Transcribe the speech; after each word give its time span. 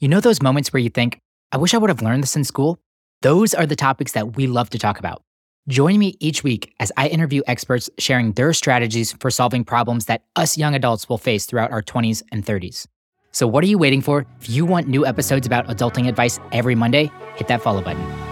You 0.00 0.08
know 0.08 0.20
those 0.20 0.40
moments 0.40 0.72
where 0.72 0.80
you 0.80 0.88
think, 0.88 1.20
I 1.52 1.58
wish 1.58 1.74
I 1.74 1.76
would 1.76 1.90
have 1.90 2.00
learned 2.00 2.22
this 2.22 2.34
in 2.34 2.42
school? 2.44 2.78
Those 3.20 3.52
are 3.52 3.66
the 3.66 3.76
topics 3.76 4.12
that 4.12 4.34
we 4.34 4.46
love 4.46 4.70
to 4.70 4.78
talk 4.78 4.98
about. 4.98 5.22
Join 5.68 5.98
me 5.98 6.16
each 6.20 6.42
week 6.42 6.74
as 6.80 6.90
I 6.96 7.08
interview 7.08 7.42
experts 7.46 7.90
sharing 7.98 8.32
their 8.32 8.54
strategies 8.54 9.12
for 9.12 9.30
solving 9.30 9.62
problems 9.62 10.06
that 10.06 10.22
us 10.36 10.56
young 10.56 10.74
adults 10.74 11.06
will 11.06 11.18
face 11.18 11.44
throughout 11.44 11.70
our 11.70 11.82
20s 11.82 12.22
and 12.32 12.46
30s. 12.46 12.86
So, 13.32 13.46
what 13.46 13.62
are 13.62 13.66
you 13.66 13.76
waiting 13.76 14.00
for? 14.00 14.24
If 14.40 14.48
you 14.48 14.64
want 14.64 14.88
new 14.88 15.04
episodes 15.04 15.46
about 15.46 15.66
adulting 15.66 16.08
advice 16.08 16.40
every 16.50 16.74
Monday, 16.74 17.12
hit 17.34 17.48
that 17.48 17.60
follow 17.60 17.82
button. 17.82 18.29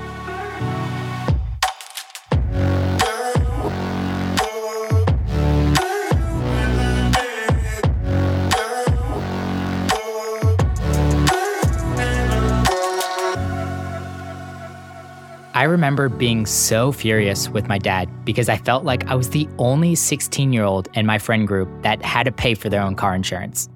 I 15.58 15.64
remember 15.64 16.08
being 16.08 16.46
so 16.46 16.92
furious 16.92 17.48
with 17.48 17.66
my 17.66 17.78
dad 17.78 18.08
because 18.24 18.48
I 18.48 18.58
felt 18.58 18.84
like 18.84 19.08
I 19.08 19.16
was 19.16 19.30
the 19.30 19.48
only 19.58 19.96
16 19.96 20.52
year 20.52 20.62
old 20.62 20.88
in 20.94 21.04
my 21.04 21.18
friend 21.18 21.48
group 21.48 21.68
that 21.82 22.00
had 22.00 22.26
to 22.26 22.30
pay 22.30 22.54
for 22.54 22.68
their 22.68 22.80
own 22.80 22.94
car 22.94 23.12
insurance. 23.12 23.68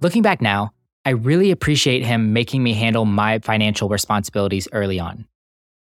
Looking 0.00 0.22
back 0.22 0.40
now, 0.40 0.70
I 1.04 1.10
really 1.10 1.50
appreciate 1.50 2.04
him 2.04 2.32
making 2.32 2.62
me 2.62 2.74
handle 2.74 3.06
my 3.06 3.40
financial 3.40 3.88
responsibilities 3.88 4.68
early 4.70 5.00
on. 5.00 5.26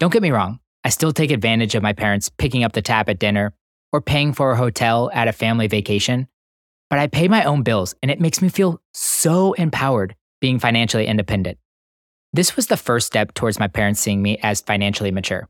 Don't 0.01 0.13
get 0.13 0.21
me 0.21 0.33
wrong, 0.33 0.59
I 0.83 0.89
still 0.89 1.13
take 1.13 1.31
advantage 1.31 1.77
of 1.77 1.83
my 1.85 1.93
parents 1.93 2.29
picking 2.29 2.65
up 2.65 2.73
the 2.73 2.83
tab 2.83 3.09
at 3.09 3.21
dinner 3.21 3.55
or 3.93 4.01
paying 4.01 4.33
for 4.33 4.51
a 4.51 4.57
hotel 4.57 5.13
at 5.15 5.29
a 5.29 5.33
family 5.33 5.69
vacation, 5.69 6.27
but 6.89 6.99
I 6.99 7.07
pay 7.07 7.29
my 7.29 7.45
own 7.45 7.63
bills 7.63 7.95
and 8.03 8.11
it 8.11 8.21
makes 8.21 8.43
me 8.43 8.49
feel 8.49 8.83
so 8.93 9.53
empowered 9.53 10.17
being 10.41 10.59
financially 10.59 11.07
independent. 11.07 11.59
This 12.33 12.55
was 12.55 12.69
the 12.69 12.77
first 12.77 13.09
step 13.09 13.35
towards 13.35 13.59
my 13.59 13.67
parents 13.67 14.01
seeing 14.01 14.23
me 14.23 14.39
as 14.43 14.61
financially 14.61 15.11
mature. 15.11 15.49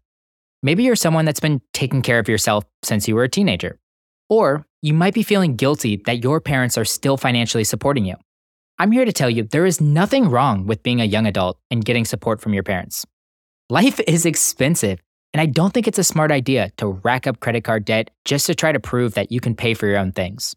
Maybe 0.62 0.83
you're 0.83 0.97
someone 0.97 1.27
that's 1.27 1.41
been 1.41 1.61
taking 1.75 2.00
care 2.00 2.19
of 2.19 2.28
yourself 2.28 2.64
since 2.83 3.06
you 3.06 3.14
were 3.14 3.25
a 3.25 3.28
teenager. 3.28 3.78
Or 4.31 4.64
you 4.81 4.95
might 4.95 5.12
be 5.12 5.23
feeling 5.23 5.56
guilty 5.56 5.97
that 6.06 6.23
your 6.23 6.41
parents 6.41 6.78
are 6.78 6.84
still 6.86 7.19
financially 7.19 7.64
supporting 7.64 8.06
you. 8.06 8.14
I'm 8.78 8.92
here 8.92 9.05
to 9.05 9.12
tell 9.12 9.28
you 9.28 9.42
there 9.42 9.67
is 9.67 9.81
nothing 9.81 10.31
wrong 10.31 10.67
with 10.67 10.83
being 10.83 11.03
a 11.03 11.05
young 11.05 11.27
adult 11.27 11.58
and 11.70 11.84
getting 11.84 12.06
support 12.06 12.41
from 12.41 12.55
your 12.55 12.62
parents. 12.62 13.05
Life 13.69 14.01
is 14.06 14.25
expensive, 14.25 15.01
and 15.34 15.41
I 15.41 15.47
don't 15.47 15.75
think 15.75 15.86
it's 15.86 15.98
a 15.98 16.05
smart 16.05 16.33
idea 16.33 16.70
to 16.78 16.86
rack 16.86 17.27
up 17.27 17.41
credit 17.41 17.62
card 17.62 17.84
debt 17.84 18.11
just 18.25 18.47
to 18.47 18.55
try 18.55 18.73
to 18.73 18.81
prove 18.81 19.14
that 19.14 19.31
you 19.31 19.41
can 19.41 19.55
pay 19.55 19.75
for 19.75 19.86
your 19.86 19.98
own 19.98 20.12
things. 20.12 20.56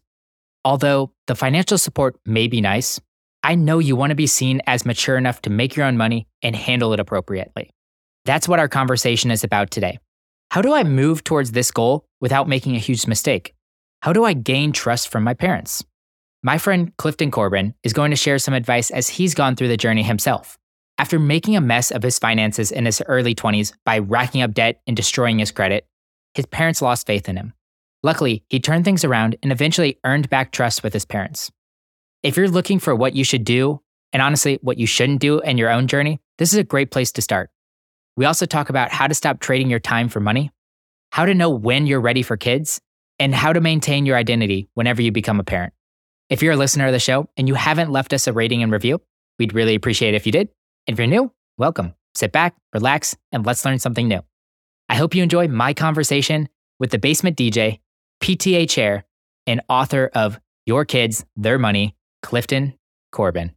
Although 0.64 1.12
the 1.26 1.34
financial 1.34 1.76
support 1.76 2.16
may 2.24 2.46
be 2.46 2.62
nice, 2.62 2.98
I 3.44 3.56
know 3.56 3.78
you 3.78 3.94
want 3.94 4.08
to 4.08 4.16
be 4.16 4.26
seen 4.26 4.62
as 4.66 4.86
mature 4.86 5.18
enough 5.18 5.42
to 5.42 5.50
make 5.50 5.76
your 5.76 5.84
own 5.84 5.98
money 5.98 6.26
and 6.42 6.56
handle 6.56 6.94
it 6.94 6.98
appropriately. 6.98 7.68
That's 8.24 8.48
what 8.48 8.58
our 8.58 8.68
conversation 8.68 9.30
is 9.30 9.44
about 9.44 9.70
today. 9.70 9.98
How 10.50 10.62
do 10.62 10.72
I 10.72 10.82
move 10.82 11.22
towards 11.24 11.52
this 11.52 11.70
goal 11.70 12.06
without 12.22 12.48
making 12.48 12.74
a 12.74 12.78
huge 12.78 13.06
mistake? 13.06 13.52
How 14.00 14.14
do 14.14 14.24
I 14.24 14.32
gain 14.32 14.72
trust 14.72 15.08
from 15.08 15.24
my 15.24 15.34
parents? 15.34 15.84
My 16.42 16.56
friend 16.56 16.96
Clifton 16.96 17.30
Corbin 17.30 17.74
is 17.82 17.92
going 17.92 18.12
to 18.12 18.16
share 18.16 18.38
some 18.38 18.54
advice 18.54 18.90
as 18.90 19.10
he's 19.10 19.34
gone 19.34 19.56
through 19.56 19.68
the 19.68 19.76
journey 19.76 20.02
himself. 20.02 20.56
After 20.96 21.18
making 21.18 21.54
a 21.54 21.60
mess 21.60 21.90
of 21.90 22.02
his 22.02 22.18
finances 22.18 22.72
in 22.72 22.86
his 22.86 23.02
early 23.08 23.34
20s 23.34 23.74
by 23.84 23.98
racking 23.98 24.40
up 24.40 24.54
debt 24.54 24.80
and 24.86 24.96
destroying 24.96 25.38
his 25.38 25.50
credit, 25.50 25.86
his 26.32 26.46
parents 26.46 26.80
lost 26.80 27.06
faith 27.06 27.28
in 27.28 27.36
him. 27.36 27.52
Luckily, 28.02 28.42
he 28.48 28.58
turned 28.58 28.86
things 28.86 29.04
around 29.04 29.36
and 29.42 29.52
eventually 29.52 29.98
earned 30.02 30.30
back 30.30 30.50
trust 30.50 30.82
with 30.82 30.94
his 30.94 31.04
parents. 31.04 31.50
If 32.24 32.38
you're 32.38 32.48
looking 32.48 32.78
for 32.78 32.96
what 32.96 33.14
you 33.14 33.22
should 33.22 33.44
do, 33.44 33.82
and 34.14 34.22
honestly, 34.22 34.58
what 34.62 34.78
you 34.78 34.86
shouldn't 34.86 35.20
do 35.20 35.40
in 35.40 35.58
your 35.58 35.68
own 35.68 35.86
journey, 35.86 36.20
this 36.38 36.54
is 36.54 36.58
a 36.58 36.64
great 36.64 36.90
place 36.90 37.12
to 37.12 37.22
start. 37.22 37.50
We 38.16 38.24
also 38.24 38.46
talk 38.46 38.70
about 38.70 38.90
how 38.90 39.06
to 39.06 39.14
stop 39.14 39.40
trading 39.40 39.68
your 39.68 39.78
time 39.78 40.08
for 40.08 40.20
money, 40.20 40.50
how 41.12 41.26
to 41.26 41.34
know 41.34 41.50
when 41.50 41.86
you're 41.86 42.00
ready 42.00 42.22
for 42.22 42.38
kids, 42.38 42.80
and 43.18 43.34
how 43.34 43.52
to 43.52 43.60
maintain 43.60 44.06
your 44.06 44.16
identity 44.16 44.70
whenever 44.72 45.02
you 45.02 45.12
become 45.12 45.38
a 45.38 45.44
parent. 45.44 45.74
If 46.30 46.42
you're 46.42 46.54
a 46.54 46.56
listener 46.56 46.86
of 46.86 46.92
the 46.92 46.98
show 46.98 47.28
and 47.36 47.46
you 47.46 47.52
haven't 47.56 47.92
left 47.92 48.14
us 48.14 48.26
a 48.26 48.32
rating 48.32 48.62
and 48.62 48.72
review, 48.72 49.02
we'd 49.38 49.52
really 49.52 49.74
appreciate 49.74 50.14
it 50.14 50.16
if 50.16 50.24
you 50.24 50.32
did. 50.32 50.48
And 50.86 50.94
if 50.94 50.98
you're 50.98 51.06
new, 51.06 51.30
welcome. 51.58 51.92
Sit 52.14 52.32
back, 52.32 52.56
relax, 52.72 53.14
and 53.32 53.44
let's 53.44 53.66
learn 53.66 53.78
something 53.78 54.08
new. 54.08 54.20
I 54.88 54.94
hope 54.94 55.14
you 55.14 55.22
enjoy 55.22 55.48
my 55.48 55.74
conversation 55.74 56.48
with 56.80 56.90
the 56.90 56.98
basement 56.98 57.36
DJ, 57.36 57.80
PTA 58.22 58.66
chair, 58.66 59.04
and 59.46 59.60
author 59.68 60.10
of 60.14 60.40
Your 60.64 60.86
Kids, 60.86 61.26
Their 61.36 61.58
Money, 61.58 61.94
Clifton 62.24 62.72
Corbin. 63.12 63.52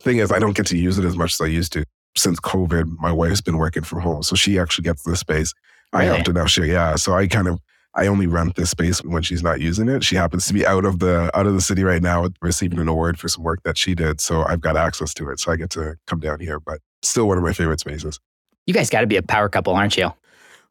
Thing 0.00 0.18
is, 0.18 0.30
I 0.30 0.38
don't 0.38 0.56
get 0.56 0.66
to 0.66 0.78
use 0.78 0.96
it 0.96 1.04
as 1.04 1.16
much 1.16 1.34
as 1.34 1.40
I 1.40 1.46
used 1.46 1.72
to. 1.72 1.84
Since 2.16 2.38
COVID, 2.40 2.98
my 2.98 3.12
wife's 3.12 3.40
been 3.40 3.58
working 3.58 3.82
from 3.82 4.00
home, 4.00 4.22
so 4.22 4.36
she 4.36 4.58
actually 4.58 4.84
gets 4.84 5.02
the 5.02 5.16
space. 5.16 5.52
Really? 5.92 6.08
I 6.08 6.16
have 6.16 6.24
to 6.24 6.32
now 6.32 6.46
share. 6.46 6.64
Yeah, 6.64 6.94
so 6.94 7.14
I 7.14 7.26
kind 7.26 7.48
of 7.48 7.58
I 7.94 8.06
only 8.06 8.28
rent 8.28 8.54
this 8.54 8.70
space 8.70 9.02
when 9.02 9.22
she's 9.22 9.42
not 9.42 9.60
using 9.60 9.88
it. 9.88 10.04
She 10.04 10.14
happens 10.14 10.46
to 10.46 10.54
be 10.54 10.64
out 10.64 10.84
of 10.84 11.00
the 11.00 11.36
out 11.36 11.46
of 11.46 11.54
the 11.54 11.60
city 11.60 11.82
right 11.82 12.00
now, 12.00 12.28
receiving 12.40 12.78
an 12.78 12.86
award 12.86 13.18
for 13.18 13.28
some 13.28 13.42
work 13.42 13.62
that 13.64 13.76
she 13.76 13.94
did. 13.94 14.20
So 14.20 14.44
I've 14.44 14.60
got 14.60 14.76
access 14.76 15.12
to 15.14 15.28
it. 15.30 15.40
So 15.40 15.50
I 15.50 15.56
get 15.56 15.70
to 15.70 15.96
come 16.06 16.20
down 16.20 16.38
here. 16.38 16.60
But 16.60 16.78
still 17.02 17.26
one 17.26 17.38
of 17.38 17.44
my 17.44 17.52
favorite 17.52 17.80
spaces. 17.80 18.20
You 18.66 18.74
guys 18.74 18.88
got 18.88 19.00
to 19.00 19.06
be 19.08 19.16
a 19.16 19.22
power 19.22 19.48
couple, 19.48 19.74
aren't 19.74 19.96
you? 19.96 20.12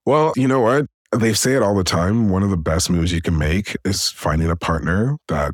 Well, 0.06 0.31
you 0.38 0.48
know 0.48 0.62
what? 0.62 0.86
They 1.14 1.34
say 1.34 1.54
it 1.54 1.64
all 1.64 1.75
the 1.75 1.84
time. 1.84 2.30
One 2.30 2.44
of 2.44 2.50
the 2.50 2.58
best 2.58 2.90
moves 2.90 3.12
you 3.12 3.22
can 3.22 3.38
make 3.38 3.75
is 3.84 4.09
finding 4.09 4.50
a 4.50 4.56
partner 4.56 5.18
that 5.28 5.54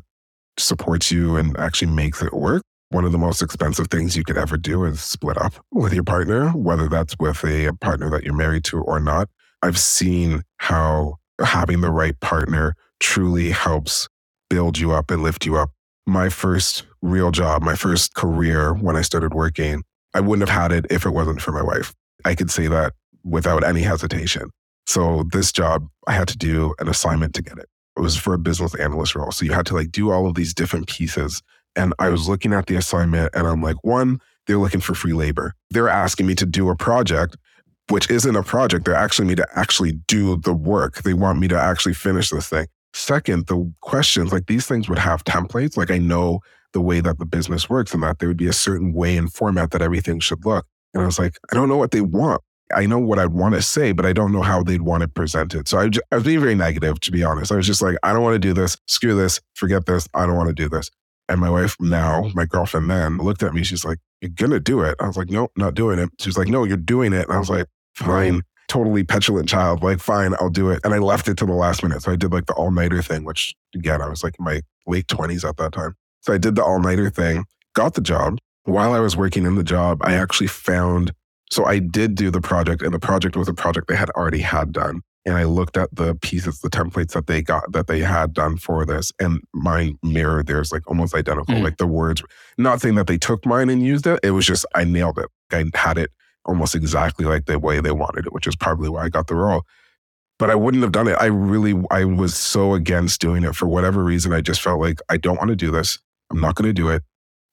supports 0.58 1.10
you 1.10 1.36
and 1.36 1.56
actually 1.58 1.92
makes 1.92 2.22
it 2.22 2.32
work. 2.32 2.62
One 2.90 3.04
of 3.04 3.12
the 3.12 3.18
most 3.18 3.42
expensive 3.42 3.88
things 3.88 4.16
you 4.16 4.24
could 4.24 4.38
ever 4.38 4.56
do 4.56 4.84
is 4.84 5.00
split 5.00 5.36
up 5.40 5.54
with 5.72 5.92
your 5.92 6.04
partner, 6.04 6.50
whether 6.50 6.88
that's 6.88 7.16
with 7.18 7.44
a 7.44 7.72
partner 7.80 8.08
that 8.10 8.24
you're 8.24 8.34
married 8.34 8.64
to 8.64 8.80
or 8.80 9.00
not. 9.00 9.28
I've 9.62 9.78
seen 9.78 10.42
how 10.58 11.16
having 11.42 11.80
the 11.80 11.90
right 11.90 12.18
partner 12.20 12.74
truly 13.00 13.50
helps 13.50 14.08
build 14.48 14.78
you 14.78 14.92
up 14.92 15.10
and 15.10 15.22
lift 15.22 15.44
you 15.44 15.56
up. 15.56 15.70
My 16.06 16.28
first 16.28 16.84
real 17.02 17.30
job, 17.30 17.62
my 17.62 17.74
first 17.74 18.14
career 18.14 18.74
when 18.74 18.94
I 18.94 19.02
started 19.02 19.34
working, 19.34 19.82
I 20.12 20.20
wouldn't 20.20 20.48
have 20.48 20.60
had 20.60 20.70
it 20.70 20.86
if 20.90 21.06
it 21.06 21.10
wasn't 21.10 21.40
for 21.40 21.50
my 21.50 21.62
wife. 21.62 21.92
I 22.24 22.34
could 22.34 22.50
say 22.50 22.68
that 22.68 22.92
without 23.24 23.64
any 23.64 23.82
hesitation. 23.82 24.50
So 24.86 25.24
this 25.32 25.50
job, 25.50 25.88
I 26.06 26.12
had 26.12 26.28
to 26.28 26.36
do 26.36 26.74
an 26.78 26.88
assignment 26.88 27.34
to 27.34 27.42
get 27.42 27.58
it. 27.58 27.66
It 27.96 28.00
was 28.00 28.16
for 28.16 28.34
a 28.34 28.38
business 28.38 28.74
analyst 28.74 29.14
role. 29.14 29.30
So 29.30 29.44
you 29.44 29.52
had 29.52 29.66
to 29.66 29.74
like 29.74 29.92
do 29.92 30.10
all 30.10 30.26
of 30.26 30.34
these 30.34 30.52
different 30.52 30.88
pieces. 30.88 31.42
And 31.76 31.94
I 31.98 32.08
was 32.08 32.28
looking 32.28 32.52
at 32.52 32.66
the 32.66 32.76
assignment 32.76 33.34
and 33.34 33.46
I'm 33.46 33.62
like, 33.62 33.76
one, 33.82 34.20
they're 34.46 34.58
looking 34.58 34.80
for 34.80 34.94
free 34.94 35.12
labor. 35.12 35.54
They're 35.70 35.88
asking 35.88 36.26
me 36.26 36.34
to 36.36 36.46
do 36.46 36.68
a 36.70 36.76
project, 36.76 37.36
which 37.88 38.10
isn't 38.10 38.36
a 38.36 38.42
project. 38.42 38.84
They're 38.84 38.94
asking 38.94 39.26
me 39.26 39.34
to 39.36 39.46
actually 39.54 39.92
do 40.06 40.36
the 40.36 40.54
work. 40.54 41.02
They 41.02 41.14
want 41.14 41.38
me 41.38 41.48
to 41.48 41.58
actually 41.58 41.94
finish 41.94 42.30
this 42.30 42.48
thing. 42.48 42.66
Second, 42.92 43.46
the 43.46 43.72
questions, 43.80 44.32
like 44.32 44.46
these 44.46 44.66
things 44.66 44.88
would 44.88 44.98
have 44.98 45.24
templates. 45.24 45.76
Like 45.76 45.90
I 45.90 45.98
know 45.98 46.40
the 46.72 46.80
way 46.80 47.00
that 47.00 47.18
the 47.18 47.26
business 47.26 47.68
works 47.70 47.94
and 47.94 48.02
that 48.02 48.18
there 48.18 48.28
would 48.28 48.36
be 48.36 48.48
a 48.48 48.52
certain 48.52 48.92
way 48.92 49.16
and 49.16 49.32
format 49.32 49.70
that 49.70 49.82
everything 49.82 50.20
should 50.20 50.44
look. 50.44 50.66
And 50.92 51.02
I 51.02 51.06
was 51.06 51.18
like, 51.18 51.36
I 51.50 51.54
don't 51.54 51.68
know 51.68 51.76
what 51.76 51.90
they 51.90 52.00
want. 52.00 52.40
I 52.74 52.86
know 52.86 52.98
what 52.98 53.18
I'd 53.18 53.32
want 53.32 53.54
to 53.54 53.62
say, 53.62 53.92
but 53.92 54.06
I 54.06 54.12
don't 54.12 54.32
know 54.32 54.42
how 54.42 54.62
they'd 54.62 54.82
want 54.82 55.02
to 55.02 55.08
present 55.08 55.34
it 55.34 55.34
presented. 55.34 55.68
So 55.68 55.78
I, 55.78 55.88
just, 55.88 56.04
I 56.12 56.16
was 56.16 56.24
being 56.24 56.40
very 56.40 56.54
negative, 56.54 57.00
to 57.00 57.12
be 57.12 57.22
honest. 57.24 57.52
I 57.52 57.56
was 57.56 57.66
just 57.66 57.82
like, 57.82 57.96
I 58.02 58.12
don't 58.12 58.22
want 58.22 58.34
to 58.34 58.38
do 58.38 58.52
this. 58.52 58.76
Screw 58.86 59.16
this. 59.16 59.40
Forget 59.54 59.86
this. 59.86 60.08
I 60.14 60.26
don't 60.26 60.36
want 60.36 60.48
to 60.48 60.54
do 60.54 60.68
this. 60.68 60.90
And 61.28 61.40
my 61.40 61.50
wife 61.50 61.76
now, 61.80 62.30
my 62.34 62.44
girlfriend 62.44 62.90
then, 62.90 63.18
looked 63.18 63.42
at 63.42 63.54
me. 63.54 63.64
She's 63.64 63.84
like, 63.84 63.98
You're 64.20 64.30
going 64.30 64.50
to 64.50 64.60
do 64.60 64.82
it. 64.82 64.96
I 65.00 65.06
was 65.06 65.16
like, 65.16 65.30
Nope, 65.30 65.52
not 65.56 65.74
doing 65.74 65.98
it. 65.98 66.10
She's 66.20 66.36
like, 66.36 66.48
No, 66.48 66.64
you're 66.64 66.76
doing 66.76 67.12
it. 67.12 67.26
And 67.26 67.32
I 67.32 67.38
was 67.38 67.50
like, 67.50 67.66
Fine. 67.94 68.42
Totally 68.68 69.04
petulant 69.04 69.48
child. 69.48 69.82
Like, 69.82 70.00
fine, 70.00 70.34
I'll 70.40 70.48
do 70.48 70.70
it. 70.70 70.80
And 70.84 70.94
I 70.94 70.98
left 70.98 71.28
it 71.28 71.36
to 71.38 71.46
the 71.46 71.52
last 71.52 71.82
minute. 71.82 72.02
So 72.02 72.10
I 72.10 72.16
did 72.16 72.32
like 72.32 72.46
the 72.46 72.54
all 72.54 72.70
nighter 72.70 73.02
thing, 73.02 73.24
which 73.24 73.54
again, 73.74 74.00
I 74.00 74.08
was 74.08 74.24
like 74.24 74.34
in 74.38 74.44
my 74.44 74.62
late 74.86 75.06
20s 75.06 75.46
at 75.46 75.58
that 75.58 75.72
time. 75.72 75.94
So 76.22 76.32
I 76.32 76.38
did 76.38 76.56
the 76.56 76.64
all 76.64 76.80
nighter 76.80 77.10
thing, 77.10 77.44
got 77.74 77.94
the 77.94 78.00
job. 78.00 78.38
While 78.64 78.94
I 78.94 79.00
was 79.00 79.16
working 79.16 79.44
in 79.44 79.56
the 79.56 79.62
job, 79.62 80.00
I 80.02 80.14
actually 80.14 80.46
found 80.46 81.12
so 81.54 81.64
I 81.64 81.78
did 81.78 82.16
do 82.16 82.30
the 82.30 82.40
project, 82.40 82.82
and 82.82 82.92
the 82.92 82.98
project 82.98 83.36
was 83.36 83.48
a 83.48 83.54
project 83.54 83.86
they 83.86 83.94
had 83.94 84.10
already 84.10 84.40
had 84.40 84.72
done. 84.72 85.02
And 85.24 85.36
I 85.36 85.44
looked 85.44 85.76
at 85.76 85.88
the 85.94 86.14
pieces, 86.16 86.60
the 86.60 86.68
templates 86.68 87.12
that 87.12 87.28
they 87.28 87.40
got 87.40 87.72
that 87.72 87.86
they 87.86 88.00
had 88.00 88.34
done 88.34 88.58
for 88.58 88.84
this, 88.84 89.12
and 89.18 89.40
mine 89.54 89.96
mirrored 90.02 90.48
theirs 90.48 90.72
like 90.72 90.86
almost 90.86 91.14
identical. 91.14 91.54
Mm. 91.54 91.62
Like 91.62 91.78
the 91.78 91.86
words, 91.86 92.22
not 92.58 92.80
saying 92.80 92.96
that 92.96 93.06
they 93.06 93.16
took 93.16 93.46
mine 93.46 93.70
and 93.70 93.82
used 93.82 94.06
it. 94.06 94.20
It 94.22 94.32
was 94.32 94.44
just 94.44 94.66
I 94.74 94.84
nailed 94.84 95.18
it. 95.18 95.30
I 95.50 95.64
had 95.74 95.96
it 95.96 96.10
almost 96.44 96.74
exactly 96.74 97.24
like 97.24 97.46
the 97.46 97.58
way 97.58 97.80
they 97.80 97.92
wanted 97.92 98.26
it, 98.26 98.32
which 98.32 98.46
is 98.46 98.56
probably 98.56 98.90
why 98.90 99.04
I 99.04 99.08
got 99.08 99.28
the 99.28 99.36
role. 99.36 99.62
But 100.38 100.50
I 100.50 100.56
wouldn't 100.56 100.82
have 100.82 100.92
done 100.92 101.06
it. 101.06 101.16
I 101.20 101.26
really, 101.26 101.80
I 101.90 102.04
was 102.04 102.34
so 102.34 102.74
against 102.74 103.20
doing 103.20 103.44
it 103.44 103.54
for 103.54 103.66
whatever 103.66 104.02
reason. 104.02 104.32
I 104.32 104.40
just 104.40 104.60
felt 104.60 104.80
like 104.80 104.98
I 105.08 105.16
don't 105.16 105.36
want 105.36 105.50
to 105.50 105.56
do 105.56 105.70
this. 105.70 106.00
I'm 106.30 106.40
not 106.40 106.56
going 106.56 106.68
to 106.68 106.72
do 106.72 106.88
it. 106.88 107.02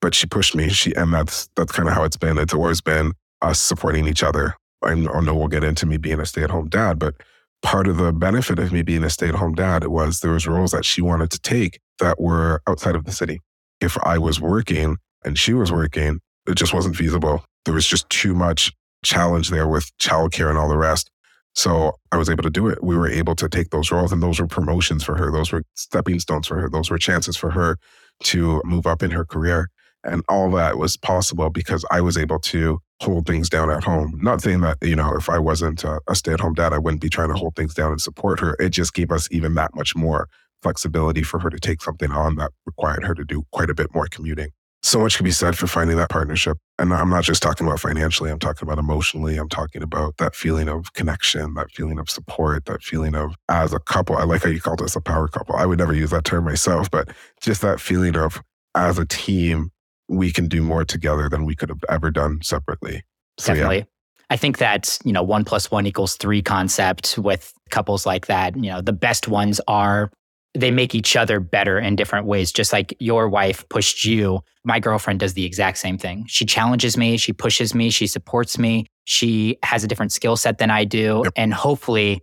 But 0.01 0.15
she 0.15 0.25
pushed 0.25 0.56
me. 0.56 0.69
She, 0.69 0.94
and 0.95 1.13
that's 1.13 1.47
that's 1.56 1.71
kind 1.71 1.88
of 1.88 1.94
how 1.94 2.04
it's 2.04 2.18
been. 2.18 2.39
It's 2.39 2.56
always 2.56 2.81
been 2.81 3.13
us 3.42 3.60
supporting 3.60 4.08
each 4.08 4.24
other. 4.24 4.56
I 4.84 4.96
know 4.96 5.36
we'll 5.36 5.48
get 5.48 5.64
into 5.64 5.86
me 5.86 5.98
being 5.98 6.20
a 6.20 6.26
stay 6.26 6.44
at 6.44 6.50
home 6.50 6.70
dad, 6.70 7.00
but 7.00 7.16
part 7.62 7.88
of 7.88 7.98
the 7.98 8.12
benefit 8.12 8.58
of 8.60 8.72
me 8.72 8.82
being 8.82 9.04
a 9.04 9.10
stay 9.10 9.30
at 9.30 9.36
home 9.36 9.54
dad 9.54 9.86
was 9.88 10.20
there 10.20 10.32
was 10.32 10.48
roles 10.48 10.72
that 10.72 10.86
she 10.86 11.02
wanted 11.02 11.30
to 11.32 11.40
take 11.40 11.80
that 12.00 12.20
were 12.20 12.62
outside 12.68 12.96
of 12.96 13.06
the 13.06 13.12
city. 13.12 13.40
If 13.80 13.98
I 14.04 14.18
was 14.18 14.42
working 14.42 14.98
and 15.24 15.38
she 15.38 15.54
was 15.54 15.72
working, 15.72 16.20
it 16.48 16.56
just 16.56 16.74
wasn't 16.74 16.96
feasible. 16.96 17.44
There 17.66 17.74
was 17.76 17.86
just 17.86 18.10
too 18.10 18.34
much 18.34 18.72
challenge 19.04 19.50
there 19.50 19.68
with 19.68 19.92
childcare 20.00 20.50
and 20.50 20.58
all 20.58 20.70
the 20.70 20.78
rest. 20.78 21.12
So 21.54 21.94
I 22.12 22.18
was 22.18 22.30
able 22.30 22.44
to 22.44 22.50
do 22.50 22.68
it. 22.68 22.84
We 22.84 22.96
were 22.96 23.10
able 23.10 23.36
to 23.36 23.50
take 23.50 23.70
those 23.70 23.92
roles, 23.92 24.12
and 24.12 24.24
those 24.24 24.40
were 24.40 24.48
promotions 24.48 25.04
for 25.04 25.18
her. 25.18 25.32
Those 25.32 25.52
were 25.52 25.64
stepping 25.76 26.20
stones 26.20 26.48
for 26.48 26.60
her. 26.60 26.70
Those 26.70 26.90
were 26.90 26.98
chances 26.98 27.36
for 27.36 27.52
her 27.52 27.78
to 28.24 28.62
move 28.64 28.88
up 28.88 29.04
in 29.04 29.12
her 29.12 29.26
career. 29.26 29.70
And 30.03 30.24
all 30.27 30.50
that 30.51 30.77
was 30.77 30.98
possible 30.98 31.50
because 31.50 31.86
I 31.92 32.01
was 32.01 32.18
able 32.18 32.39
to 32.39 32.80
hold 33.01 33.25
things 33.25 33.50
down 33.50 33.69
at 33.69 33.83
home. 33.83 34.19
Not 34.21 34.42
saying 34.42 34.62
that, 34.62 34.77
you 34.81 34.95
know, 34.95 35.15
if 35.15 35.30
I 35.30 35.39
wasn't 35.39 35.83
a, 35.83 36.00
a 36.07 36.15
stay 36.15 36.33
at 36.33 36.39
home 36.39 36.53
dad, 36.53 36.74
I 36.74 36.77
wouldn't 36.80 37.01
be 37.01 37.09
trying 37.09 37.30
to 37.30 37.36
hold 37.36 37.56
things 37.56 37.74
down 37.74 37.92
and 37.92 38.01
support 38.01 38.39
her. 38.39 38.56
It 38.59 38.69
just 38.69 38.94
gave 38.94 39.12
us 39.12 39.27
even 39.31 39.56
that 39.56 39.75
much 39.75 39.95
more 39.95 40.27
flexibility 40.62 41.24
for 41.24 41.39
her 41.39 41.50
to 41.50 41.59
take 41.59 41.81
something 41.81 42.12
on 42.12 42.36
that 42.36 42.51
required 42.65 43.03
her 43.03 43.15
to 43.15 43.25
do 43.25 43.44
quite 43.51 43.69
a 43.69 43.74
bit 43.74 43.94
more 43.94 44.07
commuting. 44.07 44.50
So 44.83 45.00
much 45.00 45.18
can 45.18 45.25
be 45.25 45.31
said 45.31 45.56
for 45.56 45.68
finding 45.68 45.98
that 45.98 46.09
partnership. 46.09 46.57
And 46.80 46.92
I'm 46.92 47.09
not 47.09 47.24
just 47.24 47.44
talking 47.44 47.68
about 47.68 47.80
financially, 47.80 48.31
I'm 48.31 48.39
talking 48.39 48.68
about 48.68 48.80
emotionally. 48.80 49.38
I'm 49.38 49.50
talking 49.50 49.83
about 49.83 50.18
that 50.18 50.36
feeling 50.36 50.68
of 50.68 50.94
connection, 50.94 51.54
that 51.54 51.69
feeling 51.71 52.00
of 52.00 52.09
support, 52.09 52.65
that 52.65 52.81
feeling 52.81 53.13
of 53.13 53.36
as 53.47 53.74
a 53.74 53.80
couple. 53.80 54.18
I 54.18 54.24
like 54.24 54.44
how 54.44 54.50
you 54.50 54.59
called 54.59 54.81
us 54.81 54.95
a 54.95 55.01
power 55.01 55.27
couple. 55.27 55.56
I 55.56 55.68
would 55.68 55.77
never 55.77 55.94
use 55.94 56.09
that 56.09 56.25
term 56.25 56.45
myself, 56.45 56.89
but 56.89 57.09
just 57.42 57.62
that 57.62 57.80
feeling 57.80 58.15
of 58.15 58.42
as 58.74 58.97
a 58.97 59.06
team, 59.06 59.71
we 60.12 60.31
can 60.31 60.48
do 60.48 60.62
more 60.62 60.84
together 60.84 61.30
than 61.30 61.46
we 61.46 61.56
could 61.56 61.69
have 61.69 61.84
ever 61.90 62.12
done 62.12 62.42
separately. 62.44 63.04
So, 63.40 63.54
Definitely. 63.54 63.78
Yeah. 63.78 63.84
I 64.30 64.38
think 64.38 64.60
that, 64.60 64.98
you 65.04 65.12
know, 65.12 65.24
one 65.24 65.44
plus 65.44 65.72
one 65.72 65.88
equals 65.88 66.16
three 66.16 66.42
concept 66.42 67.18
with 67.18 67.54
couples 67.69 68.06
like 68.06 68.28
that, 68.28 68.56
you 68.56 68.69
know, 68.69 68.81
the 68.81 68.94
best 68.94 69.28
ones 69.28 69.60
are 69.68 70.12
they 70.54 70.72
make 70.72 70.94
each 70.94 71.16
other 71.16 71.40
better 71.40 71.80
in 71.80 71.96
different 71.96 72.25
ways. 72.25 72.52
Just 72.52 72.74
like 72.74 72.94
your 73.00 73.30
wife 73.30 73.68
pushed 73.69 74.04
you, 74.04 74.42
my 74.66 74.80
girlfriend 74.80 75.22
does 75.22 75.34
the 75.34 75.46
exact 75.46 75.78
same 75.78 75.98
thing. 75.98 76.25
She 76.28 76.46
challenges 76.46 76.98
me, 76.98 77.18
she 77.18 77.31
pushes 77.34 77.74
me, 77.74 77.90
she 77.90 78.07
supports 78.07 78.57
me. 78.57 78.86
She 79.06 79.57
has 79.64 79.84
a 79.84 79.88
different 79.88 80.12
skill 80.12 80.36
set 80.36 80.57
than 80.57 80.69
I 80.69 80.84
do. 80.84 81.22
Yep. 81.24 81.34
And 81.36 81.54
hopefully, 81.54 82.22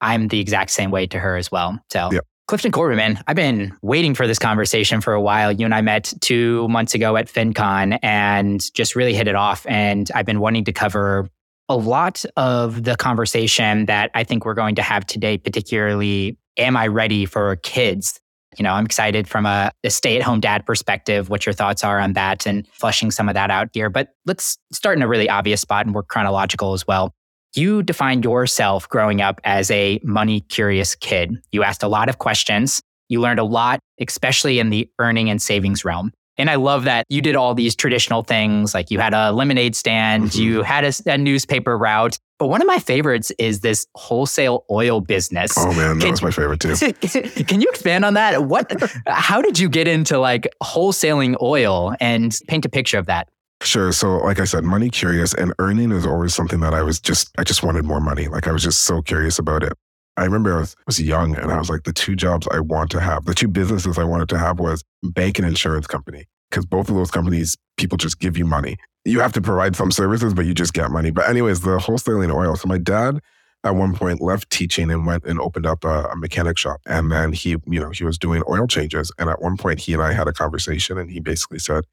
I'm 0.00 0.28
the 0.28 0.40
exact 0.40 0.70
same 0.70 0.90
way 0.90 1.06
to 1.08 1.18
her 1.18 1.36
as 1.36 1.50
well. 1.50 1.78
So, 1.90 2.10
yep. 2.12 2.24
Clifton 2.48 2.72
Corbin, 2.72 3.18
I've 3.26 3.36
been 3.36 3.76
waiting 3.82 4.14
for 4.14 4.26
this 4.26 4.38
conversation 4.38 5.02
for 5.02 5.12
a 5.12 5.20
while. 5.20 5.52
You 5.52 5.66
and 5.66 5.74
I 5.74 5.82
met 5.82 6.14
two 6.22 6.66
months 6.68 6.94
ago 6.94 7.14
at 7.18 7.26
FinCon 7.26 7.98
and 8.02 8.72
just 8.72 8.96
really 8.96 9.12
hit 9.12 9.28
it 9.28 9.34
off. 9.34 9.66
And 9.68 10.10
I've 10.14 10.24
been 10.24 10.40
wanting 10.40 10.64
to 10.64 10.72
cover 10.72 11.28
a 11.68 11.76
lot 11.76 12.24
of 12.38 12.84
the 12.84 12.96
conversation 12.96 13.84
that 13.84 14.10
I 14.14 14.24
think 14.24 14.46
we're 14.46 14.54
going 14.54 14.76
to 14.76 14.82
have 14.82 15.04
today, 15.04 15.36
particularly 15.36 16.38
am 16.56 16.74
I 16.74 16.86
ready 16.86 17.26
for 17.26 17.56
kids? 17.56 18.18
You 18.56 18.62
know, 18.62 18.72
I'm 18.72 18.86
excited 18.86 19.28
from 19.28 19.44
a, 19.44 19.70
a 19.84 19.90
stay 19.90 20.16
at 20.16 20.22
home 20.22 20.40
dad 20.40 20.64
perspective, 20.64 21.28
what 21.28 21.44
your 21.44 21.52
thoughts 21.52 21.84
are 21.84 22.00
on 22.00 22.14
that 22.14 22.46
and 22.46 22.66
flushing 22.68 23.10
some 23.10 23.28
of 23.28 23.34
that 23.34 23.50
out 23.50 23.68
here. 23.74 23.90
But 23.90 24.14
let's 24.24 24.56
start 24.72 24.96
in 24.96 25.02
a 25.02 25.08
really 25.08 25.28
obvious 25.28 25.60
spot 25.60 25.84
and 25.84 25.94
work 25.94 26.08
chronological 26.08 26.72
as 26.72 26.86
well. 26.86 27.14
You 27.54 27.82
defined 27.82 28.24
yourself 28.24 28.88
growing 28.88 29.20
up 29.20 29.40
as 29.44 29.70
a 29.70 30.00
money 30.02 30.40
curious 30.40 30.94
kid. 30.94 31.40
You 31.52 31.62
asked 31.62 31.82
a 31.82 31.88
lot 31.88 32.08
of 32.08 32.18
questions. 32.18 32.82
You 33.08 33.20
learned 33.20 33.40
a 33.40 33.44
lot, 33.44 33.80
especially 34.00 34.58
in 34.58 34.70
the 34.70 34.88
earning 34.98 35.30
and 35.30 35.40
savings 35.40 35.84
realm. 35.84 36.12
And 36.38 36.48
I 36.48 36.54
love 36.54 36.84
that 36.84 37.04
you 37.08 37.20
did 37.20 37.34
all 37.34 37.54
these 37.54 37.74
traditional 37.74 38.22
things, 38.22 38.72
like 38.72 38.92
you 38.92 39.00
had 39.00 39.12
a 39.12 39.32
lemonade 39.32 39.74
stand, 39.74 40.24
mm-hmm. 40.24 40.40
you 40.40 40.62
had 40.62 40.84
a, 40.84 40.92
a, 41.12 41.18
newspaper 41.18 41.76
route. 41.76 42.16
But 42.38 42.46
one 42.46 42.60
of 42.60 42.68
my 42.68 42.78
favorites 42.78 43.32
is 43.40 43.60
this 43.60 43.84
wholesale 43.96 44.64
oil 44.70 45.00
business. 45.00 45.52
Oh 45.56 45.72
man, 45.74 45.98
that 45.98 46.04
can, 46.04 46.12
was 46.12 46.22
my 46.22 46.30
favorite 46.30 46.60
too. 46.60 46.76
Can 47.44 47.60
you 47.60 47.68
expand 47.68 48.04
on 48.04 48.14
that? 48.14 48.44
What? 48.44 48.72
how 49.08 49.42
did 49.42 49.58
you 49.58 49.68
get 49.68 49.88
into 49.88 50.20
like 50.20 50.46
wholesaling 50.62 51.34
oil 51.42 51.96
and 51.98 52.38
paint 52.46 52.64
a 52.64 52.68
picture 52.68 52.98
of 52.98 53.06
that? 53.06 53.28
Sure. 53.62 53.90
So, 53.92 54.18
like 54.18 54.38
I 54.38 54.44
said, 54.44 54.64
money 54.64 54.88
curious 54.88 55.34
and 55.34 55.52
earning 55.58 55.90
is 55.90 56.06
always 56.06 56.32
something 56.34 56.60
that 56.60 56.74
I 56.74 56.82
was 56.82 57.00
just, 57.00 57.30
I 57.38 57.44
just 57.44 57.62
wanted 57.62 57.84
more 57.84 58.00
money. 58.00 58.28
Like 58.28 58.46
I 58.46 58.52
was 58.52 58.62
just 58.62 58.84
so 58.84 59.02
curious 59.02 59.38
about 59.38 59.62
it. 59.62 59.72
I 60.16 60.24
remember 60.24 60.56
I 60.56 60.60
was, 60.60 60.76
was 60.86 61.00
young 61.00 61.36
and 61.36 61.50
I 61.50 61.58
was 61.58 61.70
like, 61.70 61.84
the 61.84 61.92
two 61.92 62.16
jobs 62.16 62.46
I 62.50 62.60
want 62.60 62.90
to 62.92 63.00
have, 63.00 63.24
the 63.24 63.34
two 63.34 63.48
businesses 63.48 63.98
I 63.98 64.04
wanted 64.04 64.28
to 64.30 64.38
have 64.38 64.58
was 64.58 64.82
bank 65.02 65.38
and 65.38 65.46
insurance 65.46 65.86
company. 65.86 66.26
Because 66.50 66.66
both 66.66 66.88
of 66.88 66.94
those 66.94 67.10
companies, 67.10 67.56
people 67.76 67.98
just 67.98 68.18
give 68.20 68.36
you 68.36 68.46
money. 68.46 68.76
You 69.04 69.20
have 69.20 69.32
to 69.34 69.40
provide 69.42 69.76
some 69.76 69.90
services, 69.90 70.34
but 70.34 70.46
you 70.46 70.54
just 70.54 70.72
get 70.72 70.90
money. 70.90 71.10
But, 71.10 71.28
anyways, 71.28 71.60
the 71.60 71.78
wholesaling 71.78 72.34
oil. 72.34 72.56
So, 72.56 72.68
my 72.68 72.78
dad 72.78 73.20
at 73.64 73.74
one 73.74 73.94
point 73.94 74.22
left 74.22 74.48
teaching 74.50 74.90
and 74.90 75.06
went 75.06 75.24
and 75.24 75.38
opened 75.40 75.66
up 75.66 75.84
a, 75.84 76.04
a, 76.04 76.16
mechanic 76.16 76.56
shop. 76.56 76.80
And 76.86 77.12
then 77.12 77.32
he, 77.32 77.50
you 77.66 77.80
know, 77.80 77.90
he 77.90 78.04
was 78.04 78.16
doing 78.16 78.42
oil 78.48 78.66
changes. 78.66 79.12
And 79.18 79.28
at 79.28 79.42
one 79.42 79.56
point, 79.56 79.80
he 79.80 79.92
and 79.92 80.02
I 80.02 80.12
had 80.12 80.28
a 80.28 80.32
conversation, 80.32 80.96
and 80.96 81.10
he 81.10 81.20
basically 81.20 81.58
said, 81.58 81.84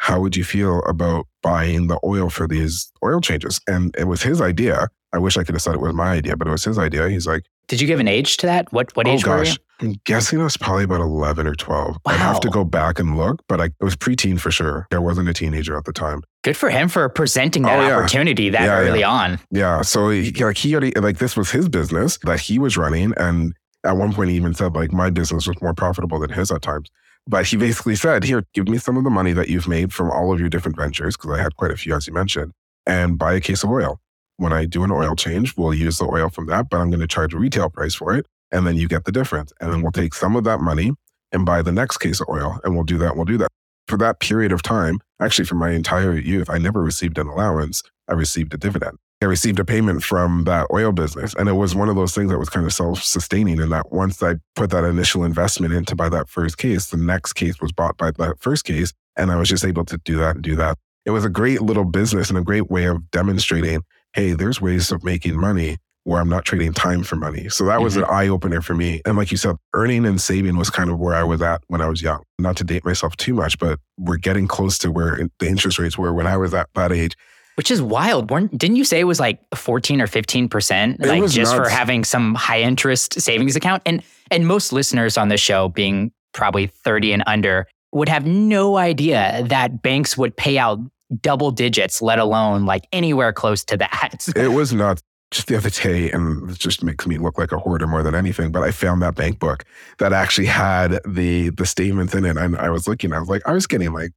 How 0.00 0.18
would 0.18 0.34
you 0.34 0.44
feel 0.44 0.80
about 0.84 1.26
buying 1.42 1.88
the 1.88 2.00
oil 2.02 2.30
for 2.30 2.48
these 2.48 2.90
oil 3.04 3.20
changes? 3.20 3.60
And 3.66 3.94
it 3.98 4.04
was 4.04 4.22
his 4.22 4.40
idea. 4.40 4.88
I 5.12 5.18
wish 5.18 5.36
I 5.36 5.44
could 5.44 5.54
have 5.54 5.60
said 5.60 5.74
it 5.74 5.80
was 5.80 5.92
my 5.92 6.12
idea, 6.12 6.38
but 6.38 6.48
it 6.48 6.50
was 6.50 6.64
his 6.64 6.78
idea. 6.78 7.10
He's 7.10 7.26
like, 7.26 7.44
did 7.68 7.82
you 7.82 7.86
give 7.86 8.00
an 8.00 8.08
age 8.08 8.38
to 8.38 8.46
that? 8.46 8.72
What 8.72 8.96
what 8.96 9.06
oh, 9.06 9.10
age 9.10 9.24
gosh. 9.24 9.38
were 9.38 9.44
you? 9.44 9.52
I'm 9.82 10.00
guessing 10.04 10.40
I 10.40 10.44
was 10.44 10.56
probably 10.56 10.84
about 10.84 11.02
11 11.02 11.46
or 11.46 11.54
12. 11.54 11.88
Wow. 11.88 11.98
I'd 12.06 12.16
have 12.16 12.40
to 12.40 12.48
go 12.48 12.64
back 12.64 12.98
and 12.98 13.18
look, 13.18 13.42
but 13.46 13.60
I 13.60 13.66
it 13.66 13.82
was 13.82 13.94
preteen 13.94 14.40
for 14.40 14.50
sure. 14.50 14.86
I 14.90 14.98
wasn't 14.98 15.28
a 15.28 15.34
teenager 15.34 15.76
at 15.76 15.84
the 15.84 15.92
time. 15.92 16.22
Good 16.44 16.56
for 16.56 16.70
him 16.70 16.88
for 16.88 17.06
presenting 17.10 17.64
that 17.64 17.78
oh, 17.78 17.86
yeah. 17.86 17.96
opportunity 17.98 18.48
that 18.48 18.62
yeah, 18.62 18.78
early 18.78 19.00
yeah. 19.00 19.10
on. 19.10 19.38
Yeah. 19.50 19.82
So 19.82 20.08
he, 20.08 20.32
like 20.32 20.56
he 20.56 20.74
already, 20.74 20.92
like 20.98 21.18
this 21.18 21.36
was 21.36 21.50
his 21.50 21.68
business 21.68 22.18
that 22.22 22.40
he 22.40 22.58
was 22.58 22.78
running. 22.78 23.12
And 23.18 23.52
at 23.84 23.98
one 23.98 24.14
point 24.14 24.30
he 24.30 24.36
even 24.36 24.54
said 24.54 24.74
like 24.74 24.92
my 24.92 25.10
business 25.10 25.46
was 25.46 25.60
more 25.60 25.74
profitable 25.74 26.18
than 26.18 26.30
his 26.30 26.50
at 26.50 26.62
times. 26.62 26.90
But 27.26 27.46
he 27.46 27.56
basically 27.56 27.96
said, 27.96 28.24
here, 28.24 28.44
give 28.54 28.68
me 28.68 28.78
some 28.78 28.96
of 28.96 29.04
the 29.04 29.10
money 29.10 29.32
that 29.32 29.48
you've 29.48 29.68
made 29.68 29.92
from 29.92 30.10
all 30.10 30.32
of 30.32 30.40
your 30.40 30.48
different 30.48 30.76
ventures, 30.76 31.16
because 31.16 31.30
I 31.30 31.42
had 31.42 31.56
quite 31.56 31.70
a 31.70 31.76
few, 31.76 31.94
as 31.94 32.06
you 32.06 32.12
mentioned, 32.12 32.52
and 32.86 33.18
buy 33.18 33.34
a 33.34 33.40
case 33.40 33.62
of 33.62 33.70
oil. 33.70 34.00
When 34.36 34.52
I 34.52 34.64
do 34.64 34.82
an 34.84 34.90
oil 34.90 35.14
change, 35.14 35.56
we'll 35.56 35.74
use 35.74 35.98
the 35.98 36.06
oil 36.06 36.30
from 36.30 36.46
that, 36.46 36.70
but 36.70 36.78
I'm 36.78 36.90
going 36.90 37.00
to 37.00 37.06
charge 37.06 37.34
a 37.34 37.38
retail 37.38 37.68
price 37.68 37.94
for 37.94 38.14
it 38.14 38.26
and 38.52 38.66
then 38.66 38.76
you 38.76 38.88
get 38.88 39.04
the 39.04 39.12
difference. 39.12 39.52
And 39.60 39.72
then 39.72 39.82
we'll 39.82 39.92
take 39.92 40.14
some 40.14 40.36
of 40.36 40.44
that 40.44 40.60
money 40.60 40.92
and 41.32 41.46
buy 41.46 41.62
the 41.62 41.72
next 41.72 41.98
case 41.98 42.20
of 42.20 42.28
oil, 42.28 42.58
and 42.64 42.74
we'll 42.74 42.84
do 42.84 42.98
that. 42.98 43.16
We'll 43.16 43.24
do 43.24 43.38
that 43.38 43.48
for 43.86 43.96
that 43.98 44.20
period 44.20 44.52
of 44.52 44.62
time. 44.62 44.98
Actually, 45.20 45.44
for 45.44 45.54
my 45.54 45.70
entire 45.70 46.16
youth, 46.16 46.50
I 46.50 46.58
never 46.58 46.82
received 46.82 47.18
an 47.18 47.28
allowance. 47.28 47.82
I 48.08 48.14
received 48.14 48.52
a 48.54 48.56
dividend. 48.56 48.98
I 49.22 49.26
received 49.26 49.58
a 49.58 49.64
payment 49.64 50.02
from 50.02 50.44
that 50.44 50.66
oil 50.72 50.92
business. 50.92 51.34
And 51.34 51.48
it 51.48 51.52
was 51.52 51.74
one 51.74 51.90
of 51.90 51.96
those 51.96 52.14
things 52.14 52.30
that 52.30 52.38
was 52.38 52.48
kind 52.48 52.64
of 52.64 52.72
self 52.72 53.02
sustaining. 53.02 53.60
And 53.60 53.70
that 53.72 53.92
once 53.92 54.22
I 54.22 54.36
put 54.54 54.70
that 54.70 54.84
initial 54.84 55.24
investment 55.24 55.74
in 55.74 55.84
to 55.86 55.96
buy 55.96 56.08
that 56.08 56.28
first 56.28 56.56
case, 56.56 56.86
the 56.86 56.96
next 56.96 57.34
case 57.34 57.60
was 57.60 57.70
bought 57.72 57.98
by 57.98 58.12
that 58.12 58.40
first 58.40 58.64
case. 58.64 58.92
And 59.16 59.30
I 59.30 59.36
was 59.36 59.48
just 59.48 59.64
able 59.64 59.84
to 59.86 59.98
do 59.98 60.16
that 60.18 60.36
and 60.36 60.44
do 60.44 60.56
that. 60.56 60.78
It 61.04 61.10
was 61.10 61.24
a 61.24 61.30
great 61.30 61.60
little 61.60 61.84
business 61.84 62.30
and 62.30 62.38
a 62.38 62.42
great 62.42 62.70
way 62.70 62.84
of 62.84 63.10
demonstrating 63.10 63.82
hey, 64.12 64.32
there's 64.32 64.60
ways 64.60 64.90
of 64.90 65.04
making 65.04 65.38
money 65.38 65.76
where 66.04 66.20
I'm 66.20 66.28
not 66.28 66.44
trading 66.44 66.72
time 66.72 67.04
for 67.04 67.16
money. 67.16 67.48
So 67.48 67.64
that 67.66 67.80
was 67.80 67.94
mm-hmm. 67.94 68.04
an 68.04 68.10
eye 68.10 68.28
opener 68.28 68.60
for 68.60 68.74
me. 68.74 69.02
And 69.04 69.16
like 69.16 69.30
you 69.30 69.36
said, 69.36 69.56
earning 69.74 70.06
and 70.06 70.20
saving 70.20 70.56
was 70.56 70.70
kind 70.70 70.90
of 70.90 70.98
where 70.98 71.14
I 71.14 71.22
was 71.22 71.42
at 71.42 71.62
when 71.68 71.80
I 71.80 71.88
was 71.88 72.02
young. 72.02 72.24
Not 72.38 72.56
to 72.56 72.64
date 72.64 72.84
myself 72.84 73.16
too 73.16 73.34
much, 73.34 73.58
but 73.58 73.78
we're 73.98 74.16
getting 74.16 74.48
close 74.48 74.78
to 74.78 74.90
where 74.90 75.28
the 75.38 75.46
interest 75.46 75.78
rates 75.78 75.98
were 75.98 76.12
when 76.12 76.26
I 76.26 76.36
was 76.36 76.54
at 76.54 76.68
that 76.74 76.90
age. 76.90 77.14
Which 77.60 77.70
is 77.70 77.82
wild. 77.82 78.30
Weren't, 78.30 78.56
didn't 78.56 78.76
you 78.76 78.84
say 78.86 79.00
it 79.00 79.04
was 79.04 79.20
like 79.20 79.38
14 79.54 80.00
or 80.00 80.06
15%? 80.06 81.04
like 81.04 81.20
just 81.24 81.36
nuts. 81.36 81.52
for 81.52 81.68
having 81.68 82.04
some 82.04 82.34
high 82.34 82.62
interest 82.62 83.20
savings 83.20 83.54
account? 83.54 83.82
And 83.84 84.02
and 84.30 84.46
most 84.46 84.72
listeners 84.72 85.18
on 85.18 85.28
the 85.28 85.36
show 85.36 85.68
being 85.68 86.10
probably 86.32 86.68
30 86.68 87.12
and 87.12 87.22
under 87.26 87.66
would 87.92 88.08
have 88.08 88.24
no 88.24 88.78
idea 88.78 89.42
that 89.44 89.82
banks 89.82 90.16
would 90.16 90.34
pay 90.34 90.56
out 90.56 90.78
double 91.20 91.50
digits, 91.50 92.00
let 92.00 92.18
alone 92.18 92.64
like 92.64 92.88
anywhere 92.94 93.30
close 93.30 93.62
to 93.64 93.76
that. 93.76 94.26
it 94.36 94.52
was 94.52 94.72
nuts 94.72 95.02
just 95.30 95.48
the 95.48 95.58
other 95.58 95.68
day, 95.68 96.10
and 96.10 96.50
it 96.50 96.58
just 96.58 96.82
makes 96.82 97.06
me 97.06 97.18
look 97.18 97.36
like 97.36 97.52
a 97.52 97.58
hoarder 97.58 97.86
more 97.86 98.02
than 98.02 98.14
anything. 98.14 98.52
But 98.52 98.62
I 98.62 98.70
found 98.70 99.02
that 99.02 99.16
bank 99.16 99.38
book 99.38 99.64
that 99.98 100.14
actually 100.14 100.46
had 100.46 100.98
the 101.06 101.50
the 101.50 101.66
statements 101.66 102.14
in 102.14 102.24
it. 102.24 102.38
And 102.38 102.56
I 102.56 102.70
was 102.70 102.88
looking, 102.88 103.12
I 103.12 103.20
was 103.20 103.28
like, 103.28 103.42
I 103.46 103.52
was 103.52 103.66
getting 103.66 103.92
like 103.92 104.12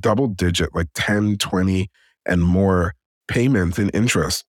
double 0.00 0.26
digit, 0.26 0.74
like 0.74 0.88
10, 0.96 1.38
20 1.38 1.88
and 2.28 2.42
more 2.42 2.94
payments 3.26 3.78
in 3.78 3.88
interest 3.90 4.44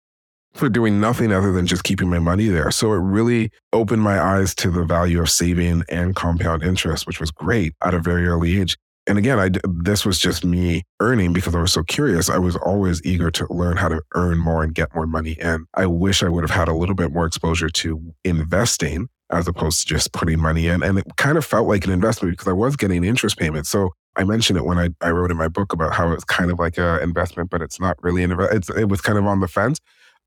for 0.54 0.68
doing 0.68 1.00
nothing 1.00 1.32
other 1.32 1.52
than 1.52 1.66
just 1.66 1.84
keeping 1.84 2.08
my 2.08 2.18
money 2.18 2.48
there. 2.48 2.70
So 2.70 2.92
it 2.92 2.98
really 2.98 3.50
opened 3.72 4.02
my 4.02 4.20
eyes 4.20 4.54
to 4.56 4.70
the 4.70 4.84
value 4.84 5.20
of 5.20 5.30
saving 5.30 5.84
and 5.88 6.16
compound 6.16 6.62
interest, 6.62 7.06
which 7.06 7.20
was 7.20 7.30
great 7.30 7.74
at 7.82 7.94
a 7.94 8.00
very 8.00 8.26
early 8.26 8.60
age 8.60 8.76
and 9.08 9.16
again, 9.16 9.38
I 9.38 9.50
this 9.64 10.04
was 10.04 10.18
just 10.20 10.44
me 10.44 10.84
earning 11.00 11.32
because 11.32 11.54
I 11.54 11.60
was 11.60 11.72
so 11.72 11.82
curious. 11.82 12.28
I 12.28 12.36
was 12.36 12.56
always 12.56 13.02
eager 13.04 13.30
to 13.32 13.46
learn 13.50 13.78
how 13.78 13.88
to 13.88 14.02
earn 14.14 14.38
more 14.38 14.62
and 14.62 14.74
get 14.74 14.94
more 14.94 15.06
money 15.06 15.32
in. 15.40 15.64
I 15.74 15.86
wish 15.86 16.22
I 16.22 16.28
would 16.28 16.44
have 16.44 16.50
had 16.50 16.68
a 16.68 16.74
little 16.74 16.94
bit 16.94 17.10
more 17.10 17.24
exposure 17.24 17.70
to 17.70 18.14
investing 18.24 19.08
as 19.30 19.48
opposed 19.48 19.80
to 19.80 19.86
just 19.86 20.12
putting 20.12 20.40
money 20.40 20.68
in. 20.68 20.82
And 20.82 20.98
it 20.98 21.06
kind 21.16 21.38
of 21.38 21.44
felt 21.44 21.66
like 21.66 21.86
an 21.86 21.90
investment 21.90 22.32
because 22.32 22.48
I 22.48 22.52
was 22.52 22.76
getting 22.76 23.02
interest 23.02 23.38
payments. 23.38 23.70
So 23.70 23.90
I 24.18 24.24
mentioned 24.24 24.56
it 24.58 24.64
when 24.64 24.78
I, 24.78 24.88
I 25.00 25.10
wrote 25.10 25.30
in 25.30 25.36
my 25.36 25.48
book 25.48 25.72
about 25.72 25.94
how 25.94 26.10
it's 26.12 26.24
kind 26.24 26.50
of 26.50 26.58
like 26.58 26.76
an 26.76 27.00
investment, 27.02 27.50
but 27.50 27.62
it's 27.62 27.80
not 27.80 27.96
really 28.02 28.22
an 28.24 28.32
investment. 28.32 28.80
It 28.80 28.88
was 28.88 29.00
kind 29.00 29.16
of 29.16 29.24
on 29.26 29.40
the 29.40 29.48
fence. 29.48 29.78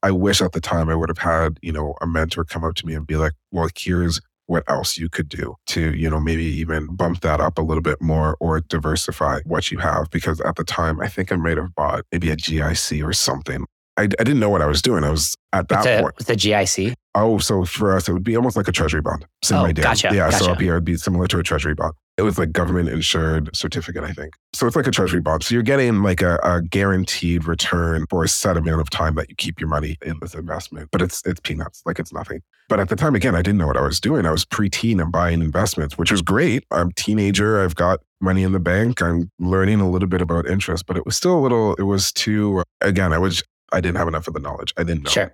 I 0.02 0.12
wish 0.12 0.42
at 0.42 0.54
the 0.54 0.62
time 0.62 0.90
I 0.90 0.96
would 0.96 1.10
have 1.10 1.20
had, 1.20 1.60
you 1.62 1.72
know, 1.72 1.96
a 2.02 2.08
mentor 2.08 2.44
come 2.44 2.64
up 2.64 2.74
to 2.76 2.88
me 2.88 2.96
and 2.96 3.06
be 3.06 3.18
like, 3.18 3.34
well, 3.52 3.68
here's 3.78 4.20
what 4.48 4.64
else 4.68 4.98
you 4.98 5.08
could 5.10 5.30
do 5.30 5.56
to, 5.68 5.94
you 5.96 6.10
know, 6.10 6.20
maybe 6.20 6.44
even 6.44 6.88
bump 6.96 7.22
that 7.22 7.40
up 7.40 7.58
a 7.58 7.62
little 7.62 7.84
bit 7.84 8.02
more 8.02 8.36
or 8.40 8.62
diversify 8.62 9.40
what 9.46 9.72
you 9.72 9.78
have. 9.78 10.10
Because 10.10 10.42
at 10.42 10.56
the 10.56 10.64
time, 10.64 11.00
I 11.00 11.08
think 11.08 11.32
I 11.32 11.36
might 11.36 11.58
have 11.58 11.76
bought 11.76 12.04
maybe 12.12 12.32
a 12.32 12.36
GIC 12.36 13.06
or 13.06 13.14
something. 13.14 13.66
I, 13.98 14.04
I 14.04 14.08
didn't 14.08 14.40
know 14.40 14.50
what 14.50 14.62
I 14.62 14.66
was 14.66 14.82
doing. 14.82 15.04
I 15.04 15.10
was 15.12 15.36
at 15.54 15.68
that 15.68 15.86
It's 15.86 16.00
a, 16.00 16.02
point. 16.02 16.16
it's 16.20 16.30
a 16.30 16.36
GIC. 16.36 16.94
Oh, 17.14 17.38
so 17.40 17.66
for 17.66 17.96
us, 17.96 18.08
it 18.10 18.14
would 18.14 18.24
be 18.24 18.36
almost 18.38 18.56
like 18.56 18.68
a 18.68 18.72
treasury 18.72 19.02
bond. 19.02 19.26
So 19.44 19.66
Oh, 19.66 19.68
dad, 19.72 19.84
gotcha, 19.84 20.10
yeah. 20.14 20.30
So 20.30 20.40
gotcha. 20.40 20.52
up 20.54 20.62
here, 20.62 20.74
it'd 20.74 20.86
be 20.86 20.96
similar 20.96 21.28
to 21.28 21.40
a 21.40 21.44
treasury 21.44 21.76
bond. 21.76 21.94
It 22.22 22.24
was 22.24 22.38
like 22.38 22.52
government 22.52 22.88
insured 22.88 23.50
certificate, 23.56 24.04
I 24.04 24.12
think. 24.12 24.36
So 24.54 24.68
it's 24.68 24.76
like 24.76 24.86
a 24.86 24.92
treasury 24.92 25.22
bond. 25.22 25.44
So 25.44 25.56
you're 25.56 25.64
getting 25.64 26.04
like 26.04 26.22
a, 26.22 26.38
a 26.44 26.62
guaranteed 26.62 27.46
return 27.46 28.06
for 28.12 28.24
a 28.24 28.28
set 28.28 28.58
amount 28.58 28.80
of 28.80 28.92
time 28.92 29.16
that 29.16 29.28
you 29.28 29.36
keep 29.36 29.60
your 29.60 29.68
money 29.68 29.98
in 30.06 30.20
this 30.22 30.36
investment. 30.36 30.90
But 30.92 31.02
it's 31.02 31.24
it's 31.26 31.40
peanuts, 31.40 31.82
like 31.84 31.98
it's 31.98 32.14
nothing. 32.14 32.44
But 32.70 32.80
at 32.80 32.90
the 32.90 32.96
time, 32.96 33.16
again, 33.16 33.34
I 33.34 33.42
didn't 33.42 33.58
know 33.58 33.66
what 33.66 33.76
I 33.76 33.82
was 33.82 34.00
doing. 34.00 34.28
I 34.28 34.32
was 34.32 34.46
preteen 34.46 35.02
and 35.02 35.12
buying 35.12 35.42
investments, 35.42 35.98
which 35.98 36.12
was 36.12 36.22
great. 36.22 36.64
I'm 36.70 36.90
a 36.90 36.94
teenager. 36.94 37.60
I've 37.60 37.74
got 37.74 38.02
money 38.22 38.44
in 38.44 38.52
the 38.52 38.60
bank. 38.60 39.02
I'm 39.02 39.32
learning 39.40 39.82
a 39.82 39.90
little 39.90 40.08
bit 40.08 40.22
about 40.22 40.48
interest, 40.48 40.86
but 40.86 40.98
it 40.98 41.06
was 41.08 41.18
still 41.18 41.40
a 41.40 41.42
little. 41.42 41.74
It 41.80 41.84
was 41.84 42.12
too. 42.12 42.62
Again, 42.82 43.14
I 43.14 43.18
was. 43.18 43.42
I 43.72 43.82
didn't 43.82 43.98
have 43.98 44.08
enough 44.08 44.28
of 44.28 44.36
the 44.36 44.40
knowledge. 44.40 44.76
I 44.78 44.84
didn't 44.84 45.06
know. 45.06 45.10
Sure. 45.10 45.34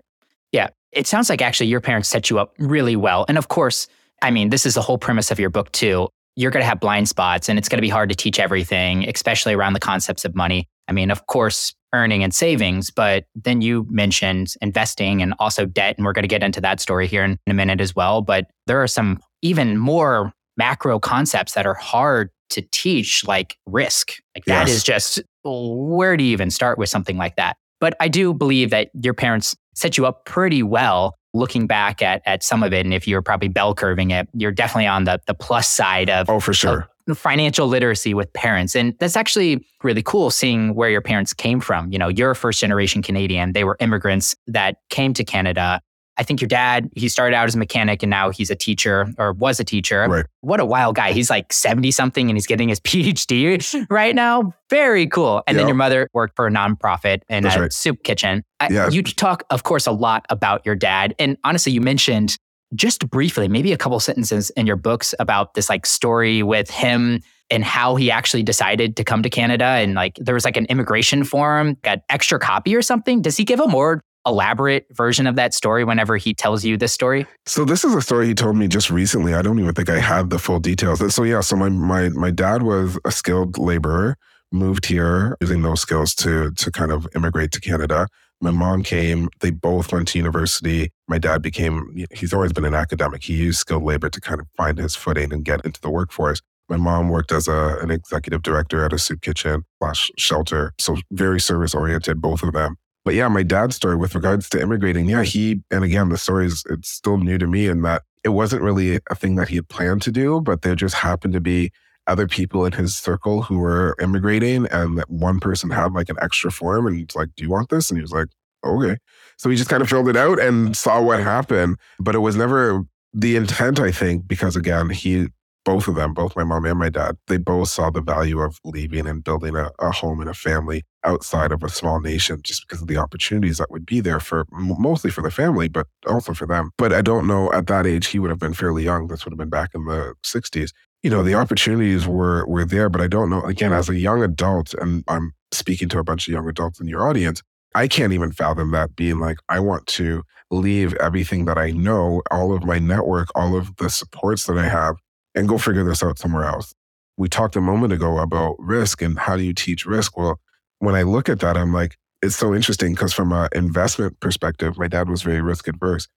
Yeah. 0.54 0.70
It 0.94 1.06
sounds 1.06 1.30
like 1.30 1.42
actually 1.42 1.68
your 1.68 1.82
parents 1.82 2.08
set 2.08 2.30
you 2.30 2.40
up 2.40 2.54
really 2.60 2.96
well. 2.96 3.26
And 3.28 3.38
of 3.38 3.50
course, 3.50 3.88
I 4.22 4.32
mean, 4.32 4.50
this 4.50 4.66
is 4.66 4.76
the 4.76 4.82
whole 4.82 4.98
premise 4.98 5.32
of 5.32 5.40
your 5.40 5.50
book 5.50 5.72
too. 5.72 6.08
You're 6.38 6.52
going 6.52 6.62
to 6.62 6.68
have 6.68 6.80
blind 6.80 7.10
spots 7.10 7.50
and 7.50 7.58
it's 7.60 7.68
going 7.68 7.80
to 7.80 7.82
be 7.82 7.90
hard 7.90 8.08
to 8.10 8.16
teach 8.16 8.40
everything, 8.40 9.08
especially 9.10 9.54
around 9.54 9.74
the 9.74 9.80
concepts 9.80 10.24
of 10.24 10.36
money. 10.36 10.70
I 10.88 10.94
mean, 10.94 11.12
of 11.12 11.26
course, 11.26 11.74
earning 11.94 12.24
and 12.24 12.34
savings, 12.34 12.92
but 12.92 13.26
then 13.36 13.62
you 13.62 13.86
mentioned 13.90 14.54
investing 14.62 15.22
and 15.22 15.34
also 15.40 15.66
debt. 15.66 15.98
And 15.98 16.06
we're 16.06 16.14
going 16.14 16.24
to 16.24 16.28
get 16.30 16.44
into 16.44 16.62
that 16.62 16.80
story 16.80 17.08
here 17.08 17.24
in, 17.24 17.32
in 17.46 17.52
a 17.52 17.54
minute 17.54 17.82
as 17.82 17.96
well. 17.96 18.22
But 18.22 18.46
there 18.68 18.82
are 18.82 18.88
some 18.88 19.20
even 19.42 19.78
more 19.78 20.32
macro 20.58 21.00
concepts 21.00 21.54
that 21.54 21.66
are 21.66 21.74
hard 21.74 22.30
to 22.52 22.62
teach, 22.72 23.26
like 23.28 23.58
risk. 23.66 24.14
Like 24.36 24.46
that 24.46 24.68
Yes. 24.68 24.78
is 24.78 24.84
just 24.84 25.22
where 25.44 26.16
do 26.18 26.24
you 26.24 26.32
even 26.32 26.50
start 26.52 26.78
with 26.78 26.90
something 26.90 27.18
like 27.18 27.36
that? 27.36 27.58
But 27.82 27.96
I 28.00 28.08
do 28.08 28.34
believe 28.34 28.70
that 28.70 28.90
your 29.02 29.14
parents 29.14 29.56
set 29.76 29.98
you 29.98 30.06
up 30.06 30.26
pretty 30.26 30.64
well 30.64 31.16
looking 31.38 31.68
back 31.68 32.02
at, 32.02 32.22
at 32.26 32.44
some 32.44 32.64
of 32.64 32.74
it. 32.74 32.86
And 32.86 32.94
if 32.94 33.08
you're 33.08 33.22
probably 33.22 33.48
bell 33.48 33.74
curving 33.74 34.12
it, 34.12 34.28
you're 34.34 34.52
definitely 34.52 34.88
on 34.88 35.04
the, 35.06 35.20
the 35.28 35.34
plus 35.34 35.70
side 35.70 36.10
of 36.10 36.30
Oh, 36.30 36.40
for 36.40 36.54
sure. 36.54 36.88
financial 37.16 37.68
literacy 37.68 38.14
with 38.14 38.32
parents. 38.34 38.76
And 38.76 38.94
that's 39.00 39.16
actually 39.16 39.66
really 39.84 40.04
cool 40.04 40.30
seeing 40.30 40.76
where 40.76 40.90
your 40.90 41.02
parents 41.02 41.34
came 41.34 41.60
from. 41.62 41.92
You 41.92 42.00
know, 42.00 42.10
you're 42.10 42.32
a 42.32 42.36
first 42.36 42.60
generation 42.60 43.02
Canadian. 43.02 43.54
They 43.54 43.64
were 43.64 43.78
immigrants 43.80 44.36
that 44.48 44.78
came 44.90 45.14
to 45.14 45.24
Canada. 45.24 45.80
I 46.18 46.24
think 46.24 46.42
your 46.42 46.48
dad, 46.48 46.90
he 46.96 47.10
started 47.10 47.36
out 47.36 47.48
as 47.48 47.56
a 47.56 47.58
mechanic 47.58 48.02
and 48.02 48.10
now 48.10 48.30
he's 48.32 48.50
a 48.50 48.56
teacher 48.56 49.08
or 49.18 49.34
was 49.34 49.60
a 49.60 49.64
teacher. 49.64 50.06
Right. 50.10 50.26
What 50.42 50.60
a 50.60 50.66
wild 50.66 50.96
guy. 50.96 51.12
He's 51.12 51.30
like 51.30 51.54
70 51.54 51.92
something 51.92 52.30
and 52.30 52.36
he's 52.36 52.48
getting 52.48 52.70
his 52.70 52.80
PhD 52.82 53.86
right 53.90 54.16
now. 54.16 54.54
Very 54.70 55.08
cool. 55.08 55.44
And 55.48 55.58
then 55.58 55.68
your 55.68 55.76
mother 55.76 56.10
worked 56.14 56.36
for 56.36 56.48
a 56.48 56.52
nonprofit 56.52 57.22
in 57.30 57.44
That's 57.44 57.56
a 57.56 57.62
right. 57.62 57.74
soup 57.74 58.04
kitchen. 58.04 58.44
Yeah. 58.70 58.90
You 58.90 59.04
talk, 59.04 59.44
of 59.50 59.64
course, 59.64 59.86
a 59.86 59.92
lot 59.92 60.26
about 60.30 60.66
your 60.66 60.76
dad. 60.76 61.16
And 61.20 61.38
honestly, 61.44 61.72
you 61.72 61.82
mentioned 61.82 62.38
just 62.76 63.10
briefly, 63.10 63.48
maybe 63.48 63.72
a 63.72 63.78
couple 63.78 64.00
sentences 64.00 64.50
in 64.52 64.68
your 64.68 64.76
books 64.76 65.14
about 65.20 65.54
this 65.54 65.70
like 65.70 65.86
story 65.86 66.44
with 66.44 66.70
him 66.70 67.22
and 67.50 67.64
how 67.64 67.96
he 67.96 68.12
actually 68.12 68.44
decided 68.44 68.98
to 68.98 69.04
come 69.04 69.24
to 69.24 69.30
Canada. 69.30 69.64
And 69.64 69.94
like 69.94 70.16
there 70.20 70.36
was 70.36 70.44
like 70.44 70.58
an 70.58 70.66
immigration 70.66 71.24
form, 71.24 71.78
got 71.82 72.00
extra 72.10 72.40
copy 72.40 72.76
or 72.76 72.82
something. 72.82 73.22
Does 73.22 73.38
he 73.38 73.46
give 73.46 73.60
a 73.60 73.68
more 73.68 74.02
elaborate 74.28 74.86
version 74.92 75.26
of 75.26 75.36
that 75.38 75.54
story 75.54 75.84
whenever 75.84 76.18
he 76.18 76.34
tells 76.34 76.64
you 76.66 76.78
this 76.78 76.94
story? 76.94 77.26
So 77.46 77.66
this 77.66 77.84
is 77.84 77.96
a 77.96 78.02
story 78.02 78.28
he 78.28 78.34
told 78.34 78.58
me 78.58 78.68
just 78.68 78.90
recently. 78.92 79.34
I 79.34 79.42
don't 79.42 79.60
even 79.60 79.74
think 79.74 79.90
I 79.90 80.00
had 80.00 80.30
the 80.30 80.40
full 80.40 80.60
details. 80.60 81.16
So 81.16 81.24
yeah, 81.24 81.42
so 81.42 81.56
my 81.56 81.70
my 81.70 82.10
my 82.10 82.32
dad 82.32 82.64
was 82.64 83.00
a 83.06 83.12
skilled 83.12 83.58
laborer, 83.58 84.18
moved 84.52 84.86
here 84.86 85.38
using 85.42 85.62
those 85.62 85.82
skills 85.82 86.14
to 86.16 86.52
to 86.52 86.72
kind 86.72 86.92
of 86.92 87.08
immigrate 87.16 87.52
to 87.54 87.62
Canada. 87.62 88.08
My 88.40 88.52
mom 88.52 88.84
came, 88.84 89.30
they 89.40 89.50
both 89.50 89.92
went 89.92 90.10
to 90.10 90.20
university. 90.20 90.92
My 91.08 91.18
dad 91.18 91.42
became 91.42 92.06
he's 92.14 92.34
always 92.34 92.54
been 92.54 92.66
an 92.66 92.76
academic. 92.76 93.24
He 93.24 93.34
used 93.34 93.60
skilled 93.60 93.84
labor 93.84 94.10
to 94.10 94.22
kind 94.22 94.40
of 94.40 94.48
find 94.56 94.78
his 94.78 94.96
footing 94.96 95.34
and 95.34 95.44
get 95.44 95.66
into 95.66 95.82
the 95.82 95.90
workforce. 95.90 96.40
My 96.70 96.78
mom 96.78 97.10
worked 97.10 97.32
as 97.32 97.48
a, 97.48 97.78
an 97.82 97.92
executive 97.92 98.44
director 98.44 98.84
at 98.84 98.92
a 98.94 99.00
soup 99.00 99.22
kitchen 99.22 99.64
slash 99.80 100.12
shelter. 100.18 100.74
So 100.80 100.98
very 101.12 101.40
service 101.40 101.74
oriented, 101.74 102.22
both 102.22 102.44
of 102.44 102.54
them. 102.54 102.76
But 103.08 103.16
yeah, 103.16 103.30
my 103.30 103.42
dad's 103.42 103.78
story 103.78 103.96
with 103.96 104.16
regards 104.16 104.50
to 104.50 104.62
immigrating, 104.62 105.08
yeah, 105.08 105.24
he, 105.24 105.62
and 105.72 105.86
again, 105.86 106.10
the 106.10 106.18
story 106.18 106.46
is, 106.46 106.66
it's 106.70 106.90
still 106.90 107.18
new 107.18 107.38
to 107.38 107.48
me 107.48 107.66
in 107.68 107.82
that 107.84 108.02
it 108.26 108.30
wasn't 108.30 108.64
really 108.64 109.00
a 109.10 109.16
thing 109.16 109.36
that 109.36 109.48
he 109.48 109.56
had 109.56 109.70
planned 109.70 110.02
to 110.02 110.12
do, 110.12 110.42
but 110.42 110.62
there 110.62 110.76
just 110.76 110.96
happened 110.96 111.32
to 111.32 111.40
be 111.40 111.72
other 112.08 112.28
people 112.28 112.66
in 112.66 112.74
his 112.74 112.98
circle 112.98 113.44
who 113.44 113.60
were 113.60 113.96
immigrating 114.02 114.68
and 114.72 114.98
that 114.98 115.10
one 115.10 115.40
person 115.40 115.70
had 115.70 115.94
like 115.94 116.10
an 116.10 116.18
extra 116.22 116.52
form 116.52 116.86
and 116.86 116.98
he's 116.98 117.16
like, 117.16 117.30
do 117.38 117.46
you 117.46 117.50
want 117.50 117.70
this? 117.70 117.90
And 117.90 117.98
he 117.98 118.02
was 118.02 118.12
like, 118.12 118.28
okay. 118.66 118.98
So 119.38 119.50
he 119.50 119.56
just 119.56 119.70
kind 119.70 119.82
of 119.82 119.88
filled 119.88 120.10
it 120.10 120.18
out 120.18 120.42
and 120.42 120.76
saw 120.76 121.02
what 121.02 121.22
happened. 121.22 121.78
But 122.02 122.14
it 122.14 122.20
was 122.20 122.36
never 122.36 122.84
the 123.14 123.38
intent, 123.38 123.80
I 123.80 123.90
think, 123.90 124.28
because 124.28 124.58
again, 124.58 124.90
he, 124.90 125.28
both 125.64 125.88
of 125.88 125.96
them, 125.96 126.14
both 126.14 126.36
my 126.36 126.44
mom 126.44 126.66
and 126.66 126.78
my 126.78 126.90
dad, 126.90 127.16
they 127.28 127.38
both 127.38 127.70
saw 127.70 127.90
the 127.90 128.02
value 128.02 128.42
of 128.42 128.60
leaving 128.66 129.08
and 129.08 129.24
building 129.24 129.56
a, 129.56 129.72
a 129.80 129.92
home 129.92 130.20
and 130.20 130.30
a 130.30 130.34
family 130.34 130.84
outside 131.08 131.52
of 131.52 131.64
a 131.64 131.70
small 131.70 132.00
nation 132.00 132.42
just 132.44 132.68
because 132.68 132.82
of 132.82 132.88
the 132.88 132.98
opportunities 132.98 133.58
that 133.58 133.72
would 133.72 133.86
be 133.86 134.00
there 134.02 134.20
for 134.20 134.46
mostly 134.52 135.10
for 135.10 135.22
the 135.22 135.32
family, 135.32 135.68
but 135.68 135.88
also 136.06 136.34
for 136.34 136.46
them. 136.46 136.72
But 136.78 136.94
I 136.94 137.02
don't 137.02 137.26
know 137.26 137.52
at 137.54 137.68
that 137.68 137.88
age, 137.88 138.08
he 138.08 138.20
would 138.20 138.30
have 138.30 138.40
been 138.40 138.54
fairly 138.54 138.84
young. 138.84 139.08
This 139.08 139.26
would 139.26 139.32
have 139.32 139.40
been 139.40 139.50
back 139.50 139.72
in 139.74 139.86
the 139.86 140.14
60s. 140.24 140.72
You 141.04 141.10
know, 141.10 141.24
the 141.24 141.36
opportunities 141.36 142.08
were 142.08 142.46
were 142.48 142.66
there, 142.66 142.90
but 142.90 143.02
I 143.02 143.08
don't 143.08 143.30
know. 143.30 143.42
Again, 143.44 143.72
as 143.72 143.90
a 143.90 143.96
young 143.98 144.22
adult, 144.22 144.74
and 144.76 145.04
I'm 145.08 145.34
speaking 145.52 145.90
to 145.90 146.00
a 146.00 146.04
bunch 146.04 146.28
of 146.28 146.34
young 146.34 146.48
adults 146.50 146.80
in 146.80 146.88
your 146.88 147.08
audience, 147.08 147.42
I 147.76 147.88
can't 147.88 148.14
even 148.14 148.32
fathom 148.32 148.72
that 148.72 148.96
being 148.96 149.20
like, 149.20 149.38
I 149.50 149.60
want 149.60 149.86
to 149.88 150.24
leave 150.50 150.94
everything 150.96 151.46
that 151.46 151.58
I 151.58 151.72
know, 151.72 152.22
all 152.32 152.54
of 152.54 152.64
my 152.64 152.80
network, 152.80 153.30
all 153.36 153.56
of 153.56 153.76
the 153.78 153.90
supports 153.90 154.46
that 154.46 154.58
I 154.58 154.68
have, 154.68 154.96
and 155.36 155.48
go 155.48 155.58
figure 155.58 155.84
this 155.84 156.04
out 156.04 156.18
somewhere 156.18 156.46
else. 156.46 156.74
We 157.18 157.30
talked 157.30 157.56
a 157.56 157.62
moment 157.62 157.94
ago 157.94 158.20
about 158.20 158.56
risk 158.60 159.02
and 159.02 159.18
how 159.18 159.38
do 159.38 159.44
you 159.44 159.54
teach 159.54 159.86
risk? 159.86 160.18
Well, 160.18 160.40
when 160.80 160.96
I 160.96 161.04
look 161.04 161.30
at 161.30 161.40
that, 161.40 161.58
I'm 161.58 161.74
like, 161.74 161.98
it's 162.22 162.36
so 162.36 162.54
interesting 162.54 162.94
because 162.94 163.14
from 163.14 163.32
an 163.32 163.50
investment 163.54 164.20
perspective, 164.20 164.78
my 164.78 164.88
dad 164.88 165.10
was 165.10 165.22
very 165.22 165.42
risk 165.42 165.68
adverse. 165.68 166.08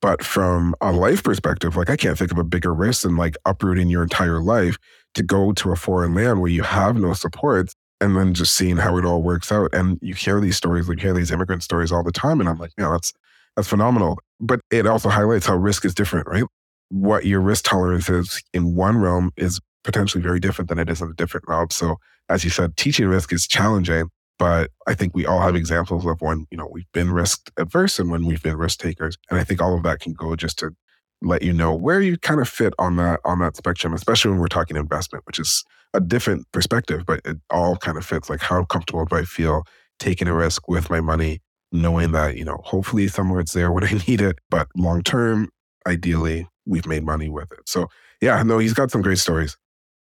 But 0.00 0.22
from 0.22 0.74
a 0.80 0.92
life 0.92 1.24
perspective, 1.24 1.76
like 1.76 1.90
I 1.90 1.96
can't 1.96 2.16
think 2.16 2.30
of 2.30 2.38
a 2.38 2.44
bigger 2.44 2.72
risk 2.72 3.02
than 3.02 3.16
like 3.16 3.36
uprooting 3.44 3.88
your 3.88 4.02
entire 4.02 4.40
life 4.40 4.76
to 5.14 5.22
go 5.22 5.52
to 5.52 5.72
a 5.72 5.76
foreign 5.76 6.14
land 6.14 6.40
where 6.40 6.50
you 6.50 6.62
have 6.62 6.96
no 6.96 7.14
supports 7.14 7.74
and 8.00 8.16
then 8.16 8.32
just 8.32 8.54
seeing 8.54 8.76
how 8.76 8.96
it 8.96 9.04
all 9.04 9.22
works 9.22 9.50
out. 9.50 9.70
And 9.74 9.98
you 10.00 10.14
hear 10.14 10.40
these 10.40 10.56
stories, 10.56 10.86
you 10.86 10.94
hear 10.94 11.14
these 11.14 11.32
immigrant 11.32 11.64
stories 11.64 11.90
all 11.90 12.04
the 12.04 12.12
time. 12.12 12.38
And 12.38 12.48
I'm 12.48 12.58
like, 12.58 12.70
yeah, 12.78 12.90
that's 12.90 13.12
that's 13.56 13.68
phenomenal. 13.68 14.18
But 14.38 14.60
it 14.70 14.86
also 14.86 15.08
highlights 15.08 15.46
how 15.46 15.56
risk 15.56 15.84
is 15.84 15.94
different, 15.94 16.28
right? 16.28 16.44
What 16.90 17.26
your 17.26 17.40
risk 17.40 17.64
tolerance 17.64 18.08
is 18.08 18.40
in 18.54 18.76
one 18.76 18.98
realm 18.98 19.32
is 19.36 19.58
potentially 19.82 20.22
very 20.22 20.38
different 20.38 20.68
than 20.68 20.78
it 20.78 20.88
is 20.88 21.00
in 21.00 21.10
a 21.10 21.14
different 21.14 21.48
realm. 21.48 21.70
So 21.70 21.96
as 22.28 22.44
you 22.44 22.50
said, 22.50 22.76
teaching 22.76 23.06
risk 23.06 23.32
is 23.32 23.46
challenging, 23.46 24.10
but 24.38 24.70
I 24.86 24.94
think 24.94 25.14
we 25.14 25.26
all 25.26 25.40
have 25.40 25.56
examples 25.56 26.06
of 26.06 26.20
when, 26.20 26.46
you 26.50 26.58
know, 26.58 26.68
we've 26.70 26.90
been 26.92 27.10
risk 27.10 27.50
adverse 27.56 27.98
and 27.98 28.10
when 28.10 28.24
we've 28.24 28.42
been 28.42 28.56
risk 28.56 28.78
takers. 28.78 29.16
And 29.30 29.38
I 29.38 29.44
think 29.44 29.60
all 29.60 29.74
of 29.74 29.82
that 29.82 30.00
can 30.00 30.12
go 30.12 30.36
just 30.36 30.58
to 30.60 30.70
let 31.20 31.42
you 31.42 31.52
know 31.52 31.74
where 31.74 32.00
you 32.00 32.16
kind 32.16 32.40
of 32.40 32.48
fit 32.48 32.72
on 32.78 32.96
that 32.96 33.20
on 33.24 33.40
that 33.40 33.56
spectrum, 33.56 33.92
especially 33.92 34.30
when 34.30 34.40
we're 34.40 34.46
talking 34.46 34.76
investment, 34.76 35.26
which 35.26 35.38
is 35.38 35.64
a 35.94 36.00
different 36.00 36.46
perspective, 36.52 37.04
but 37.06 37.20
it 37.24 37.38
all 37.50 37.76
kind 37.76 37.96
of 37.96 38.04
fits 38.04 38.30
like 38.30 38.40
how 38.40 38.64
comfortable 38.64 39.04
do 39.04 39.16
I 39.16 39.24
feel 39.24 39.64
taking 39.98 40.28
a 40.28 40.34
risk 40.34 40.68
with 40.68 40.90
my 40.90 41.00
money, 41.00 41.40
knowing 41.72 42.12
that, 42.12 42.36
you 42.36 42.44
know, 42.44 42.60
hopefully 42.62 43.08
somewhere 43.08 43.40
it's 43.40 43.52
there 43.52 43.72
when 43.72 43.84
I 43.84 43.92
need 44.06 44.20
it, 44.20 44.38
but 44.50 44.68
long 44.76 45.02
term, 45.02 45.48
ideally, 45.86 46.46
we've 46.66 46.86
made 46.86 47.04
money 47.04 47.28
with 47.28 47.50
it. 47.52 47.60
So 47.66 47.88
yeah, 48.20 48.42
no, 48.42 48.58
he's 48.58 48.74
got 48.74 48.90
some 48.90 49.02
great 49.02 49.18
stories. 49.18 49.56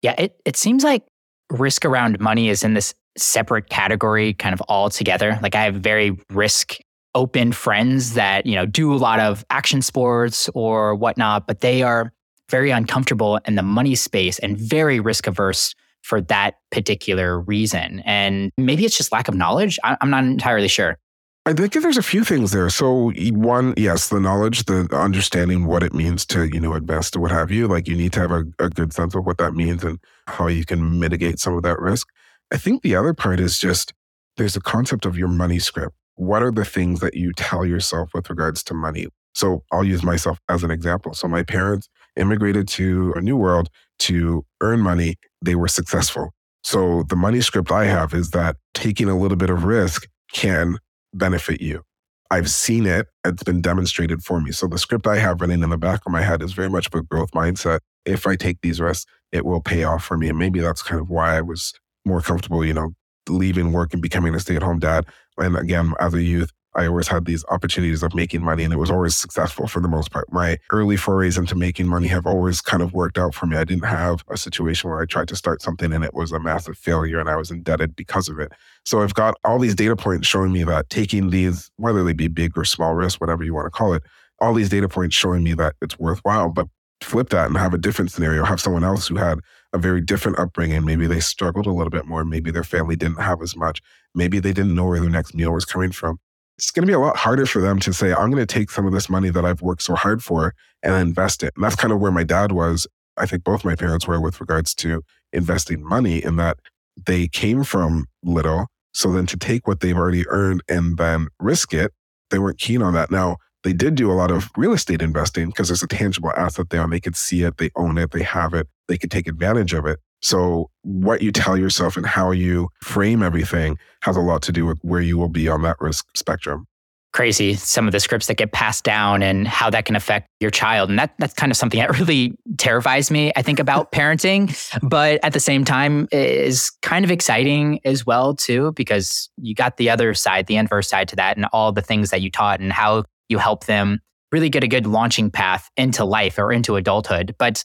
Yeah, 0.03 0.15
it, 0.19 0.37
it 0.45 0.57
seems 0.57 0.83
like 0.83 1.05
risk 1.51 1.85
around 1.85 2.19
money 2.21 2.49
is 2.49 2.65
in 2.65 2.75
this 2.75 2.95
separate 3.17 3.69
category 3.69 4.35
kind 4.35 4.53
of 4.53 4.61
all 4.63 4.91
together. 4.91 5.39
Like 5.43 5.55
I 5.55 5.65
have 5.65 5.77
very 5.77 6.19
risk 6.31 6.77
open 7.15 7.53
friends 7.53 8.15
that, 8.15 8.45
you 8.45 8.55
know, 8.55 8.67
do 8.67 8.93
a 8.93 8.97
lot 8.97 9.21
of 9.21 9.45
action 9.51 9.83
sports 9.83 10.51
or 10.55 10.95
whatnot, 10.95 11.47
but 11.47 11.61
they 11.61 11.83
are 11.83 12.13
very 12.51 12.71
uncomfortable 12.71 13.39
in 13.47 13.55
the 13.55 13.63
money 13.63 13.95
space 13.95 14.39
and 14.41 14.59
very 14.59 15.01
risk 15.01 15.27
averse 15.27 15.75
for 16.03 16.21
that 16.21 16.55
particular 16.71 17.41
reason. 17.41 18.03
And 18.05 18.51
maybe 18.59 18.85
it's 18.85 18.97
just 18.97 19.13
lack 19.13 19.29
of 19.29 19.35
knowledge. 19.35 19.79
I'm 19.85 20.11
not 20.11 20.25
entirely 20.25 20.69
sure. 20.69 20.99
I 21.47 21.53
think 21.53 21.75
there's 21.75 21.99
a 21.99 22.03
few 22.03 22.25
things 22.25 22.53
there. 22.53 22.71
So 22.71 23.13
one, 23.33 23.75
yes, 23.77 24.09
the 24.09 24.19
knowledge, 24.19 24.65
the 24.65 24.89
understanding 24.93 25.67
what 25.67 25.83
it 25.83 25.93
means 25.93 26.25
to, 26.27 26.45
you 26.45 26.59
know, 26.59 26.73
invest 26.73 27.17
or 27.17 27.21
what 27.21 27.33
have 27.33 27.51
you. 27.51 27.69
Like 27.69 27.87
you 27.87 27.97
need 27.97 28.15
to 28.15 28.21
have 28.21 28.31
a, 28.31 28.45
a 28.59 28.71
good 28.71 28.95
sense 28.95 29.15
of 29.15 29.27
what 29.27 29.37
that 29.39 29.53
means 29.53 29.85
and 29.85 29.99
how 30.27 30.47
you 30.47 30.65
can 30.65 30.99
mitigate 30.99 31.39
some 31.39 31.55
of 31.55 31.63
that 31.63 31.79
risk. 31.81 32.09
I 32.51 32.57
think 32.57 32.83
the 32.83 32.97
other 32.97 33.13
part 33.13 33.41
is 33.41 33.59
just 33.59 33.93
there's 34.39 34.57
a 34.57 34.61
concept 34.61 35.05
of 35.05 35.19
your 35.19 35.29
money 35.29 35.59
script. 35.59 35.95
What 36.15 36.43
are 36.43 36.51
the 36.51 36.65
things 36.65 37.01
that 37.01 37.15
you 37.15 37.33
tell 37.37 37.67
yourself 37.67 38.11
with 38.15 38.31
regards 38.31 38.63
to 38.65 38.75
money? 38.75 39.09
So 39.35 39.65
I'll 39.71 39.85
use 39.85 40.03
myself 40.03 40.39
as 40.49 40.63
an 40.63 40.71
example. 40.71 41.13
So 41.13 41.29
my 41.29 41.43
parents 41.43 41.89
immigrated 42.17 42.69
to 42.69 43.13
a 43.17 43.21
new 43.21 43.37
world 43.37 43.69
to 44.01 44.47
earn 44.63 44.81
money, 44.81 45.17
they 45.43 45.57
were 45.57 45.69
successful. 45.69 46.33
So 46.63 47.03
the 47.09 47.17
money 47.17 47.43
script 47.43 47.71
I 47.71 47.85
have 47.85 48.15
is 48.15 48.31
that 48.31 48.57
taking 48.73 49.09
a 49.09 49.19
little 49.19 49.37
bit 49.37 49.51
of 49.51 49.65
risk 49.65 50.09
can 50.33 50.79
benefit 51.15 51.61
you. 51.61 51.83
I've 52.31 52.51
seen 52.51 52.87
it. 52.87 53.07
It's 53.25 53.43
been 53.43 53.61
demonstrated 53.61 54.23
for 54.23 54.41
me. 54.41 54.51
So 54.53 54.67
the 54.67 54.79
script 54.79 55.07
I 55.07 55.19
have 55.19 55.41
running 55.41 55.63
in 55.63 55.71
the 55.71 55.79
back 55.79 56.01
of 56.07 56.13
my 56.13 56.23
head 56.23 56.43
is 56.43 56.53
very 56.53 56.69
much 56.71 56.87
of 56.87 56.95
a 56.95 57.03
growth 57.03 57.31
mindset. 57.33 57.81
If 58.05 58.27
I 58.27 58.37
take 58.37 58.61
these 58.63 58.81
risks, 58.81 59.07
it 59.31 59.45
will 59.45 59.61
pay 59.61 59.85
off 59.85 60.05
for 60.05 60.17
me. 60.17 60.29
And 60.29 60.39
maybe 60.39 60.61
that's 60.61 60.83
kind 60.83 61.01
of 61.01 61.09
why 61.09 61.37
I 61.37 61.41
was 61.43 61.73
more 62.05 62.21
comfortable, 62.21 62.65
you 62.65 62.75
know, 62.75 62.93
leaving 63.29 63.73
work 63.73 63.93
and 63.93 64.03
becoming 64.03 64.35
a 64.35 64.41
stay 64.41 64.57
at 64.57 64.63
home 64.63 64.79
dad. 64.79 65.07
And 65.39 65.57
again, 65.57 65.95
as 66.01 66.15
a 66.15 66.23
youth, 66.23 66.51
I 66.77 66.87
always 66.87 67.09
had 67.09 67.25
these 67.25 67.45
opportunities 67.51 68.03
of 68.03 68.15
making 68.15 68.43
money 68.43 68.65
and 68.65 68.73
it 68.73 68.79
was 68.79 68.91
always 68.91 69.17
successful 69.17 69.69
for 69.69 69.81
the 69.81 69.89
most 69.89 70.11
part. 70.11 70.33
My 70.33 70.59
early 70.71 70.97
forays 70.97 71.39
into 71.39 71.55
making 71.55 71.87
money 71.87 72.09
have 72.09 72.27
always 72.27 72.61
kind 72.61 72.83
of 72.83 72.93
worked 72.93 73.17
out 73.17 73.35
for 73.35 73.47
me. 73.47 73.57
I 73.57 73.65
didn't 73.65 73.85
have 73.85 74.25
a 74.29 74.37
situation 74.37 74.91
where 74.91 75.01
I 75.01 75.07
tried 75.07 75.29
to 75.29 75.37
start 75.37 75.63
something 75.63 75.93
and 75.93 76.05
it 76.05 76.15
was 76.15 76.33
a 76.33 76.41
massive 76.41 76.77
failure 76.77 77.21
and 77.21 77.29
I 77.29 77.37
was 77.37 77.51
indebted 77.51 77.95
because 77.95 78.29
of 78.29 78.41
it. 78.41 78.53
So 78.85 79.03
I've 79.03 79.15
got 79.15 79.37
all 79.45 79.59
these 79.59 79.75
data 79.75 79.97
points 79.97 80.29
showing 80.29 80.53
me 80.53 80.65
that 80.65 80.91
taking 80.91 81.31
these, 81.31 81.71
whether 81.77 82.05
they 82.05 82.13
be 82.13 82.29
big 82.29 82.57
or 82.57 82.65
small 82.65 82.95
risks, 82.95 83.21
whatever 83.21 83.43
you 83.43 83.55
want 83.55 83.67
to 83.67 83.71
call 83.71 83.95
it, 83.95 84.03
all 84.41 84.53
these 84.53 84.69
data 84.69 84.89
points 84.89 85.17
showing 85.17 85.43
me 85.43 85.55
that 85.55 85.75
it's 85.81 85.99
worthwhile. 85.99 86.51
But 86.51 86.69
flip 87.01 87.31
that 87.31 87.47
and 87.47 87.57
have 87.57 87.75
a 87.75 87.79
different 87.79 88.11
scenario, 88.11 88.45
have 88.45 88.61
someone 88.61 88.85
else 88.85 89.09
who 89.09 89.17
had 89.17 89.39
a 89.73 89.79
very 89.79 90.01
different 90.01 90.39
upbringing. 90.39 90.85
Maybe 90.85 91.07
they 91.07 91.21
struggled 91.21 91.67
a 91.67 91.73
little 91.73 91.91
bit 91.91 92.07
more. 92.07 92.25
Maybe 92.25 92.51
their 92.51 92.65
family 92.65 92.97
didn't 92.97 93.21
have 93.21 93.43
as 93.43 93.57
much. 93.57 93.81
Maybe 94.15 94.39
they 94.39 94.53
didn't 94.53 94.75
know 94.75 94.87
where 94.87 95.01
their 95.01 95.11
next 95.11 95.35
meal 95.35 95.53
was 95.53 95.65
coming 95.65 95.93
from 95.93 96.19
it's 96.57 96.71
going 96.71 96.83
to 96.83 96.87
be 96.87 96.95
a 96.95 96.99
lot 96.99 97.17
harder 97.17 97.47
for 97.47 97.61
them 97.61 97.81
to 97.81 97.93
say, 97.93 98.13
I'm 98.13 98.31
going 98.31 98.45
to 98.45 98.47
take 98.47 98.71
some 98.71 98.87
of 98.87 98.93
this 98.93 99.11
money 99.11 99.31
that 99.31 99.45
I've 99.45 99.63
worked 99.63 99.83
so 99.83 99.95
hard 99.95 100.23
for 100.23 100.55
and 100.83 100.95
invest 100.95 101.43
it. 101.43 101.53
And 101.57 101.65
that's 101.65 101.77
kind 101.77 101.93
of 101.93 102.01
where 102.01 102.13
my 102.13 102.25
dad 102.25 102.53
was. 102.53 102.87
I 103.17 103.27
think 103.27 103.45
both 103.45 103.65
my 103.65 103.75
parents 103.75 104.07
were 104.07 104.21
with 104.21 104.41
regards 104.41 104.75
to 104.77 105.03
investing 105.33 105.85
money 105.85 106.23
in 106.23 106.37
that 106.37 106.59
they 107.07 107.27
came 107.29 107.65
from 107.65 108.07
little. 108.23 108.67
So 108.95 109.13
then 109.13 109.27
to 109.27 109.37
take 109.37 109.67
what 109.67 109.81
they've 109.81 109.97
already 109.97 110.27
earned 110.29 110.63
and 110.69 110.97
then 110.97 111.29
risk 111.39 111.75
it, 111.75 111.93
they 112.31 112.39
weren't 112.39 112.59
keen 112.59 112.81
on 112.81 112.95
that. 112.95 113.11
Now, 113.11 113.37
they 113.65 113.73
did 113.73 113.95
do 113.95 114.11
a 114.11 114.15
lot 114.15 114.31
of 114.31 114.51
real 114.57 114.73
estate 114.73 115.03
investing 115.03 115.49
because 115.49 115.69
there's 115.69 115.83
a 115.83 115.89
tangible 115.89 116.31
asset 116.37 116.71
there 116.71 116.83
and 116.83 116.93
they 116.93 117.01
could 117.01 117.17
see 117.17 117.43
it, 117.43 117.57
they 117.57 117.71
own 117.77 117.99
it, 117.99 118.13
they 118.13 118.23
have 118.23 118.55
it, 118.55 118.69
they 118.89 118.97
could 118.97 119.11
take 119.11 119.27
advantage 119.27 119.73
of 119.73 119.87
it. 119.87 119.99
So, 120.21 120.71
what 120.83 121.23
you 121.23 121.33
tell 121.33 121.57
yourself 121.57 121.97
and 121.97 122.07
how 122.07 122.31
you 122.31 122.69
frame 122.83 123.23
everything 123.23 123.79
has 124.03 124.17
a 124.17 124.21
lot 124.21 124.43
to 124.43 124.53
do 124.53 124.65
with 124.65 124.79
where 124.83 125.01
you 125.01 125.19
will 125.19 125.29
be 125.29 125.49
on 125.49 125.63
that 125.63 125.77
risk 125.81 126.07
spectrum. 126.17 126.67
Crazy, 127.15 127.55
some 127.55 127.87
of 127.87 127.93
the 127.93 128.01
scripts 128.01 128.27
that 128.27 128.37
get 128.37 128.51
passed 128.51 128.83
down 128.83 129.23
and 129.23 129.47
how 129.47 129.71
that 129.71 129.85
can 129.85 129.95
affect 129.95 130.27
your 130.41 130.51
child. 130.51 130.91
And 130.91 130.99
that, 130.99 131.15
that's 131.19 131.33
kind 131.33 131.53
of 131.53 131.57
something 131.57 131.79
that 131.79 131.91
really 131.99 132.37
terrifies 132.59 133.09
me, 133.09 133.31
I 133.37 133.43
think, 133.43 133.61
about 133.61 133.93
parenting. 133.93 134.53
But 134.83 135.21
at 135.23 135.33
the 135.33 135.39
same 135.39 135.65
time, 135.65 136.09
is 136.11 136.71
kind 136.83 137.05
of 137.05 137.13
exciting 137.13 137.79
as 137.85 138.05
well, 138.05 138.35
too, 138.35 138.73
because 138.73 139.31
you 139.37 139.55
got 139.55 139.77
the 139.77 139.91
other 139.91 140.13
side, 140.13 140.49
the 140.49 140.57
inverse 140.57 140.89
side 140.89 141.09
to 141.09 141.17
that, 141.17 141.37
and 141.37 141.47
all 141.53 141.71
the 141.71 141.83
things 141.83 142.11
that 142.11 142.21
you 142.21 142.31
taught 142.31 142.59
and 142.59 142.73
how 142.73 143.05
you 143.29 143.39
help 143.39 143.67
them 143.67 144.01
really 144.33 144.49
get 144.49 144.65
a 144.65 144.69
good 144.69 144.85
launching 144.85 145.31
path 145.31 145.71
into 145.77 146.05
life 146.05 146.37
or 146.37 146.53
into 146.53 146.75
adulthood. 146.75 147.37
But 147.39 147.63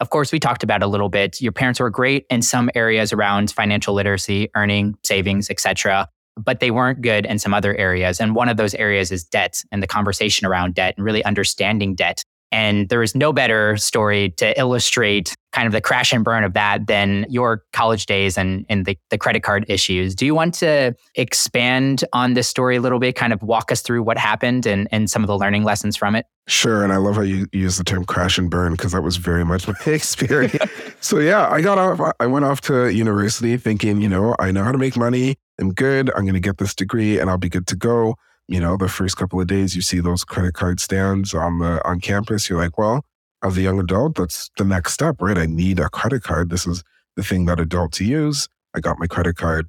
of 0.00 0.10
course, 0.10 0.32
we 0.32 0.40
talked 0.40 0.64
about 0.64 0.82
a 0.82 0.88
little 0.88 1.08
bit. 1.08 1.40
Your 1.40 1.52
parents 1.52 1.78
were 1.78 1.90
great 1.90 2.26
in 2.30 2.42
some 2.42 2.68
areas 2.74 3.12
around 3.12 3.52
financial 3.52 3.94
literacy, 3.94 4.48
earning, 4.56 4.96
savings, 5.04 5.50
etc., 5.50 6.08
but 6.44 6.60
they 6.60 6.70
weren't 6.70 7.00
good 7.02 7.26
in 7.26 7.38
some 7.38 7.54
other 7.54 7.74
areas. 7.76 8.20
And 8.20 8.34
one 8.34 8.48
of 8.48 8.56
those 8.56 8.74
areas 8.74 9.10
is 9.12 9.24
debt 9.24 9.62
and 9.72 9.82
the 9.82 9.86
conversation 9.86 10.46
around 10.46 10.74
debt 10.74 10.94
and 10.96 11.04
really 11.04 11.24
understanding 11.24 11.94
debt. 11.94 12.22
And 12.50 12.88
there 12.88 13.02
is 13.02 13.14
no 13.14 13.32
better 13.32 13.76
story 13.76 14.30
to 14.38 14.58
illustrate 14.58 15.34
kind 15.52 15.66
of 15.66 15.72
the 15.72 15.80
crash 15.80 16.12
and 16.12 16.24
burn 16.24 16.44
of 16.44 16.54
that 16.54 16.86
than 16.86 17.26
your 17.28 17.62
college 17.72 18.06
days 18.06 18.38
and, 18.38 18.64
and 18.68 18.86
the, 18.86 18.98
the 19.10 19.18
credit 19.18 19.42
card 19.42 19.64
issues. 19.68 20.14
Do 20.14 20.24
you 20.24 20.34
want 20.34 20.54
to 20.54 20.94
expand 21.14 22.04
on 22.12 22.34
this 22.34 22.48
story 22.48 22.76
a 22.76 22.80
little 22.80 22.98
bit, 22.98 23.16
kind 23.16 23.32
of 23.32 23.42
walk 23.42 23.70
us 23.70 23.82
through 23.82 24.02
what 24.02 24.18
happened 24.18 24.66
and, 24.66 24.88
and 24.92 25.10
some 25.10 25.22
of 25.22 25.26
the 25.26 25.36
learning 25.36 25.64
lessons 25.64 25.96
from 25.96 26.14
it? 26.14 26.26
Sure. 26.46 26.82
And 26.84 26.92
I 26.92 26.96
love 26.96 27.16
how 27.16 27.22
you 27.22 27.46
use 27.52 27.76
the 27.76 27.84
term 27.84 28.04
crash 28.04 28.38
and 28.38 28.50
burn 28.50 28.72
because 28.72 28.92
that 28.92 29.02
was 29.02 29.16
very 29.16 29.44
much 29.44 29.68
my 29.68 29.74
experience. 29.92 30.70
so, 31.00 31.18
yeah, 31.18 31.50
I 31.50 31.60
got 31.60 31.76
off, 31.76 32.14
I 32.18 32.26
went 32.26 32.44
off 32.44 32.62
to 32.62 32.88
university 32.88 33.56
thinking, 33.58 34.00
you 34.00 34.08
know, 34.08 34.34
I 34.38 34.52
know 34.52 34.64
how 34.64 34.72
to 34.72 34.78
make 34.78 34.96
money. 34.96 35.36
I'm 35.60 35.72
good. 35.72 36.10
I'm 36.10 36.22
going 36.22 36.34
to 36.34 36.40
get 36.40 36.58
this 36.58 36.74
degree 36.74 37.18
and 37.18 37.28
I'll 37.28 37.38
be 37.38 37.48
good 37.48 37.66
to 37.68 37.76
go 37.76 38.16
you 38.48 38.60
know, 38.60 38.76
the 38.78 38.88
first 38.88 39.16
couple 39.16 39.40
of 39.40 39.46
days 39.46 39.76
you 39.76 39.82
see 39.82 40.00
those 40.00 40.24
credit 40.24 40.54
card 40.54 40.80
stands 40.80 41.34
on 41.34 41.58
the 41.58 41.86
on 41.86 42.00
campus, 42.00 42.48
you're 42.48 42.58
like, 42.58 42.78
well, 42.78 43.04
as 43.44 43.56
a 43.56 43.62
young 43.62 43.78
adult, 43.78 44.16
that's 44.16 44.50
the 44.56 44.64
next 44.64 44.94
step, 44.94 45.16
right? 45.20 45.38
I 45.38 45.46
need 45.46 45.78
a 45.78 45.90
credit 45.90 46.22
card. 46.22 46.50
This 46.50 46.66
is 46.66 46.82
the 47.14 47.22
thing 47.22 47.44
that 47.44 47.60
adults 47.60 48.00
use. 48.00 48.48
I 48.74 48.80
got 48.80 48.98
my 48.98 49.06
credit 49.06 49.36
card. 49.36 49.68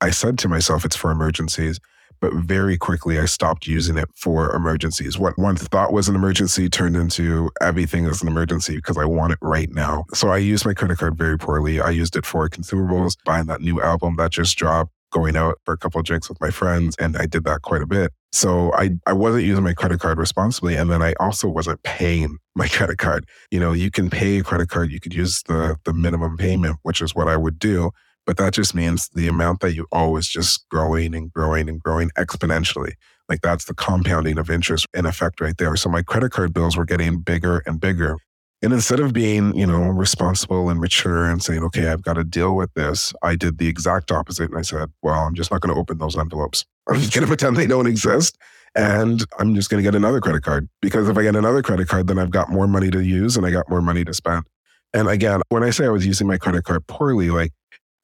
I 0.00 0.10
said 0.10 0.38
to 0.38 0.48
myself, 0.48 0.84
it's 0.84 0.96
for 0.96 1.10
emergencies. 1.10 1.80
But 2.20 2.34
very 2.34 2.76
quickly, 2.76 3.18
I 3.18 3.24
stopped 3.24 3.66
using 3.66 3.96
it 3.96 4.08
for 4.14 4.54
emergencies. 4.54 5.18
What 5.18 5.38
once 5.38 5.62
thought 5.62 5.92
was 5.92 6.06
an 6.08 6.14
emergency 6.14 6.68
turned 6.68 6.94
into 6.94 7.50
everything 7.62 8.04
is 8.04 8.20
an 8.20 8.28
emergency 8.28 8.76
because 8.76 8.98
I 8.98 9.06
want 9.06 9.32
it 9.32 9.38
right 9.40 9.70
now. 9.70 10.04
So 10.12 10.28
I 10.28 10.36
used 10.36 10.66
my 10.66 10.74
credit 10.74 10.98
card 10.98 11.16
very 11.16 11.38
poorly. 11.38 11.80
I 11.80 11.90
used 11.90 12.16
it 12.16 12.26
for 12.26 12.48
consumables, 12.50 13.16
buying 13.24 13.46
that 13.46 13.62
new 13.62 13.80
album 13.80 14.16
that 14.16 14.32
just 14.32 14.56
dropped, 14.58 14.92
going 15.10 15.36
out 15.36 15.58
for 15.64 15.74
a 15.74 15.78
couple 15.78 16.00
of 16.00 16.06
drinks 16.06 16.28
with 16.28 16.40
my 16.40 16.50
friends. 16.50 16.96
And 16.98 17.16
I 17.16 17.26
did 17.26 17.44
that 17.44 17.62
quite 17.62 17.82
a 17.82 17.86
bit. 17.86 18.12
So 18.32 18.72
I, 18.74 18.90
I 19.06 19.12
wasn't 19.12 19.44
using 19.44 19.64
my 19.64 19.74
credit 19.74 20.00
card 20.00 20.18
responsibly. 20.18 20.76
And 20.76 20.90
then 20.90 21.02
I 21.02 21.14
also 21.20 21.48
wasn't 21.48 21.82
paying 21.82 22.38
my 22.54 22.68
credit 22.68 22.98
card. 22.98 23.26
You 23.50 23.60
know, 23.60 23.72
you 23.72 23.90
can 23.90 24.10
pay 24.10 24.38
a 24.38 24.42
credit 24.42 24.68
card, 24.68 24.92
you 24.92 25.00
could 25.00 25.14
use 25.14 25.42
the, 25.44 25.76
the 25.84 25.92
minimum 25.92 26.36
payment, 26.36 26.76
which 26.82 27.00
is 27.00 27.14
what 27.14 27.28
I 27.28 27.36
would 27.36 27.58
do. 27.58 27.90
But 28.26 28.36
that 28.36 28.52
just 28.52 28.74
means 28.74 29.08
the 29.14 29.28
amount 29.28 29.60
that 29.60 29.74
you 29.74 29.86
owe 29.92 30.16
is 30.16 30.28
just 30.28 30.68
growing 30.68 31.14
and 31.14 31.32
growing 31.32 31.68
and 31.68 31.80
growing 31.80 32.10
exponentially. 32.10 32.92
Like 33.28 33.40
that's 33.40 33.64
the 33.64 33.74
compounding 33.74 34.38
of 34.38 34.50
interest 34.50 34.86
in 34.92 35.06
effect 35.06 35.40
right 35.40 35.56
there. 35.56 35.74
So 35.76 35.88
my 35.88 36.02
credit 36.02 36.32
card 36.32 36.52
bills 36.52 36.76
were 36.76 36.84
getting 36.84 37.20
bigger 37.20 37.62
and 37.64 37.80
bigger. 37.80 38.16
And 38.62 38.72
instead 38.74 39.00
of 39.00 39.12
being, 39.14 39.56
you 39.56 39.66
know, 39.66 39.80
responsible 39.80 40.68
and 40.68 40.80
mature 40.80 41.24
and 41.24 41.42
saying, 41.42 41.62
okay, 41.64 41.88
I've 41.88 42.02
got 42.02 42.14
to 42.14 42.24
deal 42.24 42.54
with 42.54 42.72
this, 42.74 43.14
I 43.22 43.34
did 43.34 43.56
the 43.56 43.68
exact 43.68 44.12
opposite. 44.12 44.50
And 44.50 44.58
I 44.58 44.62
said, 44.62 44.90
well, 45.02 45.14
I'm 45.20 45.34
just 45.34 45.50
not 45.50 45.62
going 45.62 45.74
to 45.74 45.80
open 45.80 45.98
those 45.98 46.16
envelopes. 46.16 46.66
I'm 46.88 47.00
just 47.00 47.14
going 47.14 47.22
to 47.22 47.28
pretend 47.28 47.56
they 47.56 47.66
don't 47.66 47.86
exist. 47.86 48.36
And 48.74 49.24
I'm 49.38 49.54
just 49.54 49.70
going 49.70 49.82
to 49.82 49.86
get 49.86 49.96
another 49.96 50.20
credit 50.20 50.42
card 50.42 50.68
because 50.80 51.08
if 51.08 51.16
I 51.16 51.22
get 51.22 51.36
another 51.36 51.62
credit 51.62 51.88
card, 51.88 52.06
then 52.06 52.18
I've 52.18 52.30
got 52.30 52.50
more 52.50 52.68
money 52.68 52.90
to 52.90 53.02
use 53.02 53.36
and 53.36 53.44
I 53.44 53.50
got 53.50 53.68
more 53.68 53.82
money 53.82 54.04
to 54.04 54.14
spend. 54.14 54.44
And 54.92 55.08
again, 55.08 55.40
when 55.48 55.62
I 55.62 55.70
say 55.70 55.86
I 55.86 55.90
was 55.90 56.06
using 56.06 56.26
my 56.26 56.38
credit 56.38 56.64
card 56.64 56.86
poorly, 56.86 57.30
like 57.30 57.52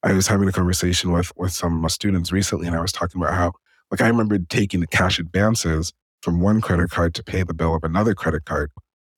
I 0.03 0.13
was 0.13 0.27
having 0.27 0.49
a 0.49 0.53
conversation 0.53 1.13
with 1.13 1.33
with 1.37 1.53
some 1.53 1.89
students 1.89 2.31
recently, 2.31 2.67
and 2.67 2.77
I 2.77 2.81
was 2.81 2.93
talking 2.93 3.21
about 3.21 3.35
how, 3.35 3.53
like, 3.91 4.01
I 4.01 4.09
remember 4.09 4.39
taking 4.39 4.81
the 4.81 4.87
cash 4.87 5.19
advances 5.19 5.93
from 6.23 6.41
one 6.41 6.61
credit 6.61 6.91
card 6.91 7.15
to 7.15 7.25
pay 7.25 7.43
the 7.43 7.55
bill 7.55 7.75
of 7.75 7.83
another 7.83 8.15
credit 8.15 8.45
card. 8.45 8.71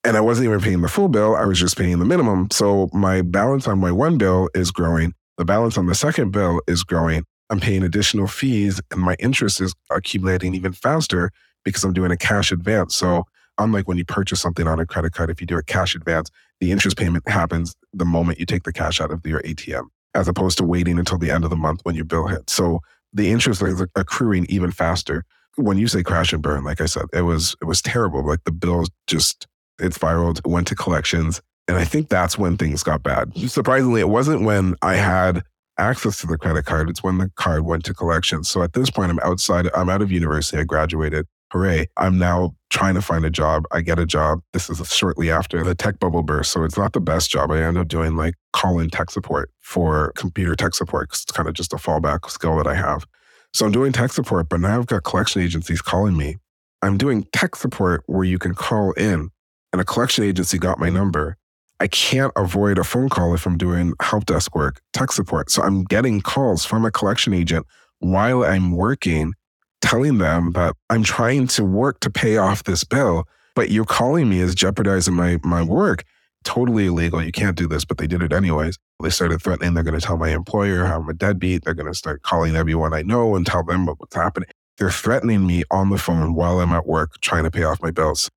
And 0.09 0.16
I 0.16 0.23
wasn't 0.23 0.47
even 0.47 0.62
paying 0.62 0.81
the 0.81 0.88
full 0.88 1.09
bill, 1.09 1.37
I 1.37 1.44
was 1.44 1.61
just 1.61 1.77
paying 1.77 1.99
the 1.99 2.07
minimum. 2.07 2.49
So 2.51 2.88
my 2.94 3.21
balance 3.21 3.68
on 3.68 3.79
my 3.79 3.92
one 3.92 4.16
bill 4.16 4.49
is 4.55 4.71
growing. 4.71 5.12
The 5.37 5.44
balance 5.44 5.77
on 5.77 5.85
the 5.85 5.94
second 5.94 6.31
bill 6.31 6.62
is 6.66 6.83
growing. 6.83 7.25
I'm 7.51 7.61
paying 7.61 7.83
additional 7.83 8.27
fees 8.27 8.81
and 8.90 9.03
my 9.03 9.16
interest 9.18 9.61
is 9.61 9.75
accumulating 9.90 10.55
even 10.55 10.73
faster 10.73 11.31
because 11.62 11.85
I'm 11.85 11.92
doing 11.92 12.11
a 12.11 12.16
cash 12.16 12.51
advance. 12.51 12.97
So, 12.97 13.25
unlike 13.59 13.87
when 13.87 13.99
you 13.99 14.05
purchase 14.07 14.40
something 14.40 14.66
on 14.66 14.81
a 14.81 14.87
credit 14.87 15.12
card, 15.12 15.29
if 15.29 15.42
you 15.42 15.47
do 15.47 15.59
a 15.59 15.62
cash 15.62 15.94
advance, 15.94 16.31
the 16.59 16.73
interest 16.73 16.97
payment 16.97 17.29
happens 17.29 17.77
the 17.92 18.07
moment 18.07 18.40
you 18.40 18.47
take 18.47 18.62
the 18.62 18.73
cash 18.73 19.03
out 19.03 19.11
of 19.11 19.27
your 19.27 19.42
ATM, 19.42 19.88
as 20.14 20.27
opposed 20.27 20.57
to 20.57 20.64
waiting 20.64 20.99
until 20.99 21.18
the 21.18 21.31
end 21.31 21.44
of 21.44 21.51
the 21.51 21.57
month 21.57 21.81
when 21.83 21.94
your 21.94 22.07
bill 22.07 22.29
hits. 22.29 22.55
So, 22.55 22.81
the 23.12 23.31
interest 23.31 23.61
is 23.61 23.85
accruing 23.94 24.47
even 24.49 24.71
faster. 24.73 25.27
When 25.57 25.77
you 25.77 25.87
say 25.87 26.03
crash 26.03 26.33
and 26.33 26.42
burn, 26.42 26.64
like 26.64 26.81
I 26.81 26.87
said, 26.87 27.05
it 27.12 27.23
was 27.23 27.55
it 27.61 27.66
was 27.66 27.83
terrible. 27.83 28.27
Like 28.27 28.44
the 28.44 28.53
bills 28.53 28.88
just 29.07 29.47
it 29.79 29.95
spiraled, 29.95 30.41
went 30.45 30.67
to 30.69 30.75
collections. 30.75 31.41
And 31.67 31.77
I 31.77 31.85
think 31.85 32.09
that's 32.09 32.38
when 32.38 32.57
things 32.57 32.83
got 32.83 33.03
bad. 33.03 33.37
Surprisingly, 33.37 34.01
it 34.01 34.09
wasn't 34.09 34.43
when 34.43 34.75
I 34.83 34.95
had 34.95 35.43
access 35.79 36.21
to 36.21 36.27
the 36.27 36.38
credit 36.38 36.64
card. 36.64 36.88
It's 36.88 37.03
when 37.03 37.19
the 37.19 37.31
card 37.37 37.64
went 37.64 37.85
to 37.85 37.95
collections. 37.95 38.49
So 38.49 38.62
at 38.62 38.73
this 38.73 38.91
point, 38.91 39.11
I'm 39.11 39.21
outside, 39.21 39.69
I'm 39.75 39.91
out 39.91 40.03
of 40.03 40.11
university. 40.11 40.59
I 40.59 40.64
graduated. 40.64 41.27
Hooray. 41.53 41.87
I'm 41.97 42.19
now 42.19 42.55
trying 42.69 42.95
to 42.95 43.03
find 43.03 43.25
a 43.25 43.31
job. 43.31 43.64
I 43.73 43.81
get 43.81 43.99
a 43.99 44.05
job. 44.05 44.41
This 44.53 44.69
is 44.69 44.87
shortly 44.93 45.31
after 45.31 45.64
the 45.64 45.75
tech 45.75 45.99
bubble 45.99 46.23
burst. 46.23 46.53
So 46.53 46.62
it's 46.62 46.77
not 46.77 46.93
the 46.93 47.01
best 47.01 47.31
job. 47.31 47.51
I 47.51 47.62
end 47.62 47.79
up 47.79 47.88
doing 47.88 48.17
like 48.17 48.35
call 48.53 48.79
in 48.79 48.91
tech 48.91 49.11
support 49.11 49.51
for 49.61 50.12
computer 50.14 50.55
tech 50.55 50.75
support 50.75 51.09
because 51.09 51.23
it's 51.23 51.33
kind 51.33 51.49
of 51.49 51.55
just 51.55 51.73
a 51.73 51.77
fallback 51.77 52.29
skill 52.31 52.57
that 52.59 52.67
I 52.67 52.75
have. 52.75 53.07
So 53.55 53.64
I'm 53.64 53.73
doing 53.73 53.93
tech 53.93 54.12
support, 54.12 54.51
but 54.51 54.61
now 54.61 54.79
I've 54.79 54.87
got 54.87 55.05
collection 55.05 55.41
agencies 55.41 55.81
calling 55.81 56.17
me. 56.17 56.37
I'm 56.83 56.99
doing 56.99 57.27
tech 57.33 57.57
support 57.57 58.03
where 58.07 58.25
you 58.25 58.38
can 58.38 58.55
call 58.55 58.93
in 58.93 59.31
and 59.72 59.81
a 59.81 59.85
collection 59.85 60.24
agency 60.24 60.59
got 60.59 60.78
my 60.78 60.87
mm-hmm. 60.87 60.96
number. 60.96 61.37
I 61.81 61.87
can't 61.87 62.33
avoid 62.35 62.78
a 62.78 62.85
phone 62.85 63.09
call 63.09 63.35
if 63.35 63.46
I'm 63.46 63.57
doing 63.57 63.94
help 64.02 64.26
desk 64.26 64.54
work, 64.54 64.81
tech 64.92 65.12
support. 65.12 65.50
So 65.50 65.62
I'm 65.62 65.85
getting 65.85 66.20
calls 66.20 66.64
from 66.64 66.85
a 66.85 66.90
collection 66.90 67.33
agent 67.33 67.66
while 68.00 68.42
I'm 68.44 68.72
working, 68.72 69.35
telling 69.81 70.18
them 70.18 70.52
that 70.52 70.74
I'm 70.90 71.04
trying 71.04 71.46
to 71.48 71.64
work 71.64 72.00
to 72.00 72.11
pay 72.11 72.37
off 72.37 72.64
this 72.64 72.83
bill, 72.83 73.24
but 73.54 73.70
you're 73.70 73.85
calling 73.85 74.28
me 74.28 74.40
is 74.40 74.54
jeopardizing 74.57 75.14
my, 75.14 75.38
my 75.44 75.62
work. 75.62 76.02
totally 76.44 76.87
illegal. 76.87 77.22
You 77.22 77.33
can't 77.33 77.57
do 77.57 77.68
this, 77.68 77.85
but 77.85 77.98
they 77.98 78.07
did 78.07 78.22
it 78.22 78.33
anyways. 78.33 78.76
They 79.02 79.11
started 79.11 79.40
threatening 79.40 79.74
they're 79.74 79.85
going 79.85 79.98
to 79.98 80.04
tell 80.04 80.16
my 80.16 80.31
employer 80.31 80.85
I'm 80.85 81.09
a 81.09 81.12
deadbeat. 81.12 81.64
They're 81.64 81.74
going 81.74 81.92
to 81.92 81.94
start 81.94 82.22
calling 82.22 82.57
everyone 82.57 82.92
I 82.94 83.02
know 83.02 83.37
and 83.37 83.46
tell 83.46 83.62
them 83.62 83.87
what's 83.87 84.16
happening. 84.16 84.48
They're 84.78 84.90
threatening 84.90 85.46
me 85.46 85.64
on 85.70 85.90
the 85.90 85.98
phone 85.98 86.35
while 86.35 86.61
I'm 86.61 86.72
at 86.72 86.87
work 86.87 87.20
trying 87.20 87.44
to 87.44 87.50
pay 87.50 87.64
off 87.64 87.83
my 87.83 87.90
bills. 87.90 88.31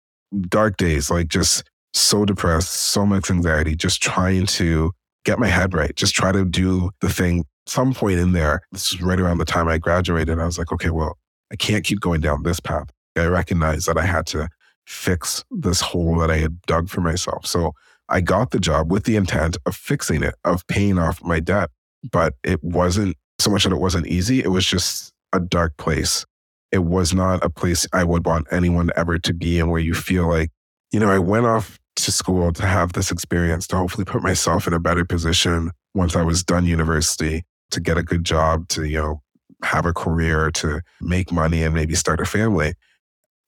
Dark 0.48 0.78
days, 0.78 1.12
like 1.12 1.28
just 1.28 1.64
so 1.94 2.26
depressed, 2.26 2.72
so 2.72 3.06
much 3.06 3.30
anxiety, 3.30 3.76
just 3.76 4.02
trying 4.02 4.46
to 4.46 4.92
get 5.26 5.40
my 5.40 5.48
head 5.48 5.74
right, 5.74 5.96
just 5.96 6.16
try 6.16 6.32
to 6.32 6.46
do 6.46 6.90
the 7.02 7.10
thing. 7.10 7.46
Some 7.68 7.94
point 7.94 8.20
in 8.20 8.32
there, 8.32 8.62
this 8.72 8.94
is 8.94 9.02
right 9.02 9.20
around 9.20 9.38
the 9.38 9.46
time 9.46 9.68
I 9.68 9.78
graduated. 9.78 10.40
I 10.40 10.46
was 10.46 10.58
like, 10.58 10.72
okay, 10.72 10.90
well, 10.90 11.18
I 11.52 11.56
can't 11.56 11.84
keep 11.84 12.00
going 12.00 12.22
down 12.22 12.44
this 12.44 12.60
path. 12.60 12.90
I 13.16 13.26
recognized 13.26 13.88
that 13.88 13.98
I 13.98 14.06
had 14.06 14.26
to 14.28 14.48
fix 14.86 15.44
this 15.52 15.82
hole 15.82 16.18
that 16.20 16.32
I 16.32 16.38
had 16.38 16.62
dug 16.64 16.90
for 16.90 17.02
myself. 17.02 17.46
So 17.46 17.74
I 18.10 18.22
got 18.22 18.52
the 18.52 18.60
job 18.60 18.92
with 18.92 19.04
the 19.04 19.16
intent 19.16 19.58
of 19.66 19.76
fixing 19.76 20.24
it, 20.24 20.36
of 20.44 20.66
paying 20.68 20.98
off 20.98 21.24
my 21.24 21.40
debt. 21.40 21.70
But 22.10 22.34
it 22.44 22.64
wasn't 22.64 23.16
so 23.38 23.52
much 23.52 23.64
that 23.64 23.72
it 23.72 23.80
wasn't 23.80 24.08
easy, 24.08 24.42
it 24.42 24.50
was 24.50 24.66
just 24.66 25.14
a 25.34 25.40
dark 25.40 25.78
place 25.78 26.26
it 26.72 26.86
was 26.86 27.14
not 27.14 27.44
a 27.44 27.50
place 27.50 27.86
I 27.94 28.04
would 28.04 28.26
want 28.26 28.48
anyone 28.52 28.92
ever 28.96 29.20
to 29.20 29.34
be 29.34 29.60
in 29.60 29.70
where 29.70 29.82
you 29.82 29.94
feel 29.94 30.28
like, 30.28 30.52
you 30.92 31.00
know, 31.00 31.10
I 31.10 31.20
went 31.20 31.46
off 31.46 31.80
to 31.98 32.12
school 32.12 32.52
to 32.54 32.66
have 32.66 32.94
this 32.94 33.12
experience 33.12 33.68
to 33.68 33.78
hopefully 33.78 34.06
put 34.06 34.24
myself 34.24 34.68
in 34.68 34.74
a 34.74 34.80
better 34.80 35.06
position 35.06 35.72
once 35.94 36.16
I 36.16 36.24
was 36.24 36.44
done 36.44 36.66
university 36.66 37.44
to 37.72 37.80
get 37.80 37.98
a 37.98 38.04
good 38.04 38.24
job, 38.24 38.68
to, 38.70 38.86
you 38.86 38.98
know, 38.98 39.22
have 39.64 39.86
a 39.86 39.94
career, 39.94 40.50
to 40.52 40.82
make 41.02 41.32
money 41.32 41.64
and 41.64 41.76
maybe 41.76 41.96
start 41.96 42.20
a 42.20 42.26
family. 42.26 42.74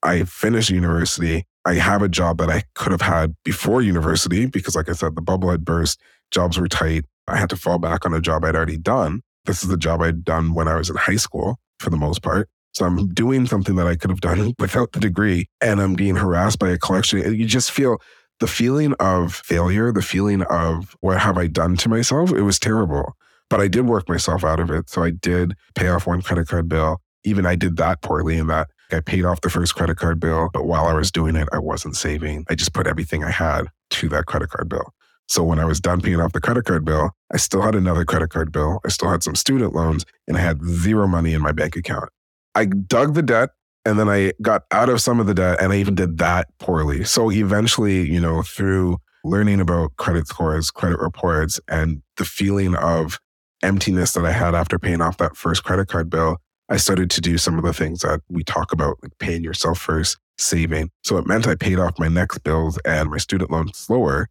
I 0.04 0.24
finished 0.26 0.70
university. 0.70 1.46
I 1.66 1.76
have 1.76 2.02
a 2.02 2.10
job 2.10 2.38
that 2.40 2.50
I 2.50 2.64
could 2.76 2.92
have 2.92 3.02
had 3.02 3.36
before 3.46 3.82
university 3.82 4.46
because, 4.46 4.76
like 4.76 4.90
I 4.90 4.94
said, 4.94 5.16
the 5.16 5.22
bubble 5.22 5.50
had 5.50 5.64
burst, 5.64 6.00
jobs 6.30 6.60
were 6.60 6.68
tight. 6.68 7.06
I 7.28 7.38
had 7.38 7.50
to 7.52 7.56
fall 7.56 7.80
back 7.80 8.06
on 8.06 8.14
a 8.14 8.20
job 8.20 8.44
I'd 8.44 8.56
already 8.56 8.78
done. 8.78 9.22
This 9.46 9.64
is 9.64 9.70
the 9.70 9.78
job 9.78 10.02
I'd 10.02 10.26
done 10.26 10.54
when 10.54 10.68
I 10.68 10.76
was 10.76 10.90
in 10.90 10.98
high 10.98 11.16
school 11.16 11.58
for 11.80 11.90
the 11.90 11.98
most 11.98 12.22
part. 12.22 12.50
So 12.74 12.86
I'm 12.86 13.14
doing 13.14 13.46
something 13.46 13.76
that 13.76 13.88
I 13.88 13.96
could 13.96 14.10
have 14.10 14.22
done 14.22 14.54
without 14.60 14.92
the 14.92 15.00
degree 15.00 15.48
and 15.62 15.82
I'm 15.82 15.94
being 15.94 16.16
harassed 16.16 16.60
by 16.60 16.70
a 16.70 16.78
collection. 16.78 17.20
And 17.20 17.38
you 17.38 17.46
just 17.46 17.72
feel 17.72 18.02
the 18.40 18.48
feeling 18.48 18.94
of 19.00 19.36
failure, 19.36 19.92
the 19.92 20.02
feeling 20.02 20.42
of 20.44 20.96
what 21.02 21.20
have 21.20 21.38
I 21.38 21.48
done 21.48 21.78
to 21.78 21.90
myself? 21.90 22.32
It 22.32 22.42
was 22.42 22.60
terrible. 22.60 23.14
But 23.50 23.62
I 23.62 23.68
did 23.68 23.86
work 23.86 24.10
myself 24.10 24.44
out 24.44 24.60
of 24.60 24.72
it. 24.72 24.90
So 24.90 25.04
I 25.04 25.12
did 25.12 25.54
pay 25.76 25.88
off 25.88 26.08
one 26.08 26.22
credit 26.22 26.48
card 26.48 26.68
bill. 26.68 27.00
Even 27.24 27.46
I 27.46 27.56
did 27.56 27.78
that 27.78 28.02
poorly 28.02 28.38
in 28.38 28.48
that 28.48 28.68
I 28.94 29.00
paid 29.00 29.26
off 29.26 29.42
the 29.42 29.50
first 29.50 29.76
credit 29.76 29.98
card 29.98 30.20
bill, 30.20 30.50
but 30.54 30.66
while 30.66 30.86
I 30.86 30.94
was 30.94 31.12
doing 31.12 31.36
it, 31.36 31.48
I 31.52 31.60
wasn't 31.60 31.96
saving. 31.96 32.46
I 32.50 32.56
just 32.56 32.74
put 32.74 32.88
everything 32.88 33.24
I 33.24 33.32
had 33.32 33.68
to 33.92 34.10
that 34.10 34.26
credit 34.26 34.50
card 34.50 34.70
bill. 34.70 34.94
So 35.28 35.44
when 35.44 35.60
I 35.60 35.66
was 35.66 35.80
done 35.80 36.02
paying 36.02 36.20
off 36.20 36.34
the 36.34 36.42
credit 36.42 36.66
card 36.66 36.86
bill, 36.86 37.12
I 37.32 37.38
still 37.38 37.62
had 37.62 37.76
another 37.76 38.06
credit 38.06 38.30
card 38.30 38.52
bill. 38.52 38.80
I 38.86 38.90
still 38.90 39.10
had 39.10 39.24
some 39.24 39.36
student 39.36 39.74
loans 39.74 40.06
and 40.28 40.38
I 40.38 40.42
had 40.42 40.64
zero 40.64 41.08
money 41.08 41.34
in 41.34 41.42
my 41.42 41.52
bank 41.52 41.76
account. 41.76 42.10
I 42.56 42.66
dug 42.66 43.14
the 43.14 43.24
debt 43.24 43.50
and 43.86 44.00
then 44.00 44.10
I 44.10 44.34
got 44.42 44.64
out 44.72 44.90
of 44.90 45.02
some 45.02 45.20
of 45.20 45.28
the 45.28 45.34
debt 45.34 45.62
and 45.62 45.74
I 45.74 45.78
even 45.78 45.96
did 45.96 46.18
that 46.20 46.48
poorly. 46.60 47.04
So 47.04 47.32
eventually, 47.32 48.10
you 48.10 48.20
know, 48.20 48.42
through 48.42 48.98
learning 49.24 49.60
about 49.60 49.96
credit 49.98 50.28
scores, 50.28 50.72
credit 50.72 51.00
reports, 51.00 51.60
and 51.68 52.02
the 52.18 52.26
feeling 52.26 52.76
of 52.76 53.20
emptiness 53.62 54.14
that 54.14 54.26
I 54.26 54.32
had 54.32 54.56
after 54.56 54.78
paying 54.78 55.02
off 55.02 55.18
that 55.18 55.36
first 55.36 55.64
credit 55.64 55.88
card 55.88 56.10
bill, 56.10 56.38
I 56.70 56.78
started 56.78 57.10
to 57.12 57.22
do 57.22 57.38
some 57.38 57.58
of 57.58 57.64
the 57.64 57.74
things 57.74 58.02
that 58.02 58.22
we 58.30 58.44
talk 58.44 58.72
about, 58.72 58.98
like 59.02 59.18
paying 59.20 59.44
yourself 59.44 59.80
first, 59.80 60.18
saving. 60.38 60.90
So 61.04 61.18
it 61.18 61.28
meant 61.28 61.48
I 61.48 61.56
paid 61.56 61.80
off 61.80 62.00
my 62.00 62.08
next 62.08 62.40
bills 62.40 62.80
and 62.86 63.10
my 63.10 63.18
student 63.18 63.52
loans 63.52 63.78
slower. 63.78 64.28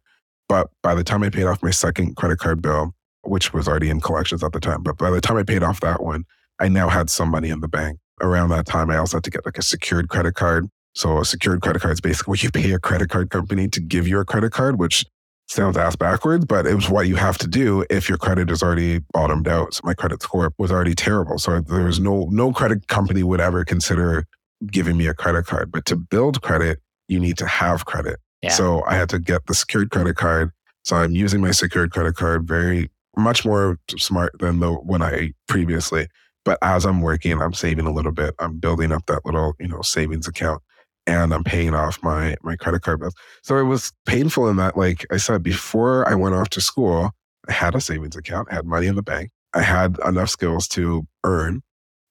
But 0.49 0.69
by 0.81 0.95
the 0.95 1.03
time 1.03 1.23
I 1.23 1.29
paid 1.29 1.45
off 1.45 1.63
my 1.63 1.71
second 1.71 2.15
credit 2.15 2.39
card 2.39 2.61
bill, 2.61 2.93
which 3.21 3.53
was 3.53 3.67
already 3.67 3.89
in 3.89 4.01
collections 4.01 4.43
at 4.43 4.51
the 4.51 4.59
time, 4.59 4.83
but 4.83 4.97
by 4.97 5.09
the 5.09 5.21
time 5.21 5.37
I 5.37 5.43
paid 5.43 5.63
off 5.63 5.79
that 5.79 6.03
one, 6.03 6.25
I 6.59 6.67
now 6.67 6.89
had 6.89 7.09
some 7.09 7.29
money 7.29 7.49
in 7.49 7.61
the 7.61 7.67
bank 7.67 7.99
around 8.21 8.49
that 8.49 8.65
time, 8.65 8.89
I 8.89 8.97
also 8.97 9.17
had 9.17 9.23
to 9.25 9.31
get 9.31 9.45
like 9.45 9.57
a 9.57 9.63
secured 9.63 10.09
credit 10.09 10.35
card. 10.35 10.67
So 10.95 11.19
a 11.19 11.25
secured 11.25 11.61
credit 11.61 11.81
card 11.81 11.93
is 11.93 12.01
basically 12.01 12.31
where 12.31 12.39
you 12.39 12.51
pay 12.51 12.71
a 12.71 12.79
credit 12.79 13.09
card 13.09 13.29
company 13.29 13.67
to 13.69 13.79
give 13.79 14.07
you 14.07 14.19
a 14.19 14.25
credit 14.25 14.51
card, 14.51 14.79
which 14.79 15.05
sounds 15.47 15.77
ass 15.77 15.95
backwards, 15.95 16.45
but 16.45 16.65
it 16.65 16.75
was 16.75 16.89
what 16.89 17.07
you 17.07 17.15
have 17.15 17.37
to 17.39 17.47
do 17.47 17.85
if 17.89 18.07
your 18.07 18.17
credit 18.17 18.49
is 18.49 18.63
already 18.63 18.99
bottomed 19.11 19.47
out. 19.47 19.73
So 19.73 19.81
my 19.83 19.93
credit 19.93 20.21
score 20.21 20.53
was 20.57 20.71
already 20.71 20.95
terrible. 20.95 21.37
So 21.37 21.61
there 21.61 21.83
was 21.83 21.99
no 21.99 22.27
no 22.31 22.53
credit 22.53 22.87
company 22.87 23.23
would 23.23 23.41
ever 23.41 23.65
consider 23.65 24.25
giving 24.67 24.97
me 24.97 25.07
a 25.07 25.13
credit 25.13 25.45
card. 25.45 25.71
But 25.71 25.85
to 25.85 25.95
build 25.95 26.41
credit, 26.41 26.79
you 27.07 27.19
need 27.19 27.37
to 27.37 27.47
have 27.47 27.85
credit. 27.85 28.19
Yeah. 28.41 28.49
So 28.49 28.83
I 28.85 28.95
had 28.95 29.09
to 29.09 29.19
get 29.19 29.45
the 29.47 29.53
secured 29.53 29.91
credit 29.91 30.15
card. 30.15 30.51
So 30.83 30.95
I'm 30.95 31.11
using 31.11 31.41
my 31.41 31.51
secured 31.51 31.91
credit 31.91 32.15
card 32.15 32.47
very 32.47 32.89
much 33.15 33.45
more 33.45 33.77
smart 33.97 34.33
than 34.39 34.59
the 34.59 34.71
one 34.73 35.01
I 35.01 35.33
previously. 35.47 36.07
But 36.45 36.57
as 36.61 36.85
I'm 36.85 37.01
working, 37.01 37.41
I'm 37.41 37.53
saving 37.53 37.85
a 37.85 37.91
little 37.93 38.11
bit. 38.11 38.35
I'm 38.39 38.57
building 38.59 38.91
up 38.91 39.05
that 39.07 39.25
little, 39.25 39.53
you 39.59 39.67
know, 39.67 39.81
savings 39.81 40.27
account 40.27 40.61
and 41.05 41.33
I'm 41.33 41.43
paying 41.43 41.73
off 41.73 42.01
my 42.01 42.35
my 42.43 42.55
credit 42.55 42.81
card 42.81 42.99
bills. 42.99 43.13
So 43.41 43.57
it 43.57 43.63
was 43.63 43.91
painful 44.05 44.47
in 44.49 44.57
that, 44.57 44.77
like 44.77 45.05
I 45.11 45.17
said, 45.17 45.43
before 45.43 46.07
I 46.07 46.15
went 46.15 46.35
off 46.35 46.49
to 46.49 46.61
school, 46.61 47.11
I 47.47 47.51
had 47.51 47.75
a 47.75 47.81
savings 47.81 48.15
account, 48.15 48.47
I 48.51 48.55
had 48.55 48.65
money 48.65 48.87
in 48.87 48.95
the 48.95 49.03
bank. 49.03 49.31
I 49.53 49.61
had 49.61 49.97
enough 50.05 50.29
skills 50.29 50.67
to 50.69 51.05
earn. 51.23 51.61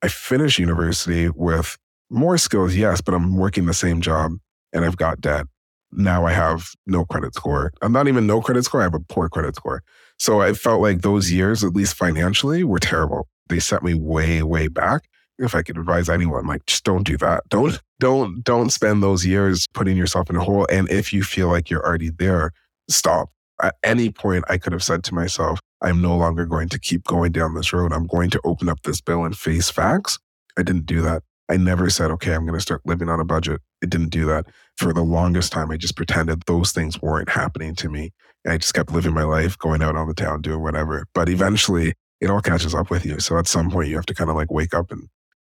I 0.02 0.08
finished 0.08 0.58
university 0.58 1.28
with 1.28 1.76
more 2.10 2.38
skills, 2.38 2.76
yes, 2.76 3.00
but 3.00 3.14
I'm 3.14 3.36
working 3.36 3.66
the 3.66 3.74
same 3.74 4.00
job 4.00 4.32
and 4.72 4.84
I've 4.84 4.96
got 4.96 5.20
debt. 5.20 5.46
Now 5.90 6.24
I 6.24 6.32
have 6.32 6.70
no 6.86 7.04
credit 7.04 7.34
score. 7.34 7.72
I'm 7.82 7.92
not 7.92 8.08
even 8.08 8.26
no 8.26 8.40
credit 8.40 8.64
score, 8.64 8.80
I 8.80 8.84
have 8.84 8.94
a 8.94 9.00
poor 9.00 9.28
credit 9.28 9.56
score. 9.56 9.82
So 10.18 10.40
I 10.40 10.52
felt 10.52 10.80
like 10.80 11.02
those 11.02 11.32
years, 11.32 11.64
at 11.64 11.74
least 11.74 11.94
financially, 11.96 12.62
were 12.62 12.78
terrible 12.78 13.26
they 13.52 13.60
set 13.60 13.82
me 13.82 13.94
way, 13.94 14.42
way 14.42 14.68
back. 14.68 15.04
If 15.38 15.54
I 15.54 15.62
could 15.62 15.78
advise 15.78 16.08
anyone, 16.08 16.46
like 16.46 16.66
just 16.66 16.84
don't 16.84 17.06
do 17.06 17.16
that. 17.18 17.48
Don't, 17.48 17.80
don't, 18.00 18.42
don't 18.42 18.70
spend 18.70 19.02
those 19.02 19.26
years 19.26 19.66
putting 19.74 19.96
yourself 19.96 20.30
in 20.30 20.36
a 20.36 20.40
hole. 20.40 20.66
And 20.70 20.90
if 20.90 21.12
you 21.12 21.22
feel 21.22 21.48
like 21.48 21.70
you're 21.70 21.84
already 21.84 22.10
there, 22.10 22.52
stop. 22.88 23.28
At 23.62 23.76
any 23.84 24.10
point, 24.10 24.44
I 24.48 24.58
could 24.58 24.72
have 24.72 24.82
said 24.82 25.04
to 25.04 25.14
myself, 25.14 25.60
I'm 25.82 26.00
no 26.00 26.16
longer 26.16 26.46
going 26.46 26.68
to 26.70 26.78
keep 26.78 27.04
going 27.04 27.32
down 27.32 27.54
this 27.54 27.72
road. 27.72 27.92
I'm 27.92 28.06
going 28.06 28.30
to 28.30 28.40
open 28.44 28.68
up 28.68 28.82
this 28.82 29.00
bill 29.00 29.24
and 29.24 29.36
face 29.36 29.70
facts. 29.70 30.18
I 30.58 30.62
didn't 30.62 30.86
do 30.86 31.02
that. 31.02 31.22
I 31.48 31.56
never 31.56 31.90
said, 31.90 32.10
okay, 32.12 32.34
I'm 32.34 32.46
going 32.46 32.58
to 32.58 32.62
start 32.62 32.80
living 32.86 33.08
on 33.08 33.20
a 33.20 33.24
budget. 33.24 33.60
It 33.82 33.90
didn't 33.90 34.10
do 34.10 34.24
that. 34.26 34.46
For 34.78 34.92
the 34.92 35.02
longest 35.02 35.52
time, 35.52 35.70
I 35.70 35.76
just 35.76 35.96
pretended 35.96 36.42
those 36.46 36.72
things 36.72 37.02
weren't 37.02 37.28
happening 37.28 37.74
to 37.76 37.88
me. 37.88 38.12
And 38.44 38.54
I 38.54 38.58
just 38.58 38.74
kept 38.74 38.92
living 38.92 39.12
my 39.12 39.24
life, 39.24 39.58
going 39.58 39.82
out 39.82 39.96
on 39.96 40.08
the 40.08 40.14
town, 40.14 40.40
doing 40.40 40.62
whatever. 40.62 41.06
But 41.14 41.28
eventually, 41.28 41.94
it 42.22 42.30
all 42.30 42.40
catches 42.40 42.74
up 42.74 42.88
with 42.88 43.04
you. 43.04 43.18
So 43.18 43.36
at 43.36 43.48
some 43.48 43.68
point, 43.68 43.88
you 43.88 43.96
have 43.96 44.06
to 44.06 44.14
kind 44.14 44.30
of 44.30 44.36
like 44.36 44.50
wake 44.50 44.72
up 44.72 44.92
and. 44.92 45.08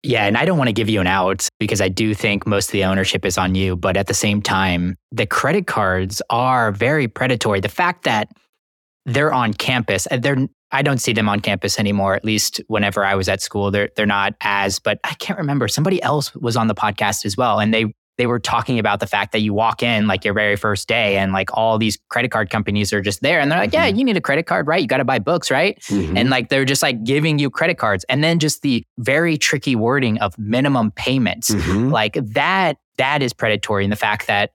Yeah. 0.03 0.25
And 0.25 0.37
I 0.37 0.45
don't 0.45 0.57
want 0.57 0.67
to 0.67 0.73
give 0.73 0.89
you 0.89 1.01
an 1.01 1.07
out 1.07 1.47
because 1.59 1.81
I 1.81 1.89
do 1.89 2.13
think 2.13 2.45
most 2.45 2.67
of 2.67 2.71
the 2.73 2.83
ownership 2.83 3.25
is 3.25 3.37
on 3.37 3.55
you. 3.55 3.75
But 3.75 3.97
at 3.97 4.07
the 4.07 4.13
same 4.13 4.41
time, 4.41 4.95
the 5.11 5.25
credit 5.25 5.65
cards 5.65 6.21
are 6.29 6.71
very 6.71 7.07
predatory. 7.07 7.61
The 7.61 7.69
fact 7.69 8.03
that 8.03 8.29
they're 9.05 9.33
on 9.33 9.53
campus, 9.53 10.07
uh, 10.11 10.17
they're 10.17 10.47
I 10.71 10.81
don't 10.81 10.99
see 10.99 11.13
them 11.13 11.29
on 11.29 11.39
campus 11.39 11.79
anymore. 11.79 12.13
At 12.13 12.25
least 12.25 12.61
whenever 12.67 13.05
I 13.05 13.15
was 13.15 13.29
at 13.29 13.41
school, 13.41 13.71
they're 13.71 13.89
they're 13.95 14.05
not 14.05 14.35
as. 14.41 14.79
But 14.79 14.99
I 15.03 15.13
can't 15.15 15.39
remember. 15.39 15.67
Somebody 15.67 16.01
else 16.03 16.35
was 16.35 16.57
on 16.57 16.67
the 16.67 16.75
podcast 16.75 17.25
as 17.25 17.35
well, 17.35 17.59
and 17.59 17.73
they 17.73 17.85
they 18.17 18.25
were 18.25 18.39
talking 18.39 18.79
about 18.79 18.99
the 18.99 19.07
fact 19.07 19.31
that 19.31 19.39
you 19.39 19.53
walk 19.53 19.83
in 19.83 20.07
like 20.07 20.25
your 20.25 20.33
very 20.33 20.55
first 20.55 20.87
day 20.87 21.17
and 21.17 21.31
like 21.31 21.55
all 21.55 21.77
these 21.77 21.97
credit 22.09 22.31
card 22.31 22.49
companies 22.49 22.91
are 22.91 23.01
just 23.01 23.21
there 23.21 23.39
and 23.39 23.51
they're 23.51 23.59
like, 23.59 23.71
mm-hmm. 23.71 23.83
yeah, 23.83 23.87
you 23.87 24.03
need 24.03 24.17
a 24.17 24.21
credit 24.21 24.47
card, 24.47 24.67
right? 24.67 24.81
You 24.81 24.87
got 24.87 24.97
to 24.97 25.05
buy 25.05 25.19
books, 25.19 25.51
right? 25.51 25.79
Mm-hmm. 25.81 26.17
And 26.17 26.29
like 26.29 26.49
they're 26.49 26.65
just 26.65 26.81
like 26.81 27.03
giving 27.03 27.39
you 27.39 27.49
credit 27.49 27.77
cards. 27.77 28.05
And 28.09 28.23
then 28.23 28.39
just 28.39 28.63
the 28.63 28.83
very 28.97 29.37
tricky 29.37 29.75
wording 29.75 30.17
of 30.19 30.37
minimum 30.37 30.91
payments, 30.91 31.51
mm-hmm. 31.51 31.89
like 31.89 32.13
that, 32.13 32.77
that 32.97 33.21
is 33.21 33.33
predatory. 33.33 33.83
And 33.83 33.91
the 33.91 33.97
fact 33.97 34.27
that 34.27 34.51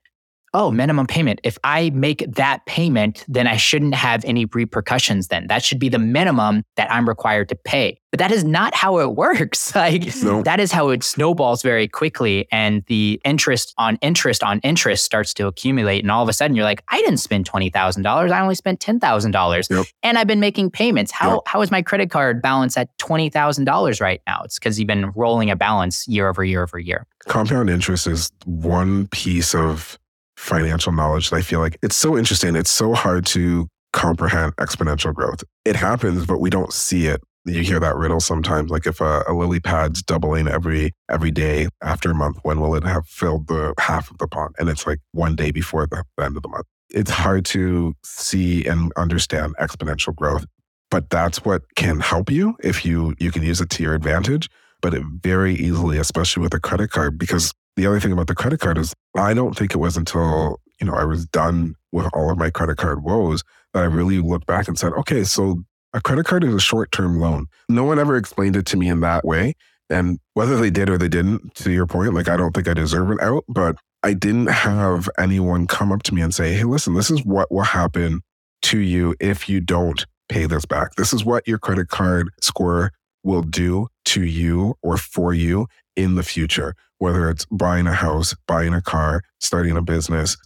oh, 0.53 0.69
minimum 0.71 1.07
payment. 1.07 1.39
If 1.43 1.57
I 1.63 1.89
make 1.91 2.25
that 2.35 2.65
payment, 2.65 3.25
then 3.27 3.47
I 3.47 3.57
shouldn't 3.57 3.95
have 3.95 4.23
any 4.23 4.45
repercussions 4.45 5.29
then. 5.29 5.47
That 5.47 5.63
should 5.63 5.79
be 5.79 5.89
the 5.89 5.99
minimum 5.99 6.63
that 6.75 6.91
I'm 6.91 7.07
required 7.07 7.49
to 7.49 7.55
pay. 7.55 7.99
But 8.11 8.19
that 8.19 8.31
is 8.31 8.43
not 8.43 8.75
how 8.75 8.99
it 8.99 9.15
works. 9.15 9.73
Like 9.75 10.15
no. 10.23 10.43
that 10.43 10.59
is 10.59 10.71
how 10.71 10.89
it 10.89 11.03
snowballs 11.03 11.63
very 11.63 11.87
quickly 11.87 12.47
and 12.51 12.83
the 12.85 13.19
interest 13.25 13.73
on 13.77 13.97
interest 14.01 14.43
on 14.43 14.59
interest 14.59 15.03
starts 15.03 15.33
to 15.35 15.47
accumulate 15.47 16.03
and 16.03 16.11
all 16.11 16.21
of 16.21 16.29
a 16.29 16.33
sudden 16.33 16.55
you're 16.55 16.65
like, 16.65 16.83
I 16.89 16.99
didn't 16.99 17.17
spend 17.17 17.49
$20,000. 17.49 18.31
I 18.31 18.39
only 18.39 18.55
spent 18.55 18.79
$10,000 18.79 19.69
yep. 19.69 19.85
and 20.03 20.17
I've 20.19 20.27
been 20.27 20.39
making 20.39 20.69
payments. 20.69 21.11
How 21.11 21.33
yep. 21.33 21.39
how 21.47 21.61
is 21.61 21.71
my 21.71 21.81
credit 21.81 22.11
card 22.11 22.41
balance 22.41 22.77
at 22.77 22.95
$20,000 22.99 24.01
right 24.01 24.21
now? 24.27 24.41
It's 24.45 24.59
cuz 24.59 24.79
you've 24.79 24.87
been 24.87 25.11
rolling 25.15 25.49
a 25.49 25.55
balance 25.55 26.07
year 26.07 26.29
over 26.29 26.43
year 26.43 26.61
over 26.61 26.77
year. 26.77 27.07
Compound 27.27 27.69
interest 27.69 28.05
is 28.05 28.31
one 28.45 29.07
piece 29.07 29.55
of 29.55 29.97
financial 30.37 30.91
knowledge 30.91 31.29
that 31.29 31.37
I 31.37 31.41
feel 31.41 31.59
like 31.59 31.77
it's 31.81 31.95
so 31.95 32.17
interesting. 32.17 32.55
It's 32.55 32.71
so 32.71 32.93
hard 32.93 33.25
to 33.27 33.67
comprehend 33.93 34.55
exponential 34.57 35.13
growth. 35.13 35.43
It 35.65 35.75
happens, 35.75 36.25
but 36.25 36.39
we 36.39 36.49
don't 36.49 36.73
see 36.73 37.07
it. 37.07 37.21
You 37.45 37.61
hear 37.61 37.79
that 37.79 37.95
riddle 37.97 38.21
sometimes, 38.21 38.71
like 38.71 38.87
if 38.87 39.01
a, 39.01 39.23
a 39.27 39.33
lily 39.33 39.59
pad's 39.59 40.01
doubling 40.01 40.47
every 40.47 40.93
every 41.11 41.29
day 41.29 41.67
after 41.81 42.11
a 42.11 42.15
month, 42.15 42.37
when 42.43 42.61
will 42.61 42.73
it 42.75 42.83
have 42.85 43.05
filled 43.05 43.47
the 43.47 43.73
half 43.79 44.09
of 44.09 44.17
the 44.17 44.27
pond? 44.27 44.55
And 44.57 44.69
it's 44.69 44.87
like 44.87 44.99
one 45.11 45.35
day 45.35 45.51
before 45.51 45.85
the, 45.85 46.03
the 46.17 46.23
end 46.23 46.37
of 46.37 46.43
the 46.43 46.49
month. 46.49 46.65
it's 46.89 47.11
hard 47.11 47.43
to 47.45 47.93
see 48.03 48.65
and 48.65 48.93
understand 48.95 49.55
exponential 49.59 50.15
growth. 50.15 50.45
But 50.89 51.09
that's 51.09 51.43
what 51.43 51.63
can 51.75 51.99
help 51.99 52.31
you 52.31 52.55
if 52.63 52.85
you 52.85 53.15
you 53.19 53.31
can 53.31 53.43
use 53.43 53.59
it 53.59 53.69
to 53.71 53.83
your 53.83 53.93
advantage. 53.93 54.49
But 54.81 54.93
it 54.93 55.03
very 55.21 55.55
easily, 55.55 55.97
especially 55.97 56.43
with 56.43 56.53
a 56.53 56.59
credit 56.59 56.91
card, 56.91 57.17
because 57.17 57.53
the 57.75 57.87
other 57.87 57.99
thing 57.99 58.11
about 58.11 58.27
the 58.27 58.35
credit 58.35 58.59
card 58.59 58.77
is 58.77 58.93
I 59.15 59.33
don't 59.33 59.57
think 59.57 59.73
it 59.73 59.77
was 59.77 59.97
until, 59.97 60.59
you 60.79 60.87
know, 60.87 60.93
I 60.93 61.05
was 61.05 61.25
done 61.25 61.75
with 61.91 62.07
all 62.13 62.29
of 62.31 62.37
my 62.37 62.49
credit 62.49 62.77
card 62.77 63.03
woes 63.03 63.43
that 63.73 63.83
I 63.83 63.87
really 63.87 64.19
looked 64.19 64.45
back 64.45 64.67
and 64.67 64.77
said, 64.77 64.93
okay, 64.93 65.23
so 65.23 65.63
a 65.93 66.01
credit 66.01 66.25
card 66.25 66.43
is 66.43 66.53
a 66.53 66.59
short 66.59 66.91
term 66.91 67.19
loan. 67.19 67.47
No 67.69 67.83
one 67.83 67.99
ever 67.99 68.17
explained 68.17 68.55
it 68.55 68.65
to 68.67 68.77
me 68.77 68.87
in 68.87 68.99
that 69.01 69.25
way. 69.25 69.53
And 69.89 70.19
whether 70.33 70.57
they 70.57 70.69
did 70.69 70.89
or 70.89 70.97
they 70.97 71.09
didn't, 71.09 71.55
to 71.55 71.71
your 71.71 71.85
point, 71.85 72.13
like 72.13 72.29
I 72.29 72.37
don't 72.37 72.53
think 72.53 72.67
I 72.67 72.73
deserve 72.73 73.11
an 73.11 73.19
out, 73.21 73.43
but 73.47 73.75
I 74.01 74.13
didn't 74.13 74.47
have 74.47 75.09
anyone 75.17 75.67
come 75.67 75.91
up 75.91 76.03
to 76.03 76.13
me 76.13 76.21
and 76.21 76.33
say, 76.33 76.53
hey, 76.53 76.63
listen, 76.63 76.93
this 76.93 77.11
is 77.11 77.23
what 77.23 77.51
will 77.51 77.61
happen 77.61 78.21
to 78.63 78.79
you 78.79 79.15
if 79.19 79.47
you 79.47 79.59
don't 79.59 80.05
pay 80.29 80.45
this 80.45 80.65
back. 80.65 80.95
This 80.95 81.13
is 81.13 81.23
what 81.23 81.47
your 81.47 81.59
credit 81.59 81.89
card 81.89 82.29
score 82.41 82.91
will 83.23 83.41
do 83.41 83.87
to 84.05 84.23
you 84.23 84.75
or 84.81 84.97
for 84.97 85.33
you 85.33 85.67
in 85.95 86.15
the 86.15 86.23
future, 86.23 86.75
whether 86.97 87.29
it's 87.29 87.45
buying 87.51 87.87
a 87.87 87.93
house, 87.93 88.35
buying 88.47 88.73
a 88.73 88.81
car, 88.81 89.23
starting 89.39 89.77
a 89.77 89.81
business, 89.81 90.37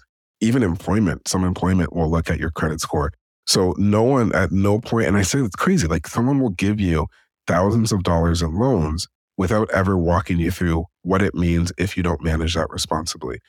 even 0.41 0.63
employment. 0.63 1.27
Some 1.27 1.43
employment 1.43 1.95
will 1.95 2.09
look 2.09 2.29
at 2.29 2.39
your 2.39 2.51
credit 2.51 2.81
score. 2.81 3.11
So 3.45 3.73
no 3.77 4.03
one 4.03 4.33
at 4.35 4.51
no 4.51 4.79
point, 4.79 5.07
and 5.07 5.17
I 5.17 5.21
say 5.21 5.39
it's 5.39 5.55
crazy, 5.55 5.87
like 5.87 6.07
someone 6.07 6.41
will 6.41 6.49
give 6.49 6.79
you 6.79 7.07
thousands 7.47 7.91
of 7.91 8.03
dollars 8.03 8.41
in 8.41 8.55
loans 8.55 9.07
without 9.37 9.69
ever 9.71 9.97
walking 9.97 10.39
you 10.39 10.51
through 10.51 10.85
what 11.03 11.21
it 11.21 11.33
means 11.33 11.71
if 11.77 11.95
you 11.95 12.03
don't 12.03 12.23
manage 12.23 12.55
that 12.55 12.69
responsibly. 12.69 13.39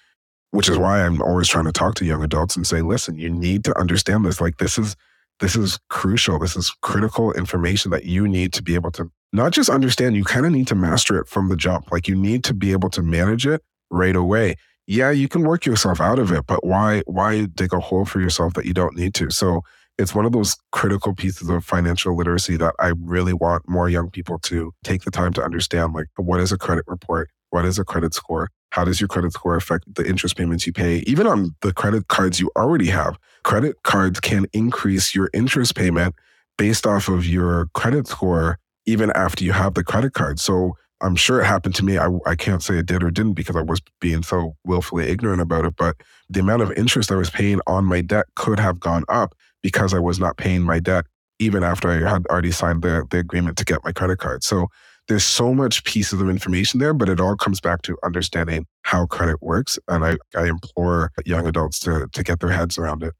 Which 0.50 0.68
is 0.68 0.78
why 0.78 1.04
I'm 1.04 1.20
always 1.20 1.48
trying 1.48 1.66
to 1.66 1.72
talk 1.72 1.94
to 1.96 2.06
young 2.06 2.22
adults 2.22 2.56
and 2.56 2.66
say, 2.66 2.80
listen, 2.80 3.18
you 3.18 3.28
need 3.28 3.64
to 3.64 3.78
understand 3.78 4.24
this. 4.24 4.40
Like 4.40 4.56
this 4.58 4.78
is 4.78 4.96
this 5.40 5.56
is 5.56 5.78
crucial. 5.88 6.38
This 6.38 6.56
is 6.56 6.70
critical 6.80 7.32
information 7.32 7.90
that 7.90 8.04
you 8.04 8.26
need 8.26 8.52
to 8.54 8.62
be 8.62 8.74
able 8.74 8.90
to 8.92 9.10
not 9.32 9.52
just 9.52 9.68
understand, 9.68 10.16
you 10.16 10.24
kind 10.24 10.46
of 10.46 10.52
need 10.52 10.66
to 10.68 10.74
master 10.74 11.18
it 11.18 11.28
from 11.28 11.48
the 11.48 11.56
jump. 11.56 11.90
Like 11.92 12.08
you 12.08 12.14
need 12.14 12.44
to 12.44 12.54
be 12.54 12.72
able 12.72 12.90
to 12.90 13.02
manage 13.02 13.46
it 13.46 13.62
right 13.90 14.16
away. 14.16 14.56
Yeah, 14.86 15.10
you 15.10 15.28
can 15.28 15.42
work 15.42 15.66
yourself 15.66 16.00
out 16.00 16.18
of 16.18 16.32
it, 16.32 16.46
but 16.46 16.64
why 16.64 17.02
why 17.06 17.44
dig 17.44 17.74
a 17.74 17.80
hole 17.80 18.06
for 18.06 18.20
yourself 18.20 18.54
that 18.54 18.64
you 18.64 18.72
don't 18.72 18.96
need 18.96 19.14
to? 19.14 19.30
So 19.30 19.62
it's 19.98 20.14
one 20.14 20.24
of 20.24 20.32
those 20.32 20.56
critical 20.72 21.14
pieces 21.14 21.48
of 21.48 21.64
financial 21.64 22.16
literacy 22.16 22.56
that 22.56 22.74
I 22.78 22.92
really 22.98 23.34
want 23.34 23.68
more 23.68 23.90
young 23.90 24.10
people 24.10 24.38
to 24.40 24.72
take 24.84 25.02
the 25.02 25.10
time 25.10 25.32
to 25.34 25.42
understand 25.42 25.92
like 25.92 26.06
what 26.16 26.40
is 26.40 26.52
a 26.52 26.58
credit 26.58 26.84
report? 26.86 27.28
What 27.50 27.64
is 27.64 27.78
a 27.78 27.84
credit 27.84 28.14
score? 28.14 28.48
How 28.70 28.84
does 28.84 29.00
your 29.00 29.08
credit 29.08 29.32
score 29.32 29.56
affect 29.56 29.94
the 29.94 30.06
interest 30.06 30.36
payments 30.36 30.66
you 30.66 30.72
pay? 30.72 30.98
Even 31.06 31.26
on 31.26 31.54
the 31.62 31.72
credit 31.72 32.08
cards 32.08 32.38
you 32.38 32.50
already 32.56 32.88
have, 32.88 33.18
credit 33.42 33.82
cards 33.82 34.20
can 34.20 34.46
increase 34.52 35.14
your 35.14 35.28
interest 35.34 35.74
payment 35.74 36.14
based 36.56 36.86
off 36.86 37.08
of 37.08 37.26
your 37.26 37.66
credit 37.74 38.06
score 38.06 38.58
even 38.88 39.10
after 39.12 39.44
you 39.44 39.52
have 39.52 39.74
the 39.74 39.84
credit 39.84 40.14
card. 40.14 40.40
So 40.40 40.76
I'm 41.00 41.14
sure 41.14 41.40
it 41.40 41.46
happened 41.46 41.74
to 41.76 41.84
me. 41.84 41.98
I, 41.98 42.08
I 42.26 42.34
can't 42.34 42.62
say 42.62 42.78
it 42.78 42.86
did 42.86 43.04
or 43.04 43.10
didn't 43.10 43.34
because 43.34 43.54
I 43.54 43.62
was 43.62 43.80
being 44.00 44.22
so 44.22 44.56
willfully 44.64 45.08
ignorant 45.08 45.40
about 45.40 45.64
it. 45.64 45.76
But 45.76 45.96
the 46.28 46.40
amount 46.40 46.62
of 46.62 46.72
interest 46.72 47.12
I 47.12 47.16
was 47.16 47.30
paying 47.30 47.60
on 47.66 47.84
my 47.84 48.00
debt 48.00 48.26
could 48.34 48.58
have 48.58 48.80
gone 48.80 49.04
up 49.08 49.34
because 49.62 49.94
I 49.94 49.98
was 49.98 50.18
not 50.18 50.38
paying 50.38 50.62
my 50.62 50.80
debt 50.80 51.04
even 51.38 51.62
after 51.62 51.88
I 51.88 52.10
had 52.10 52.26
already 52.26 52.50
signed 52.50 52.82
the, 52.82 53.04
the 53.10 53.18
agreement 53.18 53.58
to 53.58 53.64
get 53.64 53.84
my 53.84 53.92
credit 53.92 54.18
card. 54.18 54.42
So 54.42 54.66
there's 55.06 55.24
so 55.24 55.54
much 55.54 55.84
pieces 55.84 56.20
of 56.20 56.28
information 56.28 56.80
there, 56.80 56.92
but 56.92 57.08
it 57.08 57.20
all 57.20 57.36
comes 57.36 57.60
back 57.60 57.82
to 57.82 57.96
understanding 58.02 58.66
how 58.82 59.06
credit 59.06 59.40
works. 59.40 59.78
And 59.86 60.04
I, 60.04 60.16
I 60.36 60.48
implore 60.48 61.12
young 61.24 61.46
adults 61.46 61.78
to, 61.80 62.08
to 62.12 62.22
get 62.24 62.40
their 62.40 62.50
heads 62.50 62.76
around 62.76 63.02
it. 63.02 63.14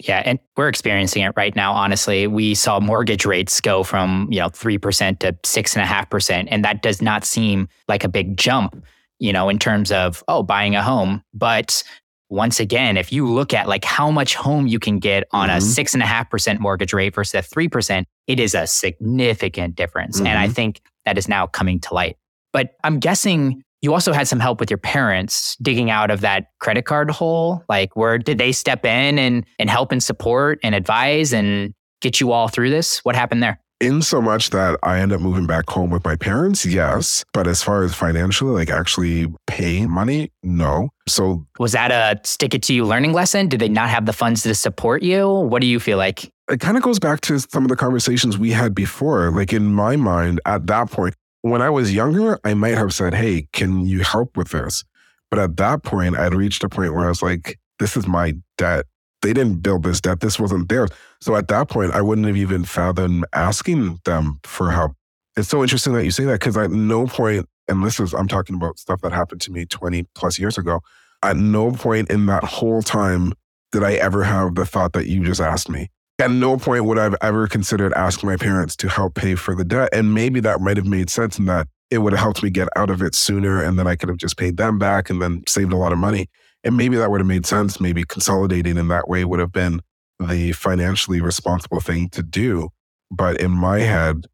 Yeah, 0.00 0.22
and 0.24 0.38
we're 0.56 0.68
experiencing 0.68 1.22
it 1.22 1.32
right 1.36 1.54
now. 1.56 1.72
Honestly, 1.72 2.28
we 2.28 2.54
saw 2.54 2.78
mortgage 2.78 3.24
rates 3.24 3.60
go 3.60 3.82
from 3.82 4.28
you 4.30 4.38
know 4.38 4.48
three 4.48 4.78
percent 4.78 5.20
to 5.20 5.36
six 5.44 5.74
and 5.74 5.82
a 5.82 5.86
half 5.86 6.08
percent, 6.08 6.48
and 6.50 6.64
that 6.64 6.82
does 6.82 7.02
not 7.02 7.24
seem 7.24 7.68
like 7.88 8.04
a 8.04 8.08
big 8.08 8.36
jump, 8.36 8.84
you 9.18 9.32
know, 9.32 9.48
in 9.48 9.58
terms 9.58 9.90
of 9.90 10.22
oh 10.28 10.42
buying 10.42 10.76
a 10.76 10.82
home. 10.82 11.22
But 11.34 11.82
once 12.30 12.60
again, 12.60 12.96
if 12.96 13.12
you 13.12 13.26
look 13.26 13.52
at 13.52 13.66
like 13.66 13.84
how 13.84 14.10
much 14.10 14.36
home 14.36 14.66
you 14.66 14.78
can 14.78 14.98
get 14.98 15.24
on 15.32 15.48
mm-hmm. 15.48 15.58
a 15.58 15.60
six 15.60 15.94
and 15.94 16.02
a 16.02 16.06
half 16.06 16.30
percent 16.30 16.60
mortgage 16.60 16.92
rate 16.92 17.14
versus 17.14 17.34
a 17.34 17.42
three 17.42 17.68
percent, 17.68 18.06
it 18.28 18.38
is 18.38 18.54
a 18.54 18.66
significant 18.66 19.74
difference. 19.74 20.18
Mm-hmm. 20.18 20.26
And 20.28 20.38
I 20.38 20.44
mm-hmm. 20.44 20.52
think 20.54 20.80
that 21.06 21.18
is 21.18 21.28
now 21.28 21.46
coming 21.48 21.80
to 21.80 21.94
light. 21.94 22.16
But 22.52 22.76
I'm 22.84 23.00
guessing 23.00 23.62
you 23.82 23.92
also 23.92 24.12
had 24.12 24.26
some 24.26 24.40
help 24.40 24.60
with 24.60 24.70
your 24.70 24.78
parents 24.78 25.56
digging 25.62 25.90
out 25.90 26.10
of 26.10 26.20
that 26.20 26.46
credit 26.60 26.84
card 26.84 27.10
hole. 27.10 27.64
Like 27.68 27.94
where 27.96 28.18
did 28.18 28.38
they 28.38 28.52
step 28.52 28.84
in 28.84 29.18
and 29.18 29.44
and 29.58 29.70
help 29.70 29.92
and 29.92 30.02
support 30.02 30.58
and 30.62 30.74
advise 30.74 31.32
and 31.32 31.74
get 32.00 32.20
you 32.20 32.32
all 32.32 32.48
through 32.48 32.70
this? 32.70 33.04
What 33.04 33.16
happened 33.16 33.42
there? 33.42 33.60
in 33.80 34.02
so 34.02 34.20
much 34.20 34.50
that 34.50 34.78
I 34.82 35.00
end 35.00 35.12
up 35.12 35.20
moving 35.20 35.46
back 35.46 35.68
home 35.68 35.90
with 35.90 36.04
my 36.04 36.16
parents, 36.16 36.66
yes. 36.66 37.24
But 37.32 37.46
as 37.46 37.62
far 37.62 37.82
as 37.84 37.94
financially, 37.94 38.52
like 38.52 38.70
actually 38.70 39.26
paying 39.46 39.90
money, 39.90 40.32
no. 40.42 40.90
So 41.06 41.46
was 41.58 41.72
that 41.72 41.90
a 41.90 42.20
stick 42.26 42.54
it 42.54 42.62
to 42.64 42.74
you 42.74 42.84
learning 42.84 43.12
lesson? 43.12 43.48
Did 43.48 43.60
they 43.60 43.68
not 43.68 43.88
have 43.88 44.06
the 44.06 44.12
funds 44.12 44.42
to 44.42 44.54
support 44.54 45.02
you? 45.02 45.28
What 45.28 45.60
do 45.60 45.68
you 45.68 45.78
feel 45.78 45.98
like? 45.98 46.30
It 46.50 46.60
kind 46.60 46.76
of 46.76 46.82
goes 46.82 46.98
back 46.98 47.20
to 47.22 47.38
some 47.38 47.64
of 47.64 47.68
the 47.68 47.76
conversations 47.76 48.38
we 48.38 48.50
had 48.50 48.74
before. 48.74 49.30
Like 49.30 49.52
in 49.52 49.72
my 49.72 49.96
mind, 49.96 50.40
at 50.46 50.66
that 50.66 50.90
point, 50.90 51.14
when 51.42 51.62
I 51.62 51.70
was 51.70 51.94
younger, 51.94 52.38
I 52.44 52.54
might 52.54 52.76
have 52.76 52.92
said, 52.92 53.14
Hey, 53.14 53.48
can 53.52 53.86
you 53.86 54.00
help 54.00 54.36
with 54.36 54.50
this? 54.50 54.84
But 55.30 55.38
at 55.38 55.56
that 55.58 55.82
point, 55.82 56.16
I'd 56.18 56.34
reached 56.34 56.64
a 56.64 56.68
point 56.68 56.94
where 56.94 57.04
I 57.04 57.08
was 57.08 57.22
like, 57.22 57.58
This 57.78 57.96
is 57.96 58.06
my 58.06 58.34
debt 58.56 58.86
they 59.22 59.32
didn't 59.32 59.56
build 59.56 59.82
this 59.82 60.00
debt. 60.00 60.20
This 60.20 60.38
wasn't 60.38 60.68
theirs. 60.68 60.90
So 61.20 61.36
at 61.36 61.48
that 61.48 61.68
point, 61.68 61.92
I 61.92 62.00
wouldn't 62.00 62.26
have 62.26 62.36
even 62.36 62.64
fathomed 62.64 63.24
asking 63.32 64.00
them 64.04 64.40
for 64.44 64.70
help. 64.70 64.92
It's 65.36 65.48
so 65.48 65.62
interesting 65.62 65.92
that 65.94 66.04
you 66.04 66.10
say 66.10 66.24
that 66.24 66.40
because 66.40 66.56
at 66.56 66.70
no 66.70 67.06
point, 67.06 67.46
and 67.68 67.84
this 67.84 68.00
is, 68.00 68.14
I'm 68.14 68.28
talking 68.28 68.56
about 68.56 68.78
stuff 68.78 69.00
that 69.02 69.12
happened 69.12 69.40
to 69.42 69.52
me 69.52 69.66
20 69.66 70.04
plus 70.14 70.38
years 70.38 70.58
ago. 70.58 70.80
At 71.22 71.36
no 71.36 71.72
point 71.72 72.10
in 72.10 72.26
that 72.26 72.44
whole 72.44 72.82
time 72.82 73.32
did 73.72 73.82
I 73.82 73.94
ever 73.94 74.24
have 74.24 74.54
the 74.54 74.64
thought 74.64 74.92
that 74.94 75.06
you 75.06 75.24
just 75.24 75.40
asked 75.40 75.68
me. 75.68 75.90
At 76.20 76.32
no 76.32 76.56
point 76.56 76.84
would 76.84 76.98
I 76.98 77.04
have 77.04 77.14
ever 77.20 77.46
considered 77.46 77.92
asking 77.92 78.28
my 78.28 78.36
parents 78.36 78.74
to 78.76 78.88
help 78.88 79.14
pay 79.14 79.36
for 79.36 79.54
the 79.54 79.64
debt. 79.64 79.90
And 79.92 80.14
maybe 80.14 80.40
that 80.40 80.60
might 80.60 80.76
have 80.76 80.86
made 80.86 81.10
sense 81.10 81.38
in 81.38 81.44
that 81.44 81.68
it 81.90 81.98
would 81.98 82.12
have 82.12 82.20
helped 82.20 82.42
me 82.42 82.50
get 82.50 82.68
out 82.74 82.90
of 82.90 83.02
it 83.02 83.14
sooner. 83.14 83.62
And 83.62 83.78
then 83.78 83.86
I 83.86 83.94
could 83.94 84.08
have 84.08 84.18
just 84.18 84.36
paid 84.36 84.56
them 84.56 84.78
back 84.78 85.10
and 85.10 85.22
then 85.22 85.44
saved 85.46 85.72
a 85.72 85.76
lot 85.76 85.92
of 85.92 85.98
money. 85.98 86.28
And 86.64 86.76
maybe 86.76 86.96
that 86.96 87.10
would 87.12 87.20
have 87.20 87.26
made 87.28 87.46
sense. 87.46 87.80
Maybe 87.80 88.02
consolidating 88.02 88.76
in 88.76 88.88
that 88.88 89.08
way 89.08 89.24
would 89.24 89.38
have 89.38 89.52
been 89.52 89.80
the 90.18 90.50
financially 90.52 91.20
responsible 91.20 91.78
thing 91.78 92.08
to 92.10 92.22
do. 92.22 92.70
But 93.12 93.40
in 93.40 93.52
my 93.52 93.78
head, 93.78 94.26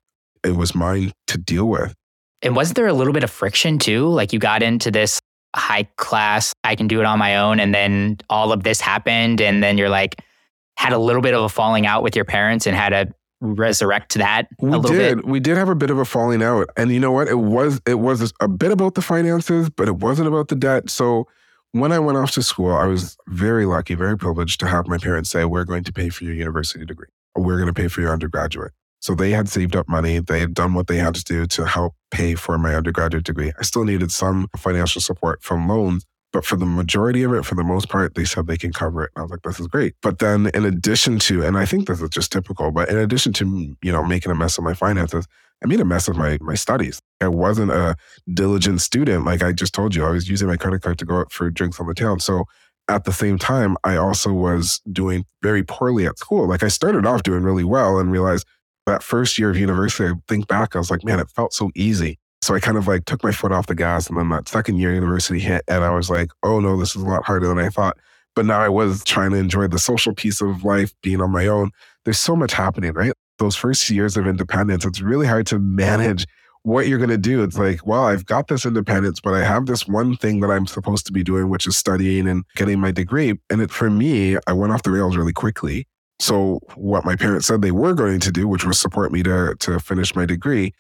it 0.43 0.57
was 0.57 0.75
mine 0.75 1.13
to 1.27 1.37
deal 1.37 1.67
with. 1.67 1.95
And 2.41 2.57
wasn't 2.57 2.77
there 2.77 2.87
a 2.87 2.95
little 2.95 3.13
bit 3.13 3.25
of 3.25 3.31
friction 3.31 3.79
too? 3.79 4.09
Like 4.09 4.33
you 4.33 4.39
got 4.39 4.63
into 4.63 4.91
this 4.91 5.21
high 5.55 5.85
class, 5.97 6.55
I 6.65 6.77
can 6.77 6.89
do 6.89 7.01
it 7.01 7.07
on 7.07 7.19
my 7.19 7.37
own. 7.37 7.61
And 7.61 7.75
then 7.75 8.17
all 8.31 8.53
of 8.53 8.63
this 8.63 8.81
happened. 8.81 9.43
And 9.43 9.63
then 9.63 9.77
you're 9.77 9.91
like, 9.91 10.17
had 10.77 10.93
a 10.93 10.99
little 10.99 11.23
bit 11.23 11.35
of 11.35 11.43
a 11.43 11.49
falling 11.49 11.87
out 11.87 12.03
with 12.03 12.17
your 12.17 12.25
parents 12.25 12.67
and 12.67 12.77
had 12.77 12.91
to 12.91 13.15
resurrect 13.41 14.15
that 14.15 14.49
we 14.61 14.81
did 14.81 15.17
bit. 15.17 15.27
we 15.27 15.39
did 15.39 15.59
have 15.59 15.69
a 15.69 15.75
bit 15.75 15.91
of 15.91 15.99
a 15.99 16.05
falling 16.05 16.43
out 16.43 16.67
and 16.79 16.91
you 16.91 16.99
know 16.99 17.13
what 17.13 17.29
it 17.29 17.39
was 17.39 17.79
it 17.87 17.99
was 17.99 18.33
a 18.41 18.49
bit 18.49 18.73
about 18.73 18.95
the 18.95 19.03
finances 19.03 19.69
but 19.69 19.87
it 19.87 19.97
wasn't 19.97 20.27
about 20.27 20.49
the 20.49 20.55
debt 20.55 20.89
so 20.89 21.27
when 21.75 21.91
I 21.91 21.99
went 21.99 22.17
off 22.17 22.31
to 22.33 22.43
school, 22.43 22.73
I 22.73 22.87
was 22.87 23.17
very 23.27 23.67
lucky, 23.67 23.97
very 23.97 24.17
privileged 24.17 24.61
to 24.61 24.69
have 24.69 24.87
my 24.87 24.97
parents 24.97 25.29
say, 25.29 25.45
We're 25.45 25.65
going 25.65 25.83
to 25.83 25.93
pay 25.93 26.09
for 26.09 26.23
your 26.23 26.35
university 26.35 26.85
degree, 26.85 27.09
or 27.35 27.43
we're 27.43 27.57
going 27.57 27.67
to 27.67 27.75
pay 27.75 27.89
for 27.89 28.01
your 28.01 28.13
undergraduate. 28.13 28.71
So 29.01 29.17
they 29.17 29.33
had 29.33 29.49
saved 29.49 29.75
up 29.75 29.89
money. 29.89 30.21
They 30.21 30.39
had 30.39 30.55
done 30.55 30.75
what 30.75 30.87
they 30.87 30.99
had 30.99 31.17
to 31.17 31.25
do 31.25 31.47
to 31.47 31.67
help 31.67 31.95
pay 32.13 32.37
for 32.37 32.57
my 32.59 32.77
undergraduate 32.77 33.25
degree. 33.25 33.53
I 33.59 33.63
still 33.65 33.85
needed 33.85 34.13
some 34.13 34.49
financial 34.57 35.01
support 35.01 35.43
from 35.43 35.69
loans, 35.69 36.07
but 36.35 36.45
for 36.45 36.57
the 36.57 36.67
majority 36.67 37.23
of 37.23 37.33
it, 37.33 37.45
for 37.45 37.55
the 37.55 37.63
most 37.63 37.89
part, 37.89 38.17
they 38.17 38.25
said 38.25 38.49
they 38.49 38.57
can 38.57 38.73
cover 38.73 39.05
it. 39.05 39.13
And 39.15 39.21
I 39.21 39.23
was 39.23 39.31
like, 39.31 39.43
this 39.43 39.61
is 39.61 39.69
great. 39.69 39.95
But 40.03 40.19
then 40.19 40.49
in 40.53 40.65
addition 40.65 41.21
to, 41.21 41.45
and 41.45 41.57
I 41.57 41.65
think 41.65 41.87
this 41.87 42.03
is 42.03 42.11
just 42.11 42.33
typical, 42.33 42.73
but 42.73 42.89
in 42.89 42.99
addition 42.99 43.33
to, 43.35 43.77
you 43.81 43.93
know, 43.93 44.03
making 44.03 44.33
a 44.33 44.35
mess 44.35 44.59
of 44.59 44.65
my 44.65 44.75
finances, 44.75 45.29
I 45.63 45.69
made 45.69 45.79
a 45.79 45.85
mess 45.85 46.09
of 46.09 46.17
my 46.17 46.37
my 46.41 46.55
studies. 46.55 47.01
I 47.21 47.29
wasn't 47.29 47.71
a 47.71 47.95
diligent 48.35 48.81
student. 48.81 49.25
Like 49.25 49.45
I 49.45 49.53
just 49.53 49.73
told 49.73 49.95
you, 49.95 50.05
I 50.05 50.11
was 50.11 50.29
using 50.29 50.49
my 50.49 50.57
credit 50.57 50.83
card 50.83 50.99
to 50.99 51.05
go 51.05 51.21
out 51.21 51.33
for 51.33 51.49
drinks 51.51 51.79
on 51.79 51.87
the 51.87 51.95
town. 51.95 52.19
So 52.19 52.47
at 52.89 53.05
the 53.05 53.13
same 53.13 53.39
time, 53.39 53.77
I 53.85 53.97
also 53.97 54.33
was 54.33 54.81
doing 54.91 55.25
very 55.41 55.63
poorly 55.63 56.05
at 56.05 56.19
school. 56.19 56.49
Like 56.49 56.65
I 56.65 56.69
started 56.69 57.07
off 57.07 57.23
doing 57.23 57.45
really 57.45 57.65
well 57.65 58.01
and 58.01 58.11
realized 58.11 58.45
that 58.87 59.05
first 59.05 59.39
year 59.39 59.51
of 59.51 59.57
university, 59.57 60.11
I 60.11 60.15
think 60.27 60.49
back, 60.49 60.75
I 60.75 60.79
was 60.81 60.91
like, 60.91 61.05
man, 61.05 61.21
it 61.21 61.31
felt 61.31 61.55
so 61.55 61.71
easy. 61.77 62.19
So 62.45 62.55
I 62.55 62.61
kind 62.61 62.77
of 62.77 62.87
like 62.87 63.05
took 63.05 63.25
my 63.25 63.33
foot 63.33 63.53
off 63.53 63.67
the 63.67 63.75
gas. 63.75 64.09
And 64.09 64.19
then 64.19 64.29
that 64.31 64.49
second 64.49 64.79
year 64.79 64.95
university 64.95 65.41
hit, 65.41 65.65
and 65.69 65.83
I 65.85 65.91
was 65.91 66.11
like, 66.11 66.31
oh 66.43 66.61
no, 66.61 66.79
this 66.79 66.95
is 66.95 67.03
a 67.03 67.07
lot 67.07 67.25
harder 67.25 67.49
than 67.49 67.59
I 67.59 67.69
thought. 67.69 67.97
But 68.35 68.47
now 68.47 68.61
I 68.61 68.69
was 68.69 69.05
trying 69.05 69.31
to 69.31 69.37
enjoy 69.37 69.69
the 69.69 69.79
social 69.79 70.15
piece 70.15 70.41
of 70.41 70.65
life, 70.65 70.93
being 71.03 71.21
on 71.21 71.31
my 71.31 71.47
own. 71.47 71.71
There's 72.05 72.19
so 72.19 72.35
much 72.35 72.53
happening, 72.53 72.93
right? 72.93 73.13
those 73.39 73.57
first 73.57 73.89
years 73.91 74.17
of 74.17 74.27
independence, 74.27 74.85
it's 74.85 75.01
really 75.01 75.27
hard 75.27 75.47
to 75.49 75.59
manage 75.59 76.27
what 76.63 76.89
you're 76.89 76.99
going 76.99 77.11
to 77.11 77.19
do. 77.19 77.43
It's 77.43 77.59
like, 77.59 77.87
well, 77.87 78.05
I've 78.05 78.25
got 78.25 78.49
this 78.49 78.65
independence, 78.65 79.21
but 79.21 79.35
I 79.35 79.45
have 79.45 79.67
this 79.67 79.87
one 79.87 80.17
thing 80.17 80.41
that 80.41 80.51
I'm 80.51 80.67
supposed 80.67 81.05
to 81.07 81.13
be 81.13 81.23
doing, 81.23 81.51
which 81.51 81.67
is 81.67 81.77
studying 81.77 82.27
and 82.27 82.45
getting 82.57 82.81
my 82.81 82.91
degree. 82.91 83.35
And 83.51 83.61
it, 83.61 83.71
for 83.71 83.91
me, 83.91 84.37
I 84.47 84.53
went 84.53 84.73
off 84.73 84.83
the 84.83 84.91
rails 84.91 85.17
really 85.17 85.33
quickly. 85.33 85.87
So 86.21 86.61
what 86.77 87.05
my 87.05 87.17
parents 87.17 87.47
said 87.47 87.61
they 87.61 87.71
were 87.71 87.93
going 87.93 88.21
to 88.21 88.33
do, 88.33 88.49
which 88.49 88.65
was 88.65 88.79
support 88.79 89.13
me 89.13 89.23
to, 89.25 89.57
to 89.61 89.79
finish 89.79 90.15
my 90.15 90.25
degree, 90.25 90.73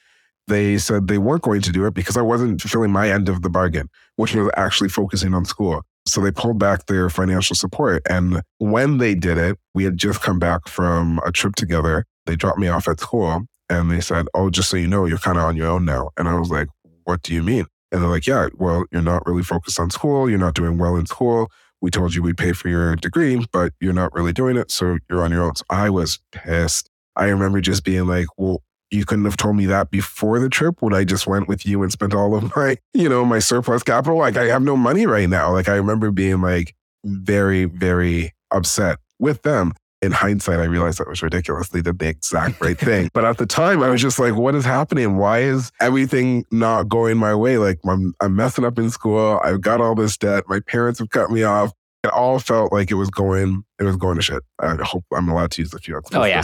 they 0.47 0.79
said 0.79 1.09
they 1.09 1.19
weren't 1.19 1.43
going 1.43 1.63
to 1.63 1.73
do 1.73 1.87
it 1.87 1.95
because 1.95 2.17
I 2.17 2.23
wasn't 2.23 2.61
fulfilling 2.61 2.93
my 2.93 3.11
end 3.11 3.29
of 3.29 3.43
the 3.43 3.51
bargain, 3.51 3.89
which 4.17 4.35
was 4.35 4.51
actually 4.57 4.91
focusing 4.91 5.35
on 5.35 5.45
school. 5.45 5.83
So 6.07 6.21
they 6.21 6.31
pulled 6.31 6.59
back 6.59 6.87
their 6.87 7.09
financial 7.09 7.57
support. 7.57 8.03
And 8.09 8.43
when 8.59 8.99
they 8.99 9.15
did 9.15 9.39
it, 9.39 9.59
we 9.75 9.85
had 9.85 9.97
just 9.97 10.21
come 10.21 10.39
back 10.39 10.69
from 10.69 11.19
a 11.25 11.33
trip 11.33 11.55
together. 11.55 12.05
They 12.27 12.37
dropped 12.37 12.59
me 12.59 12.69
off 12.69 12.89
at 12.89 13.01
school 13.01 13.47
and 13.71 13.91
they 13.91 14.01
said, 14.01 14.27
Oh, 14.35 14.51
just 14.51 14.69
so 14.69 14.77
you 14.77 14.87
know, 14.87 15.07
you're 15.07 15.19
kind 15.19 15.39
of 15.39 15.45
on 15.45 15.57
your 15.57 15.69
own 15.69 15.85
now. 15.85 16.11
And 16.19 16.29
I 16.29 16.39
was 16.39 16.51
like, 16.51 16.69
What 17.05 17.23
do 17.23 17.33
you 17.33 17.43
mean? 17.43 17.65
And 17.91 18.03
they're 18.03 18.11
like, 18.11 18.27
Yeah, 18.27 18.49
well, 18.57 18.85
you're 18.93 19.03
not 19.03 19.27
really 19.27 19.43
focused 19.43 19.81
on 19.81 19.91
school. 19.91 20.29
You're 20.29 20.39
not 20.39 20.55
doing 20.55 20.77
well 20.79 20.97
in 20.97 21.07
school. 21.07 21.51
We 21.81 21.91
told 21.91 22.15
you 22.15 22.23
we'd 22.23 22.37
pay 22.39 22.53
for 22.53 22.69
your 22.69 22.97
degree, 22.97 23.45
but 23.53 23.73
you're 23.81 23.93
not 23.93 24.15
really 24.15 24.33
doing 24.33 24.57
it. 24.57 24.71
So 24.71 24.99
you're 25.09 25.23
on 25.23 25.31
your 25.31 25.45
own. 25.45 25.57
So 25.57 25.65
I 25.71 25.91
was 25.91 26.19
pissed. 26.33 26.91
I 27.17 27.27
remember 27.27 27.61
just 27.61 27.85
being 27.85 28.07
like, 28.07 28.27
Well, 28.37 28.63
you 28.91 29.05
couldn't 29.05 29.25
have 29.25 29.37
told 29.37 29.57
me 29.57 29.67
that 29.67 29.91
before 29.91 30.39
the 30.39 30.49
trip 30.49 30.81
when 30.81 30.95
I 30.95 31.05
just 31.05 31.27
went 31.27 31.49
with 31.49 31.67
you 31.67 31.83
and 31.83 31.91
spent 31.91 32.15
all 32.15 32.35
of 32.35 32.55
my, 32.57 32.77
you 32.93 33.09
know, 33.09 33.25
my 33.25 33.39
surplus 33.39 33.83
capital. 33.83 34.19
Like 34.19 34.37
I 34.37 34.45
have 34.47 34.63
no 34.63 34.77
money 34.77 35.07
right 35.07 35.29
now. 35.29 35.53
Like 35.53 35.69
I 35.69 35.77
remember 35.77 36.11
being 36.11 36.41
like 36.41 36.75
very, 37.05 37.65
very 37.65 38.33
upset 38.51 38.99
with 39.19 39.43
them. 39.43 39.73
In 40.03 40.13
hindsight, 40.13 40.61
I 40.61 40.65
realized 40.65 40.99
that 40.99 41.09
was 41.09 41.23
ridiculous. 41.23 41.71
They 41.71 41.81
did 41.81 41.99
the 41.99 42.09
exact 42.09 42.61
right 42.61 42.79
thing. 42.79 43.09
but 43.15 43.25
at 43.25 43.39
the 43.39 43.47
time, 43.47 43.83
I 43.83 43.89
was 43.89 44.03
just 44.03 44.19
like, 44.19 44.35
what 44.35 44.55
is 44.55 44.65
happening? 44.65 45.17
Why 45.17 45.39
is 45.39 45.73
everything 45.81 46.45
not 46.51 46.91
going 46.91 47.17
my 47.17 47.35
way? 47.35 47.57
Like 47.57 47.79
I'm, 47.89 48.13
I'm 48.21 48.37
messing 48.37 48.67
up 48.67 48.79
in 48.79 48.91
school. 48.91 49.41
I've 49.43 49.63
got 49.63 49.81
all 49.81 49.95
this 49.95 50.19
debt. 50.19 50.45
My 50.47 50.61
parents 50.61 50.99
have 50.99 51.09
cut 51.09 51.31
me 51.31 51.43
off. 51.43 51.73
It 52.03 52.11
all 52.11 52.39
felt 52.39 52.71
like 52.71 52.91
it 52.91 52.95
was 52.95 53.09
going, 53.09 53.65
it 53.81 53.85
was 53.85 53.97
going 53.97 54.17
to 54.17 54.23
shit. 54.23 54.43
I 54.61 54.77
hope 54.83 55.07
I'm 55.11 55.27
allowed 55.31 55.53
to 55.53 55.63
use 55.63 55.73
a 55.73 55.79
few. 55.79 55.99
Oh 56.13 56.25
yeah, 56.25 56.43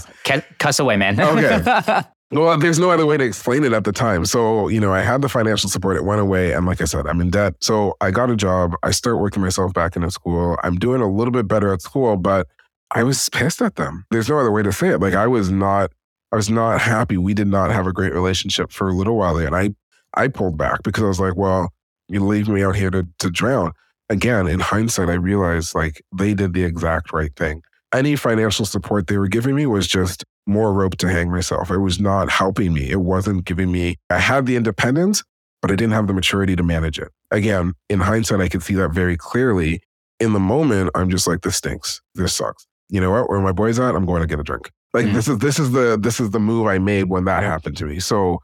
cuss 0.58 0.78
away, 0.78 0.96
man. 0.96 1.20
okay. 1.20 2.02
Well, 2.32 2.48
uh, 2.48 2.56
there's 2.56 2.78
no 2.78 2.90
other 2.90 3.06
way 3.06 3.16
to 3.16 3.24
explain 3.24 3.64
it 3.64 3.72
at 3.72 3.82
the 3.82 3.90
time. 3.90 4.24
So, 4.24 4.68
you 4.68 4.78
know, 4.78 4.92
I 4.92 5.00
had 5.00 5.20
the 5.20 5.28
financial 5.28 5.68
support. 5.68 5.96
It 5.96 6.04
went 6.04 6.20
away. 6.20 6.52
And 6.52 6.64
like 6.64 6.80
I 6.80 6.84
said, 6.84 7.08
I'm 7.08 7.20
in 7.20 7.30
debt. 7.30 7.54
So 7.60 7.96
I 8.00 8.12
got 8.12 8.30
a 8.30 8.36
job. 8.36 8.74
I 8.84 8.92
start 8.92 9.18
working 9.18 9.42
myself 9.42 9.74
back 9.74 9.96
into 9.96 10.10
school. 10.12 10.56
I'm 10.62 10.76
doing 10.76 11.00
a 11.00 11.10
little 11.10 11.32
bit 11.32 11.48
better 11.48 11.72
at 11.72 11.82
school, 11.82 12.16
but 12.16 12.46
I 12.92 13.02
was 13.02 13.28
pissed 13.30 13.60
at 13.60 13.74
them. 13.74 14.06
There's 14.12 14.28
no 14.28 14.38
other 14.38 14.52
way 14.52 14.62
to 14.62 14.72
say 14.72 14.90
it. 14.90 15.00
Like 15.00 15.14
I 15.14 15.26
was 15.26 15.50
not, 15.50 15.90
I 16.30 16.36
was 16.36 16.48
not 16.48 16.80
happy. 16.80 17.16
We 17.16 17.34
did 17.34 17.48
not 17.48 17.72
have 17.72 17.88
a 17.88 17.92
great 17.92 18.12
relationship 18.12 18.70
for 18.70 18.88
a 18.88 18.94
little 18.94 19.16
while. 19.16 19.36
And 19.36 19.56
I, 19.56 19.70
I 20.14 20.28
pulled 20.28 20.56
back 20.56 20.84
because 20.84 21.02
I 21.02 21.08
was 21.08 21.20
like, 21.20 21.36
well, 21.36 21.72
you 22.08 22.24
leave 22.24 22.48
me 22.48 22.62
out 22.62 22.76
here 22.76 22.90
to, 22.90 23.08
to 23.18 23.30
drown. 23.30 23.72
Again, 24.08 24.46
in 24.46 24.60
hindsight, 24.60 25.08
I 25.08 25.14
realized 25.14 25.74
like 25.74 26.00
they 26.16 26.34
did 26.34 26.52
the 26.52 26.62
exact 26.62 27.12
right 27.12 27.34
thing. 27.34 27.62
Any 27.92 28.14
financial 28.14 28.64
support 28.66 29.08
they 29.08 29.18
were 29.18 29.26
giving 29.26 29.56
me 29.56 29.66
was 29.66 29.88
just 29.88 30.24
more 30.50 30.72
rope 30.72 30.96
to 30.98 31.08
hang 31.08 31.30
myself. 31.30 31.70
It 31.70 31.78
was 31.78 32.00
not 32.00 32.30
helping 32.30 32.74
me. 32.74 32.90
It 32.90 33.00
wasn't 33.00 33.44
giving 33.44 33.72
me, 33.72 33.96
I 34.10 34.18
had 34.18 34.46
the 34.46 34.56
independence, 34.56 35.22
but 35.62 35.70
I 35.70 35.76
didn't 35.76 35.92
have 35.92 36.06
the 36.06 36.12
maturity 36.12 36.56
to 36.56 36.62
manage 36.62 36.98
it. 36.98 37.08
Again, 37.30 37.74
in 37.88 38.00
hindsight, 38.00 38.40
I 38.40 38.48
could 38.48 38.62
see 38.62 38.74
that 38.74 38.90
very 38.90 39.16
clearly. 39.16 39.82
In 40.18 40.32
the 40.32 40.40
moment, 40.40 40.90
I'm 40.94 41.08
just 41.08 41.26
like, 41.26 41.42
this 41.42 41.56
stinks. 41.56 42.02
This 42.14 42.34
sucks. 42.34 42.66
You 42.90 43.00
know 43.00 43.10
what? 43.10 43.30
Where 43.30 43.40
my 43.40 43.52
boys 43.52 43.78
at? 43.78 43.94
I'm 43.94 44.04
going 44.04 44.20
to 44.20 44.26
get 44.26 44.40
a 44.40 44.42
drink. 44.42 44.70
Like 44.92 45.06
mm-hmm. 45.06 45.14
this 45.14 45.28
is 45.28 45.38
this 45.38 45.58
is 45.58 45.70
the 45.70 45.96
this 46.00 46.18
is 46.18 46.30
the 46.30 46.40
move 46.40 46.66
I 46.66 46.78
made 46.78 47.04
when 47.04 47.24
that 47.26 47.42
happened 47.42 47.76
to 47.76 47.84
me. 47.84 48.00
So 48.00 48.40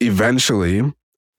eventually, 0.00 0.82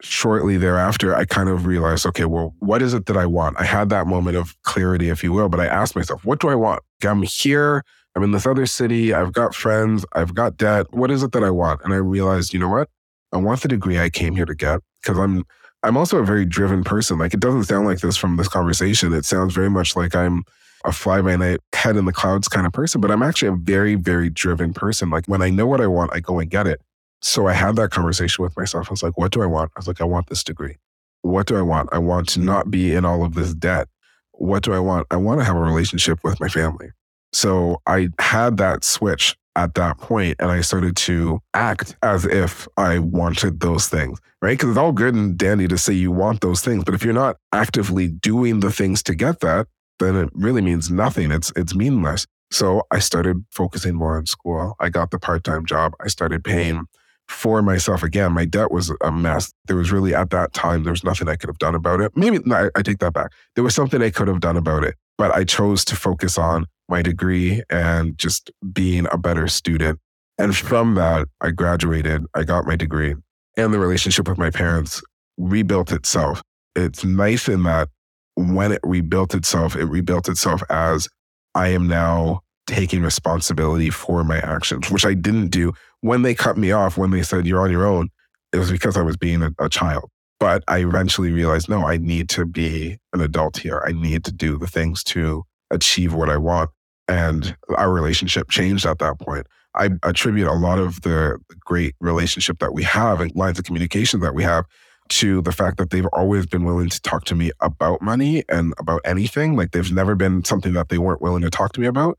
shortly 0.01 0.57
thereafter, 0.57 1.15
I 1.15 1.25
kind 1.25 1.49
of 1.49 1.65
realized, 1.65 2.05
okay, 2.07 2.25
well, 2.25 2.53
what 2.59 2.81
is 2.81 2.93
it 2.93 3.07
that 3.07 3.17
I 3.17 3.25
want? 3.25 3.59
I 3.59 3.63
had 3.63 3.89
that 3.89 4.07
moment 4.07 4.37
of 4.37 4.55
clarity, 4.63 5.09
if 5.09 5.23
you 5.23 5.31
will, 5.31 5.49
but 5.49 5.59
I 5.59 5.65
asked 5.65 5.95
myself, 5.95 6.23
what 6.25 6.39
do 6.39 6.49
I 6.49 6.55
want? 6.55 6.83
I'm 7.03 7.23
here. 7.23 7.83
I'm 8.15 8.23
in 8.23 8.31
this 8.31 8.45
other 8.45 8.65
city. 8.65 9.13
I've 9.13 9.33
got 9.33 9.55
friends. 9.55 10.05
I've 10.13 10.35
got 10.35 10.57
debt. 10.57 10.87
What 10.91 11.11
is 11.11 11.23
it 11.23 11.31
that 11.31 11.43
I 11.43 11.49
want? 11.49 11.81
And 11.83 11.93
I 11.93 11.97
realized, 11.97 12.53
you 12.53 12.59
know 12.59 12.69
what? 12.69 12.89
I 13.31 13.37
want 13.37 13.61
the 13.61 13.67
degree 13.69 13.99
I 13.99 14.09
came 14.09 14.35
here 14.35 14.45
to 14.45 14.55
get 14.55 14.81
because 15.01 15.17
I'm 15.17 15.45
I'm 15.83 15.97
also 15.97 16.17
a 16.17 16.25
very 16.25 16.45
driven 16.45 16.83
person. 16.83 17.17
Like 17.17 17.33
it 17.33 17.39
doesn't 17.39 17.63
sound 17.63 17.87
like 17.87 17.99
this 17.99 18.17
from 18.17 18.37
this 18.37 18.47
conversation. 18.47 19.13
It 19.13 19.25
sounds 19.25 19.53
very 19.53 19.69
much 19.69 19.95
like 19.95 20.15
I'm 20.15 20.43
a 20.83 20.91
fly 20.91 21.21
by 21.21 21.35
night, 21.35 21.59
head 21.73 21.95
in 21.95 22.05
the 22.05 22.13
clouds 22.13 22.47
kind 22.47 22.67
of 22.67 22.73
person, 22.73 23.01
but 23.01 23.11
I'm 23.11 23.23
actually 23.23 23.49
a 23.49 23.55
very, 23.55 23.95
very 23.95 24.29
driven 24.29 24.73
person. 24.73 25.09
Like 25.09 25.25
when 25.27 25.41
I 25.41 25.49
know 25.49 25.67
what 25.67 25.81
I 25.81 25.87
want, 25.87 26.13
I 26.13 26.19
go 26.19 26.39
and 26.39 26.49
get 26.49 26.67
it. 26.67 26.81
So 27.21 27.47
I 27.47 27.53
had 27.53 27.75
that 27.75 27.91
conversation 27.91 28.43
with 28.43 28.55
myself. 28.57 28.87
I 28.89 28.91
was 28.91 29.03
like, 29.03 29.17
what 29.17 29.31
do 29.31 29.41
I 29.41 29.45
want? 29.45 29.71
I 29.75 29.79
was 29.79 29.87
like, 29.87 30.01
I 30.01 30.05
want 30.05 30.27
this 30.27 30.43
degree. 30.43 30.77
What 31.21 31.45
do 31.45 31.55
I 31.55 31.61
want? 31.61 31.89
I 31.91 31.99
want 31.99 32.29
to 32.29 32.39
not 32.39 32.71
be 32.71 32.93
in 32.93 33.05
all 33.05 33.23
of 33.23 33.35
this 33.35 33.53
debt. 33.53 33.87
What 34.31 34.63
do 34.63 34.73
I 34.73 34.79
want? 34.79 35.05
I 35.11 35.17
want 35.17 35.39
to 35.39 35.45
have 35.45 35.55
a 35.55 35.61
relationship 35.61 36.23
with 36.23 36.39
my 36.39 36.47
family. 36.47 36.89
So 37.33 37.81
I 37.87 38.09
had 38.19 38.57
that 38.57 38.83
switch 38.83 39.35
at 39.55 39.73
that 39.75 39.97
point 39.97 40.37
and 40.39 40.49
I 40.49 40.61
started 40.61 40.95
to 40.95 41.39
act 41.53 41.95
as 42.01 42.25
if 42.25 42.67
I 42.77 42.99
wanted 42.99 43.59
those 43.59 43.87
things, 43.87 44.19
right? 44.41 44.57
Because 44.57 44.69
it's 44.69 44.77
all 44.77 44.91
good 44.91 45.13
and 45.13 45.37
dandy 45.37 45.67
to 45.67 45.77
say 45.77 45.93
you 45.93 46.11
want 46.11 46.41
those 46.41 46.61
things, 46.61 46.83
but 46.83 46.93
if 46.93 47.03
you're 47.03 47.13
not 47.13 47.37
actively 47.51 48.07
doing 48.07 48.61
the 48.61 48.71
things 48.71 49.03
to 49.03 49.15
get 49.15 49.41
that, 49.41 49.67
then 49.99 50.15
it 50.15 50.29
really 50.33 50.61
means 50.61 50.89
nothing. 50.89 51.31
It's 51.31 51.51
it's 51.55 51.75
meaningless. 51.75 52.25
So 52.49 52.83
I 52.91 52.99
started 52.99 53.45
focusing 53.51 53.95
more 53.95 54.17
on 54.17 54.25
school. 54.25 54.75
I 54.79 54.89
got 54.89 55.11
the 55.11 55.19
part-time 55.19 55.65
job. 55.65 55.93
I 56.01 56.07
started 56.07 56.43
paying 56.43 56.85
for 57.29 57.61
myself 57.61 58.03
again. 58.03 58.33
My 58.33 58.45
debt 58.45 58.71
was 58.71 58.91
a 59.01 59.11
mess. 59.11 59.53
There 59.67 59.77
was 59.77 59.91
really 59.91 60.13
at 60.13 60.31
that 60.31 60.53
time 60.53 60.83
there 60.83 60.91
was 60.91 61.03
nothing 61.03 61.29
I 61.29 61.35
could 61.37 61.49
have 61.49 61.59
done 61.59 61.75
about 61.75 62.01
it. 62.01 62.11
Maybe 62.15 62.39
no, 62.45 62.55
I, 62.55 62.69
I 62.75 62.81
take 62.81 62.99
that 62.99 63.13
back. 63.13 63.31
There 63.55 63.63
was 63.63 63.75
something 63.75 64.01
I 64.01 64.09
could 64.09 64.27
have 64.27 64.41
done 64.41 64.57
about 64.57 64.83
it, 64.83 64.95
but 65.17 65.31
I 65.31 65.43
chose 65.43 65.85
to 65.85 65.95
focus 65.95 66.37
on 66.37 66.65
my 66.91 67.01
degree 67.01 67.63
and 67.69 68.17
just 68.17 68.51
being 68.73 69.07
a 69.11 69.17
better 69.17 69.47
student. 69.47 69.99
And 70.37 70.55
from 70.55 70.95
that, 70.95 71.27
I 71.39 71.51
graduated, 71.51 72.25
I 72.35 72.43
got 72.43 72.65
my 72.65 72.75
degree, 72.75 73.15
and 73.57 73.73
the 73.73 73.79
relationship 73.79 74.27
with 74.27 74.37
my 74.37 74.51
parents 74.51 75.01
rebuilt 75.37 75.91
itself. 75.91 76.43
It's 76.75 77.03
nice 77.03 77.47
in 77.47 77.63
that 77.63 77.89
when 78.35 78.71
it 78.71 78.81
rebuilt 78.83 79.33
itself, 79.33 79.75
it 79.75 79.85
rebuilt 79.85 80.29
itself 80.29 80.61
as 80.69 81.07
I 81.55 81.69
am 81.69 81.87
now 81.87 82.41
taking 82.67 83.01
responsibility 83.01 83.89
for 83.89 84.23
my 84.23 84.37
actions, 84.39 84.89
which 84.89 85.05
I 85.05 85.13
didn't 85.13 85.49
do 85.49 85.73
when 86.01 86.21
they 86.21 86.35
cut 86.35 86.57
me 86.57 86.71
off, 86.71 86.97
when 86.97 87.11
they 87.11 87.23
said, 87.23 87.45
You're 87.45 87.61
on 87.61 87.71
your 87.71 87.85
own. 87.85 88.09
It 88.53 88.57
was 88.57 88.71
because 88.71 88.97
I 88.97 89.01
was 89.01 89.17
being 89.17 89.41
a, 89.43 89.51
a 89.59 89.69
child. 89.69 90.09
But 90.39 90.63
I 90.67 90.79
eventually 90.79 91.31
realized, 91.31 91.69
no, 91.69 91.85
I 91.85 91.97
need 91.97 92.27
to 92.29 92.45
be 92.45 92.97
an 93.13 93.21
adult 93.21 93.57
here. 93.57 93.83
I 93.85 93.91
need 93.91 94.23
to 94.25 94.31
do 94.31 94.57
the 94.57 94.65
things 94.65 95.03
to 95.05 95.43
achieve 95.69 96.13
what 96.13 96.29
I 96.29 96.37
want 96.37 96.71
and 97.11 97.55
our 97.75 97.91
relationship 97.91 98.49
changed 98.49 98.85
at 98.85 98.99
that 98.99 99.19
point. 99.19 99.45
I 99.75 99.89
attribute 100.03 100.47
a 100.47 100.53
lot 100.53 100.79
of 100.79 101.01
the 101.01 101.37
great 101.59 101.95
relationship 101.99 102.59
that 102.59 102.73
we 102.73 102.83
have 102.83 103.19
and 103.19 103.35
lines 103.35 103.59
of 103.59 103.65
communication 103.65 104.21
that 104.21 104.33
we 104.33 104.43
have 104.43 104.65
to 105.09 105.41
the 105.41 105.51
fact 105.51 105.77
that 105.77 105.89
they've 105.89 106.05
always 106.07 106.45
been 106.45 106.63
willing 106.63 106.87
to 106.87 107.01
talk 107.01 107.25
to 107.25 107.35
me 107.35 107.51
about 107.59 108.01
money 108.01 108.43
and 108.47 108.73
about 108.79 109.01
anything. 109.03 109.57
Like 109.57 109.71
there's 109.71 109.91
never 109.91 110.15
been 110.15 110.45
something 110.45 110.73
that 110.73 110.87
they 110.87 110.97
weren't 110.97 111.21
willing 111.21 111.41
to 111.41 111.49
talk 111.49 111.73
to 111.73 111.81
me 111.81 111.87
about. 111.87 112.17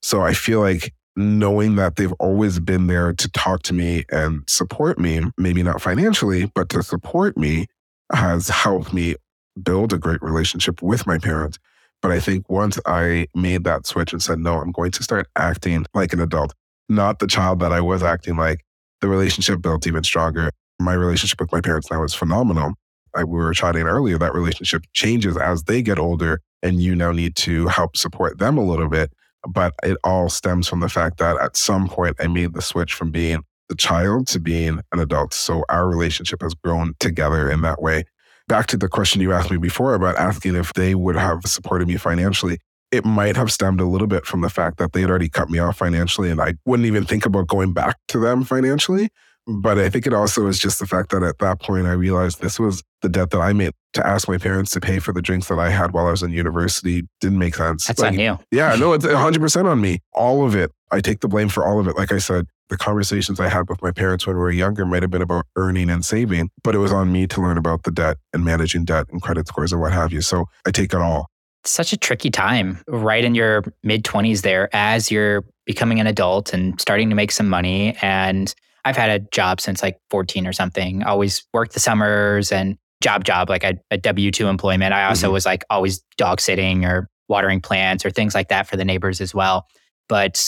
So 0.00 0.22
I 0.22 0.32
feel 0.32 0.60
like 0.60 0.94
knowing 1.16 1.76
that 1.76 1.96
they've 1.96 2.12
always 2.14 2.58
been 2.58 2.86
there 2.86 3.12
to 3.12 3.30
talk 3.30 3.62
to 3.64 3.74
me 3.74 4.04
and 4.10 4.42
support 4.48 4.98
me, 4.98 5.20
maybe 5.36 5.62
not 5.62 5.82
financially, 5.82 6.50
but 6.54 6.70
to 6.70 6.82
support 6.82 7.36
me 7.36 7.66
has 8.10 8.48
helped 8.48 8.94
me 8.94 9.16
build 9.62 9.92
a 9.92 9.98
great 9.98 10.22
relationship 10.22 10.80
with 10.80 11.06
my 11.06 11.18
parents. 11.18 11.58
But 12.02 12.12
I 12.12 12.20
think 12.20 12.48
once 12.48 12.78
I 12.86 13.26
made 13.34 13.64
that 13.64 13.86
switch 13.86 14.12
and 14.12 14.22
said, 14.22 14.38
no, 14.38 14.60
I'm 14.60 14.72
going 14.72 14.90
to 14.92 15.02
start 15.02 15.28
acting 15.36 15.84
like 15.94 16.12
an 16.12 16.20
adult, 16.20 16.54
not 16.88 17.18
the 17.18 17.26
child 17.26 17.60
that 17.60 17.72
I 17.72 17.80
was 17.80 18.02
acting 18.02 18.36
like, 18.36 18.64
the 19.00 19.08
relationship 19.08 19.60
built 19.62 19.86
even 19.86 20.02
stronger. 20.02 20.50
My 20.78 20.94
relationship 20.94 21.40
with 21.40 21.52
my 21.52 21.60
parents 21.60 21.90
now 21.90 22.02
is 22.04 22.14
phenomenal. 22.14 22.74
I, 23.14 23.24
we 23.24 23.38
were 23.38 23.52
chatting 23.52 23.82
earlier, 23.82 24.18
that 24.18 24.34
relationship 24.34 24.84
changes 24.92 25.36
as 25.36 25.64
they 25.64 25.82
get 25.82 25.98
older, 25.98 26.40
and 26.62 26.80
you 26.80 26.94
now 26.94 27.12
need 27.12 27.36
to 27.36 27.66
help 27.68 27.96
support 27.96 28.38
them 28.38 28.56
a 28.56 28.64
little 28.64 28.88
bit. 28.88 29.12
But 29.48 29.74
it 29.82 29.96
all 30.04 30.28
stems 30.28 30.68
from 30.68 30.80
the 30.80 30.88
fact 30.88 31.18
that 31.18 31.38
at 31.38 31.56
some 31.56 31.88
point 31.88 32.16
I 32.20 32.28
made 32.28 32.54
the 32.54 32.62
switch 32.62 32.94
from 32.94 33.10
being 33.10 33.42
the 33.68 33.74
child 33.74 34.26
to 34.28 34.38
being 34.38 34.80
an 34.92 34.98
adult. 34.98 35.32
So 35.32 35.64
our 35.68 35.88
relationship 35.88 36.42
has 36.42 36.54
grown 36.54 36.94
together 36.98 37.50
in 37.50 37.62
that 37.62 37.80
way 37.80 38.04
back 38.50 38.66
to 38.66 38.76
the 38.76 38.88
question 38.88 39.20
you 39.20 39.32
asked 39.32 39.50
me 39.50 39.56
before 39.56 39.94
about 39.94 40.16
asking 40.16 40.56
if 40.56 40.72
they 40.74 40.96
would 40.96 41.14
have 41.14 41.42
supported 41.46 41.86
me 41.86 41.96
financially, 41.96 42.58
it 42.90 43.04
might 43.04 43.36
have 43.36 43.52
stemmed 43.52 43.80
a 43.80 43.86
little 43.86 44.08
bit 44.08 44.26
from 44.26 44.40
the 44.40 44.50
fact 44.50 44.78
that 44.78 44.92
they 44.92 45.02
had 45.02 45.08
already 45.08 45.28
cut 45.28 45.48
me 45.48 45.60
off 45.60 45.78
financially 45.78 46.30
and 46.30 46.40
I 46.40 46.54
wouldn't 46.66 46.86
even 46.86 47.04
think 47.04 47.24
about 47.24 47.46
going 47.46 47.72
back 47.72 47.96
to 48.08 48.18
them 48.18 48.42
financially. 48.42 49.08
But 49.46 49.78
I 49.78 49.88
think 49.88 50.04
it 50.04 50.12
also 50.12 50.48
is 50.48 50.58
just 50.58 50.80
the 50.80 50.86
fact 50.86 51.10
that 51.10 51.22
at 51.22 51.38
that 51.38 51.60
point 51.60 51.86
I 51.86 51.92
realized 51.92 52.42
this 52.42 52.58
was 52.58 52.82
the 53.02 53.08
debt 53.08 53.30
that 53.30 53.40
I 53.40 53.52
made 53.52 53.72
to 53.92 54.04
ask 54.04 54.28
my 54.28 54.36
parents 54.36 54.72
to 54.72 54.80
pay 54.80 54.98
for 54.98 55.12
the 55.12 55.22
drinks 55.22 55.46
that 55.46 55.60
I 55.60 55.70
had 55.70 55.92
while 55.92 56.06
I 56.06 56.10
was 56.10 56.22
in 56.22 56.32
university 56.32 57.04
didn't 57.20 57.38
make 57.38 57.54
sense. 57.54 57.86
That's 57.86 58.00
like, 58.00 58.14
on 58.14 58.18
you. 58.18 58.38
Yeah, 58.50 58.74
no, 58.74 58.92
it's 58.92 59.06
100% 59.06 59.64
on 59.64 59.80
me. 59.80 60.00
All 60.12 60.44
of 60.44 60.56
it. 60.56 60.72
I 60.90 61.00
take 61.00 61.20
the 61.20 61.28
blame 61.28 61.48
for 61.48 61.64
all 61.64 61.78
of 61.78 61.86
it. 61.86 61.96
Like 61.96 62.12
I 62.12 62.18
said, 62.18 62.46
the 62.70 62.78
conversations 62.78 63.38
I 63.38 63.48
had 63.48 63.68
with 63.68 63.82
my 63.82 63.90
parents 63.90 64.26
when 64.26 64.36
we 64.36 64.40
were 64.40 64.50
younger 64.50 64.86
might 64.86 65.02
have 65.02 65.10
been 65.10 65.22
about 65.22 65.44
earning 65.56 65.90
and 65.90 66.04
saving, 66.04 66.50
but 66.62 66.74
it 66.74 66.78
was 66.78 66.92
on 66.92 67.12
me 67.12 67.26
to 67.26 67.40
learn 67.40 67.58
about 67.58 67.82
the 67.82 67.90
debt 67.90 68.16
and 68.32 68.44
managing 68.44 68.84
debt 68.84 69.06
and 69.10 69.20
credit 69.20 69.48
scores 69.48 69.72
and 69.72 69.80
what 69.80 69.92
have 69.92 70.12
you. 70.12 70.22
So 70.22 70.46
I 70.66 70.70
take 70.70 70.94
it 70.94 71.00
all. 71.00 71.26
Such 71.64 71.92
a 71.92 71.96
tricky 71.96 72.30
time, 72.30 72.82
right 72.86 73.22
in 73.22 73.34
your 73.34 73.64
mid 73.82 74.04
20s 74.04 74.42
there, 74.42 74.74
as 74.74 75.10
you're 75.10 75.44
becoming 75.66 76.00
an 76.00 76.06
adult 76.06 76.54
and 76.54 76.80
starting 76.80 77.10
to 77.10 77.14
make 77.14 77.32
some 77.32 77.48
money. 77.48 77.94
And 78.00 78.54
I've 78.84 78.96
had 78.96 79.10
a 79.10 79.18
job 79.30 79.60
since 79.60 79.82
like 79.82 79.98
14 80.08 80.46
or 80.46 80.54
something, 80.54 81.02
always 81.02 81.44
worked 81.52 81.74
the 81.74 81.80
summers 81.80 82.50
and 82.50 82.78
job, 83.02 83.24
job, 83.24 83.50
like 83.50 83.64
a, 83.64 83.74
a 83.90 83.98
W 83.98 84.30
2 84.30 84.46
employment. 84.46 84.94
I 84.94 85.04
also 85.04 85.26
mm-hmm. 85.26 85.34
was 85.34 85.44
like 85.44 85.64
always 85.68 86.02
dog 86.16 86.40
sitting 86.40 86.84
or 86.84 87.08
watering 87.28 87.60
plants 87.60 88.06
or 88.06 88.10
things 88.10 88.34
like 88.34 88.48
that 88.48 88.66
for 88.66 88.76
the 88.76 88.84
neighbors 88.84 89.20
as 89.20 89.34
well. 89.34 89.66
But 90.08 90.42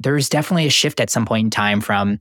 there's 0.00 0.28
definitely 0.28 0.66
a 0.66 0.70
shift 0.70 1.00
at 1.00 1.10
some 1.10 1.26
point 1.26 1.44
in 1.44 1.50
time 1.50 1.80
from 1.80 2.20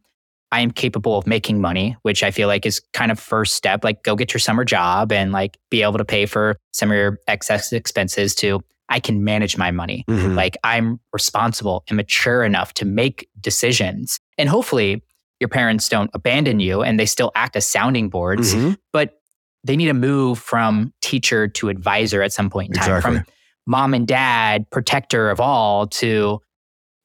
I 0.51 0.61
am 0.61 0.71
capable 0.71 1.17
of 1.17 1.27
making 1.27 1.59
money, 1.59 1.97
which 2.03 2.23
I 2.23 2.31
feel 2.31 2.47
like 2.47 2.65
is 2.65 2.81
kind 2.93 3.11
of 3.11 3.19
first 3.19 3.55
step. 3.55 3.83
Like 3.83 4.03
go 4.03 4.15
get 4.15 4.33
your 4.33 4.39
summer 4.39 4.63
job 4.63 5.11
and 5.11 5.31
like 5.31 5.57
be 5.69 5.81
able 5.83 5.97
to 5.97 6.05
pay 6.05 6.25
for 6.25 6.57
some 6.71 6.89
of 6.89 6.95
your 6.95 7.19
excess 7.27 7.73
expenses 7.73 8.33
to 8.35 8.61
I 8.89 9.01
can 9.01 9.25
manage 9.25 9.57
my 9.57 9.71
money. 9.71 10.05
Mm-hmm. 10.07 10.35
Like 10.35 10.57
I'm 10.63 10.99
responsible 11.11 11.83
and 11.89 11.97
mature 11.97 12.43
enough 12.43 12.73
to 12.75 12.85
make 12.85 13.29
decisions. 13.41 14.19
And 14.37 14.47
hopefully 14.47 15.03
your 15.41 15.49
parents 15.49 15.89
don't 15.89 16.09
abandon 16.13 16.61
you 16.61 16.81
and 16.81 16.97
they 16.97 17.05
still 17.05 17.31
act 17.35 17.57
as 17.57 17.67
sounding 17.67 18.09
boards, 18.09 18.55
mm-hmm. 18.55 18.73
but 18.93 19.19
they 19.65 19.75
need 19.75 19.87
to 19.87 19.93
move 19.93 20.39
from 20.39 20.93
teacher 21.01 21.49
to 21.49 21.67
advisor 21.67 22.21
at 22.21 22.31
some 22.31 22.49
point 22.49 22.69
in 22.69 22.73
time, 22.75 22.97
exactly. 22.97 23.19
from 23.19 23.25
mom 23.65 23.93
and 23.93 24.07
dad, 24.07 24.69
protector 24.71 25.29
of 25.29 25.41
all, 25.41 25.87
to 25.87 26.41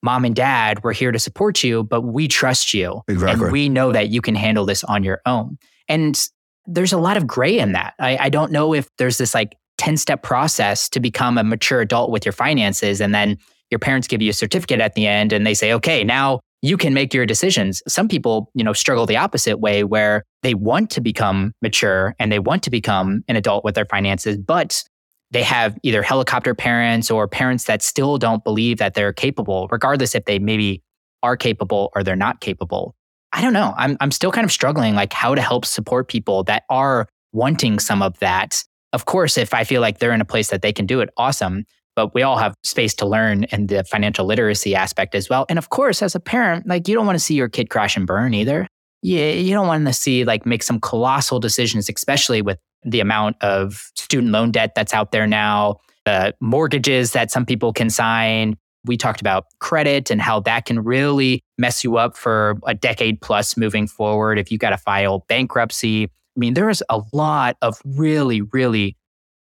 mom 0.02 0.24
and 0.24 0.34
dad, 0.34 0.82
we're 0.82 0.92
here 0.92 1.12
to 1.12 1.18
support 1.18 1.62
you, 1.62 1.84
but 1.84 2.02
we 2.02 2.28
trust 2.28 2.74
you. 2.74 3.02
Exactly. 3.08 3.44
And 3.44 3.52
we 3.52 3.68
know 3.68 3.92
that 3.92 4.08
you 4.08 4.20
can 4.20 4.34
handle 4.34 4.64
this 4.64 4.84
on 4.84 5.04
your 5.04 5.20
own. 5.26 5.58
And 5.88 6.20
there's 6.66 6.92
a 6.92 6.98
lot 6.98 7.16
of 7.16 7.26
gray 7.26 7.58
in 7.58 7.72
that. 7.72 7.94
I, 7.98 8.16
I 8.18 8.28
don't 8.28 8.52
know 8.52 8.74
if 8.74 8.88
there's 8.98 9.18
this 9.18 9.34
like 9.34 9.56
10 9.78 9.96
step 9.96 10.22
process 10.22 10.88
to 10.90 11.00
become 11.00 11.38
a 11.38 11.44
mature 11.44 11.80
adult 11.80 12.10
with 12.10 12.24
your 12.24 12.32
finances. 12.32 13.00
And 13.00 13.14
then 13.14 13.36
your 13.70 13.78
parents 13.78 14.06
give 14.06 14.22
you 14.22 14.30
a 14.30 14.34
certificate 14.34 14.80
at 14.80 14.94
the 14.94 15.06
end 15.06 15.32
and 15.32 15.46
they 15.46 15.54
say, 15.54 15.72
okay, 15.72 16.04
now 16.04 16.40
you 16.60 16.76
can 16.76 16.94
make 16.94 17.12
your 17.12 17.26
decisions. 17.26 17.82
Some 17.88 18.06
people, 18.06 18.50
you 18.54 18.62
know, 18.62 18.72
struggle 18.72 19.06
the 19.06 19.16
opposite 19.16 19.58
way 19.58 19.82
where 19.82 20.22
they 20.42 20.54
want 20.54 20.90
to 20.90 21.00
become 21.00 21.52
mature 21.60 22.14
and 22.20 22.30
they 22.30 22.38
want 22.38 22.62
to 22.62 22.70
become 22.70 23.24
an 23.26 23.34
adult 23.34 23.64
with 23.64 23.74
their 23.74 23.86
finances, 23.86 24.38
but 24.38 24.84
they 25.32 25.42
have 25.42 25.78
either 25.82 26.02
helicopter 26.02 26.54
parents 26.54 27.10
or 27.10 27.26
parents 27.26 27.64
that 27.64 27.82
still 27.82 28.18
don't 28.18 28.44
believe 28.44 28.78
that 28.78 28.94
they're 28.94 29.12
capable, 29.12 29.66
regardless 29.70 30.14
if 30.14 30.26
they 30.26 30.38
maybe 30.38 30.82
are 31.22 31.36
capable 31.36 31.90
or 31.94 32.04
they're 32.04 32.16
not 32.16 32.40
capable. 32.40 32.94
I 33.32 33.40
don't 33.40 33.54
know. 33.54 33.72
I'm, 33.76 33.96
I'm 34.00 34.10
still 34.10 34.30
kind 34.30 34.44
of 34.44 34.52
struggling 34.52 34.94
like 34.94 35.12
how 35.12 35.34
to 35.34 35.40
help 35.40 35.64
support 35.64 36.08
people 36.08 36.44
that 36.44 36.64
are 36.68 37.08
wanting 37.32 37.78
some 37.78 38.02
of 38.02 38.18
that. 38.18 38.62
Of 38.92 39.06
course, 39.06 39.38
if 39.38 39.54
I 39.54 39.64
feel 39.64 39.80
like 39.80 39.98
they're 39.98 40.12
in 40.12 40.20
a 40.20 40.26
place 40.26 40.50
that 40.50 40.60
they 40.60 40.72
can 40.72 40.84
do 40.84 41.00
it, 41.00 41.08
awesome. 41.16 41.64
But 41.96 42.14
we 42.14 42.22
all 42.22 42.36
have 42.36 42.54
space 42.62 42.94
to 42.96 43.06
learn 43.06 43.44
in 43.44 43.68
the 43.68 43.84
financial 43.84 44.26
literacy 44.26 44.74
aspect 44.74 45.14
as 45.14 45.30
well. 45.30 45.46
And 45.48 45.58
of 45.58 45.70
course, 45.70 46.02
as 46.02 46.14
a 46.14 46.20
parent, 46.20 46.66
like 46.66 46.88
you 46.88 46.94
don't 46.94 47.06
want 47.06 47.16
to 47.16 47.24
see 47.24 47.34
your 47.34 47.48
kid 47.48 47.70
crash 47.70 47.96
and 47.96 48.06
burn 48.06 48.34
either. 48.34 48.66
Yeah, 49.02 49.30
you 49.30 49.52
don't 49.52 49.66
want 49.66 49.86
to 49.86 49.92
see 49.92 50.24
like 50.24 50.44
make 50.44 50.62
some 50.62 50.78
colossal 50.78 51.40
decisions, 51.40 51.88
especially 51.88 52.42
with 52.42 52.58
the 52.84 53.00
amount 53.00 53.36
of 53.42 53.90
student 53.94 54.32
loan 54.32 54.50
debt 54.50 54.74
that's 54.74 54.94
out 54.94 55.12
there 55.12 55.26
now, 55.26 55.78
the 56.04 56.34
mortgages 56.40 57.12
that 57.12 57.30
some 57.30 57.46
people 57.46 57.72
can 57.72 57.90
sign. 57.90 58.56
We 58.84 58.96
talked 58.96 59.20
about 59.20 59.46
credit 59.60 60.10
and 60.10 60.20
how 60.20 60.40
that 60.40 60.64
can 60.64 60.80
really 60.82 61.44
mess 61.56 61.84
you 61.84 61.96
up 61.96 62.16
for 62.16 62.58
a 62.66 62.74
decade 62.74 63.20
plus 63.20 63.56
moving 63.56 63.86
forward 63.86 64.38
if 64.38 64.50
you 64.50 64.58
got 64.58 64.70
to 64.70 64.76
file 64.76 65.24
bankruptcy. 65.28 66.04
I 66.04 66.38
mean, 66.40 66.54
there 66.54 66.68
is 66.68 66.82
a 66.88 67.00
lot 67.12 67.56
of 67.62 67.80
really, 67.84 68.40
really 68.40 68.96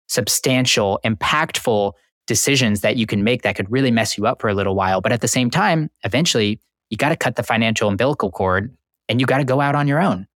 substantial, 0.07 0.99
impactful 1.03 1.93
decisions 2.27 2.81
that 2.81 2.97
you 2.97 3.07
can 3.07 3.23
make 3.23 3.41
that 3.41 3.55
could 3.55 3.71
really 3.71 3.91
mess 3.91 4.17
you 4.17 4.27
up 4.27 4.41
for 4.41 4.49
a 4.49 4.53
little 4.53 4.75
while. 4.75 5.01
But 5.01 5.11
at 5.11 5.21
the 5.21 5.27
same 5.27 5.49
time, 5.49 5.89
eventually, 6.03 6.59
you 6.89 6.97
got 6.97 7.09
to 7.09 7.15
cut 7.15 7.35
the 7.35 7.43
financial 7.43 7.89
umbilical 7.89 8.29
cord 8.29 8.75
and 9.09 9.19
you 9.19 9.25
got 9.25 9.39
to 9.39 9.43
go 9.43 9.59
out 9.59 9.73
on 9.73 9.87
your 9.87 9.99
own. 9.99 10.27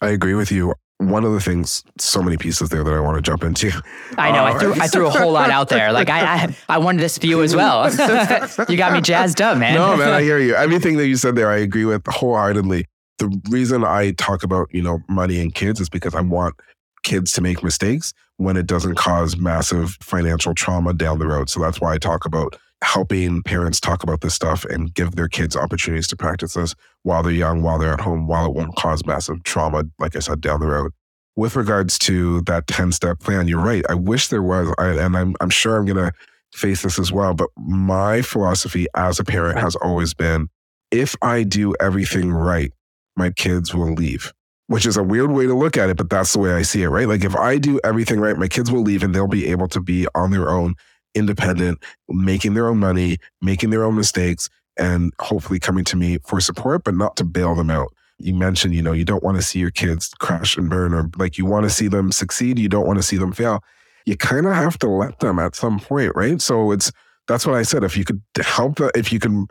I 0.00 0.10
agree 0.10 0.34
with 0.34 0.52
you 0.52 0.74
one 1.08 1.24
of 1.24 1.32
the 1.32 1.40
things, 1.40 1.84
so 1.98 2.22
many 2.22 2.36
pieces 2.36 2.68
there 2.68 2.84
that 2.84 2.92
I 2.92 3.00
want 3.00 3.16
to 3.16 3.22
jump 3.22 3.44
into. 3.44 3.70
I 4.18 4.30
know. 4.30 4.44
Uh, 4.44 4.52
I 4.52 4.58
threw 4.58 4.74
I 4.74 4.86
threw 4.86 5.06
a 5.06 5.10
whole 5.10 5.32
lot 5.32 5.50
out 5.50 5.68
there. 5.68 5.92
Like 5.92 6.10
I 6.10 6.20
I, 6.20 6.56
I 6.68 6.78
wanted 6.78 7.00
this 7.00 7.18
view 7.18 7.42
as 7.42 7.54
well. 7.54 7.90
you 8.68 8.76
got 8.76 8.92
me 8.92 9.00
jazzed 9.00 9.40
up, 9.40 9.58
man. 9.58 9.74
No, 9.74 9.96
man, 9.96 10.08
I 10.08 10.22
hear 10.22 10.38
you. 10.38 10.54
Everything 10.54 10.96
that 10.96 11.08
you 11.08 11.16
said 11.16 11.36
there, 11.36 11.50
I 11.50 11.58
agree 11.58 11.84
with 11.84 12.06
wholeheartedly. 12.06 12.86
The 13.18 13.40
reason 13.50 13.84
I 13.84 14.12
talk 14.12 14.42
about 14.42 14.68
you 14.72 14.82
know 14.82 15.00
money 15.08 15.40
and 15.40 15.54
kids 15.54 15.80
is 15.80 15.88
because 15.88 16.14
I 16.14 16.20
want 16.20 16.54
kids 17.02 17.32
to 17.32 17.40
make 17.40 17.62
mistakes 17.62 18.12
when 18.36 18.56
it 18.56 18.66
doesn't 18.66 18.94
cause 18.94 19.36
massive 19.36 19.96
financial 20.00 20.54
trauma 20.54 20.92
down 20.94 21.18
the 21.18 21.26
road. 21.26 21.50
So 21.50 21.60
that's 21.60 21.80
why 21.80 21.94
I 21.94 21.98
talk 21.98 22.24
about 22.24 22.56
helping 22.82 23.42
parents 23.42 23.80
talk 23.80 24.02
about 24.02 24.20
this 24.20 24.34
stuff 24.34 24.64
and 24.64 24.92
give 24.94 25.14
their 25.14 25.28
kids 25.28 25.56
opportunities 25.56 26.08
to 26.08 26.16
practice 26.16 26.54
this 26.54 26.74
while 27.04 27.22
they're 27.22 27.32
young, 27.32 27.62
while 27.62 27.78
they're 27.78 27.92
at 27.92 28.00
home, 28.00 28.26
while 28.26 28.46
it 28.46 28.54
won't 28.54 28.74
cause 28.76 29.06
massive 29.06 29.42
trauma, 29.44 29.84
like 29.98 30.16
I 30.16 30.18
said, 30.18 30.40
down 30.40 30.60
the 30.60 30.66
road. 30.66 30.92
With 31.36 31.56
regards 31.56 31.98
to 32.00 32.42
that 32.42 32.66
10 32.66 32.92
step 32.92 33.20
plan, 33.20 33.48
you're 33.48 33.62
right. 33.62 33.84
I 33.88 33.94
wish 33.94 34.28
there 34.28 34.42
was, 34.42 34.74
I, 34.78 34.88
and 34.88 35.16
I'm, 35.16 35.34
I'm 35.40 35.48
sure 35.48 35.78
I'm 35.78 35.86
going 35.86 35.96
to 35.96 36.12
face 36.52 36.82
this 36.82 36.98
as 36.98 37.10
well, 37.10 37.32
but 37.32 37.48
my 37.56 38.20
philosophy 38.20 38.86
as 38.94 39.18
a 39.18 39.24
parent 39.24 39.58
has 39.58 39.74
always 39.76 40.12
been 40.12 40.48
if 40.90 41.16
I 41.22 41.42
do 41.42 41.74
everything 41.80 42.30
right, 42.30 42.70
my 43.16 43.30
kids 43.30 43.74
will 43.74 43.94
leave 43.94 44.32
which 44.72 44.86
is 44.86 44.96
a 44.96 45.02
weird 45.02 45.30
way 45.30 45.44
to 45.44 45.54
look 45.54 45.76
at 45.76 45.90
it, 45.90 45.98
but 45.98 46.08
that's 46.08 46.32
the 46.32 46.38
way 46.38 46.54
I 46.54 46.62
see 46.62 46.82
it, 46.82 46.88
right? 46.88 47.06
Like 47.06 47.24
if 47.24 47.36
I 47.36 47.58
do 47.58 47.78
everything 47.84 48.18
right, 48.18 48.38
my 48.38 48.48
kids 48.48 48.72
will 48.72 48.80
leave 48.80 49.02
and 49.02 49.14
they'll 49.14 49.28
be 49.28 49.48
able 49.48 49.68
to 49.68 49.80
be 49.80 50.06
on 50.14 50.30
their 50.30 50.48
own 50.48 50.76
independent, 51.14 51.82
making 52.08 52.54
their 52.54 52.68
own 52.68 52.78
money, 52.78 53.18
making 53.40 53.70
their 53.70 53.84
own 53.84 53.96
mistakes, 53.96 54.48
and 54.76 55.12
hopefully 55.20 55.58
coming 55.58 55.84
to 55.84 55.96
me 55.96 56.18
for 56.26 56.40
support, 56.40 56.84
but 56.84 56.94
not 56.94 57.16
to 57.16 57.24
bail 57.24 57.54
them 57.54 57.70
out. 57.70 57.92
You 58.18 58.34
mentioned, 58.34 58.74
you 58.74 58.82
know, 58.82 58.92
you 58.92 59.04
don't 59.04 59.22
want 59.22 59.36
to 59.36 59.42
see 59.42 59.58
your 59.58 59.70
kids 59.70 60.10
crash 60.18 60.56
and 60.56 60.70
burn, 60.70 60.94
or 60.94 61.10
like 61.16 61.38
you 61.38 61.44
want 61.44 61.64
to 61.64 61.70
see 61.70 61.88
them 61.88 62.12
succeed, 62.12 62.58
you 62.58 62.68
don't 62.68 62.86
want 62.86 62.98
to 62.98 63.02
see 63.02 63.16
them 63.16 63.32
fail. 63.32 63.62
You 64.06 64.16
kind 64.16 64.46
of 64.46 64.54
have 64.54 64.78
to 64.80 64.88
let 64.88 65.20
them 65.20 65.38
at 65.38 65.54
some 65.54 65.78
point, 65.78 66.12
right? 66.14 66.40
So 66.40 66.72
it's 66.72 66.90
that's 67.28 67.46
what 67.46 67.56
I 67.56 67.62
said. 67.62 67.84
If 67.84 67.96
you 67.96 68.04
could 68.04 68.22
help, 68.40 68.78
if 68.94 69.12
you 69.12 69.18
can 69.18 69.46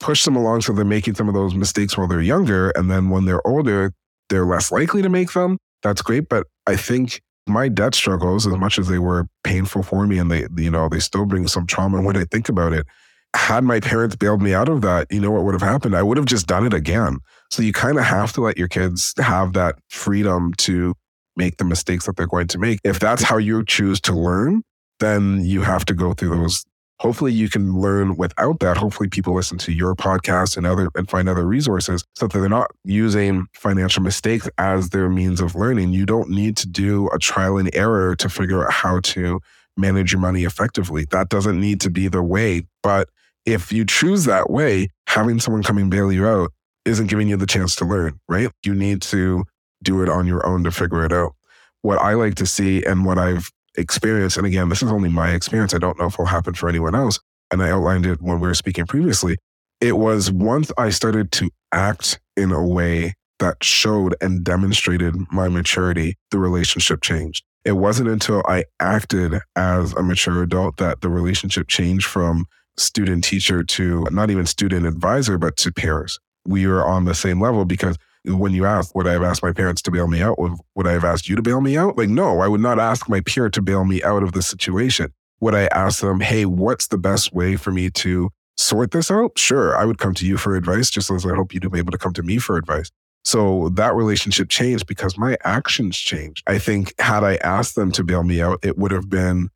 push 0.00 0.24
them 0.24 0.36
along 0.36 0.62
so 0.62 0.72
they're 0.72 0.84
making 0.84 1.14
some 1.14 1.28
of 1.28 1.34
those 1.34 1.54
mistakes 1.54 1.96
while 1.96 2.08
they're 2.08 2.20
younger, 2.20 2.70
and 2.70 2.90
then 2.90 3.10
when 3.10 3.24
they're 3.24 3.46
older, 3.46 3.92
they're 4.28 4.46
less 4.46 4.72
likely 4.72 5.02
to 5.02 5.08
make 5.08 5.32
them. 5.32 5.58
That's 5.82 6.02
great. 6.02 6.28
But 6.28 6.46
I 6.66 6.76
think 6.76 7.20
my 7.46 7.68
debt 7.68 7.94
struggles, 7.94 8.46
as 8.46 8.56
much 8.56 8.78
as 8.78 8.88
they 8.88 8.98
were 8.98 9.26
painful 9.44 9.82
for 9.82 10.06
me 10.06 10.18
and 10.18 10.30
they, 10.30 10.46
you 10.56 10.70
know, 10.70 10.88
they 10.88 11.00
still 11.00 11.26
bring 11.26 11.48
some 11.48 11.66
trauma 11.66 12.00
when 12.00 12.16
I 12.16 12.24
think 12.24 12.48
about 12.48 12.72
it. 12.72 12.86
Had 13.34 13.64
my 13.64 13.80
parents 13.80 14.14
bailed 14.14 14.42
me 14.42 14.52
out 14.52 14.68
of 14.68 14.82
that, 14.82 15.06
you 15.10 15.20
know 15.20 15.30
what 15.30 15.44
would 15.44 15.54
have 15.54 15.62
happened? 15.62 15.96
I 15.96 16.02
would 16.02 16.18
have 16.18 16.26
just 16.26 16.46
done 16.46 16.66
it 16.66 16.74
again. 16.74 17.18
So 17.50 17.62
you 17.62 17.72
kind 17.72 17.98
of 17.98 18.04
have 18.04 18.32
to 18.34 18.42
let 18.42 18.58
your 18.58 18.68
kids 18.68 19.14
have 19.18 19.54
that 19.54 19.76
freedom 19.88 20.52
to 20.58 20.94
make 21.36 21.56
the 21.56 21.64
mistakes 21.64 22.06
that 22.06 22.16
they're 22.16 22.26
going 22.26 22.48
to 22.48 22.58
make. 22.58 22.78
If 22.84 23.00
that's 23.00 23.22
how 23.22 23.38
you 23.38 23.64
choose 23.64 24.00
to 24.02 24.12
learn, 24.12 24.62
then 25.00 25.44
you 25.44 25.62
have 25.62 25.84
to 25.86 25.94
go 25.94 26.12
through 26.12 26.36
those 26.36 26.64
hopefully 27.02 27.32
you 27.32 27.48
can 27.48 27.80
learn 27.80 28.16
without 28.16 28.60
that. 28.60 28.76
Hopefully 28.76 29.08
people 29.08 29.34
listen 29.34 29.58
to 29.58 29.72
your 29.72 29.96
podcast 29.96 30.56
and 30.56 30.64
other 30.64 30.88
and 30.94 31.10
find 31.10 31.28
other 31.28 31.44
resources 31.44 32.04
so 32.14 32.28
that 32.28 32.38
they're 32.38 32.48
not 32.48 32.70
using 32.84 33.48
financial 33.54 34.04
mistakes 34.04 34.48
as 34.56 34.90
their 34.90 35.08
means 35.08 35.40
of 35.40 35.56
learning. 35.56 35.92
You 35.92 36.06
don't 36.06 36.30
need 36.30 36.56
to 36.58 36.68
do 36.68 37.08
a 37.12 37.18
trial 37.18 37.58
and 37.58 37.74
error 37.74 38.14
to 38.14 38.28
figure 38.28 38.64
out 38.64 38.72
how 38.72 39.00
to 39.00 39.40
manage 39.76 40.12
your 40.12 40.20
money 40.20 40.44
effectively. 40.44 41.04
That 41.10 41.28
doesn't 41.28 41.60
need 41.60 41.80
to 41.80 41.90
be 41.90 42.06
the 42.06 42.22
way. 42.22 42.68
But 42.84 43.08
if 43.44 43.72
you 43.72 43.84
choose 43.84 44.24
that 44.26 44.48
way, 44.48 44.88
having 45.08 45.40
someone 45.40 45.64
come 45.64 45.90
bail 45.90 46.12
you 46.12 46.24
out 46.24 46.52
isn't 46.84 47.08
giving 47.08 47.26
you 47.26 47.36
the 47.36 47.46
chance 47.46 47.74
to 47.76 47.84
learn, 47.84 48.20
right? 48.28 48.48
You 48.62 48.76
need 48.76 49.02
to 49.02 49.42
do 49.82 50.04
it 50.04 50.08
on 50.08 50.28
your 50.28 50.46
own 50.46 50.62
to 50.62 50.70
figure 50.70 51.04
it 51.04 51.12
out. 51.12 51.34
What 51.80 51.98
I 51.98 52.14
like 52.14 52.36
to 52.36 52.46
see 52.46 52.84
and 52.84 53.04
what 53.04 53.18
I've 53.18 53.50
experience, 53.76 54.36
and 54.36 54.46
again, 54.46 54.68
this 54.68 54.82
is 54.82 54.90
only 54.90 55.08
my 55.08 55.30
experience. 55.30 55.74
I 55.74 55.78
don't 55.78 55.98
know 55.98 56.06
if 56.06 56.14
it'll 56.14 56.26
happen 56.26 56.54
for 56.54 56.68
anyone 56.68 56.94
else. 56.94 57.18
And 57.50 57.62
I 57.62 57.70
outlined 57.70 58.06
it 58.06 58.22
when 58.22 58.40
we 58.40 58.48
were 58.48 58.54
speaking 58.54 58.86
previously. 58.86 59.36
It 59.80 59.98
was 59.98 60.30
once 60.30 60.72
I 60.78 60.90
started 60.90 61.32
to 61.32 61.50
act 61.72 62.20
in 62.36 62.50
a 62.52 62.66
way 62.66 63.14
that 63.40 63.62
showed 63.62 64.14
and 64.20 64.44
demonstrated 64.44 65.14
my 65.30 65.48
maturity, 65.48 66.16
the 66.30 66.38
relationship 66.38 67.02
changed. 67.02 67.44
It 67.64 67.72
wasn't 67.72 68.08
until 68.08 68.42
I 68.46 68.64
acted 68.80 69.34
as 69.56 69.92
a 69.92 70.02
mature 70.02 70.42
adult 70.42 70.76
that 70.78 71.00
the 71.00 71.08
relationship 71.08 71.68
changed 71.68 72.06
from 72.06 72.46
student 72.76 73.24
teacher 73.24 73.62
to 73.62 74.06
not 74.10 74.30
even 74.30 74.46
student 74.46 74.86
advisor, 74.86 75.38
but 75.38 75.56
to 75.58 75.72
peers. 75.72 76.18
We 76.46 76.66
were 76.66 76.84
on 76.84 77.04
the 77.04 77.14
same 77.14 77.40
level 77.40 77.64
because 77.64 77.96
when 78.24 78.52
you 78.52 78.64
ask, 78.64 78.94
would 78.94 79.06
I 79.06 79.12
have 79.12 79.22
asked 79.22 79.42
my 79.42 79.52
parents 79.52 79.82
to 79.82 79.90
bail 79.90 80.08
me 80.08 80.22
out? 80.22 80.38
Would, 80.38 80.52
would 80.74 80.86
I 80.86 80.92
have 80.92 81.04
asked 81.04 81.28
you 81.28 81.36
to 81.36 81.42
bail 81.42 81.60
me 81.60 81.76
out? 81.76 81.98
Like, 81.98 82.08
no, 82.08 82.40
I 82.40 82.48
would 82.48 82.60
not 82.60 82.78
ask 82.78 83.08
my 83.08 83.20
peer 83.20 83.48
to 83.50 83.62
bail 83.62 83.84
me 83.84 84.02
out 84.02 84.22
of 84.22 84.32
the 84.32 84.42
situation. 84.42 85.12
Would 85.40 85.54
I 85.54 85.66
ask 85.66 86.00
them, 86.00 86.20
hey, 86.20 86.46
what's 86.46 86.88
the 86.88 86.98
best 86.98 87.32
way 87.32 87.56
for 87.56 87.72
me 87.72 87.90
to 87.90 88.30
sort 88.56 88.90
this 88.92 89.10
out, 89.10 89.38
sure, 89.38 89.76
I 89.76 89.84
would 89.84 89.98
come 89.98 90.14
to 90.14 90.26
you 90.26 90.36
for 90.36 90.56
advice, 90.56 90.90
just 90.90 91.10
as 91.10 91.26
I 91.26 91.34
hope 91.34 91.52
you'd 91.52 91.70
be 91.70 91.78
able 91.78 91.92
to 91.92 91.98
come 91.98 92.12
to 92.14 92.22
me 92.22 92.38
for 92.38 92.56
advice. 92.56 92.90
So 93.24 93.68
that 93.70 93.94
relationship 93.94 94.48
changed 94.48 94.86
because 94.86 95.16
my 95.16 95.36
actions 95.44 95.96
changed. 95.96 96.42
I 96.46 96.58
think 96.58 96.92
had 97.00 97.22
I 97.22 97.36
asked 97.36 97.76
them 97.76 97.92
to 97.92 98.04
bail 98.04 98.24
me 98.24 98.40
out, 98.40 98.58
it 98.64 98.76
would 98.78 98.90
have 98.90 99.08
been 99.08 99.48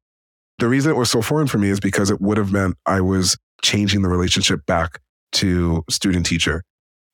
the 0.59 0.69
reason 0.69 0.91
it 0.93 0.97
was 0.97 1.11
so 1.11 1.21
foreign 1.21 1.49
for 1.49 1.59
me 1.59 1.69
is 1.69 1.81
because 1.81 2.11
it 2.11 2.21
would 2.21 2.39
have 2.39 2.53
meant 2.53 2.77
I 2.87 3.01
was 3.01 3.37
changing 3.63 4.03
the 4.03 4.09
relationship 4.09 4.65
back 4.67 5.01
to 5.33 5.85
student 5.91 6.25
teacher. 6.25 6.63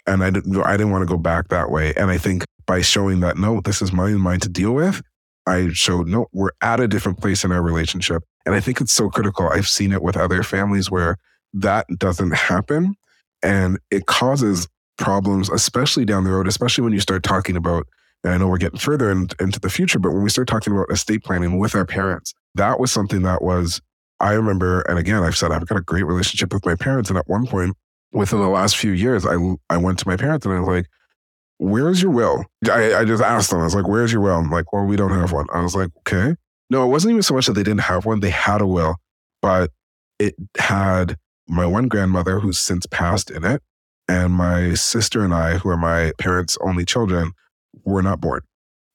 And 0.07 0.25
I 0.25 0.31
didn't, 0.31 0.57
I 0.63 0.73
didn't 0.77 0.91
want 0.91 1.03
to 1.03 1.13
go 1.13 1.19
back 1.19 1.49
that 1.49 1.71
way. 1.71 1.95
And 1.95 2.11
I 2.11 2.19
think 2.19 2.45
by 2.67 2.81
showing 2.81 3.21
that, 3.21 3.37
no, 3.37 3.61
this 3.61 3.83
is 3.83 3.93
mine 3.93 4.15
and 4.15 4.21
mine 4.21 4.41
to 4.41 4.49
deal 4.49 4.73
with, 4.73 5.03
I 5.47 5.71
showed, 5.73 6.09
no, 6.09 6.27
we're 6.33 6.51
at 6.61 6.81
a 6.81 6.89
different 6.89 7.21
place 7.21 7.45
in 7.45 7.53
our 7.53 7.63
relationship. 7.63 8.23
And 8.47 8.55
I 8.55 8.61
think 8.61 8.81
it's 8.81 8.93
so 8.93 9.11
critical. 9.11 9.49
I've 9.49 9.69
seen 9.69 9.93
it 9.93 10.03
with 10.03 10.17
other 10.17 10.43
families 10.43 10.91
where 10.91 11.17
that 11.55 11.87
doesn't 11.99 12.35
happen 12.35 12.95
and 13.43 13.79
it 13.91 14.07
causes 14.07 14.69
problems, 14.99 15.51
especially 15.51 16.05
down 16.05 16.25
the 16.25 16.31
road, 16.31 16.47
especially 16.47 16.85
when 16.85 16.93
you 16.93 17.01
start 17.01 17.23
talking 17.23 17.57
about, 17.57 17.87
and 18.25 18.33
I 18.33 18.39
know 18.39 18.49
we're 18.49 18.59
getting 18.59 18.79
further 18.79 19.11
in, 19.11 19.29
into 19.41 19.59
the 19.59 19.71
future, 19.71 19.99
but 19.99 20.13
when 20.13 20.23
we 20.23 20.31
start 20.31 20.49
talking 20.49 20.73
about 20.73 20.91
estate 20.91 21.25
planning 21.25 21.59
with 21.59 21.75
our 21.75 21.85
parents, 21.85 22.35
that 22.55 22.79
was 22.79 22.93
something 22.93 23.23
that 23.23 23.43
was, 23.43 23.81
I 24.21 24.33
remember, 24.35 24.83
and 24.83 24.99
again, 24.99 25.23
I've 25.23 25.37
said 25.37 25.51
I've 25.51 25.67
got 25.67 25.79
a 25.79 25.83
great 25.83 26.07
relationship 26.07 26.53
with 26.53 26.65
my 26.65 26.77
parents. 26.77 27.11
And 27.11 27.19
at 27.19 27.29
one 27.29 27.47
point, 27.47 27.77
within 28.13 28.41
the 28.41 28.49
last 28.49 28.77
few 28.77 28.93
years, 28.93 29.27
I, 29.27 29.37
I 29.71 29.77
went 29.77 29.99
to 30.01 30.09
my 30.09 30.17
parents 30.17 30.47
and 30.47 30.55
I 30.55 30.61
was 30.61 30.69
like, 30.69 30.87
where's 31.59 32.03
your 32.03 32.11
will? 32.11 32.45
I, 32.71 32.95
I 32.95 33.05
just 33.05 33.23
asked 33.23 33.51
them, 33.51 33.61
I 33.61 33.65
was 33.65 33.75
like, 33.75 33.87
where's 33.87 34.13
your 34.13 34.21
will? 34.21 34.37
I'm 34.37 34.51
like, 34.51 34.73
well, 34.73 34.85
we 34.85 34.97
don't 34.97 35.13
have 35.13 35.33
one. 35.33 35.47
I 35.53 35.63
was 35.63 35.75
like, 35.75 35.91
okay. 36.01 36.37
No, 36.71 36.85
it 36.85 36.89
wasn't 36.89 37.13
even 37.13 37.23
so 37.23 37.35
much 37.35 37.47
that 37.47 37.53
they 37.53 37.63
didn't 37.63 37.83
have 37.83 38.05
one. 38.05 38.21
They 38.21 38.31
had 38.31 38.61
a 38.61 38.67
will, 38.67 38.97
but 39.41 39.71
it 40.19 40.35
had 40.59 41.17
my 41.49 41.67
one 41.67 41.89
grandmother 41.89 42.41
who's 42.41 42.59
since 42.59 42.87
passed 42.87 43.31
in 43.31 43.45
it. 43.45 43.63
And 44.09 44.33
my 44.33 44.75
sister 44.75 45.25
and 45.25 45.33
I, 45.33 45.59
who 45.59 45.69
are 45.69 45.77
my 45.77 46.13
parents' 46.19 46.59
only 46.61 46.85
children, 46.85 47.33
were 47.85 48.03
not 48.03 48.21
born. 48.21 48.43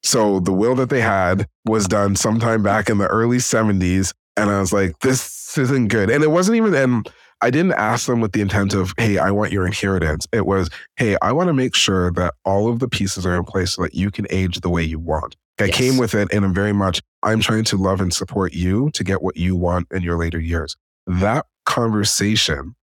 So 0.03 0.39
the 0.39 0.53
will 0.53 0.75
that 0.75 0.89
they 0.89 1.01
had 1.01 1.47
was 1.65 1.87
done 1.87 2.15
sometime 2.15 2.63
back 2.63 2.89
in 2.89 2.97
the 2.97 3.07
early 3.07 3.37
70s. 3.37 4.13
And 4.35 4.49
I 4.49 4.59
was 4.59 4.73
like, 4.73 4.99
this 4.99 5.57
isn't 5.57 5.87
good. 5.87 6.09
And 6.09 6.23
it 6.23 6.31
wasn't 6.31 6.57
even, 6.57 6.73
and 6.75 7.09
I 7.41 7.49
didn't 7.51 7.73
ask 7.73 8.07
them 8.07 8.19
with 8.19 8.31
the 8.31 8.41
intent 8.41 8.73
of, 8.73 8.93
hey, 8.97 9.17
I 9.17 9.31
want 9.31 9.51
your 9.51 9.65
inheritance. 9.65 10.27
It 10.31 10.45
was, 10.45 10.69
hey, 10.95 11.17
I 11.21 11.31
want 11.31 11.47
to 11.47 11.53
make 11.53 11.75
sure 11.75 12.11
that 12.13 12.33
all 12.45 12.67
of 12.67 12.79
the 12.79 12.87
pieces 12.87 13.25
are 13.25 13.35
in 13.35 13.43
place 13.43 13.73
so 13.73 13.83
that 13.83 13.93
you 13.93 14.09
can 14.09 14.25
age 14.29 14.61
the 14.61 14.69
way 14.69 14.83
you 14.83 14.99
want. 14.99 15.35
I 15.59 15.65
yes. 15.65 15.75
came 15.75 15.97
with 15.97 16.13
it 16.13 16.29
and 16.31 16.45
I'm 16.45 16.53
very 16.53 16.73
much, 16.73 17.01
I'm 17.23 17.39
trying 17.39 17.63
to 17.65 17.77
love 17.77 18.01
and 18.01 18.13
support 18.13 18.53
you 18.53 18.89
to 18.91 19.03
get 19.03 19.21
what 19.21 19.37
you 19.37 19.55
want 19.55 19.87
in 19.91 20.03
your 20.03 20.17
later 20.17 20.39
years. 20.39 20.75
That 21.05 21.45
conversation 21.65 22.75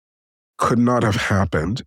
could 0.58 0.80
not 0.80 1.04
have 1.04 1.16
happened 1.16 1.84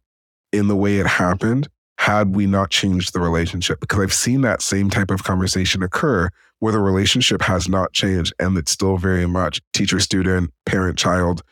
in 0.52 0.68
the 0.68 0.76
way 0.76 0.98
it 0.98 1.06
happened 1.06 1.68
had 1.98 2.34
we 2.34 2.46
not 2.46 2.70
changed 2.70 3.12
the 3.12 3.20
relationship. 3.20 3.80
Because 3.80 4.00
I've 4.00 4.12
seen 4.12 4.42
that 4.42 4.62
same 4.62 4.90
type 4.90 5.10
of 5.10 5.24
conversation 5.24 5.82
occur 5.82 6.30
where 6.58 6.72
the 6.72 6.78
relationship 6.78 7.42
has 7.42 7.68
not 7.68 7.92
changed 7.92 8.32
and 8.38 8.56
it's 8.56 8.72
still 8.72 8.96
very 8.96 9.26
much 9.26 9.60
teacher 9.72 10.00
student, 10.00 10.50
parent 10.64 10.98
child. 10.98 11.42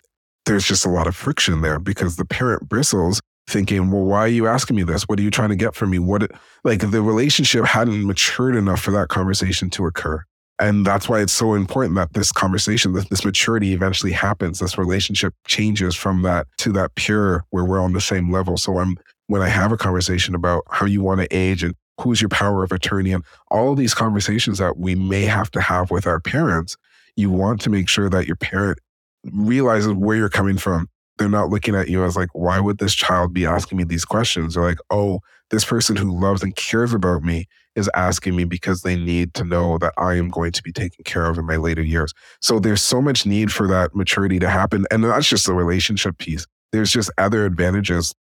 There's 0.47 0.64
just 0.64 0.84
a 0.84 0.90
lot 0.90 1.07
of 1.07 1.16
friction 1.16 1.62
there 1.62 1.78
because 1.78 2.16
the 2.16 2.24
parent 2.24 2.68
bristles 2.68 3.20
thinking, 3.49 3.90
well, 3.90 4.05
why 4.05 4.20
are 4.20 4.28
you 4.28 4.47
asking 4.47 4.76
me 4.76 4.82
this? 4.82 5.05
What 5.05 5.18
are 5.18 5.22
you 5.22 5.30
trying 5.30 5.51
to 5.51 5.57
get 5.57 5.74
from 5.74 5.90
me? 5.90 5.99
What, 5.99 6.30
like 6.64 6.80
the 6.90 7.03
relationship 7.03 7.64
hadn't 7.64 8.07
matured 8.07 8.57
enough 8.57 8.80
for 8.80 8.90
that 8.92 9.09
conversation 9.09 9.70
to 9.70 9.86
occur. 9.86 10.24
And 10.61 10.86
that's 10.86 11.09
why 11.09 11.20
it's 11.20 11.32
so 11.32 11.55
important 11.55 11.97
that 11.97 12.12
this 12.12 12.30
conversation, 12.30 12.92
this, 12.92 13.09
this 13.09 13.24
maturity 13.24 13.72
eventually 13.72 14.12
happens. 14.12 14.61
This 14.61 14.78
relationship 14.78 15.34
changes 15.47 15.95
from 15.97 16.22
that 16.22 16.47
to 16.59 16.72
that 16.72 16.95
pure 16.95 17.45
where 17.51 17.64
we're 17.64 17.80
on 17.80 17.92
the 17.92 18.01
same 18.01 18.30
level. 18.30 18.57
So 18.57 18.78
I'm, 18.78 18.97
when 19.26 19.42
I 19.42 19.49
have 19.49 19.72
a 19.72 19.76
conversation 19.76 20.34
about 20.34 20.62
how 20.70 20.86
you 20.86 21.03
want 21.03 21.20
to 21.20 21.36
age 21.36 21.64
and 21.64 21.74
who's 22.01 22.20
your 22.20 22.28
power 22.28 22.62
of 22.62 22.70
attorney 22.70 23.12
and 23.12 23.24
all 23.51 23.72
of 23.72 23.78
these 23.78 23.95
conversations 23.95 24.59
that 24.59 24.76
we 24.76 24.95
may 24.95 25.22
have 25.22 25.51
to 25.53 25.61
have 25.61 25.90
with 25.90 26.07
our 26.07 26.20
parents, 26.20 26.76
you 27.16 27.30
want 27.30 27.61
to 27.62 27.70
make 27.70 27.88
sure 27.88 28.09
that 28.09 28.26
your 28.26 28.36
parent 28.36 28.78
realizes 29.32 29.92
where 29.92 30.16
you're 30.16 30.28
coming 30.28 30.58
from. 30.58 30.88
They're 31.16 31.28
not 31.28 31.48
looking 31.48 31.76
at 31.76 31.88
you 31.88 32.04
as 32.04 32.16
like, 32.16 32.30
why 32.32 32.58
would 32.58 32.78
this 32.78 32.94
child 32.94 33.32
be 33.32 33.46
asking 33.46 33.78
me 33.78 33.84
these 33.84 34.04
questions? 34.04 34.54
They're 34.54 34.64
like, 34.64 34.78
oh, 34.90 35.20
this 35.50 35.64
person 35.64 35.96
who 35.96 36.18
loves 36.18 36.42
and 36.42 36.54
cares 36.56 36.92
about 36.92 37.22
me 37.22 37.46
is 37.76 37.90
asking 37.94 38.34
me 38.36 38.44
because 38.44 38.82
they 38.82 38.96
need 38.96 39.34
to 39.34 39.44
know 39.44 39.78
that 39.78 39.92
I 39.96 40.14
am 40.14 40.28
going 40.28 40.52
to 40.52 40.62
be 40.62 40.72
taken 40.72 41.04
care 41.04 41.26
of 41.26 41.38
in 41.38 41.46
my 41.46 41.56
later 41.56 41.82
years. 41.82 42.12
So 42.40 42.58
there's 42.58 42.82
so 42.82 43.00
much 43.00 43.26
need 43.26 43.52
for 43.52 43.68
that 43.68 43.94
maturity 43.94 44.38
to 44.40 44.50
happen. 44.50 44.86
And 44.90 45.04
that's 45.04 45.28
just 45.28 45.46
the 45.46 45.54
relationship 45.54 46.18
piece. 46.18 46.46
There's 46.72 46.90
just 46.90 47.10
other 47.18 47.44
advantages. 47.44 48.14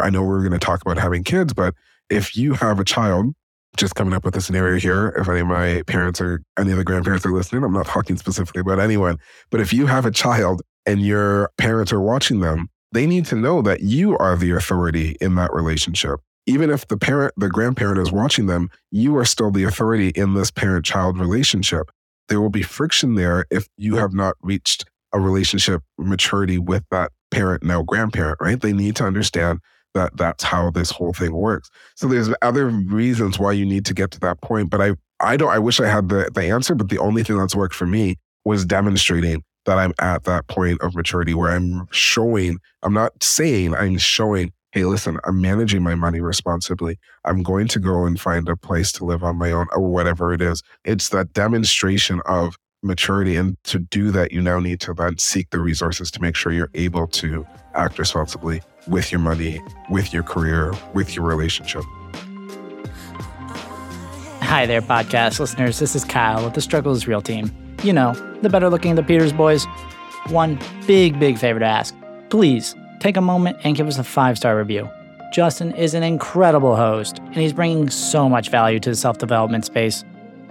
I 0.00 0.10
know 0.10 0.22
we're 0.22 0.40
going 0.40 0.52
to 0.52 0.58
talk 0.58 0.80
about 0.80 0.98
having 0.98 1.24
kids, 1.24 1.52
but 1.52 1.74
if 2.08 2.36
you 2.36 2.54
have 2.54 2.78
a 2.80 2.84
child, 2.84 3.34
just 3.76 3.94
coming 3.94 4.14
up 4.14 4.24
with 4.24 4.36
a 4.36 4.40
scenario 4.40 4.78
here, 4.78 5.08
if 5.18 5.28
any 5.28 5.40
of 5.40 5.46
my 5.46 5.82
parents 5.86 6.20
or 6.20 6.42
any 6.58 6.72
of 6.72 6.78
the 6.78 6.84
grandparents 6.84 7.24
are 7.24 7.32
listening, 7.32 7.64
I'm 7.64 7.72
not 7.72 7.86
talking 7.86 8.16
specifically 8.16 8.60
about 8.60 8.80
anyone, 8.80 9.18
but 9.50 9.60
if 9.60 9.72
you 9.72 9.86
have 9.86 10.06
a 10.06 10.10
child 10.10 10.62
and 10.84 11.00
your 11.00 11.50
parents 11.58 11.92
are 11.92 12.00
watching 12.00 12.40
them, 12.40 12.68
they 12.92 13.06
need 13.06 13.24
to 13.26 13.36
know 13.36 13.62
that 13.62 13.80
you 13.80 14.16
are 14.18 14.36
the 14.36 14.50
authority 14.50 15.16
in 15.20 15.34
that 15.36 15.52
relationship 15.52 16.20
even 16.46 16.70
if 16.70 16.86
the 16.88 16.96
parent, 16.96 17.32
the 17.36 17.48
grandparent 17.48 17.98
is 17.98 18.10
watching 18.10 18.46
them, 18.46 18.70
you 18.90 19.16
are 19.16 19.24
still 19.24 19.50
the 19.50 19.64
authority 19.64 20.08
in 20.08 20.34
this 20.34 20.50
parent 20.50 20.84
child 20.84 21.18
relationship. 21.18 21.90
There 22.28 22.40
will 22.40 22.50
be 22.50 22.62
friction 22.62 23.14
there 23.14 23.46
if 23.50 23.68
you 23.76 23.96
have 23.96 24.12
not 24.12 24.34
reached 24.42 24.84
a 25.12 25.20
relationship 25.20 25.82
maturity 25.98 26.58
with 26.58 26.84
that 26.90 27.12
parent, 27.30 27.62
now 27.62 27.82
grandparent, 27.82 28.38
right? 28.40 28.60
They 28.60 28.72
need 28.72 28.96
to 28.96 29.04
understand 29.04 29.60
that 29.94 30.16
that's 30.16 30.44
how 30.44 30.70
this 30.70 30.90
whole 30.90 31.12
thing 31.12 31.32
works. 31.32 31.70
So 31.96 32.08
there's 32.08 32.30
other 32.42 32.66
reasons 32.68 33.38
why 33.38 33.52
you 33.52 33.66
need 33.66 33.84
to 33.86 33.94
get 33.94 34.10
to 34.12 34.20
that 34.20 34.40
point. 34.40 34.70
But 34.70 34.80
I, 34.80 34.92
I 35.20 35.36
don't, 35.36 35.50
I 35.50 35.58
wish 35.58 35.80
I 35.80 35.88
had 35.88 36.08
the, 36.08 36.30
the 36.34 36.44
answer, 36.44 36.74
but 36.74 36.88
the 36.88 36.98
only 36.98 37.22
thing 37.22 37.38
that's 37.38 37.54
worked 37.54 37.74
for 37.74 37.86
me 37.86 38.16
was 38.44 38.64
demonstrating 38.64 39.42
that 39.66 39.78
I'm 39.78 39.92
at 40.00 40.24
that 40.24 40.48
point 40.48 40.80
of 40.80 40.94
maturity 40.94 41.34
where 41.34 41.52
I'm 41.52 41.86
showing, 41.92 42.58
I'm 42.82 42.94
not 42.94 43.22
saying, 43.22 43.74
I'm 43.74 43.98
showing 43.98 44.52
hey, 44.72 44.84
listen, 44.84 45.18
I'm 45.24 45.40
managing 45.40 45.82
my 45.82 45.94
money 45.94 46.20
responsibly. 46.20 46.98
I'm 47.26 47.42
going 47.42 47.68
to 47.68 47.78
go 47.78 48.06
and 48.06 48.18
find 48.18 48.48
a 48.48 48.56
place 48.56 48.90
to 48.92 49.04
live 49.04 49.22
on 49.22 49.36
my 49.36 49.52
own 49.52 49.66
or 49.72 49.86
whatever 49.86 50.32
it 50.32 50.40
is. 50.40 50.62
It's 50.84 51.10
that 51.10 51.34
demonstration 51.34 52.22
of 52.24 52.56
maturity. 52.82 53.36
And 53.36 53.62
to 53.64 53.78
do 53.78 54.10
that, 54.12 54.32
you 54.32 54.40
now 54.40 54.58
need 54.58 54.80
to 54.80 54.94
then 54.94 55.18
seek 55.18 55.50
the 55.50 55.60
resources 55.60 56.10
to 56.12 56.22
make 56.22 56.34
sure 56.34 56.52
you're 56.52 56.70
able 56.74 57.06
to 57.08 57.46
act 57.74 57.98
responsibly 57.98 58.62
with 58.86 59.12
your 59.12 59.20
money, 59.20 59.60
with 59.90 60.12
your 60.12 60.22
career, 60.22 60.72
with 60.94 61.14
your 61.14 61.24
relationship. 61.24 61.84
Hi 64.40 64.66
there, 64.66 64.82
podcast 64.82 65.40
listeners. 65.40 65.78
This 65.78 65.96
is 65.96 66.04
Kyle 66.04 66.44
with 66.44 66.54
the 66.54 66.60
Struggle 66.60 66.92
is 66.92 67.08
Real 67.08 67.22
team. 67.22 67.50
You 67.82 67.92
know, 67.92 68.12
the 68.42 68.48
better 68.48 68.68
looking 68.68 68.94
the 68.94 69.02
Peters 69.02 69.32
boys. 69.32 69.64
One 70.28 70.58
big, 70.86 71.18
big 71.18 71.38
favor 71.38 71.58
to 71.58 71.64
ask. 71.64 71.94
Please 72.28 72.76
take 73.00 73.16
a 73.16 73.20
moment 73.20 73.56
and 73.64 73.76
give 73.76 73.88
us 73.88 73.98
a 73.98 74.04
five 74.04 74.36
star 74.36 74.56
review. 74.56 74.88
Justin 75.32 75.74
is 75.74 75.94
an 75.94 76.02
incredible 76.02 76.76
host, 76.76 77.18
and 77.18 77.36
he's 77.36 77.54
bringing 77.54 77.88
so 77.88 78.28
much 78.28 78.50
value 78.50 78.78
to 78.80 78.90
the 78.90 78.96
self 78.96 79.18
development 79.18 79.64
space. 79.64 80.04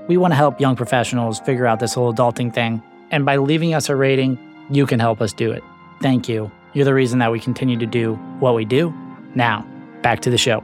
We 0.07 0.17
want 0.17 0.31
to 0.31 0.35
help 0.35 0.59
young 0.59 0.75
professionals 0.75 1.39
figure 1.41 1.67
out 1.67 1.79
this 1.79 1.93
whole 1.93 2.11
adulting 2.13 2.53
thing, 2.53 2.81
and 3.11 3.25
by 3.25 3.37
leaving 3.37 3.73
us 3.73 3.87
a 3.87 3.95
rating, 3.95 4.39
you 4.69 4.87
can 4.87 4.99
help 4.99 5.21
us 5.21 5.31
do 5.31 5.51
it. 5.51 5.63
Thank 6.01 6.27
you. 6.27 6.51
You're 6.73 6.85
the 6.85 6.93
reason 6.93 7.19
that 7.19 7.31
we 7.31 7.39
continue 7.39 7.77
to 7.77 7.85
do 7.85 8.15
what 8.39 8.55
we 8.55 8.65
do. 8.65 8.93
Now, 9.35 9.65
back 10.01 10.21
to 10.21 10.29
the 10.29 10.37
show. 10.37 10.63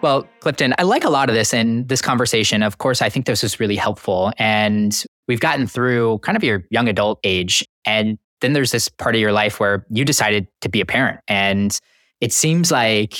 Well, 0.00 0.28
Clifton, 0.40 0.74
I 0.78 0.82
like 0.82 1.04
a 1.04 1.10
lot 1.10 1.28
of 1.28 1.34
this 1.34 1.54
in 1.54 1.86
this 1.86 2.02
conversation. 2.02 2.62
Of 2.62 2.78
course, 2.78 3.02
I 3.02 3.08
think 3.08 3.26
this 3.26 3.44
is 3.44 3.60
really 3.60 3.76
helpful. 3.76 4.32
And 4.36 5.04
we've 5.28 5.40
gotten 5.40 5.66
through 5.66 6.18
kind 6.18 6.36
of 6.36 6.42
your 6.42 6.64
young 6.70 6.88
adult 6.88 7.20
age. 7.22 7.64
And 7.84 8.18
then 8.40 8.52
there's 8.52 8.72
this 8.72 8.88
part 8.88 9.14
of 9.14 9.20
your 9.20 9.32
life 9.32 9.60
where 9.60 9.86
you 9.90 10.04
decided 10.04 10.48
to 10.60 10.68
be 10.68 10.80
a 10.80 10.86
parent. 10.86 11.20
And 11.28 11.78
it 12.20 12.32
seems 12.32 12.72
like 12.72 13.14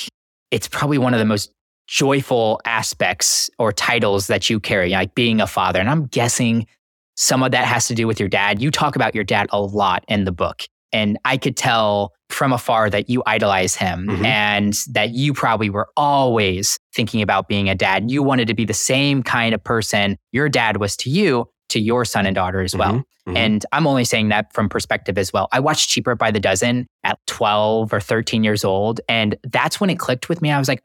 it's 0.51 0.67
probably 0.67 0.97
one 0.97 1.13
of 1.13 1.19
the 1.19 1.25
most 1.25 1.51
joyful 1.87 2.59
aspects 2.65 3.49
or 3.59 3.71
titles 3.71 4.27
that 4.27 4.49
you 4.49 4.59
carry, 4.59 4.89
like 4.89 5.15
being 5.15 5.39
a 5.39 5.47
father. 5.47 5.79
And 5.79 5.89
I'm 5.89 6.07
guessing 6.07 6.67
some 7.15 7.43
of 7.43 7.51
that 7.51 7.65
has 7.65 7.87
to 7.87 7.95
do 7.95 8.07
with 8.07 8.19
your 8.19 8.29
dad. 8.29 8.61
You 8.61 8.71
talk 8.71 8.95
about 8.95 9.15
your 9.15 9.23
dad 9.23 9.47
a 9.51 9.61
lot 9.61 10.03
in 10.07 10.25
the 10.25 10.31
book. 10.31 10.63
And 10.91 11.17
I 11.25 11.37
could 11.37 11.57
tell 11.57 12.13
from 12.29 12.53
afar 12.53 12.89
that 12.89 13.09
you 13.09 13.23
idolize 13.25 13.75
him 13.75 14.07
mm-hmm. 14.07 14.25
and 14.25 14.75
that 14.91 15.11
you 15.11 15.33
probably 15.33 15.69
were 15.69 15.87
always 15.97 16.79
thinking 16.93 17.21
about 17.21 17.47
being 17.47 17.67
a 17.67 17.75
dad. 17.75 18.11
You 18.11 18.21
wanted 18.23 18.47
to 18.47 18.53
be 18.53 18.65
the 18.65 18.73
same 18.73 19.23
kind 19.23 19.55
of 19.55 19.63
person 19.63 20.17
your 20.31 20.49
dad 20.49 20.77
was 20.77 20.95
to 20.97 21.09
you 21.09 21.47
to 21.69 21.79
your 21.79 22.05
son 22.05 22.27
and 22.27 22.35
daughter 22.35 22.61
as 22.61 22.75
well. 22.75 22.93
Mm-hmm, 22.93 23.29
mm-hmm. 23.31 23.37
And 23.37 23.65
I'm 23.71 23.87
only 23.87 24.05
saying 24.05 24.29
that 24.29 24.53
from 24.53 24.69
perspective 24.69 25.17
as 25.17 25.33
well. 25.33 25.47
I 25.51 25.59
watched 25.59 25.89
Cheaper 25.89 26.15
by 26.15 26.29
the 26.29 26.39
Dozen 26.39 26.87
at 27.03 27.19
12 27.25 27.91
or 27.91 27.99
13 27.99 28.43
years 28.43 28.63
old. 28.63 29.01
And 29.09 29.35
that's 29.43 29.81
when 29.81 29.89
it 29.89 29.97
clicked 29.97 30.29
with 30.29 30.41
me. 30.41 30.51
I 30.51 30.59
was 30.59 30.67
like, 30.67 30.83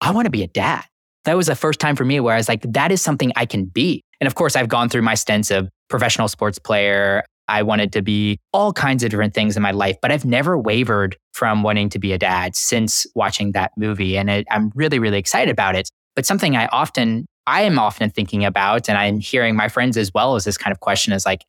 I 0.00 0.10
want 0.12 0.24
to 0.26 0.30
be 0.30 0.42
a 0.42 0.48
dad. 0.48 0.84
That 1.24 1.36
was 1.36 1.48
the 1.48 1.54
first 1.54 1.78
time 1.78 1.96
for 1.96 2.04
me 2.04 2.18
where 2.20 2.34
I 2.34 2.38
was 2.38 2.48
like, 2.48 2.62
that 2.72 2.90
is 2.90 3.02
something 3.02 3.32
I 3.36 3.44
can 3.44 3.66
be. 3.66 4.02
And 4.20 4.26
of 4.26 4.34
course, 4.34 4.56
I've 4.56 4.68
gone 4.68 4.88
through 4.88 5.02
my 5.02 5.14
stints 5.14 5.50
of 5.50 5.68
professional 5.88 6.28
sports 6.28 6.58
player. 6.58 7.24
I 7.48 7.62
wanted 7.62 7.92
to 7.94 8.02
be 8.02 8.38
all 8.52 8.72
kinds 8.72 9.02
of 9.02 9.10
different 9.10 9.34
things 9.34 9.56
in 9.56 9.62
my 9.62 9.72
life, 9.72 9.96
but 10.00 10.12
I've 10.12 10.24
never 10.24 10.56
wavered 10.56 11.16
from 11.32 11.62
wanting 11.62 11.88
to 11.90 11.98
be 11.98 12.12
a 12.12 12.18
dad 12.18 12.54
since 12.54 13.06
watching 13.14 13.52
that 13.52 13.72
movie. 13.76 14.16
And 14.16 14.30
it, 14.30 14.46
I'm 14.50 14.70
really, 14.74 14.98
really 14.98 15.18
excited 15.18 15.50
about 15.50 15.74
it. 15.74 15.88
But 16.14 16.26
something 16.26 16.56
I 16.56 16.66
often, 16.66 17.26
I 17.46 17.62
am 17.62 17.78
often 17.78 18.10
thinking 18.10 18.44
about, 18.44 18.88
and 18.88 18.96
I'm 18.96 19.18
hearing 19.18 19.56
my 19.56 19.68
friends 19.68 19.96
as 19.96 20.12
well 20.14 20.36
as 20.36 20.44
this 20.44 20.56
kind 20.56 20.72
of 20.72 20.80
question 20.80 21.12
is 21.12 21.26
like, 21.26 21.44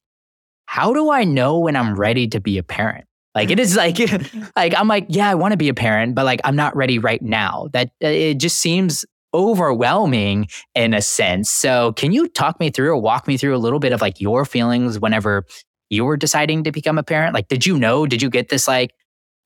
how 0.65 0.93
do 0.93 1.11
I 1.11 1.23
know 1.23 1.59
when 1.59 1.75
I'm 1.75 1.95
ready 1.95 2.27
to 2.29 2.39
be 2.39 2.57
a 2.57 2.63
parent? 2.63 3.05
Like 3.35 3.49
it 3.49 3.59
is 3.59 3.75
like, 3.75 3.97
like 4.55 4.73
I'm 4.75 4.87
like, 4.87 5.05
yeah, 5.09 5.29
I 5.29 5.35
want 5.35 5.51
to 5.51 5.57
be 5.57 5.69
a 5.69 5.73
parent, 5.73 6.15
but 6.15 6.25
like 6.25 6.41
I'm 6.43 6.55
not 6.55 6.75
ready 6.75 6.99
right 6.99 7.21
now. 7.21 7.67
That 7.73 7.91
it 7.99 8.35
just 8.35 8.57
seems 8.57 9.05
overwhelming 9.33 10.47
in 10.75 10.93
a 10.93 11.01
sense. 11.01 11.49
So 11.49 11.93
can 11.93 12.11
you 12.11 12.27
talk 12.27 12.59
me 12.59 12.69
through 12.69 12.91
or 12.91 12.97
walk 12.97 13.27
me 13.27 13.37
through 13.37 13.55
a 13.55 13.59
little 13.59 13.79
bit 13.79 13.93
of 13.93 14.01
like 14.01 14.19
your 14.19 14.45
feelings 14.45 14.99
whenever 14.99 15.45
you 15.89 16.05
were 16.05 16.17
deciding 16.17 16.63
to 16.63 16.71
become 16.71 16.97
a 16.97 17.03
parent? 17.03 17.33
Like, 17.33 17.47
did 17.47 17.65
you 17.65 17.77
know? 17.77 18.05
Did 18.05 18.21
you 18.21 18.29
get 18.29 18.49
this 18.49 18.67
like 18.67 18.91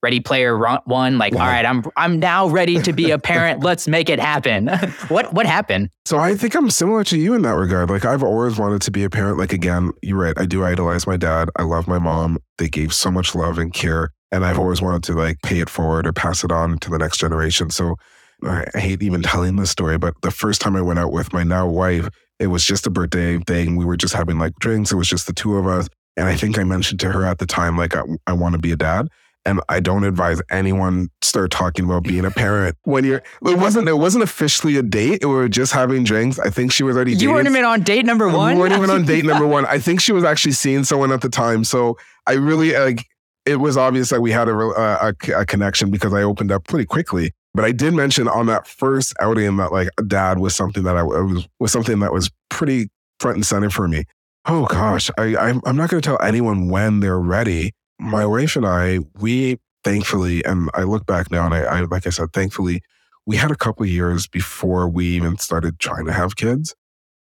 Ready 0.02 0.20
Player 0.20 0.58
One? 0.86 1.18
Like, 1.18 1.34
wow. 1.34 1.42
all 1.42 1.48
right, 1.48 1.66
I'm 1.66 1.84
I'm 1.98 2.20
now 2.20 2.48
ready 2.48 2.82
to 2.82 2.94
be 2.94 3.12
a 3.12 3.18
parent. 3.32 3.64
Let's 3.64 3.88
make 3.88 4.10
it 4.10 4.20
happen. 4.20 4.68
what 5.08 5.34
what 5.34 5.46
happened? 5.46 5.90
So 6.06 6.18
I 6.18 6.36
think 6.36 6.56
I'm 6.56 6.70
similar 6.70 7.04
to 7.06 7.18
you 7.18 7.34
in 7.34 7.42
that 7.42 7.56
regard. 7.56 7.90
Like 7.90 8.06
I've 8.06 8.24
always 8.24 8.58
wanted 8.58 8.82
to 8.84 8.92
be 8.92 9.04
a 9.04 9.10
parent. 9.10 9.38
Like 9.38 9.54
again, 9.54 9.92
you're 10.02 10.20
right. 10.20 10.38
I 10.38 10.46
do 10.46 10.64
idolize 10.64 11.08
my 11.08 11.18
dad. 11.18 11.50
I 11.56 11.64
love 11.64 11.88
my 11.88 12.00
mom. 12.00 12.38
They 12.58 12.70
gave 12.70 12.94
so 12.94 13.10
much 13.10 13.34
love 13.34 13.58
and 13.58 13.74
care, 13.74 14.12
and 14.32 14.46
I've 14.46 14.60
always 14.60 14.82
wanted 14.82 15.04
to 15.04 15.14
like 15.14 15.38
pay 15.44 15.60
it 15.60 15.70
forward 15.70 16.06
or 16.06 16.14
pass 16.14 16.44
it 16.44 16.52
on 16.52 16.78
to 16.80 16.90
the 16.92 17.00
next 17.00 17.18
generation. 17.18 17.72
So 17.72 17.96
I 18.44 18.66
hate 18.76 19.02
even 19.02 19.22
telling 19.22 19.56
this 19.56 19.72
story, 19.72 19.98
but 19.98 20.14
the 20.22 20.32
first 20.32 20.62
time 20.62 20.76
I 20.76 20.82
went 20.82 21.00
out 21.00 21.12
with 21.12 21.34
my 21.34 21.44
now 21.44 21.68
wife, 21.68 22.10
it 22.40 22.48
was 22.48 22.66
just 22.66 22.86
a 22.86 22.90
birthday 22.90 23.38
thing. 23.40 23.76
We 23.76 23.86
were 23.86 23.98
just 23.98 24.14
having 24.14 24.38
like 24.38 24.56
drinks. 24.56 24.92
It 24.92 24.96
was 24.96 25.08
just 25.08 25.28
the 25.28 25.34
two 25.34 25.58
of 25.58 25.68
us. 25.68 25.88
And 26.18 26.28
I 26.28 26.36
think 26.36 26.58
I 26.58 26.64
mentioned 26.64 27.00
to 27.02 27.12
her 27.12 27.26
at 27.26 27.40
the 27.40 27.46
time, 27.46 27.78
like, 27.78 27.96
I, 27.96 28.04
I 28.28 28.34
want 28.34 28.54
to 28.54 28.60
be 28.60 28.72
a 28.72 28.76
dad. 28.76 29.10
And 29.48 29.62
I 29.70 29.80
don't 29.80 30.04
advise 30.04 30.42
anyone 30.50 31.10
start 31.22 31.52
talking 31.52 31.86
about 31.86 32.04
being 32.04 32.26
a 32.26 32.32
parent 32.32 32.76
when 32.84 33.04
you're. 33.04 33.22
It 33.46 33.60
wasn't. 33.60 33.88
It 33.88 33.94
wasn't 33.94 34.24
officially 34.24 34.76
a 34.78 34.82
date. 34.82 35.24
We 35.24 35.30
were 35.30 35.48
just 35.48 35.72
having 35.72 36.04
drinks. 36.04 36.40
I 36.40 36.50
think 36.50 36.72
she 36.72 36.82
was 36.82 36.96
already. 36.96 37.14
You 37.14 37.32
weren't 37.32 37.48
even 37.48 37.64
on 37.64 37.84
date 37.84 38.06
number 38.06 38.28
one. 38.28 38.56
We 38.56 38.62
weren't 38.62 38.74
even 38.74 38.90
on 38.90 39.06
date 39.06 39.24
number 39.24 39.46
one. 39.46 39.66
I 39.70 39.78
think 39.78 40.02
she 40.02 40.14
was 40.14 40.24
actually 40.24 40.54
seeing 40.54 40.84
someone 40.84 41.12
at 41.12 41.22
the 41.22 41.30
time. 41.30 41.64
So 41.64 41.96
I 42.26 42.34
really 42.34 42.74
like. 42.76 43.06
It 43.46 43.58
was 43.58 43.78
obvious 43.78 44.10
that 44.10 44.22
we 44.22 44.32
had 44.32 44.50
a, 44.50 44.58
uh, 44.58 45.12
a, 45.28 45.42
a 45.42 45.46
connection 45.46 45.92
because 45.92 46.12
I 46.12 46.24
opened 46.24 46.52
up 46.52 46.68
pretty 46.68 46.88
quickly. 46.88 47.32
But 47.56 47.64
I 47.64 47.72
did 47.72 47.94
mention 47.94 48.28
on 48.28 48.48
that 48.48 48.68
first 48.68 49.14
outing 49.22 49.56
that 49.58 49.72
like 49.72 49.88
dad 50.08 50.40
was 50.40 50.54
something 50.54 50.84
that 50.84 50.98
I 50.98 51.04
was 51.04 51.48
was 51.60 51.72
something 51.72 52.00
that 52.00 52.12
was 52.12 52.30
pretty 52.50 52.90
front 53.20 53.38
and 53.38 53.46
center 53.46 53.70
for 53.70 53.88
me. 53.88 54.04
Oh 54.46 54.66
gosh, 54.66 55.10
I, 55.18 55.38
I'm, 55.38 55.62
I'm 55.66 55.76
not 55.76 55.90
going 55.90 56.02
to 56.02 56.08
tell 56.08 56.22
anyone 56.22 56.70
when 56.70 57.00
they're 57.00 57.20
ready. 57.20 57.72
My 57.98 58.26
wife 58.26 58.56
and 58.56 58.66
I, 58.66 59.00
we 59.20 59.58
thankfully, 59.86 60.44
and 60.44 60.70
I 60.74 60.84
look 60.84 61.06
back 61.06 61.32
now, 61.32 61.46
and 61.46 61.54
I, 61.54 61.62
I 61.62 61.82
like 61.82 62.06
I 62.06 62.10
said, 62.10 62.34
thankfully, 62.34 62.82
we 63.26 63.38
had 63.38 63.52
a 63.52 63.56
couple 63.56 63.86
years 63.86 64.28
before 64.28 64.90
we 64.90 65.06
even 65.08 65.38
started 65.38 65.80
trying 65.80 66.06
to 66.06 66.14
have 66.14 66.36
kids. 66.36 66.76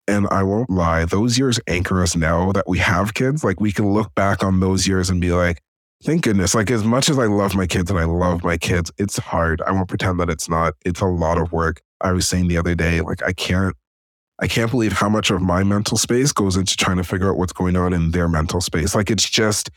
And 0.08 0.26
I 0.30 0.42
won't 0.42 0.70
lie, 0.70 1.04
those 1.04 1.38
years 1.38 1.60
anchor 1.68 2.02
us 2.02 2.16
now 2.16 2.50
that 2.52 2.66
we 2.66 2.78
have 2.78 3.14
kids. 3.14 3.44
Like 3.44 3.60
we 3.60 3.70
can 3.70 3.92
look 3.92 4.14
back 4.14 4.42
on 4.42 4.60
those 4.60 4.88
years 4.88 5.10
and 5.10 5.20
be 5.20 5.30
like, 5.30 5.60
thank 6.02 6.22
goodness. 6.22 6.54
Like 6.54 6.70
as 6.70 6.84
much 6.84 7.08
as 7.08 7.18
I 7.18 7.26
love 7.26 7.54
my 7.54 7.66
kids 7.66 7.90
and 7.90 7.98
I 7.98 8.04
love 8.04 8.44
my 8.44 8.56
kids, 8.56 8.90
it's 8.98 9.18
hard. 9.18 9.62
I 9.62 9.72
won't 9.72 9.88
pretend 9.88 10.20
that 10.20 10.30
it's 10.30 10.48
not. 10.48 10.74
It's 10.84 11.00
a 11.00 11.06
lot 11.06 11.38
of 11.38 11.52
work. 11.52 11.80
I 12.00 12.12
was 12.12 12.26
saying 12.26 12.48
the 12.48 12.58
other 12.58 12.74
day, 12.74 13.00
like 13.00 13.22
I 13.22 13.32
can't 13.32 13.76
I 14.38 14.48
can't 14.48 14.70
believe 14.70 14.92
how 14.92 15.08
much 15.08 15.30
of 15.30 15.40
my 15.40 15.62
mental 15.62 15.96
space 15.96 16.32
goes 16.32 16.56
into 16.56 16.76
trying 16.76 16.96
to 16.96 17.04
figure 17.04 17.30
out 17.30 17.36
what's 17.36 17.52
going 17.52 17.76
on 17.76 17.92
in 17.92 18.10
their 18.10 18.28
mental 18.28 18.60
space. 18.60 18.94
Like 18.94 19.10
it's 19.10 19.28
just 19.28 19.70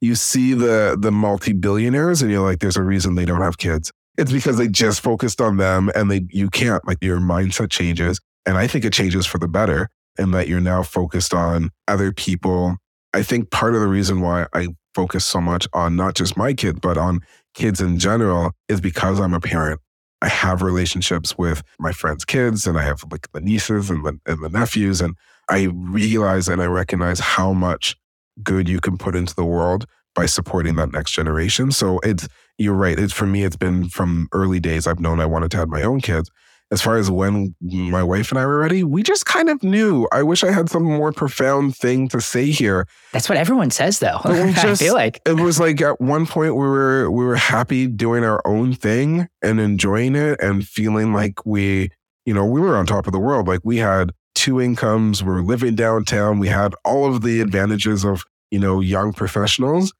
you 0.00 0.14
see 0.14 0.52
the 0.52 0.96
the 1.00 1.10
multi-billionaires 1.10 2.20
and 2.20 2.30
you're 2.30 2.42
like, 2.42 2.58
there's 2.58 2.76
a 2.76 2.82
reason 2.82 3.14
they 3.14 3.24
don't 3.24 3.40
have 3.40 3.58
kids. 3.58 3.90
It's 4.18 4.32
because 4.32 4.58
they 4.58 4.68
just 4.68 5.00
focused 5.00 5.40
on 5.40 5.56
them 5.56 5.90
and 5.94 6.10
they 6.10 6.26
you 6.28 6.50
can't 6.50 6.86
like 6.86 6.98
your 7.00 7.18
mindset 7.18 7.70
changes. 7.70 8.20
And 8.44 8.58
I 8.58 8.66
think 8.66 8.84
it 8.84 8.92
changes 8.92 9.24
for 9.24 9.38
the 9.38 9.48
better 9.48 9.88
and 10.18 10.34
that 10.34 10.48
you're 10.48 10.60
now 10.60 10.82
focused 10.82 11.32
on 11.32 11.70
other 11.88 12.12
people. 12.12 12.76
I 13.14 13.22
think 13.22 13.50
part 13.50 13.74
of 13.74 13.80
the 13.80 13.88
reason 13.88 14.20
why 14.20 14.46
I 14.52 14.68
focus 14.94 15.24
so 15.24 15.40
much 15.40 15.66
on 15.72 15.96
not 15.96 16.14
just 16.14 16.36
my 16.36 16.52
kids, 16.52 16.80
but 16.80 16.96
on 16.98 17.20
kids 17.54 17.80
in 17.80 17.98
general 17.98 18.52
is 18.68 18.80
because 18.80 19.20
I'm 19.20 19.34
a 19.34 19.40
parent. 19.40 19.80
I 20.20 20.28
have 20.28 20.62
relationships 20.62 21.36
with 21.36 21.62
my 21.78 21.92
friends' 21.92 22.24
kids 22.24 22.66
and 22.66 22.78
I 22.78 22.82
have 22.82 23.04
like 23.10 23.30
the 23.32 23.40
nieces 23.40 23.90
and 23.90 24.04
the, 24.04 24.20
and 24.26 24.42
the 24.42 24.48
nephews. 24.48 25.00
And 25.00 25.16
I 25.48 25.64
realize 25.72 26.48
and 26.48 26.62
I 26.62 26.66
recognize 26.66 27.18
how 27.18 27.52
much 27.52 27.96
good 28.42 28.68
you 28.68 28.80
can 28.80 28.96
put 28.96 29.16
into 29.16 29.34
the 29.34 29.44
world 29.44 29.86
by 30.14 30.26
supporting 30.26 30.76
that 30.76 30.92
next 30.92 31.12
generation. 31.12 31.72
So 31.72 31.98
it's, 32.00 32.28
you're 32.58 32.74
right. 32.74 32.98
It's 32.98 33.12
for 33.12 33.26
me, 33.26 33.44
it's 33.44 33.56
been 33.56 33.88
from 33.88 34.28
early 34.32 34.60
days. 34.60 34.86
I've 34.86 35.00
known 35.00 35.20
I 35.20 35.26
wanted 35.26 35.50
to 35.52 35.56
have 35.56 35.68
my 35.68 35.82
own 35.82 36.00
kids 36.00 36.30
as 36.72 36.80
far 36.80 36.96
as 36.96 37.10
when 37.10 37.54
my 37.60 38.02
wife 38.02 38.32
and 38.32 38.38
I 38.38 38.46
were 38.46 38.58
ready, 38.58 38.82
we 38.82 39.02
just 39.02 39.26
kind 39.26 39.50
of 39.50 39.62
knew. 39.62 40.08
I 40.10 40.22
wish 40.22 40.42
I 40.42 40.50
had 40.50 40.70
some 40.70 40.84
more 40.84 41.12
profound 41.12 41.76
thing 41.76 42.08
to 42.08 42.20
say 42.20 42.46
here. 42.50 42.88
That's 43.12 43.28
what 43.28 43.36
everyone 43.36 43.70
says, 43.70 43.98
though. 43.98 44.18
Just, 44.24 44.64
I 44.64 44.74
feel 44.76 44.94
like 44.94 45.20
it 45.26 45.34
was 45.34 45.60
like 45.60 45.82
at 45.82 46.00
one 46.00 46.24
point 46.24 46.56
we 46.56 46.66
were 46.66 47.10
we 47.10 47.26
were 47.26 47.36
happy 47.36 47.86
doing 47.86 48.24
our 48.24 48.40
own 48.46 48.72
thing 48.72 49.28
and 49.42 49.60
enjoying 49.60 50.16
it 50.16 50.40
and 50.40 50.66
feeling 50.66 51.12
like 51.12 51.44
we, 51.44 51.90
you 52.24 52.32
know, 52.32 52.46
we 52.46 52.58
were 52.58 52.74
on 52.74 52.86
top 52.86 53.06
of 53.06 53.12
the 53.12 53.20
world. 53.20 53.46
Like 53.46 53.60
we 53.64 53.76
had 53.76 54.12
two 54.34 54.58
incomes, 54.58 55.22
we 55.22 55.30
were 55.30 55.42
living 55.42 55.74
downtown, 55.74 56.38
we 56.38 56.48
had 56.48 56.74
all 56.86 57.04
of 57.04 57.20
the 57.20 57.42
advantages 57.42 58.02
of 58.02 58.24
you 58.50 58.58
know 58.58 58.80
young 58.80 59.12
professionals, 59.12 59.92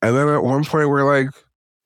and 0.00 0.16
then 0.16 0.28
at 0.28 0.44
one 0.44 0.64
point 0.64 0.90
we're 0.90 1.02
like, 1.02 1.30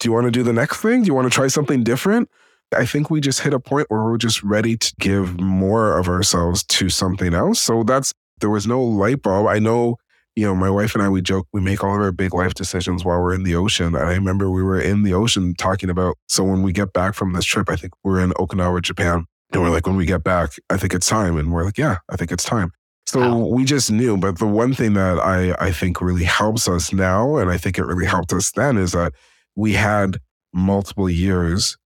do 0.00 0.08
you 0.08 0.12
want 0.12 0.26
to 0.26 0.30
do 0.30 0.42
the 0.42 0.52
next 0.52 0.82
thing? 0.82 1.00
Do 1.00 1.06
you 1.06 1.14
want 1.14 1.32
to 1.32 1.34
try 1.34 1.46
something 1.46 1.82
different? 1.82 2.28
I 2.72 2.86
think 2.86 3.10
we 3.10 3.20
just 3.20 3.40
hit 3.40 3.54
a 3.54 3.60
point 3.60 3.86
where 3.88 4.02
we're 4.02 4.18
just 4.18 4.42
ready 4.42 4.76
to 4.76 4.94
give 4.98 5.40
more 5.40 5.98
of 5.98 6.08
ourselves 6.08 6.64
to 6.64 6.88
something 6.88 7.34
else. 7.34 7.60
So 7.60 7.82
that's, 7.82 8.12
there 8.40 8.50
was 8.50 8.66
no 8.66 8.82
light 8.82 9.22
bulb. 9.22 9.46
I 9.46 9.58
know, 9.58 9.96
you 10.34 10.44
know, 10.44 10.54
my 10.54 10.70
wife 10.70 10.94
and 10.94 11.02
I, 11.02 11.08
we 11.08 11.22
joke, 11.22 11.46
we 11.52 11.60
make 11.60 11.84
all 11.84 11.94
of 11.94 12.00
our 12.00 12.10
big 12.10 12.34
life 12.34 12.54
decisions 12.54 13.04
while 13.04 13.20
we're 13.20 13.34
in 13.34 13.44
the 13.44 13.54
ocean. 13.54 13.94
And 13.94 13.98
I 13.98 14.14
remember 14.14 14.50
we 14.50 14.62
were 14.62 14.80
in 14.80 15.02
the 15.02 15.14
ocean 15.14 15.54
talking 15.54 15.90
about, 15.90 16.16
so 16.28 16.42
when 16.42 16.62
we 16.62 16.72
get 16.72 16.92
back 16.92 17.14
from 17.14 17.32
this 17.32 17.44
trip, 17.44 17.70
I 17.70 17.76
think 17.76 17.92
we're 18.02 18.20
in 18.20 18.30
Okinawa, 18.30 18.82
Japan. 18.82 19.26
And 19.52 19.62
we're 19.62 19.70
like, 19.70 19.86
when 19.86 19.96
we 19.96 20.06
get 20.06 20.24
back, 20.24 20.50
I 20.68 20.76
think 20.76 20.94
it's 20.94 21.06
time. 21.06 21.36
And 21.36 21.52
we're 21.52 21.64
like, 21.64 21.78
yeah, 21.78 21.98
I 22.10 22.16
think 22.16 22.32
it's 22.32 22.44
time. 22.44 22.72
So 23.06 23.20
wow. 23.20 23.36
we 23.36 23.64
just 23.64 23.92
knew. 23.92 24.16
But 24.16 24.40
the 24.40 24.46
one 24.46 24.74
thing 24.74 24.94
that 24.94 25.20
I, 25.20 25.54
I 25.60 25.70
think 25.70 26.00
really 26.00 26.24
helps 26.24 26.66
us 26.66 26.92
now, 26.92 27.36
and 27.36 27.50
I 27.50 27.56
think 27.56 27.78
it 27.78 27.84
really 27.84 28.06
helped 28.06 28.32
us 28.32 28.50
then, 28.50 28.76
is 28.76 28.92
that 28.92 29.12
we 29.54 29.74
had 29.74 30.18
multiple 30.52 31.08
years 31.08 31.76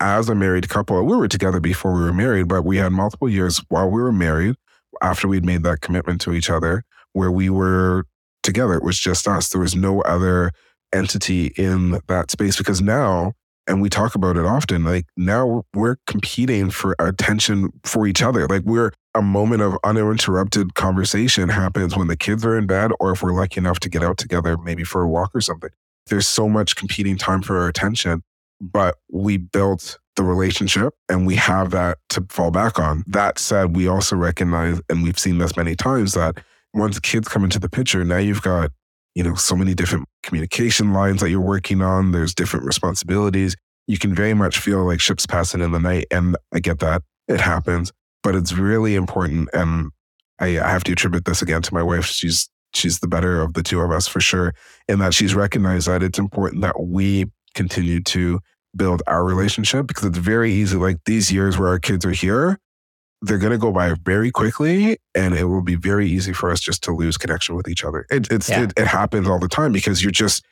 as 0.00 0.28
a 0.28 0.34
married 0.34 0.68
couple, 0.68 1.02
we 1.04 1.16
were 1.16 1.28
together 1.28 1.60
before 1.60 1.92
we 1.94 2.00
were 2.00 2.12
married, 2.12 2.48
but 2.48 2.62
we 2.64 2.78
had 2.78 2.92
multiple 2.92 3.28
years 3.28 3.62
while 3.68 3.88
we 3.88 4.00
were 4.00 4.12
married 4.12 4.56
after 5.02 5.28
we'd 5.28 5.44
made 5.44 5.62
that 5.62 5.80
commitment 5.80 6.20
to 6.22 6.32
each 6.32 6.50
other 6.50 6.84
where 7.12 7.30
we 7.30 7.50
were 7.50 8.04
together. 8.42 8.74
It 8.74 8.82
was 8.82 8.98
just 8.98 9.28
us. 9.28 9.50
There 9.50 9.60
was 9.60 9.76
no 9.76 10.00
other 10.02 10.52
entity 10.92 11.52
in 11.56 12.00
that 12.08 12.30
space 12.30 12.56
because 12.56 12.80
now, 12.80 13.34
and 13.66 13.82
we 13.82 13.88
talk 13.88 14.14
about 14.14 14.36
it 14.36 14.46
often, 14.46 14.84
like 14.84 15.06
now 15.16 15.64
we're 15.74 15.96
competing 16.06 16.70
for 16.70 16.96
attention 16.98 17.70
for 17.84 18.06
each 18.06 18.22
other. 18.22 18.48
Like 18.48 18.62
we're 18.62 18.92
a 19.14 19.22
moment 19.22 19.62
of 19.62 19.76
uninterrupted 19.84 20.74
conversation 20.74 21.48
happens 21.48 21.96
when 21.96 22.08
the 22.08 22.16
kids 22.16 22.44
are 22.44 22.56
in 22.56 22.66
bed 22.66 22.90
or 22.98 23.12
if 23.12 23.22
we're 23.22 23.32
lucky 23.32 23.58
enough 23.58 23.80
to 23.80 23.88
get 23.88 24.02
out 24.02 24.18
together, 24.18 24.56
maybe 24.56 24.84
for 24.84 25.02
a 25.02 25.08
walk 25.08 25.30
or 25.34 25.40
something. 25.40 25.70
There's 26.06 26.26
so 26.26 26.48
much 26.48 26.74
competing 26.74 27.16
time 27.16 27.42
for 27.42 27.58
our 27.58 27.68
attention 27.68 28.22
but 28.60 28.96
we 29.10 29.36
built 29.36 29.98
the 30.16 30.22
relationship 30.22 30.92
and 31.08 31.26
we 31.26 31.36
have 31.36 31.70
that 31.70 31.98
to 32.10 32.24
fall 32.28 32.50
back 32.50 32.78
on. 32.78 33.04
That 33.06 33.38
said, 33.38 33.74
we 33.74 33.88
also 33.88 34.16
recognize, 34.16 34.80
and 34.88 35.02
we've 35.02 35.18
seen 35.18 35.38
this 35.38 35.56
many 35.56 35.74
times, 35.74 36.12
that 36.14 36.38
once 36.74 36.98
kids 37.00 37.28
come 37.28 37.44
into 37.44 37.58
the 37.58 37.68
picture, 37.68 38.04
now 38.04 38.18
you've 38.18 38.42
got, 38.42 38.70
you 39.14 39.24
know, 39.24 39.34
so 39.34 39.56
many 39.56 39.74
different 39.74 40.06
communication 40.22 40.92
lines 40.92 41.20
that 41.20 41.30
you're 41.30 41.40
working 41.40 41.80
on. 41.82 42.12
There's 42.12 42.34
different 42.34 42.66
responsibilities. 42.66 43.56
You 43.86 43.98
can 43.98 44.14
very 44.14 44.34
much 44.34 44.58
feel 44.58 44.84
like 44.84 45.00
ships 45.00 45.26
passing 45.26 45.62
in 45.62 45.72
the 45.72 45.80
night. 45.80 46.06
And 46.10 46.36
I 46.52 46.60
get 46.60 46.80
that. 46.80 47.02
It 47.26 47.40
happens. 47.40 47.92
But 48.22 48.34
it's 48.34 48.52
really 48.52 48.94
important. 48.94 49.48
And 49.52 49.90
I, 50.38 50.60
I 50.60 50.70
have 50.70 50.84
to 50.84 50.92
attribute 50.92 51.24
this 51.24 51.42
again 51.42 51.62
to 51.62 51.74
my 51.74 51.82
wife. 51.82 52.04
She's 52.04 52.48
she's 52.72 53.00
the 53.00 53.08
better 53.08 53.40
of 53.40 53.54
the 53.54 53.62
two 53.62 53.80
of 53.80 53.90
us 53.90 54.06
for 54.06 54.20
sure. 54.20 54.54
In 54.86 54.98
that 55.00 55.14
she's 55.14 55.34
recognized 55.34 55.88
that 55.88 56.02
it's 56.02 56.18
important 56.18 56.62
that 56.62 56.80
we 56.80 57.26
continue 57.54 58.02
to 58.02 58.40
build 58.76 59.02
our 59.06 59.24
relationship 59.24 59.86
because 59.86 60.04
it's 60.04 60.18
very 60.18 60.52
easy. 60.52 60.76
Like 60.76 60.98
these 61.04 61.32
years 61.32 61.58
where 61.58 61.68
our 61.68 61.78
kids 61.78 62.04
are 62.04 62.12
here, 62.12 62.58
they're 63.22 63.38
going 63.38 63.52
to 63.52 63.58
go 63.58 63.72
by 63.72 63.94
very 64.02 64.30
quickly 64.30 64.98
and 65.14 65.34
it 65.34 65.44
will 65.44 65.62
be 65.62 65.74
very 65.74 66.08
easy 66.08 66.32
for 66.32 66.50
us 66.50 66.60
just 66.60 66.82
to 66.84 66.92
lose 66.92 67.18
connection 67.18 67.54
with 67.54 67.68
each 67.68 67.84
other. 67.84 68.06
It, 68.10 68.30
it's, 68.30 68.48
yeah. 68.48 68.64
it, 68.64 68.72
it 68.76 68.86
happens 68.86 69.28
all 69.28 69.38
the 69.38 69.48
time 69.48 69.72
because 69.72 70.02
you're 70.02 70.12
just, 70.12 70.44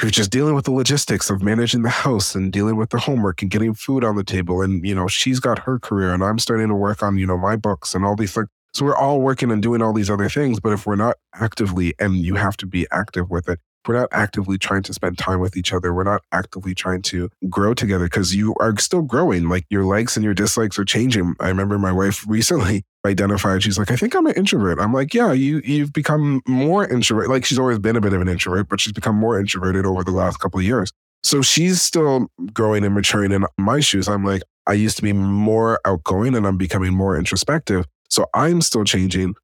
you're 0.00 0.10
just 0.10 0.30
dealing 0.30 0.54
with 0.54 0.64
the 0.64 0.72
logistics 0.72 1.30
of 1.30 1.42
managing 1.42 1.82
the 1.82 1.90
house 1.90 2.34
and 2.34 2.52
dealing 2.52 2.76
with 2.76 2.90
the 2.90 2.98
homework 2.98 3.42
and 3.42 3.50
getting 3.50 3.74
food 3.74 4.02
on 4.02 4.16
the 4.16 4.24
table. 4.24 4.62
And, 4.62 4.84
you 4.84 4.94
know, 4.94 5.06
she's 5.06 5.38
got 5.38 5.60
her 5.60 5.78
career 5.78 6.12
and 6.12 6.24
I'm 6.24 6.38
starting 6.38 6.68
to 6.68 6.74
work 6.74 7.02
on, 7.02 7.18
you 7.18 7.26
know, 7.26 7.38
my 7.38 7.56
books 7.56 7.94
and 7.94 8.04
all 8.04 8.16
these 8.16 8.32
things. 8.32 8.48
So 8.72 8.86
we're 8.86 8.96
all 8.96 9.20
working 9.20 9.52
and 9.52 9.62
doing 9.62 9.82
all 9.82 9.92
these 9.92 10.10
other 10.10 10.28
things. 10.28 10.58
But 10.58 10.72
if 10.72 10.84
we're 10.84 10.96
not 10.96 11.16
actively, 11.34 11.94
and 12.00 12.16
you 12.16 12.34
have 12.34 12.56
to 12.56 12.66
be 12.66 12.88
active 12.90 13.30
with 13.30 13.48
it, 13.48 13.60
we're 13.86 13.98
not 13.98 14.08
actively 14.12 14.58
trying 14.58 14.82
to 14.84 14.94
spend 14.94 15.18
time 15.18 15.40
with 15.40 15.56
each 15.56 15.72
other. 15.72 15.92
We're 15.92 16.04
not 16.04 16.22
actively 16.32 16.74
trying 16.74 17.02
to 17.02 17.30
grow 17.48 17.74
together 17.74 18.04
because 18.04 18.34
you 18.34 18.54
are 18.60 18.76
still 18.78 19.02
growing. 19.02 19.48
Like 19.48 19.66
your 19.70 19.84
likes 19.84 20.16
and 20.16 20.24
your 20.24 20.34
dislikes 20.34 20.78
are 20.78 20.84
changing. 20.84 21.34
I 21.40 21.48
remember 21.48 21.78
my 21.78 21.92
wife 21.92 22.24
recently 22.28 22.84
identified, 23.06 23.62
she's 23.62 23.78
like, 23.78 23.90
I 23.90 23.96
think 23.96 24.14
I'm 24.14 24.26
an 24.26 24.34
introvert. 24.34 24.78
I'm 24.78 24.92
like, 24.92 25.12
yeah, 25.14 25.32
you 25.32 25.60
you've 25.64 25.92
become 25.92 26.42
more 26.46 26.86
introvert. 26.86 27.28
Like 27.28 27.44
she's 27.44 27.58
always 27.58 27.78
been 27.78 27.96
a 27.96 28.00
bit 28.00 28.12
of 28.12 28.20
an 28.20 28.28
introvert, 28.28 28.68
but 28.68 28.80
she's 28.80 28.92
become 28.92 29.16
more 29.16 29.38
introverted 29.38 29.84
over 29.84 30.02
the 30.02 30.10
last 30.10 30.38
couple 30.38 30.58
of 30.58 30.64
years. 30.64 30.92
So 31.22 31.42
she's 31.42 31.80
still 31.80 32.28
growing 32.52 32.84
and 32.84 32.94
maturing 32.94 33.32
in 33.32 33.46
my 33.58 33.80
shoes. 33.80 34.08
I'm 34.08 34.24
like, 34.24 34.42
I 34.66 34.74
used 34.74 34.96
to 34.96 35.02
be 35.02 35.12
more 35.12 35.80
outgoing 35.84 36.34
and 36.34 36.46
I'm 36.46 36.56
becoming 36.56 36.94
more 36.94 37.16
introspective. 37.16 37.86
So 38.08 38.26
I'm 38.34 38.60
still 38.60 38.84
changing. 38.84 39.34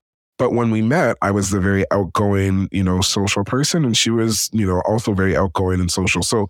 But 0.40 0.54
when 0.54 0.70
we 0.70 0.80
met, 0.80 1.18
I 1.20 1.32
was 1.32 1.50
the 1.50 1.60
very 1.60 1.84
outgoing, 1.90 2.70
you 2.72 2.82
know, 2.82 3.02
social 3.02 3.44
person. 3.44 3.84
And 3.84 3.94
she 3.94 4.08
was, 4.08 4.48
you 4.54 4.66
know, 4.66 4.80
also 4.86 5.12
very 5.12 5.36
outgoing 5.36 5.80
and 5.80 5.92
social. 5.92 6.22
So 6.22 6.48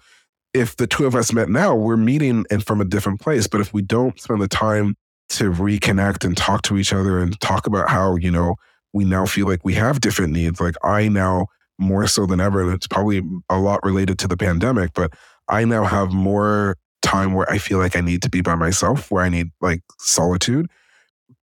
if 0.54 0.76
the 0.76 0.86
two 0.86 1.06
of 1.06 1.16
us 1.16 1.32
met 1.32 1.48
now, 1.48 1.74
we're 1.74 1.96
meeting 1.96 2.44
and 2.52 2.64
from 2.64 2.80
a 2.80 2.84
different 2.84 3.20
place. 3.20 3.48
But 3.48 3.60
if 3.60 3.74
we 3.74 3.82
don't 3.82 4.16
spend 4.20 4.40
the 4.40 4.46
time 4.46 4.94
to 5.30 5.50
reconnect 5.50 6.24
and 6.24 6.36
talk 6.36 6.62
to 6.62 6.78
each 6.78 6.92
other 6.92 7.18
and 7.18 7.38
talk 7.40 7.66
about 7.66 7.90
how, 7.90 8.14
you 8.14 8.30
know, 8.30 8.54
we 8.92 9.04
now 9.04 9.26
feel 9.26 9.48
like 9.48 9.64
we 9.64 9.74
have 9.74 10.00
different 10.00 10.32
needs. 10.32 10.60
Like 10.60 10.76
I 10.84 11.08
now 11.08 11.48
more 11.80 12.06
so 12.06 12.26
than 12.26 12.38
ever, 12.38 12.62
and 12.62 12.72
it's 12.72 12.86
probably 12.86 13.22
a 13.48 13.58
lot 13.58 13.82
related 13.82 14.20
to 14.20 14.28
the 14.28 14.36
pandemic, 14.36 14.92
but 14.94 15.12
I 15.48 15.64
now 15.64 15.82
have 15.82 16.12
more 16.12 16.76
time 17.02 17.32
where 17.32 17.50
I 17.50 17.58
feel 17.58 17.78
like 17.78 17.96
I 17.96 18.02
need 18.02 18.22
to 18.22 18.30
be 18.30 18.40
by 18.40 18.54
myself, 18.54 19.10
where 19.10 19.24
I 19.24 19.30
need 19.30 19.48
like 19.60 19.82
solitude 19.98 20.70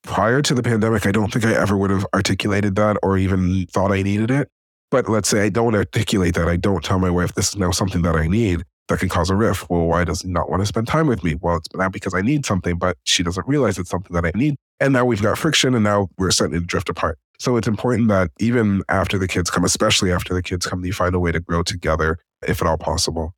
prior 0.03 0.41
to 0.41 0.53
the 0.53 0.63
pandemic, 0.63 1.05
I 1.05 1.11
don't 1.11 1.31
think 1.31 1.45
I 1.45 1.53
ever 1.53 1.75
would 1.75 1.89
have 1.89 2.05
articulated 2.13 2.75
that 2.75 2.97
or 3.01 3.17
even 3.17 3.65
thought 3.67 3.91
I 3.91 4.01
needed 4.01 4.31
it. 4.31 4.49
But 4.91 5.09
let's 5.09 5.27
say 5.27 5.41
I 5.41 5.49
don't 5.49 5.73
articulate 5.73 6.35
that. 6.35 6.47
I 6.47 6.55
don't 6.55 6.83
tell 6.83 6.99
my 6.99 7.09
wife 7.09 7.33
this 7.33 7.49
is 7.49 7.57
now 7.57 7.71
something 7.71 8.03
that 8.03 8.15
I 8.15 8.27
need 8.27 8.63
that 8.89 8.99
can 8.99 9.09
cause 9.09 9.29
a 9.29 9.35
rift. 9.35 9.69
Well, 9.69 9.87
why 9.87 10.03
does 10.03 10.23
not 10.23 10.49
want 10.49 10.61
to 10.61 10.65
spend 10.65 10.87
time 10.87 11.07
with 11.07 11.23
me? 11.23 11.35
Well, 11.41 11.57
it's 11.57 11.67
not 11.73 11.91
because 11.91 12.13
I 12.13 12.21
need 12.21 12.45
something, 12.45 12.77
but 12.77 12.97
she 13.05 13.23
doesn't 13.23 13.47
realize 13.47 13.79
it's 13.79 13.89
something 13.89 14.13
that 14.13 14.25
I 14.25 14.31
need. 14.37 14.55
And 14.79 14.93
now 14.93 15.05
we've 15.05 15.21
got 15.21 15.37
friction 15.37 15.73
and 15.73 15.83
now 15.83 16.09
we're 16.17 16.31
starting 16.31 16.59
to 16.59 16.65
drift 16.65 16.89
apart. 16.89 17.17
So 17.39 17.57
it's 17.57 17.67
important 17.67 18.09
that 18.09 18.29
even 18.39 18.83
after 18.89 19.17
the 19.17 19.27
kids 19.27 19.49
come, 19.49 19.63
especially 19.63 20.11
after 20.11 20.33
the 20.33 20.43
kids 20.43 20.65
come, 20.65 20.85
you 20.85 20.93
find 20.93 21.15
a 21.15 21.19
way 21.19 21.31
to 21.31 21.39
grow 21.39 21.63
together 21.63 22.19
if 22.47 22.61
at 22.61 22.67
all 22.67 22.77
possible. 22.77 23.33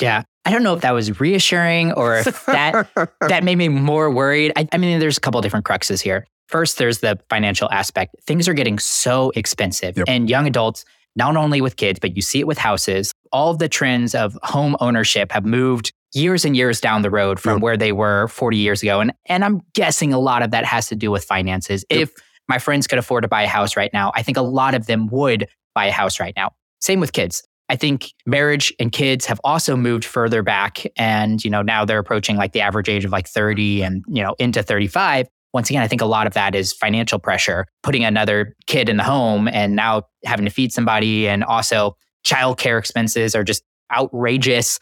Yeah. 0.00 0.24
I 0.44 0.50
don't 0.50 0.62
know 0.62 0.74
if 0.74 0.82
that 0.82 0.90
was 0.90 1.20
reassuring 1.20 1.92
or 1.92 2.18
if 2.18 2.46
that 2.46 2.88
that 3.20 3.44
made 3.44 3.56
me 3.56 3.68
more 3.68 4.10
worried. 4.10 4.52
I, 4.56 4.68
I 4.72 4.78
mean, 4.78 4.98
there's 5.00 5.16
a 5.16 5.20
couple 5.20 5.40
different 5.40 5.64
cruxes 5.64 6.00
here. 6.00 6.26
First, 6.48 6.76
there's 6.76 6.98
the 6.98 7.18
financial 7.30 7.70
aspect. 7.70 8.16
Things 8.26 8.46
are 8.48 8.54
getting 8.54 8.78
so 8.78 9.32
expensive, 9.34 9.96
yep. 9.96 10.06
and 10.06 10.28
young 10.28 10.46
adults, 10.46 10.84
not 11.16 11.36
only 11.36 11.62
with 11.62 11.76
kids, 11.76 11.98
but 11.98 12.14
you 12.16 12.22
see 12.22 12.40
it 12.40 12.46
with 12.46 12.58
houses. 12.58 13.12
All 13.32 13.50
of 13.50 13.58
the 13.58 13.68
trends 13.68 14.14
of 14.14 14.38
home 14.42 14.76
ownership 14.80 15.32
have 15.32 15.46
moved 15.46 15.92
years 16.12 16.44
and 16.44 16.54
years 16.54 16.80
down 16.80 17.00
the 17.00 17.10
road 17.10 17.40
from 17.40 17.54
yep. 17.54 17.62
where 17.62 17.76
they 17.78 17.92
were 17.92 18.28
40 18.28 18.58
years 18.58 18.82
ago, 18.82 19.00
and 19.00 19.14
and 19.26 19.44
I'm 19.44 19.62
guessing 19.72 20.12
a 20.12 20.18
lot 20.18 20.42
of 20.42 20.50
that 20.50 20.66
has 20.66 20.88
to 20.88 20.94
do 20.94 21.10
with 21.10 21.24
finances. 21.24 21.84
Yep. 21.88 22.00
If 22.00 22.12
my 22.48 22.58
friends 22.58 22.86
could 22.86 22.98
afford 22.98 23.22
to 23.22 23.28
buy 23.28 23.44
a 23.44 23.48
house 23.48 23.76
right 23.76 23.92
now, 23.94 24.12
I 24.14 24.22
think 24.22 24.36
a 24.36 24.42
lot 24.42 24.74
of 24.74 24.86
them 24.86 25.06
would 25.06 25.48
buy 25.74 25.86
a 25.86 25.92
house 25.92 26.20
right 26.20 26.34
now. 26.36 26.50
Same 26.80 27.00
with 27.00 27.14
kids. 27.14 27.42
I 27.68 27.76
think 27.76 28.12
marriage 28.26 28.72
and 28.78 28.92
kids 28.92 29.24
have 29.26 29.40
also 29.42 29.76
moved 29.76 30.04
further 30.04 30.42
back. 30.42 30.84
And, 30.96 31.42
you 31.42 31.50
know, 31.50 31.62
now 31.62 31.84
they're 31.84 31.98
approaching 31.98 32.36
like 32.36 32.52
the 32.52 32.60
average 32.60 32.88
age 32.88 33.04
of 33.04 33.12
like 33.12 33.26
30 33.26 33.82
and, 33.82 34.04
you 34.08 34.22
know, 34.22 34.34
into 34.38 34.62
35. 34.62 35.28
Once 35.54 35.70
again, 35.70 35.82
I 35.82 35.88
think 35.88 36.02
a 36.02 36.06
lot 36.06 36.26
of 36.26 36.34
that 36.34 36.54
is 36.54 36.72
financial 36.72 37.18
pressure, 37.18 37.66
putting 37.82 38.04
another 38.04 38.54
kid 38.66 38.88
in 38.88 38.96
the 38.96 39.04
home 39.04 39.48
and 39.48 39.76
now 39.76 40.02
having 40.24 40.44
to 40.44 40.50
feed 40.50 40.72
somebody. 40.72 41.28
And 41.28 41.42
also 41.44 41.96
childcare 42.26 42.78
expenses 42.78 43.34
are 43.34 43.44
just 43.44 43.62
outrageous, 43.96 44.78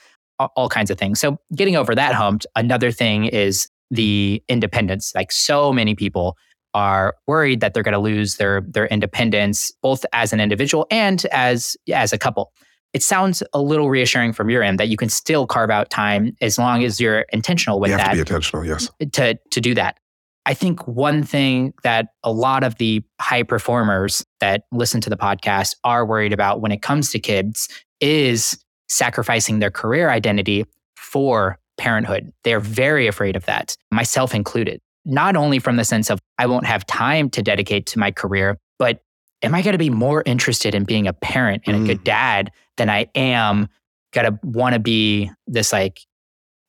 all 0.56 0.68
kinds 0.68 0.90
of 0.90 0.98
things. 0.98 1.20
So 1.20 1.36
getting 1.54 1.76
over 1.76 1.94
that 1.94 2.14
hump, 2.14 2.42
another 2.56 2.90
thing 2.90 3.26
is 3.26 3.68
the 3.90 4.42
independence. 4.48 5.12
Like 5.14 5.30
so 5.30 5.72
many 5.72 5.94
people 5.94 6.36
are 6.74 7.14
worried 7.26 7.60
that 7.60 7.74
they're 7.74 7.82
going 7.82 7.92
to 7.92 7.98
lose 7.98 8.36
their 8.36 8.62
their 8.62 8.86
independence 8.86 9.70
both 9.82 10.06
as 10.14 10.32
an 10.32 10.40
individual 10.40 10.86
and 10.90 11.26
as 11.26 11.76
as 11.92 12.14
a 12.14 12.18
couple 12.18 12.50
it 12.92 13.02
sounds 13.02 13.42
a 13.52 13.60
little 13.60 13.88
reassuring 13.88 14.32
from 14.32 14.50
your 14.50 14.62
end 14.62 14.78
that 14.78 14.88
you 14.88 14.96
can 14.96 15.08
still 15.08 15.46
carve 15.46 15.70
out 15.70 15.90
time 15.90 16.36
as 16.40 16.58
long 16.58 16.84
as 16.84 17.00
you're 17.00 17.20
intentional 17.32 17.80
with 17.80 17.90
you 17.90 17.96
have 17.96 18.06
that. 18.06 18.10
To 18.10 18.16
be 18.16 18.20
intentional, 18.20 18.64
yes. 18.64 18.90
To 19.12 19.38
to 19.50 19.60
do 19.60 19.74
that. 19.74 19.98
I 20.44 20.54
think 20.54 20.86
one 20.88 21.22
thing 21.22 21.72
that 21.84 22.08
a 22.24 22.32
lot 22.32 22.64
of 22.64 22.76
the 22.76 23.02
high 23.20 23.44
performers 23.44 24.24
that 24.40 24.64
listen 24.72 25.00
to 25.02 25.10
the 25.10 25.16
podcast 25.16 25.76
are 25.84 26.04
worried 26.04 26.32
about 26.32 26.60
when 26.60 26.72
it 26.72 26.82
comes 26.82 27.10
to 27.12 27.20
kids 27.20 27.68
is 28.00 28.58
sacrificing 28.88 29.60
their 29.60 29.70
career 29.70 30.10
identity 30.10 30.66
for 30.96 31.58
parenthood. 31.78 32.32
They're 32.44 32.60
very 32.60 33.06
afraid 33.06 33.36
of 33.36 33.46
that, 33.46 33.76
myself 33.90 34.34
included. 34.34 34.80
Not 35.04 35.36
only 35.36 35.58
from 35.58 35.76
the 35.76 35.84
sense 35.84 36.10
of 36.10 36.18
I 36.38 36.46
won't 36.46 36.66
have 36.66 36.86
time 36.86 37.30
to 37.30 37.42
dedicate 37.42 37.86
to 37.86 37.98
my 37.98 38.10
career, 38.10 38.58
but 38.78 39.00
am 39.42 39.54
I 39.54 39.62
going 39.62 39.72
to 39.72 39.78
be 39.78 39.90
more 39.90 40.22
interested 40.24 40.74
in 40.74 40.84
being 40.84 41.06
a 41.06 41.12
parent 41.12 41.62
and 41.66 41.76
mm. 41.76 41.84
a 41.84 41.86
good 41.86 42.00
mm. 42.00 42.04
dad 42.04 42.52
than 42.76 42.88
I 42.88 43.08
am 43.14 43.68
going 44.12 44.32
to 44.32 44.38
want 44.42 44.74
to 44.74 44.78
be 44.78 45.30
this 45.46 45.72
like 45.72 46.00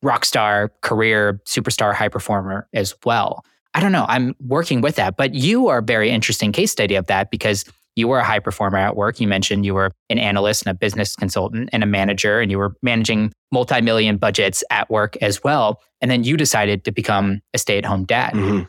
rock 0.02 0.26
star, 0.26 0.72
career, 0.82 1.42
superstar, 1.46 1.94
high 1.94 2.10
performer 2.10 2.68
as 2.74 2.96
well? 3.06 3.46
I 3.74 3.80
don't 3.80 3.92
know. 3.92 4.06
I'm 4.08 4.36
working 4.40 4.82
with 4.82 4.96
that, 4.96 5.18
but 5.18 5.34
you 5.34 5.68
are 5.68 5.80
a 5.80 5.84
very 5.84 6.12
interesting 6.12 6.52
case 6.52 6.72
study 6.72 6.96
of 6.96 7.08
that 7.08 7.32
because 7.32 7.66
you 7.96 8.08
were 8.08 8.20
a 8.20 8.24
high 8.24 8.40
performer 8.40 8.78
at 8.78 8.96
work. 8.96 9.20
You 9.20 9.28
mentioned 9.28 9.66
you 9.66 9.74
were 9.74 9.92
an 10.10 10.18
analyst 10.18 10.66
and 10.66 10.72
a 10.72 10.78
business 10.78 11.16
consultant 11.16 11.70
and 11.74 11.84
a 11.84 11.86
manager, 11.86 12.40
and 12.40 12.52
you 12.52 12.58
were 12.58 12.76
managing 12.82 13.32
multi 13.52 13.82
million 13.82 14.18
budgets 14.18 14.64
at 14.70 14.90
work 14.90 15.16
as 15.22 15.44
well. 15.44 15.82
And 16.02 16.10
then 16.10 16.24
you 16.24 16.38
decided 16.38 16.86
to 16.86 16.92
become 16.92 17.42
a 17.54 17.58
stay 17.58 17.78
at 17.78 17.86
home 17.86 18.06
dad. 18.06 18.34
Mm-hmm. 18.34 18.64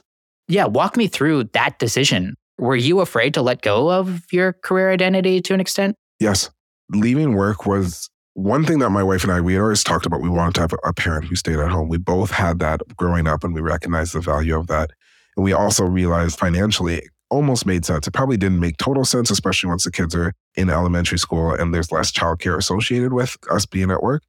Yeah, 0.48 0.66
walk 0.66 0.96
me 0.96 1.06
through 1.06 1.44
that 1.52 1.78
decision. 1.78 2.34
Were 2.58 2.76
you 2.76 3.00
afraid 3.00 3.34
to 3.34 3.42
let 3.42 3.62
go 3.62 3.90
of 3.90 4.24
your 4.32 4.52
career 4.52 4.90
identity 4.90 5.40
to 5.42 5.54
an 5.54 5.60
extent? 5.60 5.96
Yes. 6.20 6.50
Leaving 6.90 7.34
work 7.34 7.66
was 7.66 8.08
one 8.34 8.64
thing 8.64 8.80
that 8.80 8.90
my 8.90 9.02
wife 9.02 9.22
and 9.22 9.32
I, 9.32 9.40
we 9.40 9.54
had 9.54 9.62
always 9.62 9.84
talked 9.84 10.06
about. 10.06 10.20
We 10.20 10.28
wanted 10.28 10.54
to 10.56 10.60
have 10.60 10.74
a 10.84 10.92
parent 10.92 11.26
who 11.26 11.36
stayed 11.36 11.58
at 11.58 11.70
home. 11.70 11.88
We 11.88 11.98
both 11.98 12.30
had 12.30 12.58
that 12.60 12.82
growing 12.96 13.26
up 13.26 13.44
and 13.44 13.54
we 13.54 13.60
recognized 13.60 14.12
the 14.12 14.20
value 14.20 14.56
of 14.56 14.66
that. 14.68 14.90
And 15.36 15.44
we 15.44 15.52
also 15.52 15.84
realized 15.84 16.38
financially 16.38 16.96
it 16.96 17.10
almost 17.30 17.66
made 17.66 17.84
sense. 17.84 18.06
It 18.06 18.12
probably 18.12 18.36
didn't 18.36 18.60
make 18.60 18.76
total 18.76 19.04
sense, 19.04 19.30
especially 19.30 19.68
once 19.68 19.84
the 19.84 19.90
kids 19.90 20.14
are 20.14 20.32
in 20.56 20.70
elementary 20.70 21.18
school 21.18 21.52
and 21.52 21.74
there's 21.74 21.90
less 21.90 22.12
childcare 22.12 22.56
associated 22.56 23.12
with 23.12 23.36
us 23.50 23.66
being 23.66 23.90
at 23.90 24.02
work. 24.02 24.22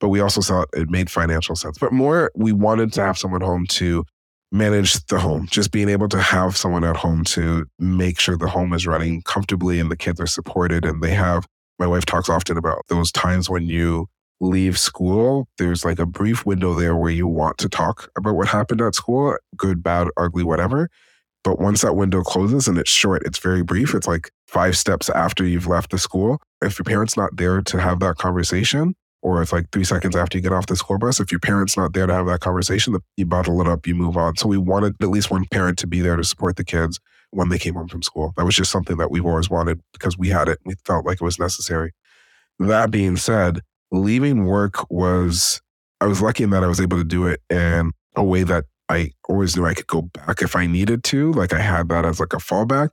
But 0.00 0.08
we 0.08 0.20
also 0.20 0.40
saw 0.40 0.64
it 0.72 0.90
made 0.90 1.10
financial 1.10 1.54
sense. 1.54 1.78
But 1.78 1.92
more, 1.92 2.30
we 2.34 2.52
wanted 2.52 2.92
to 2.94 3.02
have 3.02 3.18
someone 3.18 3.40
home 3.40 3.66
to 3.68 4.04
manage 4.52 5.04
the 5.06 5.18
home, 5.18 5.48
just 5.50 5.72
being 5.72 5.88
able 5.88 6.08
to 6.10 6.20
have 6.20 6.56
someone 6.56 6.84
at 6.84 6.96
home 6.96 7.24
to 7.24 7.66
make 7.78 8.20
sure 8.20 8.36
the 8.36 8.48
home 8.48 8.72
is 8.74 8.86
running 8.86 9.22
comfortably 9.22 9.80
and 9.80 9.90
the 9.90 9.96
kids 9.96 10.20
are 10.20 10.26
supported 10.26 10.84
and 10.84 11.02
they 11.02 11.14
have. 11.14 11.46
My 11.78 11.86
wife 11.86 12.04
talks 12.04 12.28
often 12.28 12.58
about 12.58 12.82
those 12.88 13.10
times 13.10 13.48
when 13.48 13.66
you 13.66 14.06
leave 14.40 14.78
school, 14.78 15.48
there's 15.56 15.84
like 15.84 15.98
a 15.98 16.06
brief 16.06 16.44
window 16.44 16.74
there 16.74 16.94
where 16.94 17.10
you 17.10 17.26
want 17.26 17.58
to 17.58 17.68
talk 17.68 18.10
about 18.16 18.34
what 18.34 18.48
happened 18.48 18.80
at 18.82 18.94
school, 18.94 19.36
good, 19.56 19.82
bad, 19.82 20.08
ugly, 20.16 20.44
whatever. 20.44 20.90
But 21.44 21.58
once 21.58 21.80
that 21.82 21.96
window 21.96 22.22
closes 22.22 22.68
and 22.68 22.78
it's 22.78 22.90
short, 22.90 23.22
it's 23.24 23.38
very 23.38 23.62
brief. 23.62 23.94
It's 23.94 24.06
like 24.06 24.30
five 24.46 24.76
steps 24.76 25.08
after 25.10 25.44
you've 25.44 25.66
left 25.66 25.90
the 25.90 25.98
school. 25.98 26.40
If 26.60 26.78
your 26.78 26.84
parent's 26.84 27.16
not 27.16 27.36
there 27.36 27.62
to 27.62 27.80
have 27.80 28.00
that 28.00 28.16
conversation, 28.16 28.94
or 29.22 29.40
it's 29.40 29.52
like 29.52 29.70
three 29.70 29.84
seconds 29.84 30.16
after 30.16 30.36
you 30.36 30.42
get 30.42 30.52
off 30.52 30.66
the 30.66 30.76
school 30.76 30.98
bus. 30.98 31.20
If 31.20 31.30
your 31.30 31.38
parent's 31.38 31.76
not 31.76 31.92
there 31.92 32.06
to 32.06 32.12
have 32.12 32.26
that 32.26 32.40
conversation, 32.40 32.96
you 33.16 33.24
bottle 33.24 33.60
it 33.60 33.68
up, 33.68 33.86
you 33.86 33.94
move 33.94 34.16
on. 34.16 34.36
So 34.36 34.48
we 34.48 34.58
wanted 34.58 34.96
at 35.00 35.08
least 35.08 35.30
one 35.30 35.46
parent 35.46 35.78
to 35.78 35.86
be 35.86 36.00
there 36.00 36.16
to 36.16 36.24
support 36.24 36.56
the 36.56 36.64
kids 36.64 36.98
when 37.30 37.48
they 37.48 37.58
came 37.58 37.74
home 37.74 37.88
from 37.88 38.02
school. 38.02 38.34
That 38.36 38.44
was 38.44 38.56
just 38.56 38.72
something 38.72 38.96
that 38.98 39.10
we've 39.10 39.24
always 39.24 39.48
wanted 39.48 39.80
because 39.92 40.18
we 40.18 40.28
had 40.28 40.48
it. 40.48 40.58
We 40.64 40.74
felt 40.84 41.06
like 41.06 41.20
it 41.20 41.24
was 41.24 41.38
necessary. 41.38 41.92
That 42.58 42.90
being 42.90 43.16
said, 43.16 43.60
leaving 43.92 44.44
work 44.44 44.90
was, 44.90 45.62
I 46.00 46.06
was 46.06 46.20
lucky 46.20 46.42
in 46.42 46.50
that 46.50 46.64
I 46.64 46.68
was 46.68 46.80
able 46.80 46.98
to 46.98 47.04
do 47.04 47.26
it 47.26 47.40
in 47.48 47.92
a 48.16 48.24
way 48.24 48.42
that 48.42 48.64
I 48.88 49.12
always 49.28 49.56
knew 49.56 49.64
I 49.64 49.74
could 49.74 49.86
go 49.86 50.02
back 50.02 50.42
if 50.42 50.56
I 50.56 50.66
needed 50.66 51.04
to. 51.04 51.32
Like 51.32 51.52
I 51.52 51.60
had 51.60 51.88
that 51.88 52.04
as 52.04 52.18
like 52.18 52.32
a 52.32 52.38
fallback. 52.38 52.90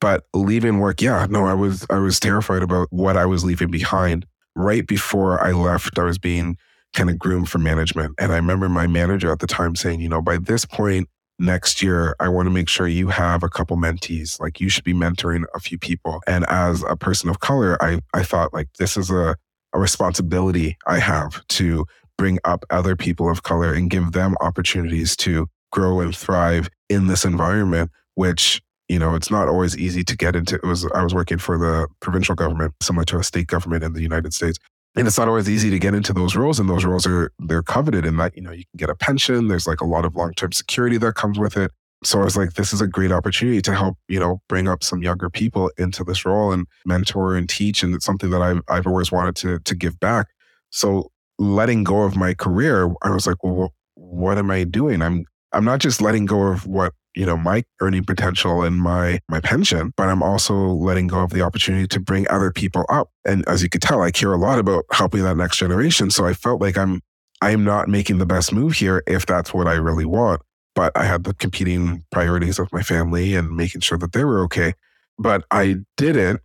But 0.00 0.24
leaving 0.34 0.80
work, 0.80 1.00
yeah, 1.00 1.26
no, 1.30 1.46
I 1.46 1.54
was 1.54 1.86
I 1.88 1.98
was 1.98 2.20
terrified 2.20 2.62
about 2.62 2.88
what 2.90 3.16
I 3.16 3.24
was 3.24 3.44
leaving 3.44 3.70
behind 3.70 4.26
right 4.54 4.86
before 4.86 5.42
I 5.42 5.52
left, 5.52 5.98
I 5.98 6.04
was 6.04 6.18
being 6.18 6.56
kind 6.92 7.10
of 7.10 7.18
groomed 7.18 7.48
for 7.48 7.58
management. 7.58 8.14
And 8.18 8.32
I 8.32 8.36
remember 8.36 8.68
my 8.68 8.86
manager 8.86 9.30
at 9.30 9.40
the 9.40 9.46
time 9.46 9.74
saying, 9.74 10.00
you 10.00 10.08
know, 10.08 10.22
by 10.22 10.38
this 10.38 10.64
point 10.64 11.08
next 11.38 11.82
year, 11.82 12.14
I 12.20 12.28
want 12.28 12.46
to 12.46 12.50
make 12.50 12.68
sure 12.68 12.86
you 12.86 13.08
have 13.08 13.42
a 13.42 13.48
couple 13.48 13.76
mentees. 13.76 14.40
Like 14.40 14.60
you 14.60 14.68
should 14.68 14.84
be 14.84 14.94
mentoring 14.94 15.44
a 15.54 15.60
few 15.60 15.78
people. 15.78 16.22
And 16.26 16.44
as 16.48 16.84
a 16.88 16.96
person 16.96 17.28
of 17.28 17.40
color, 17.40 17.76
I, 17.82 18.00
I 18.14 18.22
thought 18.22 18.54
like 18.54 18.68
this 18.78 18.96
is 18.96 19.10
a, 19.10 19.36
a 19.72 19.78
responsibility 19.78 20.76
I 20.86 21.00
have 21.00 21.44
to 21.48 21.84
bring 22.16 22.38
up 22.44 22.64
other 22.70 22.94
people 22.94 23.28
of 23.28 23.42
color 23.42 23.74
and 23.74 23.90
give 23.90 24.12
them 24.12 24.36
opportunities 24.40 25.16
to 25.16 25.48
grow 25.72 25.98
and 25.98 26.14
thrive 26.16 26.68
in 26.88 27.08
this 27.08 27.24
environment, 27.24 27.90
which 28.14 28.62
you 28.88 28.98
know, 28.98 29.14
it's 29.14 29.30
not 29.30 29.48
always 29.48 29.76
easy 29.76 30.04
to 30.04 30.16
get 30.16 30.36
into. 30.36 30.56
It 30.56 30.64
was 30.64 30.86
I 30.94 31.02
was 31.02 31.14
working 31.14 31.38
for 31.38 31.58
the 31.58 31.88
provincial 32.00 32.34
government, 32.34 32.74
similar 32.82 33.04
to 33.06 33.18
a 33.18 33.24
state 33.24 33.46
government 33.46 33.82
in 33.84 33.92
the 33.92 34.02
United 34.02 34.34
States. 34.34 34.58
And 34.96 35.08
it's 35.08 35.18
not 35.18 35.26
always 35.26 35.48
easy 35.48 35.70
to 35.70 35.78
get 35.78 35.94
into 35.94 36.12
those 36.12 36.36
roles, 36.36 36.60
and 36.60 36.68
those 36.68 36.84
roles 36.84 37.06
are 37.06 37.32
they're 37.40 37.62
coveted 37.62 38.04
in 38.04 38.16
that 38.18 38.36
you 38.36 38.42
know 38.42 38.52
you 38.52 38.64
can 38.64 38.76
get 38.76 38.90
a 38.90 38.94
pension. 38.94 39.48
There's 39.48 39.66
like 39.66 39.80
a 39.80 39.86
lot 39.86 40.04
of 40.04 40.14
long 40.14 40.32
term 40.34 40.52
security 40.52 40.98
that 40.98 41.14
comes 41.14 41.38
with 41.38 41.56
it. 41.56 41.72
So 42.04 42.20
I 42.20 42.24
was 42.24 42.36
like, 42.36 42.52
this 42.54 42.72
is 42.72 42.80
a 42.80 42.86
great 42.86 43.10
opportunity 43.10 43.62
to 43.62 43.74
help 43.74 43.96
you 44.08 44.20
know 44.20 44.40
bring 44.48 44.68
up 44.68 44.84
some 44.84 45.02
younger 45.02 45.30
people 45.30 45.70
into 45.78 46.04
this 46.04 46.24
role 46.24 46.52
and 46.52 46.66
mentor 46.84 47.34
and 47.34 47.48
teach, 47.48 47.82
and 47.82 47.94
it's 47.94 48.04
something 48.04 48.30
that 48.30 48.42
I've 48.42 48.60
I've 48.68 48.86
always 48.86 49.10
wanted 49.10 49.34
to 49.36 49.58
to 49.60 49.74
give 49.74 49.98
back. 49.98 50.28
So 50.70 51.10
letting 51.38 51.84
go 51.84 52.02
of 52.02 52.16
my 52.16 52.34
career, 52.34 52.88
I 53.02 53.10
was 53.10 53.26
like, 53.26 53.42
well, 53.42 53.72
what 53.94 54.38
am 54.38 54.50
I 54.50 54.64
doing? 54.64 55.02
I'm 55.02 55.24
I'm 55.52 55.64
not 55.64 55.80
just 55.80 56.00
letting 56.00 56.26
go 56.26 56.42
of 56.42 56.66
what 56.66 56.92
you 57.14 57.24
know 57.24 57.36
my 57.36 57.64
earning 57.80 58.04
potential 58.04 58.62
and 58.62 58.80
my 58.80 59.20
my 59.28 59.40
pension 59.40 59.92
but 59.96 60.08
i'm 60.08 60.22
also 60.22 60.54
letting 60.54 61.06
go 61.06 61.20
of 61.20 61.30
the 61.30 61.42
opportunity 61.42 61.86
to 61.86 62.00
bring 62.00 62.28
other 62.28 62.50
people 62.50 62.84
up. 62.88 63.10
And 63.24 63.46
as 63.48 63.62
you 63.62 63.68
could 63.68 63.82
tell 63.82 64.02
i 64.02 64.10
care 64.10 64.32
a 64.32 64.38
lot 64.38 64.58
about 64.58 64.84
helping 64.92 65.22
that 65.22 65.36
next 65.36 65.58
generation. 65.58 66.10
So 66.10 66.26
i 66.26 66.34
felt 66.34 66.60
like 66.60 66.76
i'm 66.76 67.00
i'm 67.40 67.64
not 67.64 67.88
making 67.88 68.18
the 68.18 68.26
best 68.26 68.52
move 68.52 68.74
here 68.74 69.02
if 69.06 69.26
that's 69.26 69.54
what 69.54 69.66
i 69.66 69.74
really 69.74 70.04
want. 70.04 70.42
But 70.74 70.92
i 70.96 71.04
had 71.04 71.24
the 71.24 71.34
competing 71.34 72.04
priorities 72.10 72.58
of 72.58 72.72
my 72.72 72.82
family 72.82 73.34
and 73.34 73.56
making 73.56 73.80
sure 73.80 73.98
that 73.98 74.12
they 74.12 74.24
were 74.24 74.42
okay. 74.44 74.74
But 75.18 75.44
i 75.50 75.76
did 75.96 76.16
it 76.16 76.40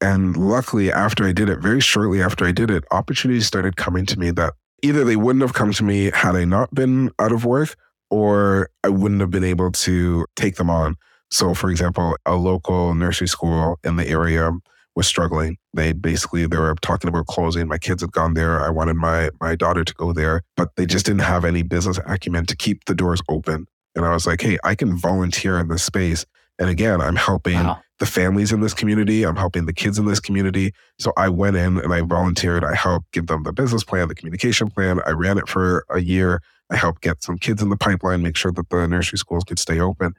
and 0.00 0.36
luckily 0.36 0.90
after 0.90 1.24
i 1.24 1.32
did 1.32 1.48
it 1.48 1.60
very 1.60 1.80
shortly 1.80 2.22
after 2.22 2.44
i 2.44 2.52
did 2.52 2.70
it 2.70 2.84
opportunities 2.90 3.46
started 3.46 3.76
coming 3.76 4.06
to 4.06 4.18
me 4.18 4.30
that 4.30 4.54
either 4.82 5.04
they 5.04 5.16
wouldn't 5.16 5.42
have 5.42 5.54
come 5.54 5.72
to 5.72 5.84
me 5.84 6.10
had 6.12 6.34
i 6.34 6.44
not 6.44 6.74
been 6.74 7.10
out 7.18 7.32
of 7.32 7.44
work 7.44 7.76
or 8.10 8.68
I 8.82 8.88
wouldn't 8.88 9.20
have 9.20 9.30
been 9.30 9.44
able 9.44 9.70
to 9.72 10.26
take 10.36 10.56
them 10.56 10.70
on. 10.70 10.96
So, 11.30 11.54
for 11.54 11.70
example, 11.70 12.16
a 12.26 12.36
local 12.36 12.94
nursery 12.94 13.28
school 13.28 13.78
in 13.82 13.96
the 13.96 14.06
area 14.06 14.50
was 14.94 15.06
struggling. 15.06 15.56
They 15.72 15.92
basically 15.92 16.46
they 16.46 16.56
were 16.56 16.74
talking 16.80 17.08
about 17.08 17.26
closing. 17.26 17.66
My 17.66 17.78
kids 17.78 18.02
had 18.02 18.12
gone 18.12 18.34
there. 18.34 18.60
I 18.60 18.70
wanted 18.70 18.94
my 18.94 19.30
my 19.40 19.56
daughter 19.56 19.84
to 19.84 19.94
go 19.94 20.12
there, 20.12 20.42
but 20.56 20.70
they 20.76 20.86
just 20.86 21.06
didn't 21.06 21.22
have 21.22 21.44
any 21.44 21.62
business 21.62 21.98
acumen 22.06 22.46
to 22.46 22.56
keep 22.56 22.84
the 22.84 22.94
doors 22.94 23.20
open. 23.28 23.66
And 23.96 24.04
I 24.04 24.12
was 24.12 24.26
like, 24.26 24.40
hey, 24.40 24.58
I 24.64 24.74
can 24.74 24.96
volunteer 24.96 25.58
in 25.58 25.68
this 25.68 25.82
space. 25.82 26.24
And 26.58 26.68
again, 26.68 27.00
I'm 27.00 27.16
helping 27.16 27.54
wow. 27.54 27.80
the 27.98 28.06
families 28.06 28.52
in 28.52 28.60
this 28.60 28.74
community. 28.74 29.24
I'm 29.24 29.36
helping 29.36 29.66
the 29.66 29.72
kids 29.72 29.98
in 29.98 30.06
this 30.06 30.20
community. 30.20 30.72
So 30.98 31.12
I 31.16 31.28
went 31.28 31.56
in 31.56 31.78
and 31.78 31.92
I 31.92 32.00
volunteered. 32.02 32.64
I 32.64 32.74
helped 32.74 33.10
give 33.12 33.26
them 33.26 33.42
the 33.42 33.52
business 33.52 33.82
plan, 33.82 34.08
the 34.08 34.14
communication 34.14 34.70
plan. 34.70 35.00
I 35.04 35.10
ran 35.10 35.38
it 35.38 35.48
for 35.48 35.84
a 35.90 36.00
year. 36.00 36.40
I 36.70 36.76
helped 36.76 37.02
get 37.02 37.22
some 37.22 37.38
kids 37.38 37.62
in 37.62 37.68
the 37.68 37.76
pipeline, 37.76 38.22
make 38.22 38.36
sure 38.36 38.52
that 38.52 38.68
the 38.68 38.86
nursery 38.88 39.18
schools 39.18 39.44
could 39.44 39.58
stay 39.58 39.80
open. 39.80 40.14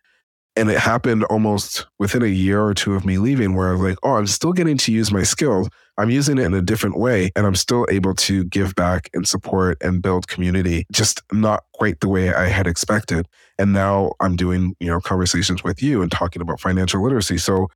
And 0.57 0.71
it 0.71 0.79
happened 0.79 1.25
almost 1.25 1.85
within 1.99 2.23
a 2.23 2.27
year 2.27 2.63
or 2.63 2.73
two 2.73 2.93
of 2.93 3.05
me 3.05 3.17
leaving, 3.17 3.55
where 3.55 3.69
I 3.69 3.71
was 3.73 3.81
like, 3.81 3.97
oh, 4.03 4.13
I'm 4.13 4.27
still 4.27 4.53
getting 4.53 4.77
to 4.77 4.91
use 4.91 5.11
my 5.11 5.23
skills. 5.23 5.67
I'm 5.97 6.09
using 6.09 6.37
it 6.37 6.45
in 6.45 6.53
a 6.53 6.61
different 6.61 6.97
way, 6.97 7.29
and 7.35 7.45
I'm 7.45 7.55
still 7.55 7.85
able 7.89 8.13
to 8.15 8.45
give 8.45 8.73
back 8.73 9.09
and 9.13 9.27
support 9.27 9.77
and 9.81 10.01
build 10.01 10.29
community, 10.29 10.85
just 10.93 11.21
not 11.33 11.63
quite 11.73 11.99
the 11.99 12.07
way 12.07 12.33
I 12.33 12.47
had 12.47 12.67
expected. 12.67 13.27
And 13.59 13.73
now 13.73 14.13
I'm 14.21 14.37
doing, 14.37 14.75
you 14.79 14.87
know, 14.87 15.01
conversations 15.01 15.63
with 15.63 15.83
you 15.83 16.01
and 16.01 16.09
talking 16.11 16.41
about 16.41 16.61
financial 16.61 17.03
literacy. 17.03 17.37
So, 17.37 17.67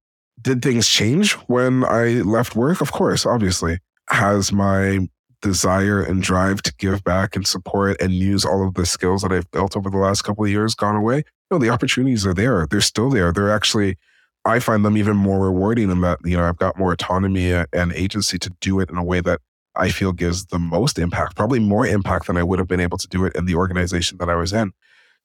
did 0.42 0.62
things 0.62 0.88
change 0.88 1.34
when 1.48 1.84
I 1.84 2.22
left 2.22 2.56
work? 2.56 2.80
Of 2.80 2.94
course, 2.94 3.26
obviously. 3.26 3.80
Has 4.10 4.54
my 4.54 5.08
desire 5.42 6.02
and 6.02 6.22
drive 6.22 6.62
to 6.64 6.74
give 6.76 7.04
back 7.04 7.36
and 7.36 7.48
support 7.48 8.00
and 8.02 8.14
use 8.14 8.46
all 8.46 8.68
of 8.68 8.74
the 8.74 8.86
skills 8.86 9.22
that 9.22 9.32
I've 9.32 9.50
built 9.52 9.76
over 9.76 9.90
the 9.90 9.98
last 9.98 10.24
couple 10.24 10.44
of 10.44 10.50
years 10.50 10.76
gone 10.76 10.96
away? 10.96 11.24
No, 11.52 11.58
the 11.58 11.70
opportunities 11.70 12.26
are 12.26 12.34
there. 12.34 12.68
They're 12.70 12.82
still 12.82 13.10
there. 13.10 13.32
They're 13.32 13.52
actually, 13.52 13.98
I 14.46 14.60
find 14.60 14.86
them 14.86 14.98
even 14.98 15.18
more 15.18 15.40
rewarding 15.40 15.90
in 15.90 16.02
that, 16.02 16.20
you 16.24 16.38
know, 16.38 16.44
I've 16.44 16.58
got 16.58 16.78
more 16.78 16.92
autonomy 16.92 17.54
uh, 17.54 17.66
and 17.74 17.94
agency 17.94 18.38
to 18.40 18.52
do 18.62 18.80
it 18.80 18.90
in 18.90 18.98
a 18.98 19.04
way 19.04 19.22
that 19.22 19.40
I 19.76 19.90
feel 19.90 20.12
gives 20.12 20.48
the 20.48 20.60
most 20.60 21.00
impact, 21.00 21.36
probably 21.36 21.60
more 21.60 21.86
impact 21.86 22.28
than 22.28 22.38
I 22.38 22.44
would 22.44 22.60
have 22.60 22.68
been 22.68 22.80
able 22.80 22.98
to 22.98 23.08
do 23.08 23.26
it 23.26 23.36
in 23.36 23.46
the 23.46 23.56
organization 23.56 24.18
that 24.20 24.30
I 24.30 24.36
was 24.36 24.54
in. 24.54 24.72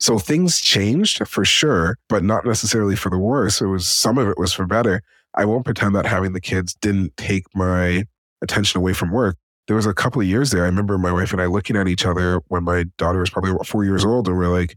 So 0.00 0.18
things 0.18 0.60
changed 0.60 1.26
for 1.28 1.44
sure, 1.44 1.98
but 2.08 2.24
not 2.24 2.44
necessarily 2.44 2.96
for 2.96 3.10
the 3.10 3.18
worse. 3.18 3.60
It 3.60 3.66
was 3.66 3.86
some 3.86 4.18
of 4.18 4.28
it 4.28 4.38
was 4.38 4.52
for 4.52 4.66
better. 4.66 5.02
I 5.34 5.44
won't 5.44 5.64
pretend 5.64 5.94
that 5.94 6.06
having 6.06 6.32
the 6.32 6.40
kids 6.40 6.74
didn't 6.74 7.16
take 7.16 7.44
my 7.54 8.06
attention 8.42 8.78
away 8.78 8.92
from 8.92 9.10
work 9.10 9.36
there 9.66 9.76
was 9.76 9.86
a 9.86 9.94
couple 9.94 10.20
of 10.20 10.26
years 10.26 10.50
there. 10.50 10.62
I 10.62 10.66
remember 10.66 10.98
my 10.98 11.12
wife 11.12 11.32
and 11.32 11.40
I 11.40 11.46
looking 11.46 11.76
at 11.76 11.88
each 11.88 12.04
other 12.04 12.40
when 12.48 12.64
my 12.64 12.84
daughter 12.98 13.20
was 13.20 13.30
probably 13.30 13.52
four 13.64 13.84
years 13.84 14.04
old, 14.04 14.28
and 14.28 14.36
we're 14.36 14.48
like, 14.48 14.76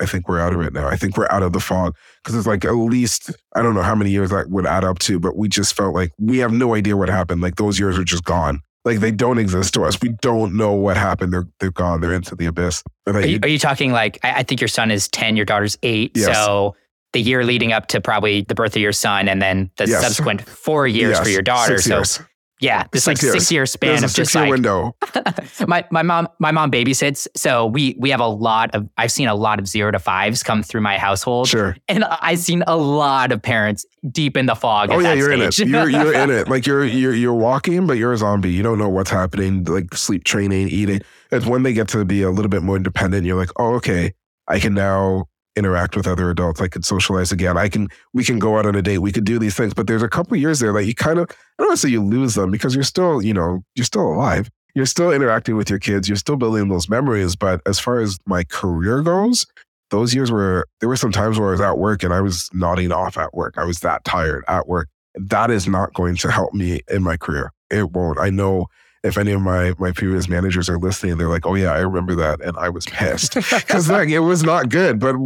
I 0.00 0.06
think 0.06 0.28
we're 0.28 0.40
out 0.40 0.52
of 0.54 0.60
it 0.62 0.72
now. 0.72 0.88
I 0.88 0.96
think 0.96 1.16
we're 1.16 1.30
out 1.30 1.42
of 1.42 1.52
the 1.52 1.60
fog 1.60 1.94
because 2.22 2.34
it's 2.34 2.46
like 2.46 2.64
at 2.64 2.72
least 2.72 3.30
I 3.54 3.62
don't 3.62 3.74
know 3.74 3.82
how 3.82 3.94
many 3.94 4.10
years 4.10 4.30
that 4.30 4.50
would 4.50 4.66
add 4.66 4.84
up 4.84 4.98
to, 5.00 5.20
but 5.20 5.36
we 5.36 5.48
just 5.48 5.76
felt 5.76 5.94
like 5.94 6.10
we 6.18 6.38
have 6.38 6.52
no 6.52 6.74
idea 6.74 6.96
what 6.96 7.08
happened. 7.08 7.40
Like 7.40 7.56
those 7.56 7.78
years 7.78 7.98
are 7.98 8.04
just 8.04 8.24
gone. 8.24 8.60
Like 8.84 8.98
they 8.98 9.12
don't 9.12 9.38
exist 9.38 9.74
to 9.74 9.84
us. 9.84 10.00
We 10.00 10.08
don't 10.20 10.56
know 10.56 10.72
what 10.72 10.96
happened. 10.96 11.32
They're 11.32 11.46
they're 11.60 11.70
gone. 11.70 12.00
They're 12.00 12.14
into 12.14 12.34
the 12.34 12.46
abyss. 12.46 12.82
Are 13.06 13.20
you, 13.20 13.38
are 13.42 13.48
you, 13.48 13.58
talking 13.58 13.92
like 13.92 14.18
I, 14.24 14.40
I, 14.40 14.42
think 14.42 14.60
your 14.60 14.68
son 14.68 14.90
is 14.90 15.06
ten, 15.08 15.36
your 15.36 15.44
daughter's 15.44 15.78
eight, 15.84 16.12
yes. 16.16 16.36
so 16.36 16.74
the 17.12 17.20
year 17.20 17.44
leading 17.44 17.72
up 17.72 17.86
to 17.88 18.00
probably 18.00 18.42
the 18.42 18.56
birth 18.56 18.74
of 18.74 18.82
your 18.82 18.92
son, 18.92 19.28
and 19.28 19.40
then 19.40 19.70
the 19.76 19.86
yes. 19.86 20.02
subsequent 20.02 20.42
four 20.42 20.88
years 20.88 21.12
yes. 21.12 21.22
for 21.22 21.28
your 21.28 21.42
daughter. 21.42 21.76
Six 21.76 21.84
so 21.84 21.96
years. 21.96 22.20
Yeah, 22.62 22.86
this 22.92 23.08
like 23.08 23.16
six 23.16 23.50
year 23.50 23.66
span 23.66 23.90
There's 23.90 24.04
of 24.04 24.14
just 24.14 24.36
like 24.36 24.48
window. 24.48 24.94
my 25.66 25.84
my 25.90 26.02
mom 26.02 26.28
my 26.38 26.52
mom 26.52 26.70
babysits, 26.70 27.26
so 27.34 27.66
we 27.66 27.96
we 27.98 28.08
have 28.10 28.20
a 28.20 28.26
lot 28.28 28.72
of 28.72 28.88
I've 28.96 29.10
seen 29.10 29.26
a 29.26 29.34
lot 29.34 29.58
of 29.58 29.66
zero 29.66 29.90
to 29.90 29.98
fives 29.98 30.44
come 30.44 30.62
through 30.62 30.82
my 30.82 30.96
household. 30.96 31.48
Sure, 31.48 31.76
and 31.88 32.04
I've 32.04 32.38
seen 32.38 32.62
a 32.68 32.76
lot 32.76 33.32
of 33.32 33.42
parents 33.42 33.84
deep 34.08 34.36
in 34.36 34.46
the 34.46 34.54
fog. 34.54 34.90
Oh 34.92 35.00
yeah, 35.00 35.12
you're 35.12 35.32
stage. 35.36 35.68
in 35.68 35.74
it. 35.74 35.76
You're 35.76 35.90
you're 36.04 36.14
in 36.14 36.30
it. 36.30 36.48
Like 36.48 36.64
you're 36.64 36.84
you're 36.84 37.14
you're 37.14 37.34
walking, 37.34 37.88
but 37.88 37.94
you're 37.94 38.12
a 38.12 38.18
zombie. 38.18 38.52
You 38.52 38.62
don't 38.62 38.78
know 38.78 38.88
what's 38.88 39.10
happening. 39.10 39.64
Like 39.64 39.92
sleep 39.96 40.22
training, 40.22 40.68
eating. 40.68 41.00
It's 41.32 41.44
when 41.44 41.64
they 41.64 41.72
get 41.72 41.88
to 41.88 42.04
be 42.04 42.22
a 42.22 42.30
little 42.30 42.48
bit 42.48 42.62
more 42.62 42.76
independent. 42.76 43.26
You're 43.26 43.38
like, 43.38 43.50
oh 43.56 43.74
okay, 43.74 44.14
I 44.46 44.60
can 44.60 44.74
now 44.74 45.26
interact 45.56 45.96
with 45.96 46.06
other 46.06 46.30
adults. 46.30 46.60
I 46.60 46.68
could 46.68 46.84
socialize 46.84 47.32
again. 47.32 47.56
I 47.56 47.68
can 47.68 47.88
we 48.12 48.24
can 48.24 48.38
go 48.38 48.58
out 48.58 48.66
on 48.66 48.74
a 48.74 48.82
date. 48.82 48.98
We 48.98 49.12
could 49.12 49.24
do 49.24 49.38
these 49.38 49.54
things. 49.54 49.74
But 49.74 49.86
there's 49.86 50.02
a 50.02 50.08
couple 50.08 50.36
years 50.36 50.60
there 50.60 50.72
that 50.72 50.84
you 50.84 50.94
kind 50.94 51.18
of 51.18 51.28
I 51.30 51.34
don't 51.58 51.68
want 51.68 51.80
to 51.80 51.86
say 51.86 51.92
you 51.92 52.02
lose 52.02 52.34
them 52.34 52.50
because 52.50 52.74
you're 52.74 52.84
still, 52.84 53.22
you 53.22 53.34
know, 53.34 53.62
you're 53.74 53.84
still 53.84 54.06
alive. 54.12 54.50
You're 54.74 54.86
still 54.86 55.12
interacting 55.12 55.56
with 55.56 55.68
your 55.68 55.78
kids. 55.78 56.08
You're 56.08 56.16
still 56.16 56.36
building 56.36 56.68
those 56.68 56.88
memories. 56.88 57.36
But 57.36 57.60
as 57.66 57.78
far 57.78 57.98
as 58.00 58.18
my 58.26 58.44
career 58.44 59.02
goes, 59.02 59.46
those 59.90 60.14
years 60.14 60.30
were 60.30 60.66
there 60.80 60.88
were 60.88 60.96
some 60.96 61.12
times 61.12 61.38
where 61.38 61.48
I 61.48 61.52
was 61.52 61.60
at 61.60 61.78
work 61.78 62.02
and 62.02 62.14
I 62.14 62.20
was 62.20 62.48
nodding 62.52 62.92
off 62.92 63.18
at 63.18 63.34
work. 63.34 63.54
I 63.58 63.64
was 63.64 63.80
that 63.80 64.04
tired 64.04 64.44
at 64.48 64.66
work. 64.66 64.88
That 65.14 65.50
is 65.50 65.68
not 65.68 65.92
going 65.92 66.16
to 66.16 66.30
help 66.30 66.54
me 66.54 66.80
in 66.88 67.02
my 67.02 67.18
career. 67.18 67.52
It 67.70 67.92
won't. 67.92 68.18
I 68.18 68.30
know 68.30 68.66
if 69.02 69.18
any 69.18 69.32
of 69.32 69.40
my 69.40 69.74
my 69.78 69.92
previous 69.92 70.28
managers 70.28 70.68
are 70.68 70.78
listening, 70.78 71.18
they're 71.18 71.28
like, 71.28 71.46
"Oh 71.46 71.54
yeah, 71.54 71.72
I 71.72 71.80
remember 71.80 72.14
that," 72.16 72.40
and 72.40 72.56
I 72.56 72.68
was 72.68 72.86
pissed 72.86 73.34
because 73.34 73.90
like 73.90 74.08
it 74.08 74.20
was 74.20 74.42
not 74.42 74.68
good. 74.68 74.98
But 74.98 75.16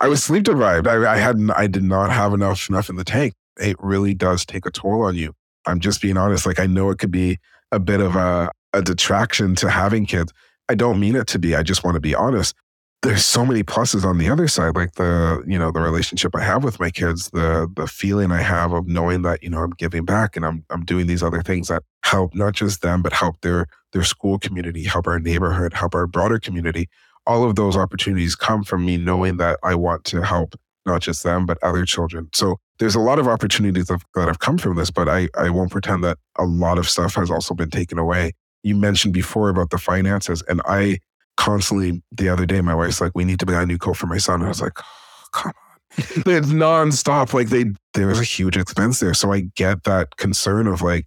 I 0.00 0.08
was 0.08 0.22
sleep 0.22 0.44
deprived. 0.44 0.86
I, 0.86 1.12
I 1.12 1.16
hadn't. 1.16 1.50
I 1.50 1.66
did 1.66 1.82
not 1.82 2.10
have 2.10 2.32
enough 2.32 2.68
enough 2.68 2.88
in 2.88 2.96
the 2.96 3.04
tank. 3.04 3.34
It 3.60 3.76
really 3.80 4.14
does 4.14 4.44
take 4.44 4.66
a 4.66 4.70
toll 4.70 5.02
on 5.02 5.14
you. 5.14 5.34
I'm 5.66 5.80
just 5.80 6.00
being 6.00 6.16
honest. 6.16 6.46
Like 6.46 6.60
I 6.60 6.66
know 6.66 6.90
it 6.90 6.98
could 6.98 7.10
be 7.10 7.38
a 7.72 7.78
bit 7.78 8.00
of 8.00 8.16
a 8.16 8.50
a 8.72 8.82
detraction 8.82 9.54
to 9.56 9.70
having 9.70 10.06
kids. 10.06 10.32
I 10.68 10.74
don't 10.74 11.00
mean 11.00 11.16
it 11.16 11.26
to 11.28 11.38
be. 11.38 11.54
I 11.54 11.62
just 11.62 11.84
want 11.84 11.94
to 11.94 12.00
be 12.00 12.14
honest 12.14 12.54
there's 13.02 13.24
so 13.24 13.46
many 13.46 13.62
pluses 13.62 14.04
on 14.04 14.18
the 14.18 14.28
other 14.28 14.48
side 14.48 14.74
like 14.74 14.94
the 14.94 15.42
you 15.46 15.58
know 15.58 15.70
the 15.70 15.80
relationship 15.80 16.34
i 16.34 16.42
have 16.42 16.64
with 16.64 16.80
my 16.80 16.90
kids 16.90 17.30
the 17.30 17.70
the 17.76 17.86
feeling 17.86 18.32
i 18.32 18.42
have 18.42 18.72
of 18.72 18.86
knowing 18.88 19.22
that 19.22 19.42
you 19.42 19.48
know 19.48 19.58
i'm 19.58 19.70
giving 19.78 20.04
back 20.04 20.36
and 20.36 20.44
i'm 20.44 20.64
i'm 20.70 20.84
doing 20.84 21.06
these 21.06 21.22
other 21.22 21.42
things 21.42 21.68
that 21.68 21.82
help 22.04 22.34
not 22.34 22.54
just 22.54 22.82
them 22.82 23.02
but 23.02 23.12
help 23.12 23.40
their 23.42 23.66
their 23.92 24.02
school 24.04 24.38
community 24.38 24.84
help 24.84 25.06
our 25.06 25.18
neighborhood 25.18 25.72
help 25.72 25.94
our 25.94 26.06
broader 26.06 26.38
community. 26.38 26.88
All 27.26 27.44
of 27.44 27.56
those 27.56 27.76
opportunities 27.76 28.34
come 28.34 28.64
from 28.64 28.86
me 28.86 28.96
knowing 28.96 29.36
that 29.36 29.58
i 29.62 29.74
want 29.74 30.04
to 30.06 30.22
help 30.22 30.54
not 30.86 31.02
just 31.02 31.22
them 31.22 31.46
but 31.46 31.58
other 31.62 31.84
children. 31.84 32.28
So 32.32 32.56
there's 32.78 32.94
a 32.94 33.00
lot 33.00 33.18
of 33.18 33.28
opportunities 33.28 33.86
that 33.86 34.00
have 34.16 34.38
come 34.38 34.58
from 34.58 34.76
this 34.76 34.90
but 34.90 35.08
i 35.08 35.28
i 35.36 35.50
won't 35.50 35.70
pretend 35.70 36.02
that 36.04 36.18
a 36.38 36.44
lot 36.44 36.78
of 36.78 36.88
stuff 36.88 37.14
has 37.14 37.30
also 37.30 37.54
been 37.54 37.70
taken 37.70 37.98
away. 37.98 38.32
You 38.62 38.74
mentioned 38.74 39.14
before 39.14 39.50
about 39.50 39.70
the 39.70 39.78
finances 39.78 40.42
and 40.48 40.60
i 40.66 40.98
constantly 41.38 42.02
the 42.12 42.28
other 42.28 42.44
day, 42.44 42.60
my 42.60 42.74
wife's 42.74 43.00
like, 43.00 43.12
we 43.14 43.24
need 43.24 43.38
to 43.38 43.46
buy 43.46 43.62
a 43.62 43.66
new 43.66 43.78
coat 43.78 43.96
for 43.96 44.06
my 44.06 44.18
son. 44.18 44.36
And 44.36 44.44
I 44.44 44.48
was 44.48 44.60
like, 44.60 44.78
oh, 44.78 45.26
come 45.32 45.52
on. 45.52 45.68
it's 45.98 46.48
nonstop. 46.48 47.32
Like 47.32 47.48
they 47.48 47.66
there 47.94 48.08
was 48.08 48.20
a 48.20 48.24
huge 48.24 48.56
expense 48.56 49.00
there. 49.00 49.14
So 49.14 49.32
I 49.32 49.40
get 49.56 49.84
that 49.84 50.16
concern 50.16 50.66
of 50.66 50.82
like 50.82 51.06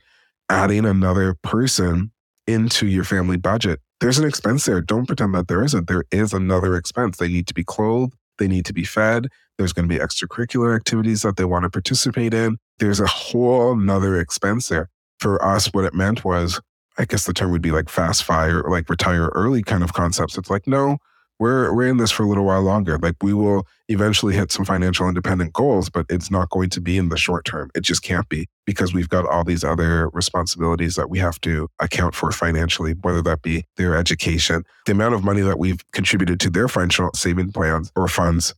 adding 0.49 0.85
another 0.85 1.35
person 1.43 2.11
into 2.47 2.87
your 2.87 3.03
family 3.03 3.37
budget. 3.37 3.79
There's 3.99 4.17
an 4.17 4.27
expense 4.27 4.65
there. 4.65 4.81
Don't 4.81 5.05
pretend 5.05 5.35
that 5.35 5.47
there 5.47 5.63
isn't. 5.63 5.87
There 5.87 6.05
is 6.11 6.33
another 6.33 6.75
expense. 6.75 7.17
They 7.17 7.27
need 7.27 7.47
to 7.47 7.53
be 7.53 7.63
clothed, 7.63 8.15
they 8.39 8.47
need 8.47 8.65
to 8.65 8.73
be 8.73 8.83
fed. 8.83 9.27
There's 9.57 9.73
going 9.73 9.87
to 9.87 9.93
be 9.93 10.01
extracurricular 10.01 10.75
activities 10.75 11.21
that 11.21 11.37
they 11.37 11.45
want 11.45 11.63
to 11.63 11.69
participate 11.69 12.33
in. 12.33 12.57
There's 12.79 12.99
a 12.99 13.05
whole 13.05 13.75
nother 13.75 14.19
expense 14.19 14.69
there. 14.69 14.89
For 15.19 15.43
us, 15.45 15.67
what 15.67 15.85
it 15.85 15.93
meant 15.93 16.25
was 16.25 16.59
I 16.97 17.05
guess 17.05 17.25
the 17.25 17.33
term 17.33 17.51
would 17.51 17.61
be 17.61 17.71
like 17.71 17.89
fast 17.89 18.23
fire 18.23 18.63
like 18.63 18.89
retire 18.89 19.27
early 19.33 19.63
kind 19.63 19.83
of 19.83 19.93
concepts. 19.93 20.37
It's 20.37 20.49
like, 20.49 20.67
no, 20.67 20.97
we're 21.41 21.73
we're 21.73 21.87
in 21.87 21.97
this 21.97 22.11
for 22.11 22.21
a 22.21 22.27
little 22.27 22.45
while 22.45 22.61
longer. 22.61 22.99
Like 22.99 23.15
we 23.23 23.33
will 23.33 23.65
eventually 23.89 24.35
hit 24.35 24.51
some 24.51 24.63
financial 24.63 25.07
independent 25.07 25.53
goals, 25.53 25.89
but 25.89 26.05
it's 26.07 26.29
not 26.29 26.51
going 26.51 26.69
to 26.69 26.79
be 26.79 26.97
in 26.97 27.09
the 27.09 27.17
short 27.17 27.45
term. 27.45 27.71
It 27.73 27.81
just 27.81 28.03
can't 28.03 28.29
be 28.29 28.47
because 28.67 28.93
we've 28.93 29.09
got 29.09 29.25
all 29.25 29.43
these 29.43 29.63
other 29.63 30.09
responsibilities 30.09 30.95
that 30.97 31.09
we 31.09 31.17
have 31.17 31.41
to 31.41 31.67
account 31.79 32.13
for 32.13 32.31
financially, 32.31 32.93
whether 33.01 33.23
that 33.23 33.41
be 33.41 33.65
their 33.75 33.95
education, 33.95 34.63
the 34.85 34.91
amount 34.91 35.15
of 35.15 35.23
money 35.23 35.41
that 35.41 35.57
we've 35.57 35.83
contributed 35.93 36.39
to 36.41 36.51
their 36.51 36.67
financial 36.67 37.09
saving 37.15 37.51
plans 37.51 37.91
or 37.95 38.07
funds. 38.07 38.53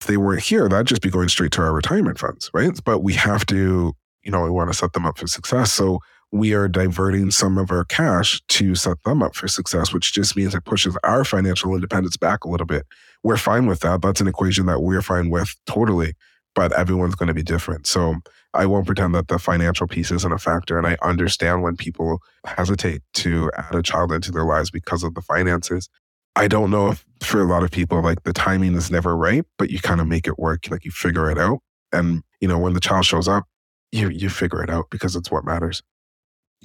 If 0.00 0.06
they 0.06 0.16
weren't 0.16 0.42
here, 0.42 0.68
that'd 0.68 0.86
just 0.86 1.02
be 1.02 1.10
going 1.10 1.28
straight 1.28 1.50
to 1.52 1.62
our 1.62 1.72
retirement 1.72 2.20
funds, 2.20 2.52
right? 2.54 2.78
But 2.84 3.00
we 3.00 3.14
have 3.14 3.44
to, 3.46 3.94
you 4.22 4.30
know, 4.30 4.44
we 4.44 4.50
want 4.50 4.70
to 4.70 4.78
set 4.78 4.92
them 4.92 5.06
up 5.06 5.18
for 5.18 5.26
success. 5.26 5.72
So 5.72 5.98
we 6.30 6.52
are 6.52 6.68
diverting 6.68 7.30
some 7.30 7.56
of 7.58 7.70
our 7.70 7.84
cash 7.84 8.40
to 8.48 8.74
set 8.74 9.02
them 9.04 9.22
up 9.22 9.34
for 9.34 9.48
success, 9.48 9.92
which 9.92 10.12
just 10.12 10.36
means 10.36 10.54
it 10.54 10.64
pushes 10.64 10.96
our 11.04 11.24
financial 11.24 11.74
independence 11.74 12.16
back 12.16 12.44
a 12.44 12.48
little 12.48 12.66
bit. 12.66 12.84
We're 13.22 13.38
fine 13.38 13.66
with 13.66 13.80
that. 13.80 14.02
That's 14.02 14.20
an 14.20 14.28
equation 14.28 14.66
that 14.66 14.80
we're 14.80 15.02
fine 15.02 15.30
with 15.30 15.54
totally, 15.66 16.14
but 16.54 16.72
everyone's 16.72 17.14
going 17.14 17.28
to 17.28 17.34
be 17.34 17.42
different. 17.42 17.86
So 17.86 18.16
I 18.54 18.66
won't 18.66 18.86
pretend 18.86 19.14
that 19.14 19.28
the 19.28 19.38
financial 19.38 19.86
piece 19.86 20.10
isn't 20.10 20.32
a 20.32 20.38
factor. 20.38 20.78
And 20.78 20.86
I 20.86 20.96
understand 21.02 21.62
when 21.62 21.76
people 21.76 22.20
hesitate 22.44 23.02
to 23.14 23.50
add 23.56 23.74
a 23.74 23.82
child 23.82 24.12
into 24.12 24.30
their 24.30 24.44
lives 24.44 24.70
because 24.70 25.02
of 25.02 25.14
the 25.14 25.22
finances. 25.22 25.88
I 26.36 26.46
don't 26.46 26.70
know 26.70 26.90
if 26.90 27.04
for 27.22 27.40
a 27.40 27.46
lot 27.46 27.64
of 27.64 27.70
people, 27.70 28.00
like 28.02 28.22
the 28.22 28.32
timing 28.32 28.74
is 28.74 28.90
never 28.90 29.16
right, 29.16 29.44
but 29.58 29.70
you 29.70 29.80
kind 29.80 30.00
of 30.00 30.06
make 30.06 30.26
it 30.26 30.38
work. 30.38 30.70
Like 30.70 30.84
you 30.84 30.90
figure 30.90 31.30
it 31.30 31.38
out. 31.38 31.60
And, 31.92 32.22
you 32.40 32.46
know, 32.46 32.58
when 32.58 32.74
the 32.74 32.80
child 32.80 33.06
shows 33.06 33.26
up, 33.28 33.44
you 33.90 34.08
you 34.10 34.28
figure 34.28 34.62
it 34.62 34.70
out 34.70 34.86
because 34.90 35.16
it's 35.16 35.30
what 35.30 35.44
matters. 35.44 35.82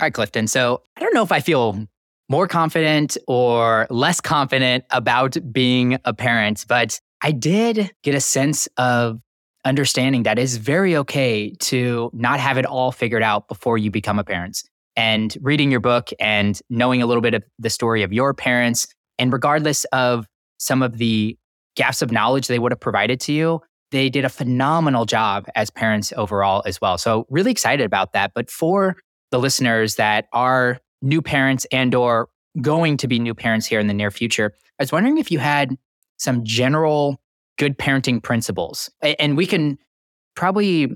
All 0.02 0.06
right, 0.06 0.14
Clifton. 0.14 0.48
So 0.48 0.82
I 0.98 1.02
don't 1.02 1.14
know 1.14 1.24
if 1.24 1.32
I 1.32 1.40
feel 1.40 1.88
more 2.30 2.48
confident 2.48 3.18
or 3.28 3.86
less 3.90 4.20
confident 4.20 4.86
about 4.90 5.38
being 5.52 6.00
a 6.04 6.14
parent, 6.14 6.66
but 6.68 7.00
I 7.22 7.32
did 7.32 7.92
get 8.02 8.16
a 8.16 8.22
sense 8.22 8.68
of 8.78 9.20
understanding 9.66 10.24
that 10.24 10.40
it's 10.40 10.56
very 10.56 10.96
okay 10.98 11.52
to 11.60 12.10
not 12.14 12.40
have 12.40 12.58
it 12.58 12.66
all 12.66 12.92
figured 12.92 13.24
out 13.24 13.48
before 13.48 13.78
you 13.78 13.92
become 13.92 14.20
a 14.20 14.24
parent. 14.24 14.64
And 14.96 15.36
reading 15.42 15.72
your 15.72 15.80
book 15.80 16.10
and 16.20 16.60
knowing 16.70 17.02
a 17.02 17.06
little 17.06 17.22
bit 17.22 17.34
of 17.34 17.44
the 17.60 17.70
story 17.70 18.04
of 18.04 18.12
your 18.12 18.34
parents, 18.34 18.88
and 19.18 19.32
regardless 19.32 19.86
of 19.86 20.28
some 20.58 20.82
of 20.82 20.98
the 20.98 21.38
gaps 21.76 22.02
of 22.02 22.12
knowledge 22.12 22.48
they 22.48 22.60
would 22.60 22.72
have 22.72 22.80
provided 22.80 23.20
to 23.22 23.34
you, 23.34 23.62
they 23.92 24.10
did 24.10 24.26
a 24.26 24.30
phenomenal 24.30 25.06
job 25.06 25.46
as 25.56 25.70
parents 25.70 26.12
overall 26.18 26.64
as 26.66 26.82
well. 26.82 26.98
So 26.98 27.26
really 27.30 27.52
excited 27.52 27.86
about 27.86 28.14
that. 28.14 28.32
But 28.34 28.52
for 28.52 28.98
the 29.34 29.40
listeners 29.40 29.96
that 29.96 30.28
are 30.32 30.80
new 31.02 31.20
parents 31.20 31.66
and 31.72 31.96
or 31.96 32.30
going 32.62 32.98
to 32.98 33.08
be 33.08 33.18
new 33.18 33.34
parents 33.34 33.66
here 33.66 33.80
in 33.80 33.88
the 33.88 33.94
near 33.96 34.12
future, 34.12 34.54
I 34.80 34.84
was 34.84 34.92
wondering 34.92 35.18
if 35.18 35.32
you 35.32 35.40
had 35.40 35.76
some 36.18 36.44
general 36.44 37.20
good 37.58 37.76
parenting 37.80 38.22
principles. 38.22 38.92
And 39.02 39.36
we 39.36 39.48
can 39.48 39.80
probably 40.36 40.88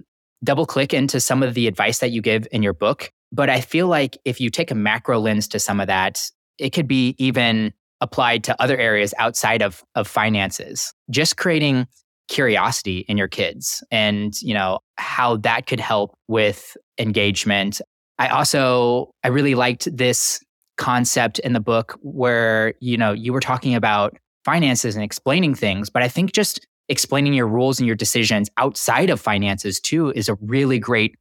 double 0.43 0.67
click 0.67 0.93
into 0.93 1.19
some 1.19 1.41
of 1.41 1.55
the 1.55 1.65
advice 1.65 1.97
that 1.97 2.11
you 2.11 2.21
give 2.21 2.47
in 2.51 2.61
your 2.61 2.73
book. 2.73 3.11
But 3.31 3.49
I 3.49 3.59
feel 3.59 3.87
like 3.87 4.19
if 4.23 4.39
you 4.39 4.51
take 4.51 4.69
a 4.69 4.75
macro 4.75 5.19
lens 5.19 5.47
to 5.47 5.59
some 5.59 5.79
of 5.79 5.87
that, 5.87 6.21
it 6.59 6.69
could 6.73 6.87
be 6.87 7.15
even 7.17 7.73
applied 8.01 8.43
to 8.43 8.61
other 8.61 8.77
areas 8.77 9.15
outside 9.17 9.63
of, 9.63 9.83
of 9.95 10.07
finances. 10.07 10.93
Just 11.09 11.37
creating 11.37 11.87
curiosity 12.27 12.99
in 13.07 13.17
your 13.17 13.27
kids 13.27 13.83
and, 13.89 14.39
you 14.43 14.53
know, 14.53 14.77
how 14.97 15.37
that 15.37 15.65
could 15.65 15.79
help 15.79 16.15
with 16.27 16.77
engagement 16.99 17.81
I 18.19 18.27
also 18.27 19.11
I 19.23 19.29
really 19.29 19.55
liked 19.55 19.95
this 19.95 20.43
concept 20.77 21.39
in 21.39 21.53
the 21.53 21.59
book 21.59 21.97
where 22.01 22.73
you 22.79 22.97
know 22.97 23.11
you 23.11 23.33
were 23.33 23.39
talking 23.39 23.75
about 23.75 24.17
finances 24.45 24.95
and 24.95 25.03
explaining 25.03 25.55
things, 25.55 25.89
but 25.89 26.03
I 26.03 26.07
think 26.07 26.31
just 26.31 26.65
explaining 26.89 27.33
your 27.33 27.47
rules 27.47 27.79
and 27.79 27.87
your 27.87 27.95
decisions 27.95 28.49
outside 28.57 29.09
of 29.09 29.19
finances 29.19 29.79
too 29.79 30.11
is 30.11 30.29
a 30.29 30.35
really 30.35 30.79
great 30.79 31.15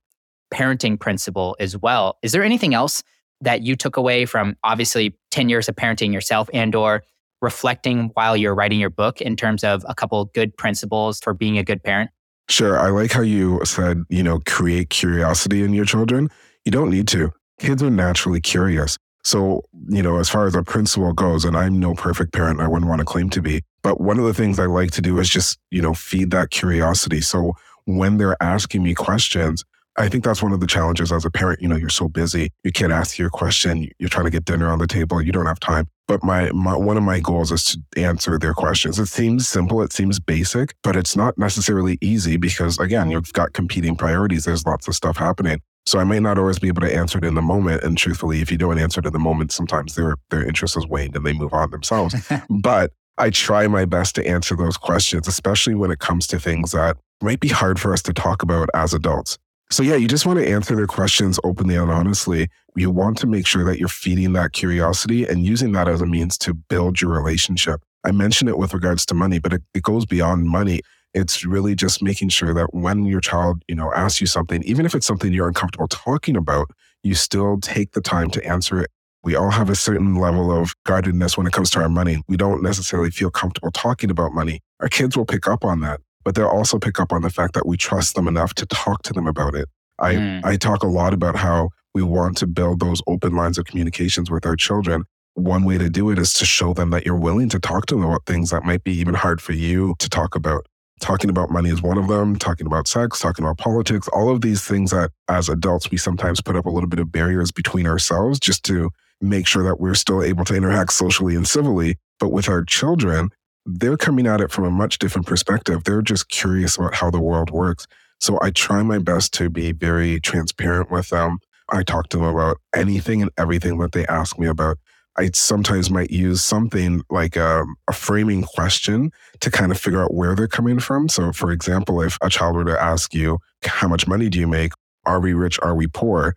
parenting 0.52 0.98
principle 0.98 1.56
as 1.58 1.76
well. 1.76 2.18
Is 2.22 2.32
there 2.32 2.44
anything 2.44 2.72
else 2.72 3.02
that 3.40 3.62
you 3.62 3.76
took 3.76 3.96
away 3.96 4.26
from 4.26 4.56
obviously 4.62 5.16
10 5.30 5.48
years 5.48 5.68
of 5.68 5.76
parenting 5.76 6.12
yourself 6.12 6.48
and 6.54 6.74
or 6.74 7.02
reflecting 7.42 8.10
while 8.14 8.36
you're 8.36 8.54
writing 8.54 8.78
your 8.78 8.90
book 8.90 9.20
in 9.20 9.36
terms 9.36 9.64
of 9.64 9.84
a 9.88 9.94
couple 9.94 10.24
good 10.26 10.56
principles 10.56 11.20
for 11.20 11.34
being 11.34 11.58
a 11.58 11.64
good 11.64 11.82
parent? 11.82 12.10
Sure. 12.48 12.78
I 12.78 12.90
like 12.90 13.12
how 13.12 13.22
you 13.22 13.60
said, 13.64 14.04
you 14.08 14.22
know, 14.22 14.40
create 14.46 14.90
curiosity 14.90 15.62
in 15.62 15.74
your 15.74 15.84
children. 15.84 16.30
You 16.66 16.72
don't 16.72 16.90
need 16.90 17.06
to. 17.08 17.32
Kids 17.60 17.80
are 17.80 17.90
naturally 17.90 18.40
curious. 18.40 18.98
So, 19.22 19.62
you 19.88 20.02
know, 20.02 20.18
as 20.18 20.28
far 20.28 20.48
as 20.48 20.56
a 20.56 20.64
principle 20.64 21.12
goes, 21.12 21.44
and 21.44 21.56
I'm 21.56 21.78
no 21.78 21.94
perfect 21.94 22.32
parent, 22.32 22.60
I 22.60 22.66
wouldn't 22.66 22.88
want 22.88 22.98
to 22.98 23.04
claim 23.04 23.30
to 23.30 23.40
be, 23.40 23.62
but 23.82 24.00
one 24.00 24.18
of 24.18 24.24
the 24.24 24.34
things 24.34 24.58
I 24.58 24.66
like 24.66 24.90
to 24.92 25.00
do 25.00 25.18
is 25.20 25.30
just, 25.30 25.58
you 25.70 25.80
know, 25.80 25.94
feed 25.94 26.32
that 26.32 26.50
curiosity. 26.50 27.20
So 27.20 27.52
when 27.84 28.18
they're 28.18 28.36
asking 28.42 28.82
me 28.82 28.94
questions, 28.94 29.64
I 29.96 30.08
think 30.08 30.24
that's 30.24 30.42
one 30.42 30.52
of 30.52 30.58
the 30.58 30.66
challenges 30.66 31.12
as 31.12 31.24
a 31.24 31.30
parent. 31.30 31.62
You 31.62 31.68
know, 31.68 31.76
you're 31.76 31.88
so 31.88 32.08
busy, 32.08 32.50
you 32.64 32.72
can't 32.72 32.92
ask 32.92 33.16
your 33.16 33.30
question, 33.30 33.88
you're 34.00 34.08
trying 34.08 34.26
to 34.26 34.30
get 34.30 34.44
dinner 34.44 34.68
on 34.68 34.80
the 34.80 34.88
table, 34.88 35.22
you 35.22 35.30
don't 35.32 35.46
have 35.46 35.60
time. 35.60 35.86
But 36.08 36.24
my, 36.24 36.50
my 36.50 36.76
one 36.76 36.96
of 36.96 37.04
my 37.04 37.20
goals 37.20 37.52
is 37.52 37.64
to 37.64 38.02
answer 38.02 38.38
their 38.38 38.54
questions. 38.54 38.98
It 38.98 39.06
seems 39.06 39.48
simple, 39.48 39.82
it 39.82 39.92
seems 39.92 40.18
basic, 40.18 40.74
but 40.82 40.96
it's 40.96 41.16
not 41.16 41.38
necessarily 41.38 41.96
easy 42.00 42.36
because 42.36 42.78
again, 42.78 43.10
you've 43.10 43.32
got 43.32 43.52
competing 43.52 43.94
priorities. 43.94 44.44
There's 44.44 44.66
lots 44.66 44.88
of 44.88 44.94
stuff 44.94 45.16
happening. 45.16 45.60
So 45.86 46.00
I 46.00 46.04
may 46.04 46.18
not 46.18 46.36
always 46.36 46.58
be 46.58 46.68
able 46.68 46.82
to 46.82 46.94
answer 46.94 47.18
it 47.18 47.24
in 47.24 47.34
the 47.34 47.42
moment. 47.42 47.84
And 47.84 47.96
truthfully, 47.96 48.40
if 48.40 48.50
you 48.50 48.58
don't 48.58 48.78
answer 48.78 49.00
it 49.00 49.06
in 49.06 49.12
the 49.12 49.18
moment, 49.18 49.52
sometimes 49.52 49.94
their 49.94 50.16
their 50.30 50.44
interest 50.44 50.74
has 50.74 50.86
waned 50.86 51.14
and 51.16 51.24
they 51.24 51.32
move 51.32 51.54
on 51.54 51.70
themselves. 51.70 52.14
but 52.50 52.92
I 53.18 53.30
try 53.30 53.66
my 53.66 53.84
best 53.84 54.14
to 54.16 54.26
answer 54.26 54.56
those 54.56 54.76
questions, 54.76 55.26
especially 55.26 55.74
when 55.74 55.90
it 55.90 56.00
comes 56.00 56.26
to 56.28 56.40
things 56.40 56.72
that 56.72 56.96
might 57.22 57.40
be 57.40 57.48
hard 57.48 57.80
for 57.80 57.92
us 57.92 58.02
to 58.02 58.12
talk 58.12 58.42
about 58.42 58.68
as 58.74 58.92
adults. 58.92 59.38
So 59.70 59.82
yeah, 59.82 59.96
you 59.96 60.06
just 60.06 60.26
want 60.26 60.38
to 60.38 60.48
answer 60.48 60.76
their 60.76 60.86
questions 60.86 61.40
openly 61.42 61.76
and 61.76 61.90
honestly. 61.90 62.48
You 62.76 62.90
want 62.90 63.18
to 63.18 63.26
make 63.26 63.46
sure 63.46 63.64
that 63.64 63.78
you're 63.78 63.88
feeding 63.88 64.32
that 64.34 64.52
curiosity 64.52 65.26
and 65.26 65.44
using 65.44 65.72
that 65.72 65.88
as 65.88 66.00
a 66.00 66.06
means 66.06 66.36
to 66.38 66.54
build 66.54 67.00
your 67.00 67.10
relationship. 67.10 67.80
I 68.04 68.12
mentioned 68.12 68.48
it 68.48 68.58
with 68.58 68.74
regards 68.74 69.04
to 69.06 69.14
money, 69.14 69.38
but 69.38 69.52
it, 69.52 69.62
it 69.74 69.82
goes 69.82 70.06
beyond 70.06 70.44
money. 70.44 70.82
It's 71.16 71.46
really 71.46 71.74
just 71.74 72.02
making 72.02 72.28
sure 72.28 72.52
that 72.52 72.74
when 72.74 73.06
your 73.06 73.22
child, 73.22 73.62
you 73.68 73.74
know, 73.74 73.90
asks 73.94 74.20
you 74.20 74.26
something, 74.26 74.62
even 74.64 74.84
if 74.84 74.94
it's 74.94 75.06
something 75.06 75.32
you're 75.32 75.48
uncomfortable 75.48 75.88
talking 75.88 76.36
about, 76.36 76.68
you 77.02 77.14
still 77.14 77.58
take 77.58 77.92
the 77.92 78.02
time 78.02 78.28
to 78.30 78.46
answer 78.46 78.78
it. 78.80 78.90
We 79.24 79.34
all 79.34 79.50
have 79.50 79.70
a 79.70 79.74
certain 79.74 80.16
level 80.16 80.52
of 80.52 80.74
guardedness 80.84 81.38
when 81.38 81.46
it 81.46 81.54
comes 81.54 81.70
to 81.70 81.80
our 81.80 81.88
money. 81.88 82.22
We 82.28 82.36
don't 82.36 82.62
necessarily 82.62 83.10
feel 83.10 83.30
comfortable 83.30 83.70
talking 83.70 84.10
about 84.10 84.32
money. 84.32 84.60
Our 84.80 84.88
kids 84.88 85.16
will 85.16 85.24
pick 85.24 85.48
up 85.48 85.64
on 85.64 85.80
that, 85.80 86.00
but 86.22 86.34
they'll 86.34 86.46
also 86.46 86.78
pick 86.78 87.00
up 87.00 87.12
on 87.12 87.22
the 87.22 87.30
fact 87.30 87.54
that 87.54 87.66
we 87.66 87.78
trust 87.78 88.14
them 88.14 88.28
enough 88.28 88.52
to 88.54 88.66
talk 88.66 89.02
to 89.04 89.14
them 89.14 89.26
about 89.26 89.54
it. 89.54 89.70
I, 89.98 90.14
mm. 90.16 90.44
I 90.44 90.56
talk 90.56 90.82
a 90.82 90.86
lot 90.86 91.14
about 91.14 91.36
how 91.36 91.70
we 91.94 92.02
want 92.02 92.36
to 92.36 92.46
build 92.46 92.80
those 92.80 93.00
open 93.06 93.34
lines 93.34 93.56
of 93.56 93.64
communications 93.64 94.30
with 94.30 94.44
our 94.44 94.54
children. 94.54 95.04
One 95.32 95.64
way 95.64 95.78
to 95.78 95.88
do 95.88 96.10
it 96.10 96.18
is 96.18 96.34
to 96.34 96.44
show 96.44 96.74
them 96.74 96.90
that 96.90 97.06
you're 97.06 97.16
willing 97.16 97.48
to 97.48 97.58
talk 97.58 97.86
to 97.86 97.94
them 97.94 98.04
about 98.04 98.26
things 98.26 98.50
that 98.50 98.64
might 98.64 98.84
be 98.84 98.92
even 98.92 99.14
hard 99.14 99.40
for 99.40 99.54
you 99.54 99.94
to 99.98 100.10
talk 100.10 100.34
about. 100.34 100.66
Talking 101.00 101.28
about 101.28 101.50
money 101.50 101.70
is 101.70 101.82
one 101.82 101.98
of 101.98 102.08
them, 102.08 102.36
talking 102.36 102.66
about 102.66 102.88
sex, 102.88 103.20
talking 103.20 103.44
about 103.44 103.58
politics, 103.58 104.08
all 104.08 104.30
of 104.30 104.40
these 104.40 104.64
things 104.64 104.92
that 104.92 105.10
as 105.28 105.48
adults, 105.48 105.90
we 105.90 105.98
sometimes 105.98 106.40
put 106.40 106.56
up 106.56 106.64
a 106.64 106.70
little 106.70 106.88
bit 106.88 106.98
of 106.98 107.12
barriers 107.12 107.52
between 107.52 107.86
ourselves 107.86 108.40
just 108.40 108.64
to 108.64 108.90
make 109.20 109.46
sure 109.46 109.62
that 109.62 109.78
we're 109.78 109.94
still 109.94 110.22
able 110.22 110.44
to 110.44 110.54
interact 110.54 110.92
socially 110.92 111.36
and 111.36 111.46
civilly. 111.46 111.96
But 112.18 112.30
with 112.30 112.48
our 112.48 112.64
children, 112.64 113.30
they're 113.66 113.98
coming 113.98 114.26
at 114.26 114.40
it 114.40 114.50
from 114.50 114.64
a 114.64 114.70
much 114.70 114.98
different 114.98 115.26
perspective. 115.26 115.84
They're 115.84 116.02
just 116.02 116.28
curious 116.30 116.76
about 116.78 116.94
how 116.94 117.10
the 117.10 117.20
world 117.20 117.50
works. 117.50 117.86
So 118.18 118.38
I 118.40 118.50
try 118.50 118.82
my 118.82 118.98
best 118.98 119.34
to 119.34 119.50
be 119.50 119.72
very 119.72 120.18
transparent 120.20 120.90
with 120.90 121.10
them. 121.10 121.38
I 121.68 121.82
talk 121.82 122.08
to 122.10 122.18
them 122.18 122.26
about 122.26 122.58
anything 122.74 123.20
and 123.20 123.30
everything 123.36 123.78
that 123.78 123.92
they 123.92 124.06
ask 124.06 124.38
me 124.38 124.46
about. 124.46 124.78
I 125.18 125.30
sometimes 125.32 125.90
might 125.90 126.10
use 126.10 126.42
something 126.42 127.02
like 127.10 127.36
a, 127.36 127.64
a, 127.88 127.92
framing 127.92 128.42
question 128.42 129.10
to 129.40 129.50
kind 129.50 129.72
of 129.72 129.78
figure 129.80 130.02
out 130.02 130.14
where 130.14 130.34
they're 130.34 130.46
coming 130.46 130.78
from. 130.78 131.08
So, 131.08 131.32
for 131.32 131.50
example, 131.50 132.02
if 132.02 132.18
a 132.20 132.28
child 132.28 132.56
were 132.56 132.64
to 132.64 132.80
ask 132.80 133.14
you, 133.14 133.38
How 133.64 133.88
much 133.88 134.06
money 134.06 134.28
do 134.28 134.38
you 134.38 134.46
make? 134.46 134.72
Are 135.04 135.20
we 135.20 135.32
rich? 135.32 135.58
Are 135.62 135.74
we 135.74 135.86
poor? 135.86 136.34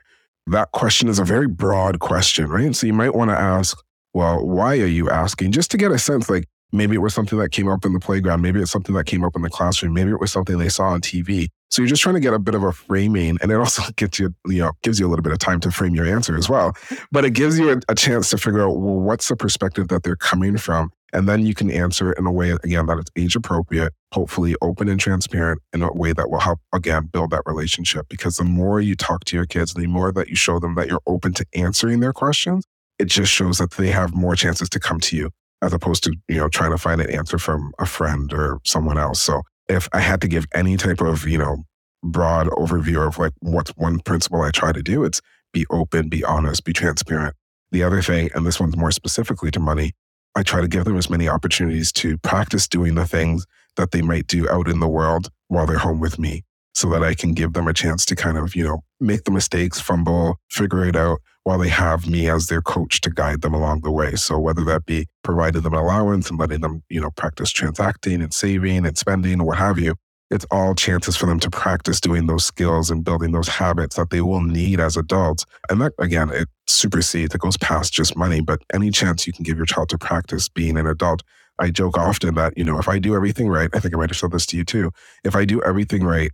That 0.48 0.72
question 0.72 1.10
is 1.10 1.20
a 1.20 1.26
very 1.26 1.48
broad 1.48 2.00
question, 2.00 2.48
right? 2.48 2.76
So, 2.76 2.88
you 2.88 2.94
might 2.94 3.16
want 3.16 3.32
to 3.32 3.38
ask, 3.38 3.78
Well, 4.14 4.46
why 4.46 4.80
are 4.80 4.86
you 4.86 5.10
asking? 5.10 5.52
Just 5.52 5.72
to 5.72 5.78
get 5.78 5.92
a 5.92 6.00
sense 6.00 6.30
like, 6.30 6.48
maybe 6.72 6.96
it 6.96 7.00
was 7.00 7.14
something 7.14 7.40
that 7.40 7.52
came 7.52 7.68
up 7.68 7.86
in 7.86 7.94
the 7.94 8.00
playground. 8.00 8.42
Maybe 8.42 8.62
it's 8.62 8.72
something 8.72 8.96
that 8.96 9.06
came 9.06 9.24
up 9.24 9.36
in 9.36 9.42
the 9.42 9.50
classroom. 9.50 9.94
Maybe 9.94 10.12
it 10.12 10.20
was 10.20 10.32
something 10.32 10.58
they 10.58 10.70
saw 10.70 10.90
on 10.90 11.02
TV. 11.02 11.48
So 11.72 11.84
you're 11.84 11.90
just 11.90 12.02
trying 12.02 12.16
to 12.16 12.22
get 12.22 12.34
a 12.34 12.40
bit 12.40 12.56
of 12.56 12.64
a 12.64 12.72
framing, 12.72 13.38
and 13.42 13.52
it 13.52 13.56
also 13.56 13.84
gets 13.96 14.20
you, 14.20 14.34
you 14.48 14.60
know, 14.60 14.72
gives 14.82 15.00
you 15.00 15.08
a 15.08 15.10
little 15.10 15.24
bit 15.24 15.34
of 15.34 15.40
time 15.40 15.60
to 15.62 15.72
frame 15.72 15.94
your 15.94 16.06
answer 16.06 16.36
as 16.36 16.50
well. 16.50 16.74
But 17.12 17.26
it 17.26 17.32
gives 17.32 17.60
you 17.60 17.72
a, 17.72 17.80
a 17.90 17.96
chance 17.96 18.30
to 18.32 18.38
figure 18.38 18.62
out 18.62 18.78
well, 18.78 19.00
what's 19.00 19.28
the 19.28 19.36
perspective 19.36 19.88
that 19.90 20.04
they're 20.04 20.16
coming 20.16 20.58
from, 20.58 20.92
and 21.14 21.30
then 21.30 21.46
you 21.46 21.54
can 21.54 21.70
answer 21.70 22.12
it 22.12 22.18
in 22.18 22.26
a 22.26 22.32
way 22.32 22.52
again 22.52 22.88
that 22.88 22.98
is 22.98 23.06
age 23.16 23.36
appropriate, 23.36 23.94
hopefully 24.14 24.56
open 24.62 24.90
and 24.90 25.00
transparent, 25.00 25.62
in 25.74 25.84
a 25.84 25.94
way 25.94 26.12
that 26.12 26.32
will 26.32 26.40
help 26.40 26.60
again 26.74 27.06
build 27.06 27.30
that 27.32 27.44
relationship. 27.46 28.08
Because 28.10 28.38
the 28.38 28.44
more 28.44 28.82
you 28.82 28.96
talk 28.96 29.26
to 29.26 29.36
your 29.36 29.46
kids, 29.46 29.76
the 29.76 29.88
more 29.88 30.12
that 30.12 30.30
you 30.30 30.36
show 30.36 30.60
them 30.60 30.74
that 30.76 30.88
you're 30.88 31.02
open 31.06 31.34
to 31.34 31.46
answering 31.54 32.00
their 32.00 32.14
questions, 32.14 32.66
it 32.98 33.06
just 33.06 33.32
shows 33.32 33.60
that 33.60 33.72
they 33.72 33.92
have 33.92 34.16
more 34.16 34.36
chances 34.36 34.70
to 34.70 34.80
come 34.80 35.00
to 35.02 35.16
you 35.16 35.30
as 35.62 35.74
opposed 35.74 36.04
to, 36.06 36.16
you 36.28 36.38
know, 36.38 36.50
trying 36.50 36.72
to 36.72 36.78
find 36.78 37.02
an 37.02 37.10
answer 37.10 37.38
from 37.38 37.74
a 37.80 37.86
friend 37.86 38.34
or 38.34 38.60
someone 38.66 38.98
else. 38.98 39.22
So 39.22 39.42
if 39.68 39.88
I 39.94 40.00
had 40.00 40.22
to 40.22 40.28
give 40.28 40.46
any 40.54 40.78
type 40.78 41.02
of, 41.02 41.28
you 41.28 41.38
know, 41.38 41.64
broad 42.02 42.48
overview 42.48 43.06
of 43.06 43.18
like 43.18 43.34
what's 43.40 43.72
one 43.72 44.00
principle 44.00 44.42
I 44.42 44.52
try 44.52 44.72
to 44.72 44.82
do, 44.82 45.04
it's 45.04 45.22
be 45.52 45.66
open, 45.70 46.10
be 46.10 46.24
honest, 46.24 46.64
be 46.64 46.74
transparent. 46.74 47.36
The 47.72 47.84
other 47.84 48.02
thing, 48.02 48.30
and 48.34 48.46
this 48.46 48.60
one's 48.60 48.78
more 48.78 48.92
specifically 48.92 49.52
to 49.52 49.60
money, 49.60 49.92
I 50.36 50.44
try 50.44 50.62
to 50.62 50.68
give 50.68 50.86
them 50.86 50.98
as 50.98 51.10
many 51.10 51.28
opportunities 51.28 51.92
to 51.94 52.18
practice 52.20 52.68
doing 52.68 52.96
the 52.96 53.06
things 53.06 53.46
that 53.76 53.92
they 53.92 54.02
might 54.02 54.28
do 54.28 54.50
out 54.50 54.68
in 54.68 54.80
the 54.80 54.88
world 54.88 55.30
while 55.48 55.66
they're 55.66 55.80
home 55.80 56.00
with 56.00 56.20
me 56.20 56.44
so 56.74 56.90
that 56.90 57.04
I 57.04 57.14
can 57.14 57.34
give 57.34 57.54
them 57.54 57.68
a 57.68 57.74
chance 57.74 58.06
to 58.06 58.16
kind 58.16 58.38
of, 58.38 58.56
you 58.56 58.64
know, 58.64 58.80
make 59.00 59.24
the 59.24 59.32
mistakes, 59.32 59.80
fumble, 59.80 60.40
figure 60.50 60.86
it 60.86 60.96
out 60.96 61.20
while 61.50 61.58
they 61.58 61.68
have 61.68 62.08
me 62.08 62.30
as 62.30 62.46
their 62.46 62.62
coach 62.62 63.02
to 63.02 63.10
guide 63.10 63.42
them 63.42 63.56
along 63.56 63.82
the 63.82 63.90
way. 63.90 64.14
So 64.14 64.38
whether 64.38 64.64
that 64.66 64.86
be 64.86 65.08
providing 65.24 65.64
them 65.64 65.74
an 65.74 65.80
allowance 65.80 66.30
and 66.30 66.40
letting 66.40 66.62
them, 66.62 66.84
you 66.90 67.02
know, 67.02 67.10
practice 67.10 67.50
transacting 67.50 68.22
and 68.22 68.32
saving 68.32 68.86
and 68.86 68.96
spending 68.96 69.44
what 69.44 69.58
have 69.58 69.80
you, 69.80 69.96
it's 70.30 70.46
all 70.52 70.76
chances 70.76 71.18
for 71.18 71.26
them 71.26 71.40
to 71.40 71.50
practice 71.50 72.00
doing 72.00 72.28
those 72.28 72.46
skills 72.46 72.92
and 72.92 73.04
building 73.04 73.32
those 73.32 73.48
habits 73.48 73.96
that 73.96 74.12
they 74.12 74.22
will 74.22 74.44
need 74.44 74.80
as 74.80 74.96
adults. 74.96 75.44
And 75.72 75.82
that, 75.82 75.94
again, 75.98 76.30
it 76.30 76.48
supersedes, 76.68 77.34
it 77.34 77.42
goes 77.42 77.58
past 77.58 77.94
just 77.94 78.16
money, 78.16 78.42
but 78.42 78.62
any 78.72 78.92
chance 78.92 79.26
you 79.26 79.34
can 79.34 79.42
give 79.42 79.58
your 79.58 79.66
child 79.66 79.90
to 79.90 79.98
practice 79.98 80.50
being 80.50 80.78
an 80.78 80.86
adult. 80.86 81.24
I 81.58 81.72
joke 81.72 81.98
often 81.98 82.36
that, 82.36 82.56
you 82.60 82.64
know, 82.64 82.78
if 82.78 82.88
I 82.88 83.00
do 83.00 83.16
everything 83.16 83.50
right, 83.50 83.72
I 83.74 83.80
think 83.80 83.96
I 83.96 83.98
might 83.98 84.12
have 84.12 84.18
said 84.18 84.32
this 84.32 84.46
to 84.46 84.58
you 84.58 84.66
too. 84.66 84.92
If 85.24 85.36
I 85.36 85.46
do 85.46 85.64
everything 85.64 86.04
right, 86.04 86.30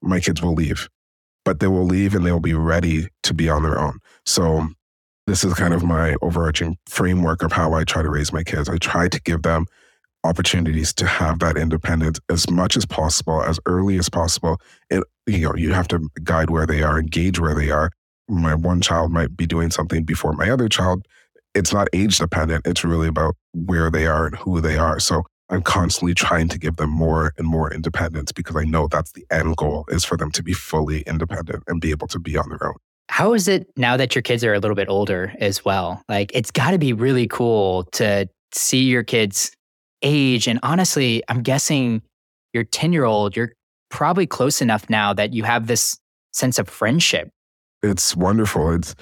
my 0.00 0.20
kids 0.20 0.40
will 0.40 0.54
leave, 0.54 0.88
but 1.44 1.60
they 1.60 1.66
will 1.66 1.84
leave 1.84 2.14
and 2.14 2.24
they 2.24 2.32
will 2.32 2.40
be 2.40 2.54
ready 2.54 3.08
to 3.22 3.34
be 3.34 3.48
on 3.48 3.62
their 3.62 3.78
own. 3.78 3.98
So 4.26 4.68
this 5.26 5.44
is 5.44 5.54
kind 5.54 5.74
of 5.74 5.82
my 5.82 6.16
overarching 6.22 6.76
framework 6.88 7.42
of 7.42 7.52
how 7.52 7.72
I 7.72 7.84
try 7.84 8.02
to 8.02 8.10
raise 8.10 8.32
my 8.32 8.42
kids. 8.42 8.68
I 8.68 8.78
try 8.78 9.08
to 9.08 9.20
give 9.20 9.42
them 9.42 9.66
opportunities 10.24 10.92
to 10.94 11.06
have 11.06 11.38
that 11.38 11.56
independence 11.56 12.18
as 12.28 12.50
much 12.50 12.76
as 12.76 12.84
possible, 12.84 13.42
as 13.42 13.58
early 13.66 13.98
as 13.98 14.08
possible. 14.08 14.60
And 14.90 15.04
you 15.26 15.40
know, 15.40 15.54
you 15.54 15.72
have 15.72 15.88
to 15.88 16.08
guide 16.24 16.50
where 16.50 16.66
they 16.66 16.82
are, 16.82 16.98
engage 16.98 17.38
where 17.38 17.54
they 17.54 17.70
are. 17.70 17.90
My 18.28 18.54
one 18.54 18.80
child 18.80 19.12
might 19.12 19.36
be 19.36 19.46
doing 19.46 19.70
something 19.70 20.04
before 20.04 20.32
my 20.32 20.50
other 20.50 20.68
child. 20.68 21.06
It's 21.54 21.72
not 21.72 21.88
age 21.92 22.18
dependent. 22.18 22.66
It's 22.66 22.84
really 22.84 23.08
about 23.08 23.34
where 23.52 23.90
they 23.90 24.06
are 24.06 24.26
and 24.26 24.36
who 24.36 24.60
they 24.60 24.76
are. 24.76 25.00
So 25.00 25.24
I'm 25.50 25.62
constantly 25.62 26.14
trying 26.14 26.48
to 26.48 26.58
give 26.58 26.76
them 26.76 26.90
more 26.90 27.34
and 27.36 27.46
more 27.46 27.72
independence 27.72 28.30
because 28.30 28.56
I 28.56 28.64
know 28.64 28.86
that's 28.86 29.12
the 29.12 29.26
end 29.30 29.56
goal 29.56 29.84
is 29.88 30.04
for 30.04 30.16
them 30.16 30.30
to 30.32 30.42
be 30.42 30.52
fully 30.52 31.02
independent 31.02 31.64
and 31.66 31.80
be 31.80 31.90
able 31.90 32.06
to 32.08 32.20
be 32.20 32.36
on 32.36 32.48
their 32.48 32.64
own. 32.66 32.76
How 33.10 33.34
is 33.34 33.48
it 33.48 33.66
now 33.76 33.96
that 33.96 34.14
your 34.14 34.22
kids 34.22 34.44
are 34.44 34.54
a 34.54 34.60
little 34.60 34.76
bit 34.76 34.88
older 34.88 35.34
as 35.40 35.64
well? 35.64 36.02
Like 36.08 36.30
it's 36.32 36.52
got 36.52 36.70
to 36.70 36.78
be 36.78 36.92
really 36.92 37.26
cool 37.26 37.84
to 37.92 38.28
see 38.52 38.84
your 38.84 39.02
kids 39.02 39.50
age. 40.02 40.46
And 40.46 40.60
honestly, 40.62 41.22
I'm 41.28 41.42
guessing 41.42 42.02
your 42.54 42.62
10 42.62 42.92
year 42.92 43.04
old, 43.04 43.36
you're 43.36 43.52
probably 43.90 44.26
close 44.26 44.62
enough 44.62 44.88
now 44.88 45.12
that 45.12 45.34
you 45.34 45.42
have 45.42 45.66
this 45.66 45.98
sense 46.32 46.60
of 46.60 46.68
friendship. 46.68 47.28
It's 47.82 48.14
wonderful. 48.14 48.72
It's 48.72 48.94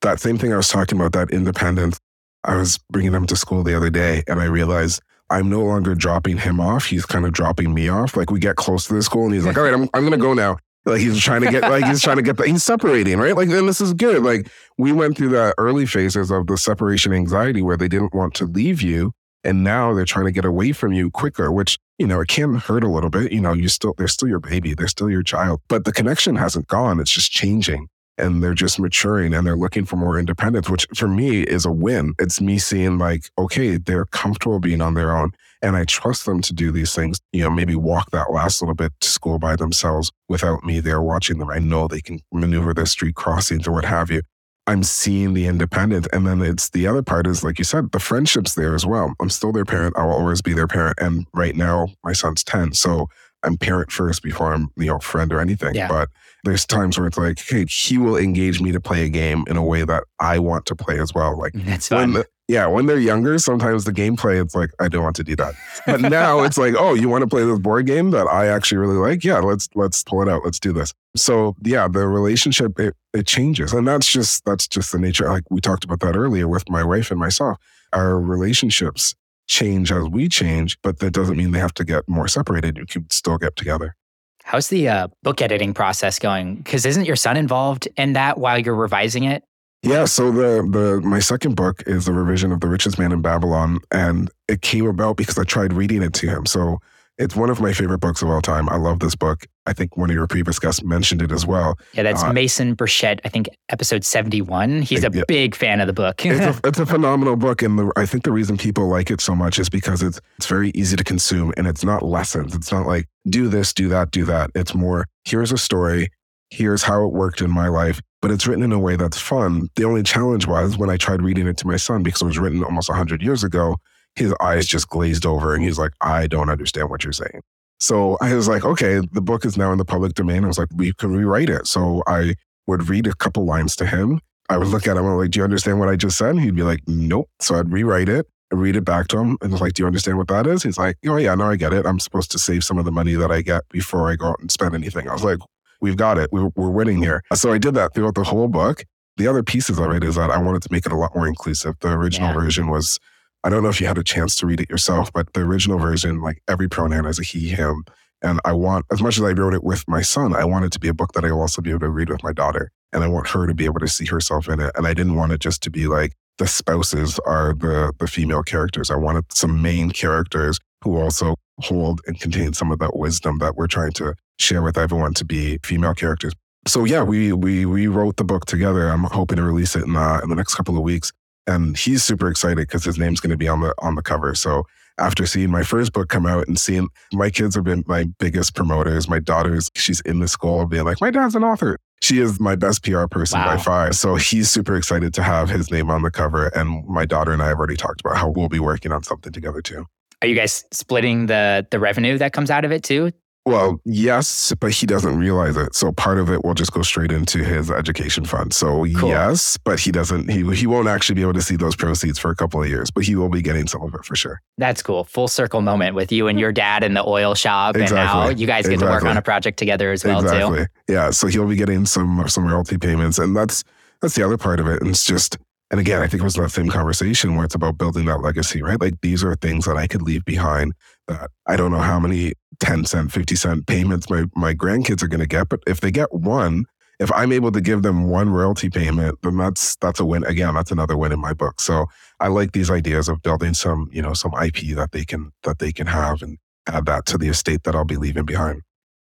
that 0.00 0.20
same 0.20 0.38
thing 0.38 0.54
I 0.54 0.56
was 0.56 0.68
talking 0.68 0.98
about, 0.98 1.12
that 1.12 1.30
independence. 1.30 2.00
I 2.44 2.56
was 2.56 2.78
bringing 2.90 3.12
them 3.12 3.26
to 3.26 3.36
school 3.36 3.62
the 3.62 3.76
other 3.76 3.90
day 3.90 4.22
and 4.26 4.40
I 4.40 4.46
realized 4.46 5.02
I'm 5.32 5.48
no 5.48 5.62
longer 5.62 5.94
dropping 5.94 6.36
him 6.36 6.60
off. 6.60 6.86
He's 6.86 7.06
kind 7.06 7.24
of 7.24 7.32
dropping 7.32 7.72
me 7.72 7.88
off. 7.88 8.16
Like 8.16 8.30
we 8.30 8.38
get 8.38 8.56
close 8.56 8.86
to 8.86 8.94
the 8.94 9.02
school 9.02 9.24
and 9.24 9.34
he's 9.34 9.46
like, 9.46 9.56
all 9.56 9.64
right, 9.64 9.72
I'm, 9.72 9.88
I'm 9.94 10.02
going 10.02 10.12
to 10.12 10.18
go 10.18 10.34
now. 10.34 10.58
Like 10.84 11.00
he's 11.00 11.18
trying 11.18 11.40
to 11.42 11.50
get, 11.50 11.62
like 11.62 11.84
he's 11.84 12.02
trying 12.02 12.16
to 12.16 12.22
get, 12.22 12.36
the, 12.36 12.46
he's 12.46 12.62
separating, 12.62 13.18
right? 13.18 13.34
Like, 13.34 13.48
and 13.48 13.68
this 13.68 13.80
is 13.80 13.94
good. 13.94 14.22
Like 14.22 14.50
we 14.76 14.92
went 14.92 15.16
through 15.16 15.30
the 15.30 15.54
early 15.56 15.86
phases 15.86 16.30
of 16.30 16.48
the 16.48 16.58
separation 16.58 17.12
anxiety 17.12 17.62
where 17.62 17.76
they 17.76 17.88
didn't 17.88 18.14
want 18.14 18.34
to 18.34 18.46
leave 18.46 18.82
you 18.82 19.12
and 19.42 19.64
now 19.64 19.94
they're 19.94 20.04
trying 20.04 20.26
to 20.26 20.32
get 20.32 20.44
away 20.44 20.72
from 20.72 20.92
you 20.92 21.10
quicker, 21.10 21.50
which, 21.50 21.78
you 21.98 22.06
know, 22.06 22.20
it 22.20 22.28
can 22.28 22.54
hurt 22.54 22.84
a 22.84 22.88
little 22.88 23.10
bit. 23.10 23.32
You 23.32 23.40
know, 23.40 23.52
you 23.52 23.68
still, 23.68 23.94
they're 23.96 24.08
still 24.08 24.28
your 24.28 24.40
baby, 24.40 24.74
they're 24.74 24.86
still 24.86 25.10
your 25.10 25.22
child, 25.22 25.60
but 25.68 25.84
the 25.84 25.92
connection 25.92 26.36
hasn't 26.36 26.66
gone. 26.66 27.00
It's 27.00 27.10
just 27.10 27.30
changing 27.30 27.88
and 28.22 28.42
they're 28.42 28.54
just 28.54 28.78
maturing 28.78 29.34
and 29.34 29.46
they're 29.46 29.56
looking 29.56 29.84
for 29.84 29.96
more 29.96 30.18
independence, 30.18 30.70
which 30.70 30.86
for 30.96 31.08
me 31.08 31.42
is 31.42 31.66
a 31.66 31.72
win. 31.72 32.14
It's 32.18 32.40
me 32.40 32.58
seeing 32.58 32.98
like, 32.98 33.24
okay, 33.36 33.76
they're 33.76 34.06
comfortable 34.06 34.60
being 34.60 34.80
on 34.80 34.94
their 34.94 35.14
own. 35.14 35.32
And 35.60 35.76
I 35.76 35.84
trust 35.84 36.24
them 36.26 36.40
to 36.42 36.52
do 36.52 36.72
these 36.72 36.94
things, 36.94 37.20
you 37.32 37.42
know, 37.42 37.50
maybe 37.50 37.76
walk 37.76 38.10
that 38.10 38.32
last 38.32 38.62
little 38.62 38.74
bit 38.74 38.92
to 39.00 39.08
school 39.08 39.38
by 39.38 39.56
themselves 39.56 40.10
without 40.28 40.64
me 40.64 40.80
there 40.80 41.02
watching 41.02 41.38
them. 41.38 41.50
I 41.50 41.58
know 41.58 41.86
they 41.86 42.00
can 42.00 42.20
maneuver 42.32 42.72
their 42.74 42.86
street 42.86 43.14
crossings 43.14 43.68
or 43.68 43.72
what 43.72 43.84
have 43.84 44.10
you. 44.10 44.22
I'm 44.66 44.82
seeing 44.84 45.34
the 45.34 45.46
independence. 45.46 46.06
And 46.12 46.26
then 46.26 46.40
it's 46.40 46.70
the 46.70 46.86
other 46.86 47.02
part 47.02 47.26
is, 47.26 47.42
like 47.42 47.58
you 47.58 47.64
said, 47.64 47.92
the 47.92 47.98
friendship's 47.98 48.54
there 48.54 48.74
as 48.74 48.86
well. 48.86 49.12
I'm 49.20 49.30
still 49.30 49.52
their 49.52 49.64
parent. 49.64 49.96
I 49.96 50.04
will 50.04 50.12
always 50.12 50.42
be 50.42 50.52
their 50.52 50.68
parent. 50.68 50.98
And 51.00 51.26
right 51.34 51.56
now, 51.56 51.88
my 52.04 52.12
son's 52.12 52.44
10. 52.44 52.72
So 52.72 53.08
I'm 53.42 53.56
parent 53.56 53.90
first 53.90 54.22
before 54.22 54.52
I'm, 54.54 54.68
you 54.76 54.86
know, 54.86 54.98
friend 55.00 55.32
or 55.32 55.40
anything. 55.40 55.74
Yeah. 55.74 55.88
But 55.88 56.08
there's 56.44 56.66
times 56.66 56.98
where 56.98 57.06
it's 57.06 57.18
like, 57.18 57.38
hey, 57.38 57.64
he 57.66 57.98
will 57.98 58.16
engage 58.16 58.60
me 58.60 58.72
to 58.72 58.80
play 58.80 59.04
a 59.04 59.08
game 59.08 59.44
in 59.46 59.56
a 59.56 59.64
way 59.64 59.84
that 59.84 60.04
I 60.18 60.38
want 60.38 60.66
to 60.66 60.76
play 60.76 60.98
as 60.98 61.14
well. 61.14 61.38
Like 61.38 61.52
that's 61.54 61.88
fun. 61.88 62.14
The, 62.14 62.26
yeah, 62.48 62.66
when 62.66 62.86
they're 62.86 62.98
younger, 62.98 63.38
sometimes 63.38 63.84
the 63.84 63.92
gameplay, 63.92 64.42
it's 64.42 64.54
like, 64.54 64.70
I 64.80 64.88
don't 64.88 65.04
want 65.04 65.16
to 65.16 65.24
do 65.24 65.36
that. 65.36 65.54
But 65.86 66.00
now 66.00 66.42
it's 66.42 66.58
like, 66.58 66.74
oh, 66.76 66.94
you 66.94 67.08
want 67.08 67.22
to 67.22 67.28
play 67.28 67.44
this 67.44 67.58
board 67.58 67.86
game 67.86 68.10
that 68.10 68.26
I 68.26 68.48
actually 68.48 68.78
really 68.78 68.96
like? 68.96 69.24
Yeah, 69.24 69.38
let's 69.38 69.68
let's 69.74 70.02
pull 70.02 70.22
it 70.22 70.28
out. 70.28 70.42
Let's 70.44 70.58
do 70.58 70.72
this. 70.72 70.92
So 71.16 71.54
yeah, 71.62 71.86
the 71.88 72.06
relationship 72.08 72.78
it, 72.80 72.94
it 73.14 73.26
changes. 73.26 73.72
And 73.72 73.86
that's 73.86 74.10
just 74.10 74.44
that's 74.44 74.66
just 74.66 74.92
the 74.92 74.98
nature. 74.98 75.28
Like 75.28 75.44
we 75.50 75.60
talked 75.60 75.84
about 75.84 76.00
that 76.00 76.16
earlier 76.16 76.48
with 76.48 76.68
my 76.68 76.82
wife 76.82 77.10
and 77.10 77.20
myself. 77.20 77.58
Our 77.92 78.18
relationships 78.18 79.14
change 79.46 79.92
as 79.92 80.08
we 80.08 80.28
change, 80.28 80.78
but 80.82 80.98
that 80.98 81.12
doesn't 81.12 81.36
mean 81.36 81.52
they 81.52 81.58
have 81.58 81.74
to 81.74 81.84
get 81.84 82.08
more 82.08 82.26
separated. 82.26 82.76
You 82.76 82.86
can 82.86 83.08
still 83.10 83.38
get 83.38 83.54
together. 83.54 83.96
How's 84.42 84.68
the 84.68 84.88
uh, 84.88 85.08
book 85.22 85.40
editing 85.40 85.74
process 85.74 86.18
going? 86.18 86.56
Because 86.56 86.84
isn't 86.84 87.04
your 87.04 87.16
son 87.16 87.36
involved 87.36 87.88
in 87.96 88.14
that 88.14 88.38
while 88.38 88.58
you're 88.58 88.74
revising 88.74 89.24
it? 89.24 89.44
Yeah, 89.82 90.04
so 90.04 90.30
the 90.30 90.62
the 90.70 91.00
my 91.00 91.18
second 91.18 91.56
book 91.56 91.82
is 91.86 92.04
the 92.04 92.12
revision 92.12 92.52
of 92.52 92.60
The 92.60 92.68
Richest 92.68 93.00
Man 93.00 93.10
in 93.10 93.20
Babylon, 93.20 93.80
and 93.90 94.30
it 94.46 94.62
came 94.62 94.86
about 94.86 95.16
because 95.16 95.36
I 95.36 95.42
tried 95.42 95.72
reading 95.72 96.02
it 96.02 96.12
to 96.14 96.28
him. 96.28 96.46
So 96.46 96.78
it's 97.18 97.34
one 97.34 97.50
of 97.50 97.60
my 97.60 97.72
favorite 97.72 97.98
books 97.98 98.22
of 98.22 98.30
all 98.30 98.40
time. 98.40 98.68
I 98.68 98.76
love 98.76 99.00
this 99.00 99.16
book. 99.16 99.46
I 99.66 99.72
think 99.72 99.96
one 99.96 100.10
of 100.10 100.14
your 100.14 100.26
previous 100.26 100.58
guests 100.58 100.82
mentioned 100.82 101.22
it 101.22 101.32
as 101.32 101.46
well. 101.46 101.78
Yeah, 101.92 102.02
that's 102.02 102.22
uh, 102.22 102.32
Mason 102.32 102.74
Burchett. 102.74 103.20
I 103.24 103.28
think 103.28 103.48
episode 103.68 104.04
seventy-one. 104.04 104.82
He's 104.82 105.04
a 105.04 105.10
yeah, 105.12 105.22
big 105.28 105.54
fan 105.54 105.80
of 105.80 105.86
the 105.86 105.92
book. 105.92 106.24
it's, 106.24 106.58
a, 106.58 106.60
it's, 106.68 106.78
a, 106.78 106.86
phenomenal 106.86 107.36
book, 107.36 107.62
and 107.62 107.78
the, 107.78 107.92
I 107.96 108.06
think 108.06 108.24
the 108.24 108.32
reason 108.32 108.56
people 108.56 108.88
like 108.88 109.10
it 109.10 109.20
so 109.20 109.34
much 109.34 109.58
is 109.58 109.68
because 109.68 110.02
it's 110.02 110.20
it's 110.36 110.46
very 110.46 110.70
easy 110.74 110.96
to 110.96 111.04
consume, 111.04 111.52
and 111.56 111.66
it's 111.66 111.84
not 111.84 112.02
lessons. 112.02 112.54
It's 112.54 112.72
not 112.72 112.86
like 112.86 113.08
do 113.28 113.48
this, 113.48 113.72
do 113.72 113.88
that, 113.88 114.10
do 114.10 114.24
that. 114.24 114.50
It's 114.54 114.74
more 114.74 115.06
here's 115.24 115.52
a 115.52 115.58
story. 115.58 116.10
Here's 116.50 116.82
how 116.82 117.04
it 117.04 117.12
worked 117.12 117.40
in 117.40 117.50
my 117.50 117.68
life 117.68 118.00
but 118.22 118.30
it's 118.30 118.46
written 118.46 118.62
in 118.62 118.72
a 118.72 118.78
way 118.78 118.96
that's 118.96 119.18
fun. 119.18 119.68
The 119.74 119.84
only 119.84 120.04
challenge 120.04 120.46
was 120.46 120.78
when 120.78 120.88
I 120.88 120.96
tried 120.96 121.20
reading 121.20 121.48
it 121.48 121.58
to 121.58 121.66
my 121.66 121.76
son 121.76 122.04
because 122.04 122.22
it 122.22 122.26
was 122.26 122.38
written 122.38 122.62
almost 122.64 122.88
100 122.88 123.20
years 123.20 123.42
ago, 123.42 123.76
his 124.14 124.32
eyes 124.40 124.66
just 124.66 124.88
glazed 124.88 125.26
over 125.26 125.54
and 125.54 125.62
he's 125.62 125.78
like, 125.78 125.92
I 126.00 126.28
don't 126.28 126.48
understand 126.48 126.88
what 126.88 127.02
you're 127.02 127.12
saying. 127.12 127.42
So 127.82 128.16
I 128.20 128.32
was 128.32 128.46
like, 128.46 128.64
okay, 128.64 129.00
the 129.10 129.20
book 129.20 129.44
is 129.44 129.56
now 129.56 129.72
in 129.72 129.78
the 129.78 129.84
public 129.84 130.14
domain. 130.14 130.44
I 130.44 130.46
was 130.46 130.56
like, 130.56 130.68
we 130.76 130.92
can 130.92 131.16
rewrite 131.16 131.50
it. 131.50 131.66
So 131.66 132.04
I 132.06 132.36
would 132.68 132.88
read 132.88 133.08
a 133.08 133.14
couple 133.14 133.44
lines 133.44 133.74
to 133.74 133.86
him. 133.86 134.20
I 134.48 134.56
would 134.56 134.68
look 134.68 134.86
at 134.86 134.96
him 134.96 134.98
and 134.98 135.08
I'm 135.08 135.18
like, 135.18 135.32
do 135.32 135.40
you 135.40 135.44
understand 135.44 135.80
what 135.80 135.88
I 135.88 135.96
just 135.96 136.16
said? 136.16 136.38
He'd 136.38 136.54
be 136.54 136.62
like, 136.62 136.78
nope. 136.86 137.28
So 137.40 137.56
I'd 137.56 137.72
rewrite 137.72 138.08
it 138.08 138.28
and 138.52 138.60
read 138.60 138.76
it 138.76 138.84
back 138.84 139.08
to 139.08 139.18
him. 139.18 139.36
And 139.42 139.50
I 139.50 139.54
was 139.54 139.60
like, 139.60 139.72
do 139.72 139.82
you 139.82 139.88
understand 139.88 140.16
what 140.16 140.28
that 140.28 140.46
is? 140.46 140.62
He's 140.62 140.78
like, 140.78 140.96
oh, 141.08 141.16
yeah, 141.16 141.34
no, 141.34 141.46
I 141.46 141.56
get 141.56 141.72
it. 141.72 141.84
I'm 141.84 141.98
supposed 141.98 142.30
to 142.30 142.38
save 142.38 142.62
some 142.62 142.78
of 142.78 142.84
the 142.84 142.92
money 142.92 143.14
that 143.14 143.32
I 143.32 143.42
get 143.42 143.68
before 143.70 144.08
I 144.08 144.14
go 144.14 144.28
out 144.28 144.38
and 144.38 144.48
spend 144.48 144.76
anything. 144.76 145.08
I 145.08 145.12
was 145.12 145.24
like, 145.24 145.38
we've 145.80 145.96
got 145.96 146.18
it. 146.18 146.30
We're, 146.30 146.50
we're 146.54 146.70
winning 146.70 147.02
here. 147.02 147.24
So 147.34 147.52
I 147.52 147.58
did 147.58 147.74
that 147.74 147.94
throughout 147.94 148.14
the 148.14 148.22
whole 148.22 148.46
book. 148.46 148.84
The 149.16 149.26
other 149.26 149.42
pieces 149.42 149.80
of 149.80 149.90
it 149.90 150.04
is 150.04 150.14
that 150.14 150.30
I 150.30 150.40
wanted 150.40 150.62
to 150.62 150.68
make 150.70 150.86
it 150.86 150.92
a 150.92 150.96
lot 150.96 151.16
more 151.16 151.26
inclusive. 151.26 151.74
The 151.80 151.88
original 151.88 152.28
yeah. 152.28 152.34
version 152.34 152.68
was, 152.68 153.00
I 153.44 153.50
don't 153.50 153.62
know 153.62 153.68
if 153.68 153.80
you 153.80 153.86
had 153.86 153.98
a 153.98 154.04
chance 154.04 154.36
to 154.36 154.46
read 154.46 154.60
it 154.60 154.70
yourself, 154.70 155.12
but 155.12 155.32
the 155.32 155.40
original 155.40 155.78
version, 155.78 156.20
like 156.20 156.42
every 156.48 156.68
pronoun 156.68 157.06
is 157.06 157.18
a 157.18 157.22
he, 157.22 157.48
him. 157.48 157.84
And 158.22 158.40
I 158.44 158.52
want, 158.52 158.86
as 158.92 159.02
much 159.02 159.18
as 159.18 159.24
I 159.24 159.32
wrote 159.32 159.52
it 159.52 159.64
with 159.64 159.84
my 159.88 160.00
son, 160.00 160.34
I 160.34 160.44
want 160.44 160.64
it 160.64 160.72
to 160.72 160.78
be 160.78 160.86
a 160.86 160.94
book 160.94 161.12
that 161.14 161.24
I 161.24 161.32
will 161.32 161.40
also 161.40 161.60
be 161.60 161.70
able 161.70 161.80
to 161.80 161.90
read 161.90 162.08
with 162.08 162.22
my 162.22 162.32
daughter. 162.32 162.70
And 162.92 163.02
I 163.02 163.08
want 163.08 163.28
her 163.28 163.46
to 163.48 163.54
be 163.54 163.64
able 163.64 163.80
to 163.80 163.88
see 163.88 164.06
herself 164.06 164.48
in 164.48 164.60
it. 164.60 164.70
And 164.76 164.86
I 164.86 164.94
didn't 164.94 165.16
want 165.16 165.32
it 165.32 165.40
just 165.40 165.62
to 165.64 165.70
be 165.70 165.88
like 165.88 166.12
the 166.38 166.46
spouses 166.46 167.18
are 167.26 167.52
the, 167.52 167.92
the 167.98 168.06
female 168.06 168.42
characters. 168.42 168.90
I 168.90 168.96
wanted 168.96 169.24
some 169.32 169.60
main 169.60 169.90
characters 169.90 170.58
who 170.84 170.96
also 170.98 171.34
hold 171.60 172.00
and 172.06 172.18
contain 172.20 172.52
some 172.52 172.70
of 172.70 172.78
that 172.78 172.96
wisdom 172.96 173.38
that 173.38 173.56
we're 173.56 173.66
trying 173.66 173.92
to 173.92 174.14
share 174.38 174.62
with 174.62 174.78
everyone 174.78 175.14
to 175.14 175.24
be 175.24 175.58
female 175.64 175.94
characters. 175.94 176.32
So 176.66 176.84
yeah, 176.84 177.02
we 177.02 177.32
we 177.32 177.66
we 177.66 177.88
wrote 177.88 178.16
the 178.16 178.24
book 178.24 178.46
together. 178.46 178.88
I'm 178.88 179.04
hoping 179.04 179.36
to 179.36 179.42
release 179.42 179.74
it 179.74 179.84
in 179.84 179.94
the, 179.94 180.20
in 180.22 180.28
the 180.28 180.36
next 180.36 180.54
couple 180.54 180.76
of 180.76 180.82
weeks, 180.82 181.12
and 181.46 181.76
he's 181.76 182.02
super 182.02 182.28
excited 182.28 182.56
because 182.56 182.84
his 182.84 182.98
name's 182.98 183.20
going 183.20 183.30
to 183.30 183.36
be 183.36 183.48
on 183.48 183.60
the 183.60 183.74
on 183.78 183.94
the 183.94 184.02
cover. 184.02 184.34
So 184.34 184.64
after 184.98 185.26
seeing 185.26 185.50
my 185.50 185.62
first 185.62 185.92
book 185.92 186.08
come 186.08 186.26
out 186.26 186.46
and 186.46 186.58
seeing 186.58 186.88
my 187.12 187.30
kids 187.30 187.54
have 187.54 187.64
been 187.64 187.84
my 187.86 188.04
biggest 188.18 188.54
promoters, 188.54 189.08
my 189.08 189.18
daughter's 189.18 189.70
she's 189.74 190.00
in 190.02 190.20
the 190.20 190.28
school 190.28 190.66
being 190.66 190.84
like, 190.84 191.00
my 191.00 191.10
dad's 191.10 191.34
an 191.34 191.44
author. 191.44 191.78
She 192.02 192.18
is 192.18 192.40
my 192.40 192.56
best 192.56 192.82
PR 192.82 193.06
person 193.06 193.38
wow. 193.38 193.56
by 193.56 193.62
far. 193.62 193.92
So 193.92 194.16
he's 194.16 194.50
super 194.50 194.76
excited 194.76 195.14
to 195.14 195.22
have 195.22 195.48
his 195.48 195.70
name 195.70 195.88
on 195.88 196.02
the 196.02 196.10
cover. 196.10 196.48
And 196.48 196.84
my 196.86 197.06
daughter 197.06 197.32
and 197.32 197.40
I 197.40 197.48
have 197.48 197.58
already 197.58 197.76
talked 197.76 198.00
about 198.00 198.16
how 198.16 198.30
we'll 198.30 198.48
be 198.48 198.58
working 198.58 198.90
on 198.90 199.04
something 199.04 199.32
together 199.32 199.62
too. 199.62 199.86
Are 200.20 200.28
you 200.28 200.34
guys 200.34 200.64
splitting 200.72 201.26
the 201.26 201.66
the 201.70 201.78
revenue 201.78 202.18
that 202.18 202.32
comes 202.32 202.50
out 202.50 202.64
of 202.64 202.72
it 202.72 202.82
too? 202.82 203.12
Well, 203.44 203.80
yes, 203.84 204.54
but 204.60 204.70
he 204.70 204.86
doesn't 204.86 205.18
realize 205.18 205.56
it. 205.56 205.74
So 205.74 205.90
part 205.90 206.18
of 206.18 206.30
it 206.30 206.44
will 206.44 206.54
just 206.54 206.72
go 206.72 206.82
straight 206.82 207.10
into 207.10 207.42
his 207.42 207.72
education 207.72 208.24
fund. 208.24 208.54
So 208.54 208.86
cool. 208.94 209.08
yes, 209.08 209.58
but 209.64 209.80
he 209.80 209.90
doesn't. 209.90 210.30
He 210.30 210.48
he 210.54 210.66
won't 210.66 210.86
actually 210.86 211.16
be 211.16 211.22
able 211.22 211.32
to 211.32 211.42
see 211.42 211.56
those 211.56 211.74
proceeds 211.74 212.20
for 212.20 212.30
a 212.30 212.36
couple 212.36 212.62
of 212.62 212.68
years, 212.68 212.92
but 212.92 213.02
he 213.02 213.16
will 213.16 213.28
be 213.28 213.42
getting 213.42 213.66
some 213.66 213.82
of 213.82 213.94
it 213.94 214.04
for 214.04 214.14
sure. 214.14 214.40
That's 214.58 214.80
cool. 214.80 215.02
Full 215.04 215.26
circle 215.26 215.60
moment 215.60 215.96
with 215.96 216.12
you 216.12 216.28
and 216.28 216.38
your 216.38 216.52
dad 216.52 216.84
in 216.84 216.94
the 216.94 217.04
oil 217.04 217.34
shop, 217.34 217.74
exactly. 217.74 217.98
and 217.98 218.08
how 218.08 218.28
you 218.28 218.46
guys 218.46 218.64
get 218.64 218.74
exactly. 218.74 218.86
to 218.86 219.04
work 219.04 219.10
on 219.10 219.16
a 219.16 219.22
project 219.22 219.58
together 219.58 219.90
as 219.90 220.04
well 220.04 220.20
exactly. 220.20 220.60
too. 220.60 220.66
Yeah. 220.88 221.10
So 221.10 221.26
he'll 221.26 221.48
be 221.48 221.56
getting 221.56 221.84
some 221.84 222.24
some 222.28 222.46
royalty 222.46 222.78
payments, 222.78 223.18
and 223.18 223.36
that's 223.36 223.64
that's 224.00 224.14
the 224.14 224.24
other 224.24 224.36
part 224.36 224.60
of 224.60 224.68
it. 224.68 224.80
And 224.80 224.90
it's 224.90 225.04
just 225.04 225.36
and 225.72 225.80
again, 225.80 226.02
I 226.02 226.06
think 226.06 226.20
it 226.20 226.24
was 226.24 226.34
that 226.34 226.50
same 226.50 226.68
conversation 226.68 227.34
where 227.34 227.46
it's 227.46 227.54
about 227.54 227.78
building 227.78 228.04
that 228.04 228.20
legacy, 228.20 228.62
right? 228.62 228.78
Like 228.78 229.00
these 229.00 229.24
are 229.24 229.34
things 229.34 229.64
that 229.64 229.78
I 229.78 229.86
could 229.86 230.02
leave 230.02 230.22
behind 230.26 230.74
that 231.08 231.30
I 231.46 231.56
don't 231.56 231.72
know 231.72 231.78
how 231.78 231.98
many 231.98 232.32
10 232.60 232.84
cent, 232.84 233.12
50 233.12 233.34
cent 233.36 233.66
payments 233.66 234.08
my, 234.08 234.24
my 234.34 234.54
grandkids 234.54 235.02
are 235.02 235.08
going 235.08 235.20
to 235.20 235.26
get. 235.26 235.48
But 235.48 235.60
if 235.66 235.80
they 235.80 235.90
get 235.90 236.12
one, 236.12 236.64
if 237.00 237.10
I'm 237.12 237.32
able 237.32 237.50
to 237.52 237.60
give 237.60 237.82
them 237.82 238.08
one 238.08 238.30
royalty 238.30 238.70
payment, 238.70 239.18
then 239.22 239.36
that's 239.36 239.76
that's 239.76 239.98
a 239.98 240.04
win. 240.04 240.24
Again, 240.24 240.54
that's 240.54 240.70
another 240.70 240.96
win 240.96 241.12
in 241.12 241.20
my 241.20 241.32
book. 241.32 241.60
So 241.60 241.86
I 242.20 242.28
like 242.28 242.52
these 242.52 242.70
ideas 242.70 243.08
of 243.08 243.22
building 243.22 243.54
some, 243.54 243.88
you 243.92 244.00
know, 244.00 244.12
some 244.14 244.32
IP 244.40 244.76
that 244.76 244.92
they 244.92 245.04
can 245.04 245.32
that 245.42 245.58
they 245.58 245.72
can 245.72 245.88
have 245.88 246.22
and 246.22 246.38
add 246.68 246.86
that 246.86 247.06
to 247.06 247.18
the 247.18 247.28
estate 247.28 247.64
that 247.64 247.74
I'll 247.74 247.84
be 247.84 247.96
leaving 247.96 248.24
behind. 248.24 248.62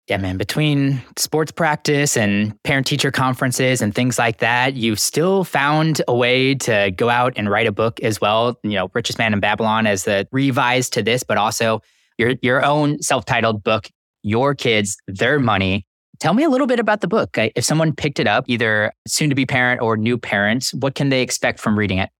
Yeah, 0.08 0.16
man, 0.16 0.36
between 0.36 1.00
sports 1.16 1.52
practice 1.52 2.16
and 2.16 2.60
parent 2.64 2.88
teacher 2.88 3.12
conferences 3.12 3.80
and 3.80 3.94
things 3.94 4.18
like 4.18 4.38
that, 4.38 4.74
you've 4.74 4.98
still 4.98 5.44
found 5.44 6.02
a 6.08 6.14
way 6.14 6.56
to 6.56 6.90
go 6.96 7.08
out 7.08 7.34
and 7.36 7.48
write 7.48 7.68
a 7.68 7.72
book 7.72 8.00
as 8.00 8.20
well. 8.20 8.58
You 8.64 8.72
know, 8.72 8.90
Richest 8.94 9.18
Man 9.18 9.32
in 9.32 9.38
Babylon 9.38 9.86
as 9.86 10.04
the 10.04 10.26
revised 10.32 10.92
to 10.94 11.02
this, 11.02 11.22
but 11.22 11.38
also 11.38 11.82
your 12.18 12.34
your 12.42 12.64
own 12.64 13.00
self-titled 13.00 13.62
book, 13.62 13.88
Your 14.22 14.56
Kids, 14.56 14.96
Their 15.06 15.38
Money. 15.38 15.86
Tell 16.18 16.34
me 16.34 16.42
a 16.42 16.50
little 16.50 16.66
bit 16.66 16.80
about 16.80 17.00
the 17.00 17.08
book. 17.08 17.38
If 17.38 17.64
someone 17.64 17.94
picked 17.94 18.18
it 18.18 18.26
up, 18.26 18.44
either 18.48 18.92
soon 19.06 19.28
to 19.28 19.34
be 19.34 19.46
parent 19.46 19.80
or 19.80 19.96
new 19.96 20.18
parents, 20.18 20.74
what 20.74 20.94
can 20.94 21.10
they 21.10 21.22
expect 21.22 21.58
from 21.58 21.78
reading 21.78 21.98
it? 21.98 22.10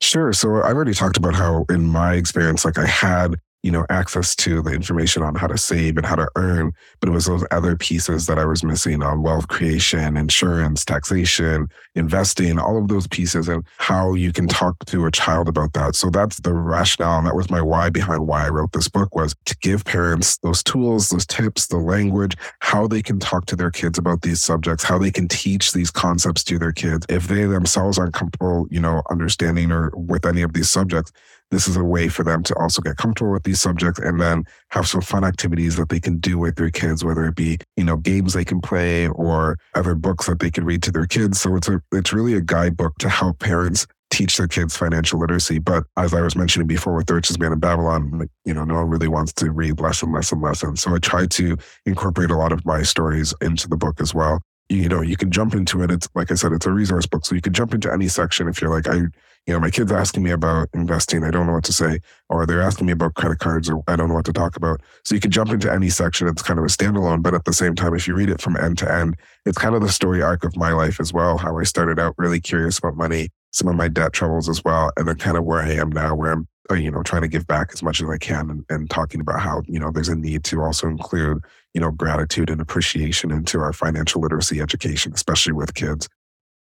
Sure. 0.00 0.32
So 0.32 0.62
I've 0.62 0.76
already 0.76 0.94
talked 0.94 1.16
about 1.16 1.34
how, 1.34 1.64
in 1.70 1.86
my 1.86 2.14
experience, 2.14 2.64
like 2.64 2.78
I 2.78 2.86
had 2.86 3.36
you 3.64 3.70
know, 3.70 3.86
access 3.88 4.36
to 4.36 4.60
the 4.60 4.72
information 4.72 5.22
on 5.22 5.34
how 5.34 5.46
to 5.46 5.56
save 5.56 5.96
and 5.96 6.04
how 6.04 6.14
to 6.14 6.28
earn. 6.36 6.70
But 7.00 7.08
it 7.08 7.12
was 7.12 7.24
those 7.24 7.46
other 7.50 7.76
pieces 7.76 8.26
that 8.26 8.38
I 8.38 8.44
was 8.44 8.62
missing 8.62 9.02
on 9.02 9.22
wealth 9.22 9.48
creation, 9.48 10.18
insurance, 10.18 10.84
taxation, 10.84 11.68
investing, 11.94 12.58
all 12.58 12.76
of 12.76 12.88
those 12.88 13.06
pieces 13.06 13.48
and 13.48 13.64
how 13.78 14.12
you 14.12 14.34
can 14.34 14.48
talk 14.48 14.84
to 14.84 15.06
a 15.06 15.10
child 15.10 15.48
about 15.48 15.72
that. 15.72 15.94
So 15.94 16.10
that's 16.10 16.40
the 16.40 16.52
rationale. 16.52 17.16
And 17.16 17.26
that 17.26 17.34
was 17.34 17.48
my 17.48 17.62
why 17.62 17.88
behind 17.88 18.26
why 18.26 18.44
I 18.44 18.50
wrote 18.50 18.72
this 18.72 18.88
book 18.88 19.14
was 19.14 19.34
to 19.46 19.56
give 19.62 19.86
parents 19.86 20.36
those 20.38 20.62
tools, 20.62 21.08
those 21.08 21.24
tips, 21.24 21.68
the 21.68 21.78
language, 21.78 22.36
how 22.58 22.86
they 22.86 23.00
can 23.00 23.18
talk 23.18 23.46
to 23.46 23.56
their 23.56 23.70
kids 23.70 23.96
about 23.96 24.20
these 24.20 24.42
subjects, 24.42 24.84
how 24.84 24.98
they 24.98 25.10
can 25.10 25.26
teach 25.26 25.72
these 25.72 25.90
concepts 25.90 26.44
to 26.44 26.58
their 26.58 26.72
kids. 26.72 27.06
If 27.08 27.28
they 27.28 27.46
themselves 27.46 27.98
aren't 27.98 28.12
comfortable, 28.12 28.66
you 28.70 28.80
know, 28.80 29.02
understanding 29.08 29.72
or 29.72 29.90
with 29.94 30.26
any 30.26 30.42
of 30.42 30.52
these 30.52 30.68
subjects, 30.68 31.12
this 31.54 31.68
is 31.68 31.76
a 31.76 31.84
way 31.84 32.08
for 32.08 32.24
them 32.24 32.42
to 32.42 32.54
also 32.56 32.82
get 32.82 32.96
comfortable 32.96 33.32
with 33.32 33.44
these 33.44 33.60
subjects 33.60 34.00
and 34.00 34.20
then 34.20 34.44
have 34.70 34.88
some 34.88 35.00
fun 35.00 35.24
activities 35.24 35.76
that 35.76 35.88
they 35.88 36.00
can 36.00 36.18
do 36.18 36.36
with 36.36 36.56
their 36.56 36.70
kids, 36.70 37.04
whether 37.04 37.24
it 37.26 37.36
be, 37.36 37.58
you 37.76 37.84
know, 37.84 37.96
games 37.96 38.32
they 38.32 38.44
can 38.44 38.60
play 38.60 39.06
or 39.08 39.56
other 39.74 39.94
books 39.94 40.26
that 40.26 40.40
they 40.40 40.50
can 40.50 40.64
read 40.64 40.82
to 40.82 40.90
their 40.90 41.06
kids. 41.06 41.40
So 41.40 41.54
it's 41.54 41.68
a 41.68 41.80
it's 41.92 42.12
really 42.12 42.34
a 42.34 42.40
guidebook 42.40 42.98
to 42.98 43.08
help 43.08 43.38
parents 43.38 43.86
teach 44.10 44.36
their 44.36 44.48
kids 44.48 44.76
financial 44.76 45.20
literacy. 45.20 45.58
But 45.58 45.84
as 45.96 46.12
I 46.12 46.20
was 46.20 46.36
mentioning 46.36 46.66
before 46.66 46.94
with 46.94 47.06
the 47.06 47.14
richest 47.14 47.38
man 47.38 47.52
in 47.52 47.60
Babylon, 47.60 48.28
you 48.44 48.54
know, 48.54 48.64
no 48.64 48.74
one 48.74 48.88
really 48.88 49.08
wants 49.08 49.32
to 49.34 49.50
read 49.50 49.80
less 49.80 50.02
and 50.02 50.12
less 50.12 50.32
and 50.32 50.42
less. 50.42 50.62
And 50.62 50.78
so 50.78 50.94
I 50.94 50.98
tried 50.98 51.30
to 51.32 51.56
incorporate 51.86 52.30
a 52.30 52.36
lot 52.36 52.52
of 52.52 52.64
my 52.64 52.82
stories 52.82 53.34
into 53.40 53.68
the 53.68 53.76
book 53.76 54.00
as 54.00 54.14
well. 54.14 54.40
You 54.68 54.88
know, 54.88 55.02
you 55.02 55.16
can 55.16 55.30
jump 55.30 55.54
into 55.54 55.82
it. 55.82 55.90
It's 55.90 56.08
like 56.14 56.30
I 56.30 56.34
said, 56.34 56.52
it's 56.52 56.66
a 56.66 56.70
resource 56.72 57.06
book. 57.06 57.26
So 57.26 57.34
you 57.34 57.42
can 57.42 57.52
jump 57.52 57.74
into 57.74 57.92
any 57.92 58.08
section 58.08 58.48
if 58.48 58.60
you're 58.60 58.70
like, 58.70 58.88
I 58.88 59.02
you 59.46 59.52
know, 59.52 59.60
my 59.60 59.70
kids 59.70 59.92
asking 59.92 60.22
me 60.22 60.30
about 60.30 60.68
investing, 60.72 61.22
I 61.22 61.30
don't 61.30 61.46
know 61.46 61.52
what 61.52 61.64
to 61.64 61.72
say, 61.72 62.00
or 62.30 62.46
they're 62.46 62.62
asking 62.62 62.86
me 62.86 62.92
about 62.92 63.14
credit 63.14 63.40
cards, 63.40 63.68
or 63.68 63.82
I 63.86 63.96
don't 63.96 64.08
know 64.08 64.14
what 64.14 64.24
to 64.24 64.32
talk 64.32 64.56
about. 64.56 64.80
So 65.04 65.14
you 65.14 65.20
can 65.20 65.30
jump 65.30 65.50
into 65.50 65.70
any 65.70 65.90
section. 65.90 66.28
It's 66.28 66.40
kind 66.40 66.58
of 66.58 66.64
a 66.64 66.68
standalone, 66.68 67.22
but 67.22 67.34
at 67.34 67.44
the 67.44 67.52
same 67.52 67.74
time, 67.74 67.94
if 67.94 68.08
you 68.08 68.14
read 68.14 68.30
it 68.30 68.40
from 68.40 68.56
end 68.56 68.78
to 68.78 68.90
end, 68.90 69.16
it's 69.44 69.58
kind 69.58 69.74
of 69.74 69.82
the 69.82 69.90
story 69.90 70.22
arc 70.22 70.44
of 70.44 70.56
my 70.56 70.72
life 70.72 70.98
as 70.98 71.12
well. 71.12 71.36
How 71.36 71.58
I 71.58 71.64
started 71.64 71.98
out 71.98 72.14
really 72.16 72.40
curious 72.40 72.78
about 72.78 72.96
money, 72.96 73.28
some 73.50 73.68
of 73.68 73.76
my 73.76 73.88
debt 73.88 74.14
troubles 74.14 74.48
as 74.48 74.64
well, 74.64 74.90
and 74.96 75.06
then 75.06 75.16
kind 75.16 75.36
of 75.36 75.44
where 75.44 75.60
I 75.60 75.72
am 75.72 75.90
now, 75.90 76.14
where 76.14 76.32
I'm, 76.32 76.48
uh, 76.70 76.76
you 76.76 76.90
know, 76.90 77.02
trying 77.02 77.22
to 77.22 77.28
give 77.28 77.46
back 77.46 77.68
as 77.74 77.82
much 77.82 78.00
as 78.00 78.08
I 78.08 78.16
can, 78.16 78.48
and, 78.48 78.64
and 78.70 78.88
talking 78.88 79.20
about 79.20 79.40
how 79.40 79.60
you 79.66 79.78
know 79.78 79.90
there's 79.90 80.08
a 80.08 80.16
need 80.16 80.44
to 80.44 80.62
also 80.62 80.86
include 80.86 81.44
you 81.74 81.82
know 81.82 81.90
gratitude 81.90 82.48
and 82.48 82.62
appreciation 82.62 83.30
into 83.30 83.60
our 83.60 83.74
financial 83.74 84.22
literacy 84.22 84.62
education, 84.62 85.12
especially 85.12 85.52
with 85.52 85.74
kids. 85.74 86.08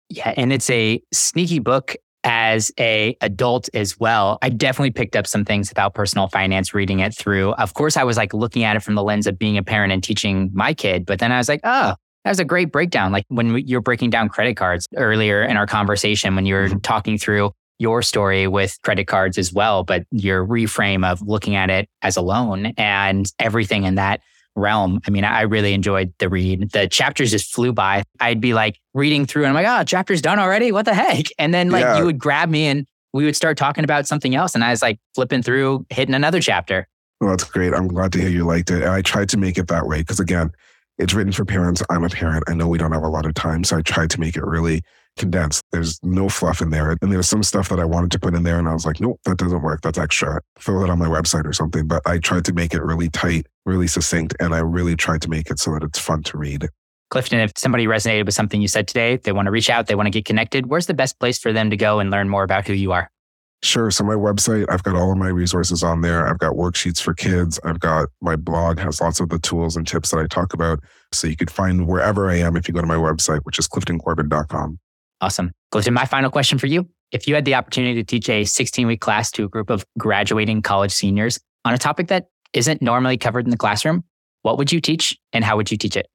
Yeah, 0.09 0.33
and 0.35 0.51
it's 0.51 0.71
a 0.71 0.99
sneaky 1.13 1.59
book 1.59 1.95
as 2.23 2.71
a 2.79 3.15
adult 3.21 3.69
as 3.73 3.99
well 3.99 4.37
i 4.41 4.49
definitely 4.49 4.91
picked 4.91 5.15
up 5.15 5.27
some 5.27 5.43
things 5.43 5.71
about 5.71 5.93
personal 5.93 6.27
finance 6.27 6.73
reading 6.73 6.99
it 6.99 7.15
through 7.15 7.51
of 7.53 7.73
course 7.73 7.97
i 7.97 8.03
was 8.03 8.17
like 8.17 8.33
looking 8.33 8.63
at 8.63 8.75
it 8.75 8.81
from 8.81 8.95
the 8.95 9.03
lens 9.03 9.27
of 9.27 9.37
being 9.37 9.57
a 9.57 9.63
parent 9.63 9.91
and 9.91 10.03
teaching 10.03 10.49
my 10.53 10.73
kid 10.73 11.05
but 11.05 11.19
then 11.19 11.31
i 11.31 11.37
was 11.37 11.49
like 11.49 11.61
oh 11.63 11.93
that 12.23 12.31
was 12.31 12.39
a 12.39 12.45
great 12.45 12.71
breakdown 12.71 13.11
like 13.11 13.25
when 13.27 13.57
you're 13.67 13.81
breaking 13.81 14.09
down 14.09 14.29
credit 14.29 14.55
cards 14.55 14.87
earlier 14.95 15.43
in 15.43 15.57
our 15.57 15.67
conversation 15.67 16.35
when 16.35 16.45
you 16.45 16.55
were 16.55 16.67
mm-hmm. 16.67 16.79
talking 16.79 17.17
through 17.17 17.51
your 17.79 18.01
story 18.01 18.47
with 18.47 18.77
credit 18.83 19.07
cards 19.07 19.37
as 19.37 19.51
well 19.51 19.83
but 19.83 20.03
your 20.11 20.45
reframe 20.45 21.05
of 21.05 21.21
looking 21.21 21.55
at 21.55 21.69
it 21.69 21.89
as 22.01 22.15
a 22.15 22.21
loan 22.21 22.67
and 22.77 23.31
everything 23.39 23.83
in 23.83 23.95
that 23.95 24.21
realm. 24.55 24.99
I 25.07 25.11
mean, 25.11 25.23
I 25.23 25.41
really 25.41 25.73
enjoyed 25.73 26.13
the 26.19 26.29
read. 26.29 26.71
The 26.71 26.87
chapters 26.87 27.31
just 27.31 27.53
flew 27.53 27.73
by. 27.73 28.03
I'd 28.19 28.41
be 28.41 28.53
like 28.53 28.79
reading 28.93 29.25
through 29.25 29.45
and 29.45 29.49
I'm 29.57 29.63
like, 29.63 29.81
oh, 29.81 29.83
chapter's 29.83 30.21
done 30.21 30.39
already? 30.39 30.71
What 30.71 30.85
the 30.85 30.93
heck? 30.93 31.25
And 31.39 31.53
then 31.53 31.69
like 31.69 31.83
yeah. 31.83 31.97
you 31.97 32.05
would 32.05 32.19
grab 32.19 32.49
me 32.49 32.67
and 32.67 32.85
we 33.13 33.25
would 33.25 33.35
start 33.35 33.57
talking 33.57 33.83
about 33.83 34.07
something 34.07 34.35
else. 34.35 34.55
And 34.55 34.63
I 34.63 34.71
was 34.71 34.81
like 34.81 34.99
flipping 35.15 35.41
through, 35.41 35.85
hitting 35.89 36.15
another 36.15 36.39
chapter. 36.39 36.87
Well, 37.21 37.31
that's 37.31 37.43
great. 37.45 37.73
I'm 37.73 37.87
glad 37.87 38.11
to 38.13 38.19
hear 38.19 38.29
you 38.29 38.45
liked 38.45 38.69
it. 38.69 38.81
And 38.81 38.91
I 38.91 39.01
tried 39.01 39.29
to 39.29 39.37
make 39.37 39.57
it 39.57 39.67
that 39.67 39.87
way 39.87 39.99
because 39.99 40.19
again, 40.19 40.51
it's 40.97 41.13
written 41.13 41.31
for 41.31 41.45
parents. 41.45 41.81
I'm 41.89 42.03
a 42.03 42.09
parent. 42.09 42.43
I 42.47 42.53
know 42.53 42.67
we 42.67 42.77
don't 42.77 42.91
have 42.91 43.03
a 43.03 43.09
lot 43.09 43.25
of 43.25 43.33
time. 43.33 43.63
So 43.63 43.77
I 43.77 43.81
tried 43.81 44.09
to 44.11 44.19
make 44.19 44.35
it 44.35 44.43
really 44.43 44.83
condensed. 45.17 45.63
There's 45.71 45.99
no 46.03 46.29
fluff 46.29 46.61
in 46.61 46.69
there. 46.69 46.95
And 47.01 47.11
there 47.11 47.17
was 47.17 47.29
some 47.29 47.43
stuff 47.43 47.69
that 47.69 47.79
I 47.79 47.85
wanted 47.85 48.11
to 48.11 48.19
put 48.19 48.33
in 48.33 48.43
there. 48.43 48.59
And 48.59 48.67
I 48.67 48.73
was 48.73 48.85
like, 48.85 48.99
nope, 48.99 49.19
that 49.25 49.37
doesn't 49.37 49.61
work. 49.61 49.81
That's 49.81 49.97
extra. 49.97 50.41
Throw 50.59 50.81
that 50.81 50.89
on 50.89 50.99
my 50.99 51.07
website 51.07 51.45
or 51.45 51.53
something. 51.53 51.87
But 51.87 52.01
I 52.05 52.17
tried 52.17 52.45
to 52.45 52.53
make 52.53 52.73
it 52.73 52.81
really 52.81 53.09
tight, 53.09 53.47
really 53.65 53.87
succinct. 53.87 54.35
And 54.39 54.53
I 54.53 54.59
really 54.59 54.95
tried 54.95 55.21
to 55.23 55.29
make 55.29 55.49
it 55.49 55.59
so 55.59 55.73
that 55.73 55.83
it's 55.83 55.99
fun 55.99 56.23
to 56.23 56.37
read. 56.37 56.67
Clifton, 57.09 57.39
if 57.39 57.51
somebody 57.55 57.85
resonated 57.85 58.25
with 58.25 58.33
something 58.33 58.59
you 58.59 58.67
said 58.67 58.87
today, 58.87 59.17
they 59.17 59.31
want 59.31 59.45
to 59.45 59.51
reach 59.51 59.69
out, 59.69 59.85
they 59.85 59.93
want 59.93 60.07
to 60.07 60.11
get 60.11 60.25
connected, 60.25 60.65
where's 60.65 60.87
the 60.87 60.95
best 60.95 61.19
place 61.19 61.37
for 61.37 61.53
them 61.53 61.69
to 61.69 61.77
go 61.77 61.99
and 61.99 62.09
learn 62.09 62.27
more 62.27 62.41
about 62.41 62.65
who 62.65 62.73
you 62.73 62.91
are? 62.91 63.11
Sure. 63.61 63.91
So 63.91 64.03
my 64.03 64.15
website, 64.15 64.65
I've 64.67 64.83
got 64.83 64.95
all 64.95 65.11
of 65.11 65.17
my 65.17 65.29
resources 65.29 65.83
on 65.83 66.01
there. 66.01 66.27
I've 66.27 66.39
got 66.39 66.55
worksheets 66.55 66.99
for 67.01 67.13
kids. 67.13 67.59
I've 67.63 67.79
got 67.79 68.09
my 68.19 68.35
blog 68.35 68.77
has 68.79 68.99
lots 68.99 69.21
of 69.21 69.29
the 69.29 69.39
tools 69.39 69.77
and 69.77 69.87
tips 69.87 70.11
that 70.11 70.17
I 70.17 70.27
talk 70.27 70.53
about. 70.53 70.79
So 71.13 71.27
you 71.27 71.37
could 71.37 71.51
find 71.51 71.87
wherever 71.87 72.29
I 72.29 72.37
am 72.37 72.57
if 72.57 72.67
you 72.67 72.73
go 72.73 72.81
to 72.81 72.87
my 72.87 72.95
website, 72.97 73.39
which 73.43 73.59
is 73.59 73.69
cliftoncorbin.com. 73.69 74.79
Awesome. 75.23 75.51
Clifton, 75.71 75.93
my 75.93 76.03
final 76.03 76.29
question 76.29 76.57
for 76.57 76.67
you. 76.67 76.85
If 77.13 77.29
you 77.29 77.35
had 77.35 77.45
the 77.45 77.55
opportunity 77.55 77.95
to 77.95 78.03
teach 78.03 78.27
a 78.27 78.43
16 78.43 78.85
week 78.87 78.99
class 78.99 79.31
to 79.31 79.45
a 79.45 79.47
group 79.47 79.69
of 79.69 79.85
graduating 79.97 80.61
college 80.61 80.91
seniors 80.91 81.39
on 81.63 81.73
a 81.73 81.77
topic 81.77 82.09
that 82.09 82.27
isn't 82.51 82.81
normally 82.81 83.17
covered 83.17 83.45
in 83.45 83.49
the 83.49 83.55
classroom, 83.55 84.03
what 84.41 84.57
would 84.57 84.69
you 84.73 84.81
teach 84.81 85.17
and 85.31 85.45
how 85.45 85.55
would 85.55 85.71
you 85.71 85.77
teach 85.77 85.95
it? 85.95 86.07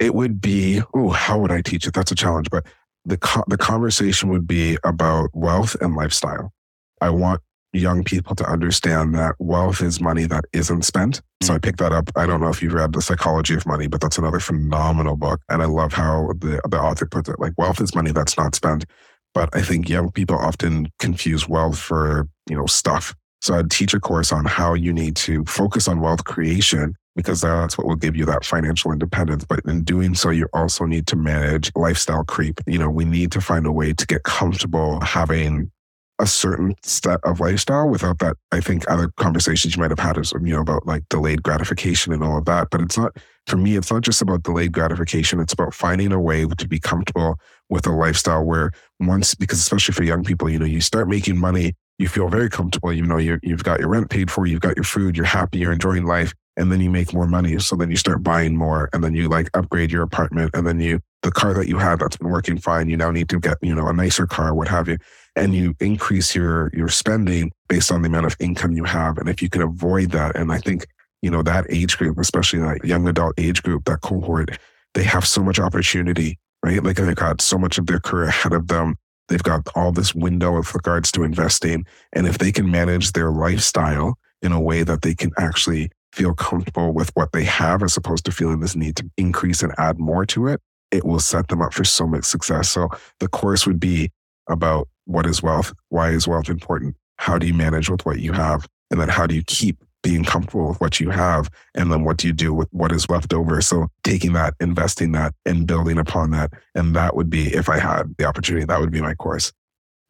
It 0.00 0.16
would 0.16 0.40
be, 0.40 0.82
oh, 0.96 1.10
how 1.10 1.38
would 1.38 1.52
I 1.52 1.62
teach 1.62 1.86
it? 1.86 1.94
That's 1.94 2.10
a 2.10 2.16
challenge. 2.16 2.50
But 2.50 2.66
the, 3.04 3.18
co- 3.18 3.44
the 3.46 3.56
conversation 3.56 4.30
would 4.30 4.48
be 4.48 4.78
about 4.82 5.30
wealth 5.32 5.76
and 5.80 5.94
lifestyle. 5.94 6.52
I 7.00 7.10
want 7.10 7.40
young 7.74 8.04
people 8.04 8.34
to 8.36 8.44
understand 8.44 9.14
that 9.14 9.34
wealth 9.38 9.82
is 9.82 10.00
money 10.00 10.24
that 10.26 10.44
isn't 10.52 10.84
spent. 10.84 11.20
So 11.42 11.54
I 11.54 11.58
mm. 11.58 11.62
picked 11.62 11.78
that 11.78 11.92
up. 11.92 12.10
I 12.16 12.26
don't 12.26 12.40
know 12.40 12.48
if 12.48 12.62
you've 12.62 12.74
read 12.74 12.92
The 12.92 13.02
Psychology 13.02 13.54
of 13.54 13.66
Money, 13.66 13.86
but 13.86 14.00
that's 14.00 14.18
another 14.18 14.40
phenomenal 14.40 15.16
book. 15.16 15.40
And 15.48 15.62
I 15.62 15.66
love 15.66 15.92
how 15.92 16.32
the, 16.38 16.60
the 16.68 16.80
author 16.80 17.06
puts 17.06 17.28
it 17.28 17.40
like 17.40 17.52
wealth 17.58 17.80
is 17.80 17.94
money 17.94 18.12
that's 18.12 18.36
not 18.36 18.54
spent. 18.54 18.84
But 19.34 19.50
I 19.52 19.62
think 19.62 19.88
young 19.88 20.12
people 20.12 20.38
often 20.38 20.88
confuse 21.00 21.48
wealth 21.48 21.78
for, 21.78 22.28
you 22.48 22.56
know, 22.56 22.66
stuff. 22.66 23.14
So 23.40 23.54
I'd 23.54 23.70
teach 23.70 23.92
a 23.92 24.00
course 24.00 24.32
on 24.32 24.44
how 24.44 24.74
you 24.74 24.92
need 24.92 25.16
to 25.16 25.44
focus 25.44 25.88
on 25.88 26.00
wealth 26.00 26.24
creation 26.24 26.94
because 27.16 27.40
that's 27.40 27.78
what 27.78 27.86
will 27.86 27.96
give 27.96 28.16
you 28.16 28.24
that 28.26 28.44
financial 28.44 28.92
independence. 28.92 29.44
But 29.44 29.60
in 29.66 29.84
doing 29.84 30.14
so, 30.14 30.30
you 30.30 30.48
also 30.52 30.84
need 30.84 31.06
to 31.08 31.16
manage 31.16 31.70
lifestyle 31.76 32.24
creep. 32.24 32.60
You 32.66 32.78
know, 32.78 32.90
we 32.90 33.04
need 33.04 33.32
to 33.32 33.40
find 33.40 33.66
a 33.66 33.72
way 33.72 33.92
to 33.92 34.06
get 34.06 34.22
comfortable 34.22 35.00
having 35.00 35.70
a 36.20 36.26
certain 36.26 36.74
set 36.82 37.20
of 37.24 37.40
lifestyle 37.40 37.88
without 37.88 38.18
that. 38.20 38.36
I 38.52 38.60
think 38.60 38.88
other 38.88 39.10
conversations 39.16 39.74
you 39.74 39.82
might 39.82 39.90
have 39.90 39.98
had 39.98 40.16
is, 40.16 40.32
you 40.32 40.54
know, 40.54 40.60
about 40.60 40.86
like 40.86 41.02
delayed 41.08 41.42
gratification 41.42 42.12
and 42.12 42.22
all 42.22 42.38
of 42.38 42.44
that. 42.44 42.68
But 42.70 42.82
it's 42.82 42.96
not, 42.96 43.16
for 43.46 43.56
me, 43.56 43.76
it's 43.76 43.90
not 43.90 44.02
just 44.02 44.22
about 44.22 44.44
delayed 44.44 44.72
gratification. 44.72 45.40
It's 45.40 45.52
about 45.52 45.74
finding 45.74 46.12
a 46.12 46.20
way 46.20 46.46
to 46.46 46.68
be 46.68 46.78
comfortable 46.78 47.36
with 47.68 47.86
a 47.86 47.90
lifestyle 47.90 48.44
where 48.44 48.70
once, 49.00 49.34
because 49.34 49.58
especially 49.58 49.92
for 49.92 50.04
young 50.04 50.22
people, 50.22 50.48
you 50.48 50.58
know, 50.58 50.64
you 50.64 50.80
start 50.80 51.08
making 51.08 51.38
money, 51.38 51.74
you 51.98 52.08
feel 52.08 52.28
very 52.28 52.48
comfortable. 52.48 52.92
You 52.92 53.04
know, 53.04 53.18
you 53.18 53.38
you've 53.42 53.64
got 53.64 53.80
your 53.80 53.88
rent 53.88 54.10
paid 54.10 54.30
for, 54.30 54.46
you've 54.46 54.60
got 54.60 54.76
your 54.76 54.84
food, 54.84 55.16
you're 55.16 55.26
happy, 55.26 55.58
you're 55.58 55.72
enjoying 55.72 56.04
life 56.04 56.32
and 56.56 56.70
then 56.70 56.80
you 56.80 56.90
make 56.90 57.12
more 57.12 57.26
money. 57.26 57.58
So 57.58 57.76
then 57.76 57.90
you 57.90 57.96
start 57.96 58.22
buying 58.22 58.56
more 58.56 58.88
and 58.92 59.02
then 59.02 59.14
you 59.14 59.28
like 59.28 59.50
upgrade 59.54 59.90
your 59.90 60.02
apartment 60.02 60.52
and 60.54 60.66
then 60.66 60.80
you, 60.80 61.00
the 61.22 61.32
car 61.32 61.54
that 61.54 61.68
you 61.68 61.78
had 61.78 61.98
that's 61.98 62.16
been 62.16 62.30
working 62.30 62.58
fine, 62.58 62.88
you 62.88 62.96
now 62.96 63.10
need 63.10 63.28
to 63.30 63.40
get, 63.40 63.58
you 63.62 63.74
know, 63.74 63.88
a 63.88 63.92
nicer 63.92 64.26
car, 64.26 64.54
what 64.54 64.68
have 64.68 64.88
you. 64.88 64.98
And 65.36 65.54
you 65.54 65.74
increase 65.80 66.34
your, 66.34 66.70
your 66.72 66.88
spending 66.88 67.50
based 67.68 67.90
on 67.90 68.02
the 68.02 68.08
amount 68.08 68.26
of 68.26 68.36
income 68.38 68.72
you 68.72 68.84
have. 68.84 69.18
And 69.18 69.28
if 69.28 69.42
you 69.42 69.48
can 69.48 69.62
avoid 69.62 70.12
that, 70.12 70.36
and 70.36 70.52
I 70.52 70.58
think, 70.58 70.86
you 71.22 71.30
know, 71.30 71.42
that 71.42 71.66
age 71.70 71.98
group, 71.98 72.18
especially 72.18 72.60
that 72.60 72.84
young 72.84 73.08
adult 73.08 73.34
age 73.38 73.62
group, 73.62 73.84
that 73.86 74.00
cohort, 74.00 74.58
they 74.94 75.02
have 75.02 75.26
so 75.26 75.42
much 75.42 75.58
opportunity, 75.58 76.38
right? 76.62 76.82
Like 76.82 76.96
they've 76.96 77.16
got 77.16 77.40
so 77.40 77.58
much 77.58 77.78
of 77.78 77.86
their 77.86 77.98
career 77.98 78.28
ahead 78.28 78.52
of 78.52 78.68
them. 78.68 78.96
They've 79.28 79.42
got 79.42 79.66
all 79.74 79.90
this 79.90 80.14
window 80.14 80.56
with 80.56 80.74
regards 80.74 81.10
to 81.12 81.24
investing. 81.24 81.84
And 82.12 82.26
if 82.26 82.38
they 82.38 82.52
can 82.52 82.70
manage 82.70 83.12
their 83.12 83.30
lifestyle 83.30 84.18
in 84.42 84.52
a 84.52 84.60
way 84.60 84.82
that 84.82 85.02
they 85.02 85.14
can 85.14 85.32
actually 85.38 85.90
feel 86.12 86.34
comfortable 86.34 86.92
with 86.92 87.10
what 87.14 87.32
they 87.32 87.44
have 87.44 87.82
as 87.82 87.96
opposed 87.96 88.24
to 88.26 88.32
feeling 88.32 88.60
this 88.60 88.76
need 88.76 88.96
to 88.96 89.10
increase 89.16 89.62
and 89.62 89.72
add 89.78 89.98
more 89.98 90.24
to 90.26 90.46
it, 90.46 90.60
it 90.90 91.04
will 91.04 91.18
set 91.18 91.48
them 91.48 91.60
up 91.60 91.74
for 91.74 91.84
so 91.84 92.06
much 92.06 92.24
success. 92.24 92.70
So 92.70 92.88
the 93.18 93.28
course 93.28 93.66
would 93.66 93.80
be 93.80 94.10
about 94.48 94.88
what 95.04 95.26
is 95.26 95.42
wealth? 95.42 95.72
Why 95.88 96.10
is 96.10 96.26
wealth 96.26 96.48
important? 96.48 96.96
How 97.16 97.38
do 97.38 97.46
you 97.46 97.54
manage 97.54 97.88
with 97.88 98.04
what 98.06 98.20
you 98.20 98.32
have? 98.32 98.66
And 98.90 99.00
then 99.00 99.08
how 99.08 99.26
do 99.26 99.34
you 99.34 99.42
keep 99.46 99.82
being 100.02 100.24
comfortable 100.24 100.68
with 100.68 100.80
what 100.80 101.00
you 101.00 101.10
have? 101.10 101.48
And 101.74 101.90
then 101.90 102.04
what 102.04 102.18
do 102.18 102.26
you 102.26 102.32
do 102.32 102.52
with 102.52 102.68
what 102.70 102.92
is 102.92 103.08
left 103.08 103.32
over? 103.32 103.60
So 103.60 103.88
taking 104.02 104.34
that, 104.34 104.54
investing 104.60 105.12
that, 105.12 105.34
and 105.46 105.66
building 105.66 105.98
upon 105.98 106.30
that. 106.32 106.52
And 106.74 106.94
that 106.94 107.16
would 107.16 107.30
be, 107.30 107.54
if 107.54 107.68
I 107.68 107.78
had 107.78 108.14
the 108.18 108.24
opportunity, 108.24 108.66
that 108.66 108.80
would 108.80 108.92
be 108.92 109.00
my 109.00 109.14
course. 109.14 109.52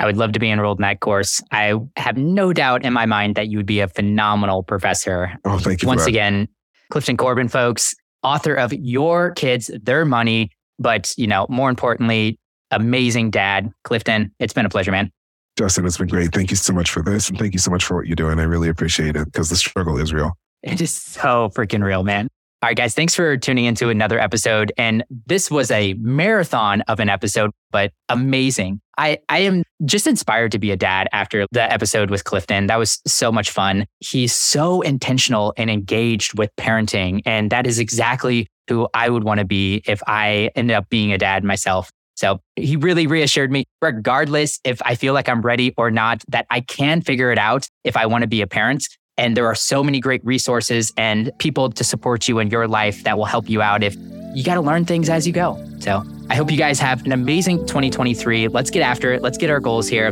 I 0.00 0.06
would 0.06 0.16
love 0.16 0.32
to 0.32 0.40
be 0.40 0.50
enrolled 0.50 0.78
in 0.78 0.82
that 0.82 1.00
course. 1.00 1.40
I 1.52 1.74
have 1.96 2.16
no 2.16 2.52
doubt 2.52 2.84
in 2.84 2.92
my 2.92 3.06
mind 3.06 3.36
that 3.36 3.48
you 3.48 3.58
would 3.58 3.66
be 3.66 3.80
a 3.80 3.88
phenomenal 3.88 4.64
professor. 4.64 5.32
Oh, 5.44 5.58
thank 5.58 5.82
you. 5.82 5.88
Once 5.88 6.06
again, 6.06 6.48
Clifton 6.90 7.16
Corbin, 7.16 7.48
folks, 7.48 7.94
author 8.22 8.54
of 8.54 8.72
Your 8.72 9.30
Kids, 9.30 9.70
Their 9.82 10.04
Money, 10.04 10.50
but 10.80 11.14
you 11.16 11.28
know, 11.28 11.46
more 11.48 11.70
importantly, 11.70 12.38
amazing 12.74 13.30
dad. 13.30 13.72
Clifton, 13.84 14.32
it's 14.38 14.52
been 14.52 14.66
a 14.66 14.70
pleasure, 14.70 14.90
man. 14.90 15.10
Justin, 15.56 15.86
it's 15.86 15.98
been 15.98 16.08
great. 16.08 16.32
Thank 16.32 16.50
you 16.50 16.56
so 16.56 16.72
much 16.72 16.90
for 16.90 17.02
this. 17.02 17.28
And 17.28 17.38
thank 17.38 17.52
you 17.52 17.60
so 17.60 17.70
much 17.70 17.84
for 17.84 17.96
what 17.96 18.06
you're 18.06 18.16
doing. 18.16 18.40
I 18.40 18.42
really 18.42 18.68
appreciate 18.68 19.14
it 19.14 19.26
because 19.26 19.50
the 19.50 19.56
struggle 19.56 19.98
is 19.98 20.12
real. 20.12 20.32
It 20.62 20.80
is 20.80 20.94
so 20.94 21.50
freaking 21.54 21.84
real, 21.84 22.02
man. 22.02 22.28
All 22.62 22.68
right, 22.70 22.76
guys, 22.76 22.94
thanks 22.94 23.14
for 23.14 23.36
tuning 23.36 23.66
into 23.66 23.90
another 23.90 24.18
episode. 24.18 24.72
And 24.78 25.04
this 25.26 25.50
was 25.50 25.70
a 25.70 25.92
marathon 25.98 26.80
of 26.82 26.98
an 26.98 27.10
episode, 27.10 27.50
but 27.70 27.92
amazing. 28.08 28.80
I, 28.96 29.18
I 29.28 29.40
am 29.40 29.64
just 29.84 30.06
inspired 30.06 30.50
to 30.52 30.58
be 30.58 30.70
a 30.70 30.76
dad 30.76 31.08
after 31.12 31.46
the 31.52 31.70
episode 31.70 32.10
with 32.10 32.24
Clifton. 32.24 32.68
That 32.68 32.78
was 32.78 33.02
so 33.06 33.30
much 33.30 33.50
fun. 33.50 33.84
He's 33.98 34.32
so 34.32 34.80
intentional 34.80 35.52
and 35.58 35.68
engaged 35.68 36.38
with 36.38 36.50
parenting. 36.56 37.20
And 37.26 37.50
that 37.50 37.66
is 37.66 37.78
exactly 37.78 38.46
who 38.68 38.88
I 38.94 39.10
would 39.10 39.24
want 39.24 39.40
to 39.40 39.44
be 39.44 39.82
if 39.86 40.02
I 40.06 40.50
ended 40.56 40.74
up 40.74 40.88
being 40.88 41.12
a 41.12 41.18
dad 41.18 41.44
myself. 41.44 41.90
So 42.24 42.40
he 42.56 42.76
really 42.76 43.06
reassured 43.06 43.52
me, 43.52 43.66
regardless 43.82 44.58
if 44.64 44.80
I 44.80 44.94
feel 44.94 45.12
like 45.12 45.28
I'm 45.28 45.42
ready 45.42 45.74
or 45.76 45.90
not, 45.90 46.22
that 46.28 46.46
I 46.48 46.62
can 46.62 47.02
figure 47.02 47.30
it 47.30 47.36
out 47.36 47.68
if 47.84 47.98
I 47.98 48.06
want 48.06 48.22
to 48.22 48.26
be 48.26 48.40
a 48.40 48.46
parent. 48.46 48.88
And 49.18 49.36
there 49.36 49.44
are 49.44 49.54
so 49.54 49.84
many 49.84 50.00
great 50.00 50.24
resources 50.24 50.90
and 50.96 51.30
people 51.38 51.68
to 51.68 51.84
support 51.84 52.26
you 52.26 52.38
in 52.38 52.48
your 52.48 52.66
life 52.66 53.04
that 53.04 53.18
will 53.18 53.26
help 53.26 53.50
you 53.50 53.60
out 53.60 53.82
if 53.82 53.94
you 54.34 54.42
got 54.42 54.54
to 54.54 54.62
learn 54.62 54.86
things 54.86 55.10
as 55.10 55.26
you 55.26 55.34
go. 55.34 55.62
So 55.80 56.02
I 56.30 56.34
hope 56.34 56.50
you 56.50 56.56
guys 56.56 56.80
have 56.80 57.04
an 57.04 57.12
amazing 57.12 57.58
2023. 57.66 58.48
Let's 58.48 58.70
get 58.70 58.80
after 58.80 59.12
it. 59.12 59.20
Let's 59.20 59.36
get 59.36 59.50
our 59.50 59.60
goals 59.60 59.86
here. 59.86 60.10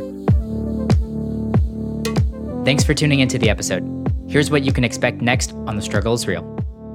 Thanks 2.67 2.85
for 2.85 2.93
tuning 2.93 3.21
into 3.21 3.39
the 3.39 3.49
episode. 3.49 3.83
Here's 4.29 4.51
what 4.51 4.65
you 4.65 4.73
can 4.75 4.85
expect 4.85 5.23
next 5.23 5.53
on 5.67 5.77
The 5.77 5.83
Struggle 5.83 6.13
is 6.13 6.27
Real. 6.27 6.47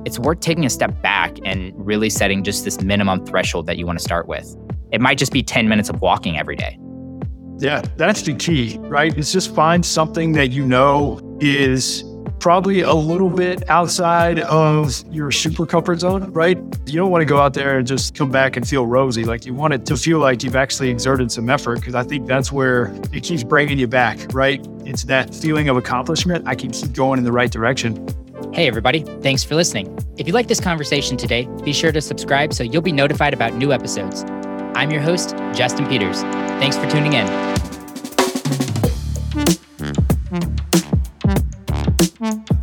It's 0.05 0.19
worth 0.19 0.41
taking 0.41 0.67
a 0.67 0.69
step 0.69 1.01
back 1.01 1.35
and 1.43 1.73
really 1.75 2.11
setting 2.11 2.43
just 2.43 2.65
this 2.65 2.81
minimum 2.81 3.25
threshold 3.25 3.65
that 3.65 3.77
you 3.77 3.87
want 3.87 3.97
to 3.97 4.03
start 4.03 4.27
with. 4.27 4.55
It 4.91 5.01
might 5.01 5.17
just 5.17 5.31
be 5.31 5.43
10 5.43 5.67
minutes 5.67 5.89
of 5.89 6.01
walking 6.01 6.37
every 6.37 6.55
day. 6.55 6.79
Yeah, 7.59 7.81
that's 7.95 8.21
the 8.21 8.35
key, 8.35 8.77
right? 8.81 9.17
It's 9.17 9.31
just 9.31 9.53
find 9.53 9.85
something 9.85 10.33
that 10.33 10.51
you 10.51 10.65
know 10.65 11.19
is 11.41 12.03
probably 12.39 12.81
a 12.81 12.93
little 12.93 13.29
bit 13.29 13.67
outside 13.69 14.39
of 14.41 15.03
your 15.11 15.31
super 15.31 15.65
comfort 15.65 15.99
zone, 15.99 16.31
right? 16.33 16.57
You 16.85 16.93
don't 16.93 17.09
want 17.09 17.21
to 17.21 17.25
go 17.25 17.39
out 17.39 17.53
there 17.53 17.79
and 17.79 17.87
just 17.87 18.15
come 18.15 18.29
back 18.29 18.57
and 18.57 18.67
feel 18.67 18.85
rosy. 18.85 19.23
Like 19.23 19.45
you 19.45 19.53
want 19.53 19.73
it 19.73 19.85
to 19.87 19.97
feel 19.97 20.19
like 20.19 20.43
you've 20.43 20.55
actually 20.55 20.89
exerted 20.89 21.31
some 21.31 21.49
effort 21.49 21.79
because 21.79 21.95
I 21.95 22.03
think 22.03 22.27
that's 22.27 22.51
where 22.51 22.95
it 23.11 23.23
keeps 23.23 23.43
bringing 23.43 23.79
you 23.79 23.87
back, 23.87 24.19
right? 24.33 24.65
It's 24.85 25.03
that 25.05 25.33
feeling 25.33 25.67
of 25.67 25.77
accomplishment. 25.77 26.47
I 26.47 26.55
can 26.55 26.71
keep 26.71 26.93
going 26.93 27.17
in 27.17 27.25
the 27.25 27.31
right 27.31 27.51
direction. 27.51 28.07
Hey, 28.53 28.67
everybody. 28.67 29.01
Thanks 29.21 29.43
for 29.43 29.55
listening. 29.55 29.97
If 30.17 30.27
you 30.27 30.33
like 30.33 30.47
this 30.47 30.59
conversation 30.59 31.17
today, 31.17 31.47
be 31.63 31.73
sure 31.73 31.91
to 31.91 32.01
subscribe 32.01 32.53
so 32.53 32.63
you'll 32.63 32.81
be 32.81 32.91
notified 32.91 33.33
about 33.33 33.55
new 33.55 33.73
episodes. 33.73 34.23
I'm 34.77 34.91
your 34.91 35.01
host, 35.01 35.31
Justin 35.55 35.87
Peters. 35.87 36.21
Thanks 36.61 36.77
for 36.77 36.87
tuning 36.87 37.13
in. 37.13 37.25
Mm-hmm. 42.19 42.56